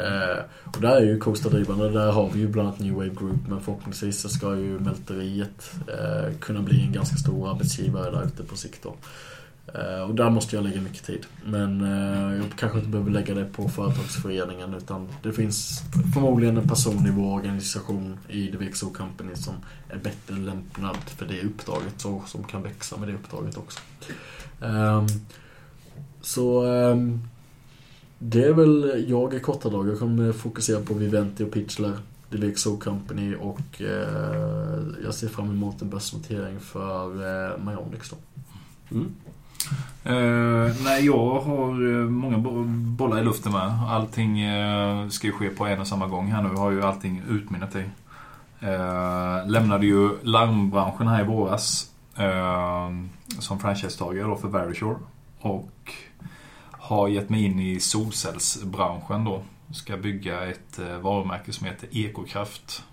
Eh, 0.00 0.38
och 0.64 0.80
där 0.80 0.96
är 0.96 1.00
ju 1.00 1.18
Kosta 1.18 1.48
drivande. 1.48 1.90
Där 1.90 2.12
har 2.12 2.30
vi 2.30 2.38
ju 2.38 2.48
bland 2.48 2.68
annat 2.68 2.80
New 2.80 2.94
Wave 2.94 3.08
Group 3.08 3.48
men 3.48 3.60
förhoppningsvis 3.60 4.20
så 4.20 4.28
ska 4.28 4.56
ju 4.56 4.78
mälteriet 4.78 5.74
eh, 5.88 6.38
kunna 6.40 6.62
bli 6.62 6.82
en 6.82 6.92
ganska 6.92 7.16
stor 7.16 7.50
arbetsgivare 7.50 8.10
där 8.10 8.24
ute 8.24 8.42
på 8.42 8.56
sikt 8.56 8.82
då. 8.82 8.94
Eh, 9.74 10.00
och 10.00 10.14
där 10.14 10.30
måste 10.30 10.56
jag 10.56 10.64
lägga 10.64 10.80
mycket 10.80 11.04
tid. 11.04 11.26
Men 11.44 11.80
eh, 11.80 12.36
jag 12.36 12.46
kanske 12.56 12.78
inte 12.78 12.90
behöver 12.90 13.10
lägga 13.10 13.34
det 13.34 13.44
på 13.44 13.68
företagsföreningen 13.68 14.74
utan 14.74 15.08
det 15.22 15.32
finns 15.32 15.82
förmodligen 16.14 16.56
en 16.56 16.68
person 16.68 17.06
i 17.06 17.10
vår 17.10 17.34
organisation 17.34 18.18
i 18.28 18.46
The 18.52 18.56
VXO 18.56 18.90
Company 18.90 19.34
som 19.34 19.54
är 19.88 19.96
bättre 19.96 20.34
lämpad 20.34 20.96
för 20.96 21.26
det 21.26 21.42
uppdraget 21.42 22.04
och 22.04 22.28
som 22.28 22.44
kan 22.44 22.62
växa 22.62 22.96
med 22.96 23.08
det 23.08 23.14
uppdraget 23.14 23.56
också. 23.56 23.80
Ehm, 24.62 25.06
så 26.20 26.66
ehm, 26.66 27.20
det 28.18 28.44
är 28.44 28.52
väl 28.52 29.04
jag 29.08 29.34
i 29.34 29.40
korta 29.40 29.68
drag. 29.68 29.88
Jag 29.88 29.98
kommer 29.98 30.32
fokusera 30.32 30.80
på 30.80 30.94
Viventi 30.94 31.44
och 31.44 31.52
Pitchler, 31.52 31.92
The 32.30 32.36
VXO 32.36 32.76
Company 32.76 33.34
och 33.34 33.82
eh, 33.82 34.82
jag 35.04 35.14
ser 35.14 35.28
fram 35.28 35.50
emot 35.50 35.82
en 35.82 35.90
börsnotering 35.90 36.60
för 36.60 37.08
Myonix 37.58 38.10
då. 38.10 38.16
Mm. 38.90 39.14
Uh, 40.10 40.72
nej, 40.84 41.06
jag 41.06 41.40
har 41.40 41.70
eh, 41.70 42.08
många 42.08 42.38
bo- 42.38 42.64
bollar 42.96 43.18
i 43.18 43.24
luften 43.24 43.52
med. 43.52 43.72
Allting 43.88 44.48
uh, 44.48 45.08
ska 45.08 45.26
ju 45.26 45.32
ske 45.32 45.48
på 45.48 45.66
en 45.66 45.80
och 45.80 45.86
samma 45.86 46.06
gång 46.06 46.26
här 46.26 46.42
nu. 46.42 46.48
Har 46.48 46.70
ju 46.70 46.82
allting 46.82 47.22
utmynnat 47.28 47.76
i. 47.76 47.78
Uh, 47.78 47.86
lämnade 49.46 49.86
ju 49.86 50.10
larmbranschen 50.22 51.08
här 51.08 51.20
i 51.20 51.24
våras. 51.24 51.90
Uh, 52.20 52.90
som 53.38 53.58
franchisetagare 53.58 54.28
då 54.28 54.36
för 54.36 54.48
Verisure. 54.48 54.96
Och 55.40 55.92
har 56.70 57.08
gett 57.08 57.28
mig 57.28 57.44
in 57.44 57.60
i 57.60 57.80
solcellsbranschen 57.80 59.24
då. 59.24 59.42
Ska 59.72 59.96
bygga 59.96 60.46
ett 60.46 60.80
varumärke 61.00 61.52
som 61.52 61.66
heter 61.66 61.88
Ekokraft. 61.92 62.84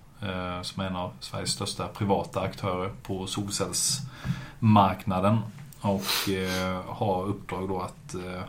Som 0.61 0.83
är 0.83 0.87
en 0.87 0.95
av 0.95 1.11
Sveriges 1.19 1.49
största 1.49 1.87
privata 1.87 2.41
aktörer 2.41 2.91
på 3.03 3.27
solcellsmarknaden. 3.27 5.37
Och 5.83 6.29
eh, 6.29 6.81
har 6.85 7.25
uppdrag 7.25 7.69
då 7.69 7.81
att 7.81 8.15
eh, 8.15 8.41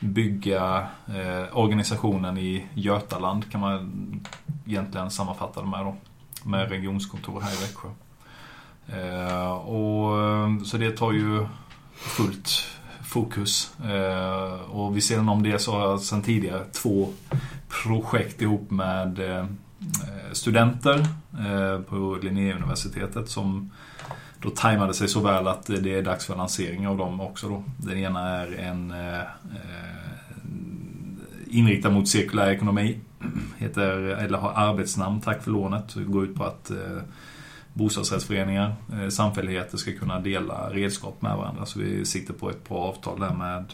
bygga 0.00 0.86
eh, 1.06 1.58
organisationen 1.58 2.38
i 2.38 2.66
Götaland 2.74 3.50
kan 3.50 3.60
man 3.60 4.20
egentligen 4.66 5.10
sammanfatta 5.10 5.60
det 5.60 5.66
med 5.66 5.80
då. 5.80 5.96
Med 6.44 6.68
regionskontor 6.68 7.40
här 7.40 7.52
i 7.52 7.60
Växjö. 7.60 7.88
Eh, 8.88 9.52
och, 9.52 10.66
så 10.66 10.76
det 10.76 10.96
tar 10.96 11.12
ju 11.12 11.46
fullt 11.94 12.66
fokus. 13.04 13.72
Eh, 13.84 14.70
och 14.70 14.96
vid 14.96 15.04
sidan 15.04 15.28
om 15.28 15.42
det 15.42 15.58
så 15.58 15.72
har 15.72 15.80
jag 15.80 16.00
sedan 16.00 16.22
tidigare 16.22 16.64
två 16.64 17.12
projekt 17.68 18.42
ihop 18.42 18.70
med 18.70 19.18
eh, 19.18 19.46
studenter 20.32 21.06
på 21.88 22.18
Linnéuniversitetet 22.22 23.28
som 23.28 23.70
då 24.42 24.50
tajmade 24.50 24.94
sig 24.94 25.08
så 25.08 25.20
väl 25.20 25.48
att 25.48 25.66
det 25.66 25.94
är 25.94 26.02
dags 26.02 26.26
för 26.26 26.36
lansering 26.36 26.88
av 26.88 26.96
dem 26.96 27.20
också 27.20 27.48
då. 27.48 27.64
Den 27.76 27.98
ena 27.98 28.28
är 28.28 28.52
en 28.52 28.90
eh, 28.90 29.18
eh 29.18 29.98
inriktad 31.50 31.90
mot 31.90 32.08
cirkulär 32.08 32.50
ekonomi. 32.50 32.98
Heter, 33.58 33.98
eller 33.98 34.38
har 34.38 34.52
arbetsnamn 34.52 35.20
Tack 35.20 35.42
för 35.42 35.50
lånet. 35.50 35.94
Det 35.94 36.04
går 36.04 36.24
ut 36.24 36.34
på 36.34 36.44
att 36.44 36.70
eh, 36.70 37.02
bostadsrättsföreningar, 37.72 38.76
eh, 38.92 39.08
samfälligheter 39.08 39.76
ska 39.76 39.92
kunna 39.92 40.20
dela 40.20 40.70
redskap 40.70 41.22
med 41.22 41.36
varandra. 41.36 41.66
Så 41.66 41.78
vi 41.78 42.04
sitter 42.04 42.34
på 42.34 42.50
ett 42.50 42.68
bra 42.68 42.78
avtal 42.78 43.20
där 43.20 43.34
med 43.34 43.64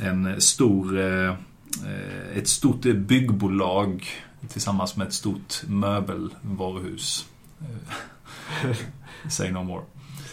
en 0.00 0.40
stor, 0.40 0.98
eh, 0.98 1.28
eh, 1.86 2.36
ett 2.36 2.48
stort 2.48 2.80
byggbolag 2.82 4.06
tillsammans 4.48 4.96
med 4.96 5.06
ett 5.06 5.14
stort 5.14 5.62
möbelvaruhus. 5.66 7.26
Say 9.28 9.50
no 9.50 9.62
more. 9.62 9.82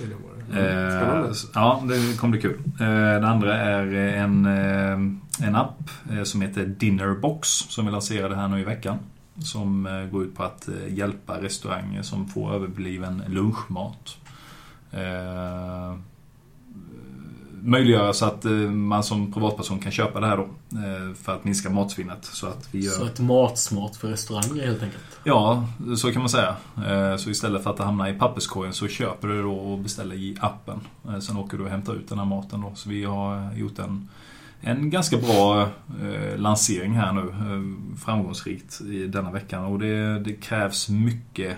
Mm. 0.01 0.91
Spännande. 0.91 1.29
Eh, 1.29 1.35
ja, 1.53 1.83
det 1.89 2.19
kommer 2.19 2.31
bli 2.31 2.41
kul. 2.41 2.59
Eh, 2.79 3.19
det 3.21 3.27
andra 3.27 3.57
är 3.57 3.93
en, 3.93 4.45
eh, 4.45 5.47
en 5.47 5.55
app 5.55 5.89
som 6.23 6.41
heter 6.41 6.65
Dinnerbox 6.65 7.47
som 7.47 7.85
vi 7.85 7.91
lanserade 7.91 8.35
här 8.35 8.47
nu 8.47 8.59
i 8.59 8.63
veckan. 8.63 8.97
Som 9.39 9.87
går 10.11 10.23
ut 10.23 10.35
på 10.35 10.43
att 10.43 10.69
hjälpa 10.89 11.41
restauranger 11.41 12.01
som 12.01 12.27
får 12.27 12.53
överbliven 12.53 13.23
lunchmat. 13.27 14.17
Möjliggöra 17.61 18.13
så 18.13 18.25
att 18.25 18.45
eh, 18.45 18.51
man 18.51 19.03
som 19.03 19.33
privatperson 19.33 19.79
kan 19.79 19.91
köpa 19.91 20.19
det 20.19 20.27
här 20.27 20.37
då. 20.37 20.43
Eh, 20.77 21.13
för 21.15 21.35
att 21.35 21.43
minska 21.43 21.69
matsvinnet. 21.69 22.25
Så 22.25 22.47
att 22.47 22.69
vi 22.71 22.85
gör... 22.85 22.91
Så 22.91 23.05
ett 23.05 23.19
matsmart 23.19 23.95
för 23.95 24.07
restauranger 24.07 24.65
helt 24.65 24.83
enkelt. 24.83 25.03
Ja, 25.23 25.67
så 25.97 26.11
kan 26.11 26.21
man 26.21 26.29
säga. 26.29 26.55
Eh, 26.87 27.17
Så 27.17 27.29
istället 27.29 27.63
för 27.63 27.69
att 27.69 27.77
det 27.77 27.83
hamnar 27.83 28.07
i 28.07 28.13
papperskorgen 28.13 28.73
så 28.73 28.87
köper 28.87 29.27
du 29.27 29.41
då 29.41 29.55
och 29.55 29.79
beställer 29.79 30.15
i 30.15 30.37
appen. 30.39 30.79
Sen 31.21 31.37
åker 31.37 31.57
du 31.57 31.63
och 31.63 31.69
hämtar 31.69 31.93
ut 31.93 32.09
den 32.09 32.17
här 32.17 32.25
maten 32.25 32.61
då. 32.61 32.71
Så 32.75 32.89
vi 32.89 33.03
har 33.03 33.53
gjort 33.53 33.79
en, 33.79 34.09
en 34.61 34.89
ganska 34.89 35.17
bra 35.17 35.69
lansering 36.35 36.93
här 36.93 37.13
nu. 37.13 37.33
Framgångsrikt 38.05 38.81
i 38.81 39.07
denna 39.07 39.31
veckan. 39.31 39.65
Och 39.65 39.79
det, 39.79 40.19
det 40.19 40.33
krävs 40.33 40.89
mycket 40.89 41.57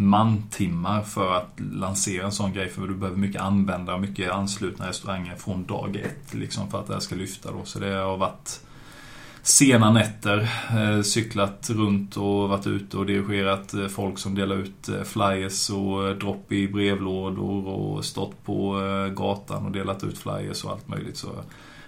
mantimmar 0.00 1.02
för 1.02 1.36
att 1.36 1.60
lansera 1.72 2.24
en 2.24 2.32
sån 2.32 2.52
grej. 2.52 2.68
För 2.68 2.82
du 2.82 2.94
behöver 2.94 3.18
mycket 3.18 3.42
användare 3.42 4.00
mycket 4.00 4.30
anslutna 4.30 4.88
restauranger 4.88 5.34
från 5.34 5.64
dag 5.64 5.96
ett. 5.96 6.34
Liksom 6.34 6.70
för 6.70 6.80
att 6.80 6.86
det 6.86 6.92
här 6.92 7.00
ska 7.00 7.14
lyfta 7.14 7.52
då. 7.52 7.64
Så 7.64 7.78
det 7.78 7.94
har 7.94 8.16
varit 8.16 8.60
sena 9.42 9.92
nätter. 9.92 10.50
Eh, 10.70 11.02
cyklat 11.02 11.70
runt 11.70 12.16
och 12.16 12.48
varit 12.48 12.66
ute 12.66 12.96
och 12.96 13.06
dirigerat 13.06 13.74
eh, 13.74 13.86
folk 13.86 14.18
som 14.18 14.34
delar 14.34 14.56
ut 14.56 14.88
eh, 14.88 15.02
flyers 15.02 15.70
och 15.70 16.16
dropp 16.16 16.52
i 16.52 16.68
brevlådor 16.68 17.66
och 17.68 18.04
stått 18.04 18.44
på 18.44 18.80
gatan 19.16 19.66
och 19.66 19.72
delat 19.72 20.04
ut 20.04 20.18
flyers 20.18 20.64
och 20.64 20.70
allt 20.70 20.88
möjligt. 20.88 21.16
Så 21.16 21.28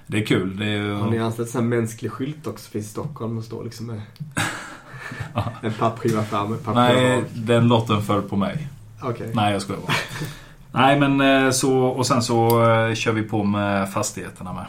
det 0.06 0.18
är 0.18 0.26
kul. 0.26 0.56
Det 0.56 0.66
är, 0.66 0.92
Har 0.92 1.10
ni 1.10 1.18
anställt 1.18 1.54
en 1.54 1.68
mänsklig 1.68 2.12
skylt 2.12 2.46
också? 2.46 2.70
Finns 2.70 2.86
i 2.86 2.88
Stockholm 2.88 3.38
och 3.38 3.44
står 3.44 3.64
liksom 3.64 3.86
med 3.86 4.02
en 5.62 5.72
pappskiva 5.72 6.22
fram, 6.22 6.48
pappskiva 6.48 6.74
Nej, 6.74 7.24
den 7.34 7.68
lotten 7.68 8.02
föll 8.02 8.22
på 8.22 8.36
mig. 8.36 8.68
Okej. 9.02 9.30
Nej, 9.34 9.52
jag 9.52 9.62
skojar 9.62 9.80
bara. 9.80 9.92
Nej, 10.72 11.00
men 11.00 11.20
eh, 11.20 11.50
så... 11.50 11.78
Och 11.78 12.06
sen 12.06 12.22
så 12.22 12.70
eh, 12.70 12.94
kör 12.94 13.12
vi 13.12 13.22
på 13.22 13.44
med 13.44 13.92
fastigheterna 13.92 14.52
med. 14.52 14.66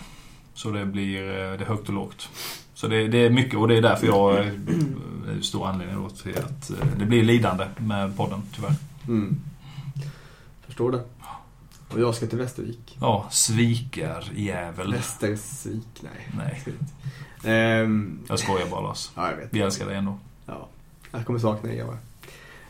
Så 0.54 0.72
det 0.72 0.86
blir 0.86 1.22
eh, 1.22 1.36
det 1.36 1.64
är 1.64 1.66
högt 1.66 1.88
och 1.88 1.94
lågt. 1.94 2.30
Så 2.74 2.88
det, 2.88 3.08
det 3.08 3.18
är 3.18 3.30
mycket 3.30 3.60
och 3.60 3.68
det 3.68 3.78
är 3.78 3.82
därför 3.82 4.08
jag... 4.08 4.52
stor 5.42 5.68
anledning 5.68 6.04
då 6.04 6.10
till 6.10 6.38
att 6.38 6.72
det 6.98 7.06
blir 7.06 7.24
lidande 7.24 7.66
med 7.78 8.18
podden, 8.18 8.42
tyvärr. 8.56 8.76
Mm. 9.08 9.42
Förstår 10.66 10.92
det. 10.92 11.02
Och 11.94 12.00
jag 12.00 12.16
ska 12.16 12.28
till 12.28 12.38
Västervik. 12.38 12.98
Ja, 13.02 13.28
svikarjävel. 13.32 14.92
Västersvik, 14.92 16.02
nej. 16.02 16.30
Nej. 16.38 16.64
Ehm, 17.44 18.20
jag 18.28 18.40
skojar 18.40 18.68
bara 18.68 18.82
Lars. 18.82 19.12
ja, 19.16 19.30
jag 19.30 19.38
vet. 19.38 19.48
Vi 19.52 19.60
älskar 19.62 19.86
dig 19.86 19.96
ändå. 19.96 20.18
Jag 21.14 21.26
kommer 21.26 21.40
sakna 21.40 21.72
er 21.72 21.76
grabbar. 21.76 21.98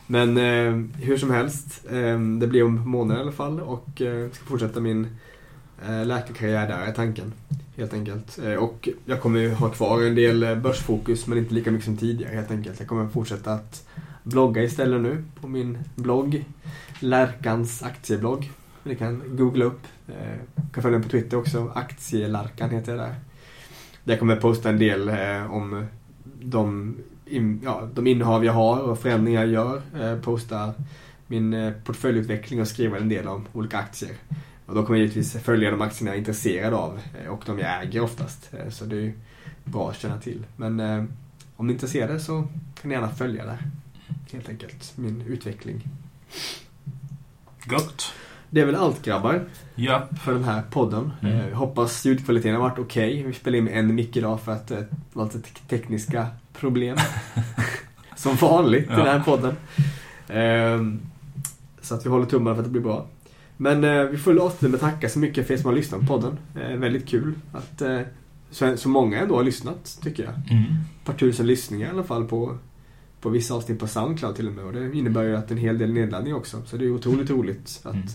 Men 0.06 0.36
eh, 0.36 1.02
hur 1.04 1.18
som 1.18 1.30
helst, 1.30 1.84
eh, 1.90 2.20
det 2.20 2.46
blir 2.46 2.64
om 2.64 2.90
månader 2.90 3.20
i 3.20 3.22
alla 3.22 3.32
fall 3.32 3.60
och 3.60 4.00
eh, 4.00 4.08
jag 4.08 4.34
ska 4.34 4.44
fortsätta 4.44 4.80
min 4.80 5.06
eh, 5.86 6.06
läkarkarriär 6.06 6.68
där 6.68 6.80
är 6.80 6.92
tanken. 6.92 7.32
Helt 7.76 7.94
enkelt. 7.94 8.38
Eh, 8.38 8.54
och 8.54 8.88
jag 9.04 9.20
kommer 9.20 9.40
ju 9.40 9.54
ha 9.54 9.68
kvar 9.68 10.02
en 10.02 10.14
del 10.14 10.42
eh, 10.42 10.54
börsfokus 10.54 11.26
men 11.26 11.38
inte 11.38 11.54
lika 11.54 11.70
mycket 11.70 11.84
som 11.84 11.96
tidigare 11.96 12.34
helt 12.34 12.50
enkelt. 12.50 12.80
Jag 12.80 12.88
kommer 12.88 13.08
fortsätta 13.08 13.52
att 13.52 13.88
blogga 14.22 14.62
istället 14.62 15.00
nu 15.00 15.24
på 15.40 15.48
min 15.48 15.78
blogg. 15.94 16.44
Lärkans 17.00 17.82
aktieblogg. 17.82 18.50
Ni 18.82 18.96
kan 18.96 19.22
googla 19.26 19.64
upp. 19.64 19.80
Eh, 20.08 20.64
kan 20.72 20.82
följa 20.82 20.98
mig 20.98 21.08
på 21.08 21.10
Twitter 21.10 21.36
också. 21.36 21.72
Aktielarkan 21.74 22.70
heter 22.70 22.92
jag 22.92 23.00
där. 23.00 23.14
Där 24.04 24.16
kommer 24.16 24.34
jag 24.34 24.42
posta 24.42 24.68
en 24.68 24.78
del 24.78 25.08
eh, 25.08 25.52
om 25.52 25.86
de, 26.40 26.96
in, 27.26 27.60
ja, 27.64 27.88
de 27.94 28.06
innehav 28.06 28.44
jag 28.44 28.52
har 28.52 28.80
och 28.80 28.98
förändringar 28.98 29.44
jag 29.44 29.52
gör. 29.52 29.82
Eh, 30.00 30.20
posta 30.20 30.74
min 31.26 31.54
eh, 31.54 31.72
portföljutveckling 31.84 32.60
och 32.60 32.68
skriva 32.68 32.98
en 32.98 33.08
del 33.08 33.28
om 33.28 33.46
olika 33.52 33.78
aktier. 33.78 34.16
Och 34.66 34.74
då 34.74 34.86
kommer 34.86 34.98
jag 34.98 35.08
givetvis 35.08 35.42
följa 35.42 35.70
de 35.70 35.80
aktierna 35.80 36.10
jag 36.10 36.14
är 36.14 36.18
intresserad 36.18 36.74
av 36.74 37.00
eh, 37.22 37.28
och 37.28 37.42
de 37.46 37.58
jag 37.58 37.82
äger 37.82 38.00
oftast. 38.00 38.54
Eh, 38.54 38.70
så 38.70 38.84
det 38.84 38.96
är 38.96 39.12
bra 39.64 39.90
att 39.90 39.98
känna 39.98 40.20
till. 40.20 40.46
Men 40.56 40.80
eh, 40.80 41.04
om 41.56 41.66
ni 41.66 41.72
är 41.72 41.74
intresserade 41.74 42.20
så 42.20 42.46
kan 42.74 42.88
ni 42.88 42.94
gärna 42.94 43.10
följa 43.10 43.44
där. 43.46 43.58
Helt 44.32 44.48
enkelt. 44.48 44.92
Min 44.96 45.22
utveckling. 45.22 45.82
Gott. 47.64 48.12
Det 48.54 48.60
är 48.60 48.64
väl 48.66 48.74
allt 48.74 49.02
grabbar 49.04 49.44
Ja. 49.74 50.08
för 50.24 50.32
den 50.32 50.44
här 50.44 50.62
podden. 50.70 51.12
Mm. 51.22 51.36
Eh, 51.40 51.54
hoppas 51.54 52.04
ljudkvaliteten 52.04 52.54
har 52.54 52.62
varit 52.62 52.78
okej. 52.78 53.22
Vi 53.26 53.32
spelar 53.32 53.58
in 53.58 53.64
med 53.64 53.78
en 53.78 53.94
mick 53.94 54.16
idag 54.16 54.40
för 54.40 54.52
att 54.52 54.70
eh, 54.70 54.78
det 54.78 54.86
var 55.12 55.24
lite 55.24 55.40
te- 55.40 55.60
tekniska 55.68 56.26
problem. 56.52 56.96
Som 58.16 58.36
vanligt 58.36 58.84
i 58.84 58.86
Ja. 58.90 58.96
den 58.96 59.06
här 59.06 59.20
podden. 59.20 59.54
Ehm, 60.28 61.00
så 61.80 61.94
att 61.94 62.06
vi 62.06 62.10
håller 62.10 62.26
tummarna 62.26 62.54
för 62.56 62.62
att 62.62 62.66
det 62.66 62.72
blir 62.72 62.82
bra. 62.82 63.06
Men 63.56 63.84
eh, 63.84 64.02
vi 64.04 64.16
får 64.18 64.38
avsluta 64.38 64.70
med 64.70 64.80
tacka 64.80 65.08
så 65.08 65.18
mycket 65.18 65.46
för 65.46 65.54
er 65.54 65.58
som 65.58 65.66
har 65.66 65.74
lyssnat 65.76 66.00
på 66.00 66.06
podden. 66.06 66.38
Eh, 66.54 66.76
väldigt 66.76 67.08
kul 67.08 67.34
att 67.52 67.82
eh, 67.82 68.00
så, 68.50 68.76
så 68.76 68.88
många 68.88 69.20
ändå 69.20 69.36
har 69.36 69.44
lyssnat, 69.44 69.98
tycker 70.02 70.24
jag. 70.24 70.32
Mm. 70.50 70.62
Ett 71.00 71.04
par 71.04 71.14
tusen 71.14 71.46
lyssningar 71.46 71.86
i 71.88 71.90
alla 71.90 72.04
fall 72.04 72.24
på, 72.24 72.58
på 73.20 73.28
vissa 73.28 73.54
avsnitt 73.54 73.78
på 73.80 73.86
Soundcloud 73.86 74.36
till 74.36 74.46
och 74.48 74.54
med. 74.54 74.64
Och 74.64 74.72
det 74.72 74.92
innebär 74.98 75.22
ju 75.22 75.36
att 75.36 75.50
en 75.50 75.58
hel 75.58 75.78
del 75.78 75.92
nedladdning 75.92 76.34
också. 76.34 76.62
Så 76.66 76.76
det 76.76 76.84
är 76.84 76.90
otroligt 76.90 77.30
roligt 77.30 77.80
att 77.84 77.94
Mm. 77.94 78.06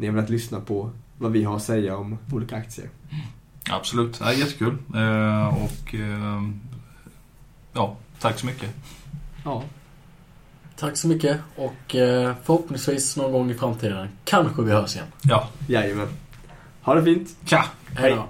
Ni 0.00 0.06
har 0.06 0.14
velat 0.14 0.30
lyssna 0.30 0.60
på 0.60 0.90
vad 1.18 1.32
vi 1.32 1.44
har 1.44 1.56
att 1.56 1.62
säga 1.62 1.96
om 1.96 2.18
olika 2.32 2.56
aktier. 2.56 2.88
Absolut. 3.70 4.20
Ja, 4.20 4.32
jättekul. 4.32 4.78
Eh, 4.94 5.64
och... 5.64 5.94
Eh, 5.94 6.42
ja, 7.72 7.96
tack 8.20 8.38
så 8.38 8.46
mycket. 8.46 8.70
Ja, 9.44 9.62
Tack 10.80 10.96
så 10.96 11.08
mycket 11.08 11.40
och 11.56 11.96
eh, 11.96 12.34
förhoppningsvis 12.44 13.16
någon 13.16 13.32
gång 13.32 13.50
i 13.50 13.54
framtiden 13.54 14.08
kanske 14.24 14.62
vi 14.62 14.72
hörs 14.72 14.94
igen. 14.94 15.06
Ja, 15.22 15.48
jajamän. 15.66 16.08
Ha 16.82 16.94
det 16.94 17.04
fint! 17.04 17.36
tja! 17.44 17.64
Hej 17.94 18.10
då. 18.10 18.16
Hej. 18.16 18.26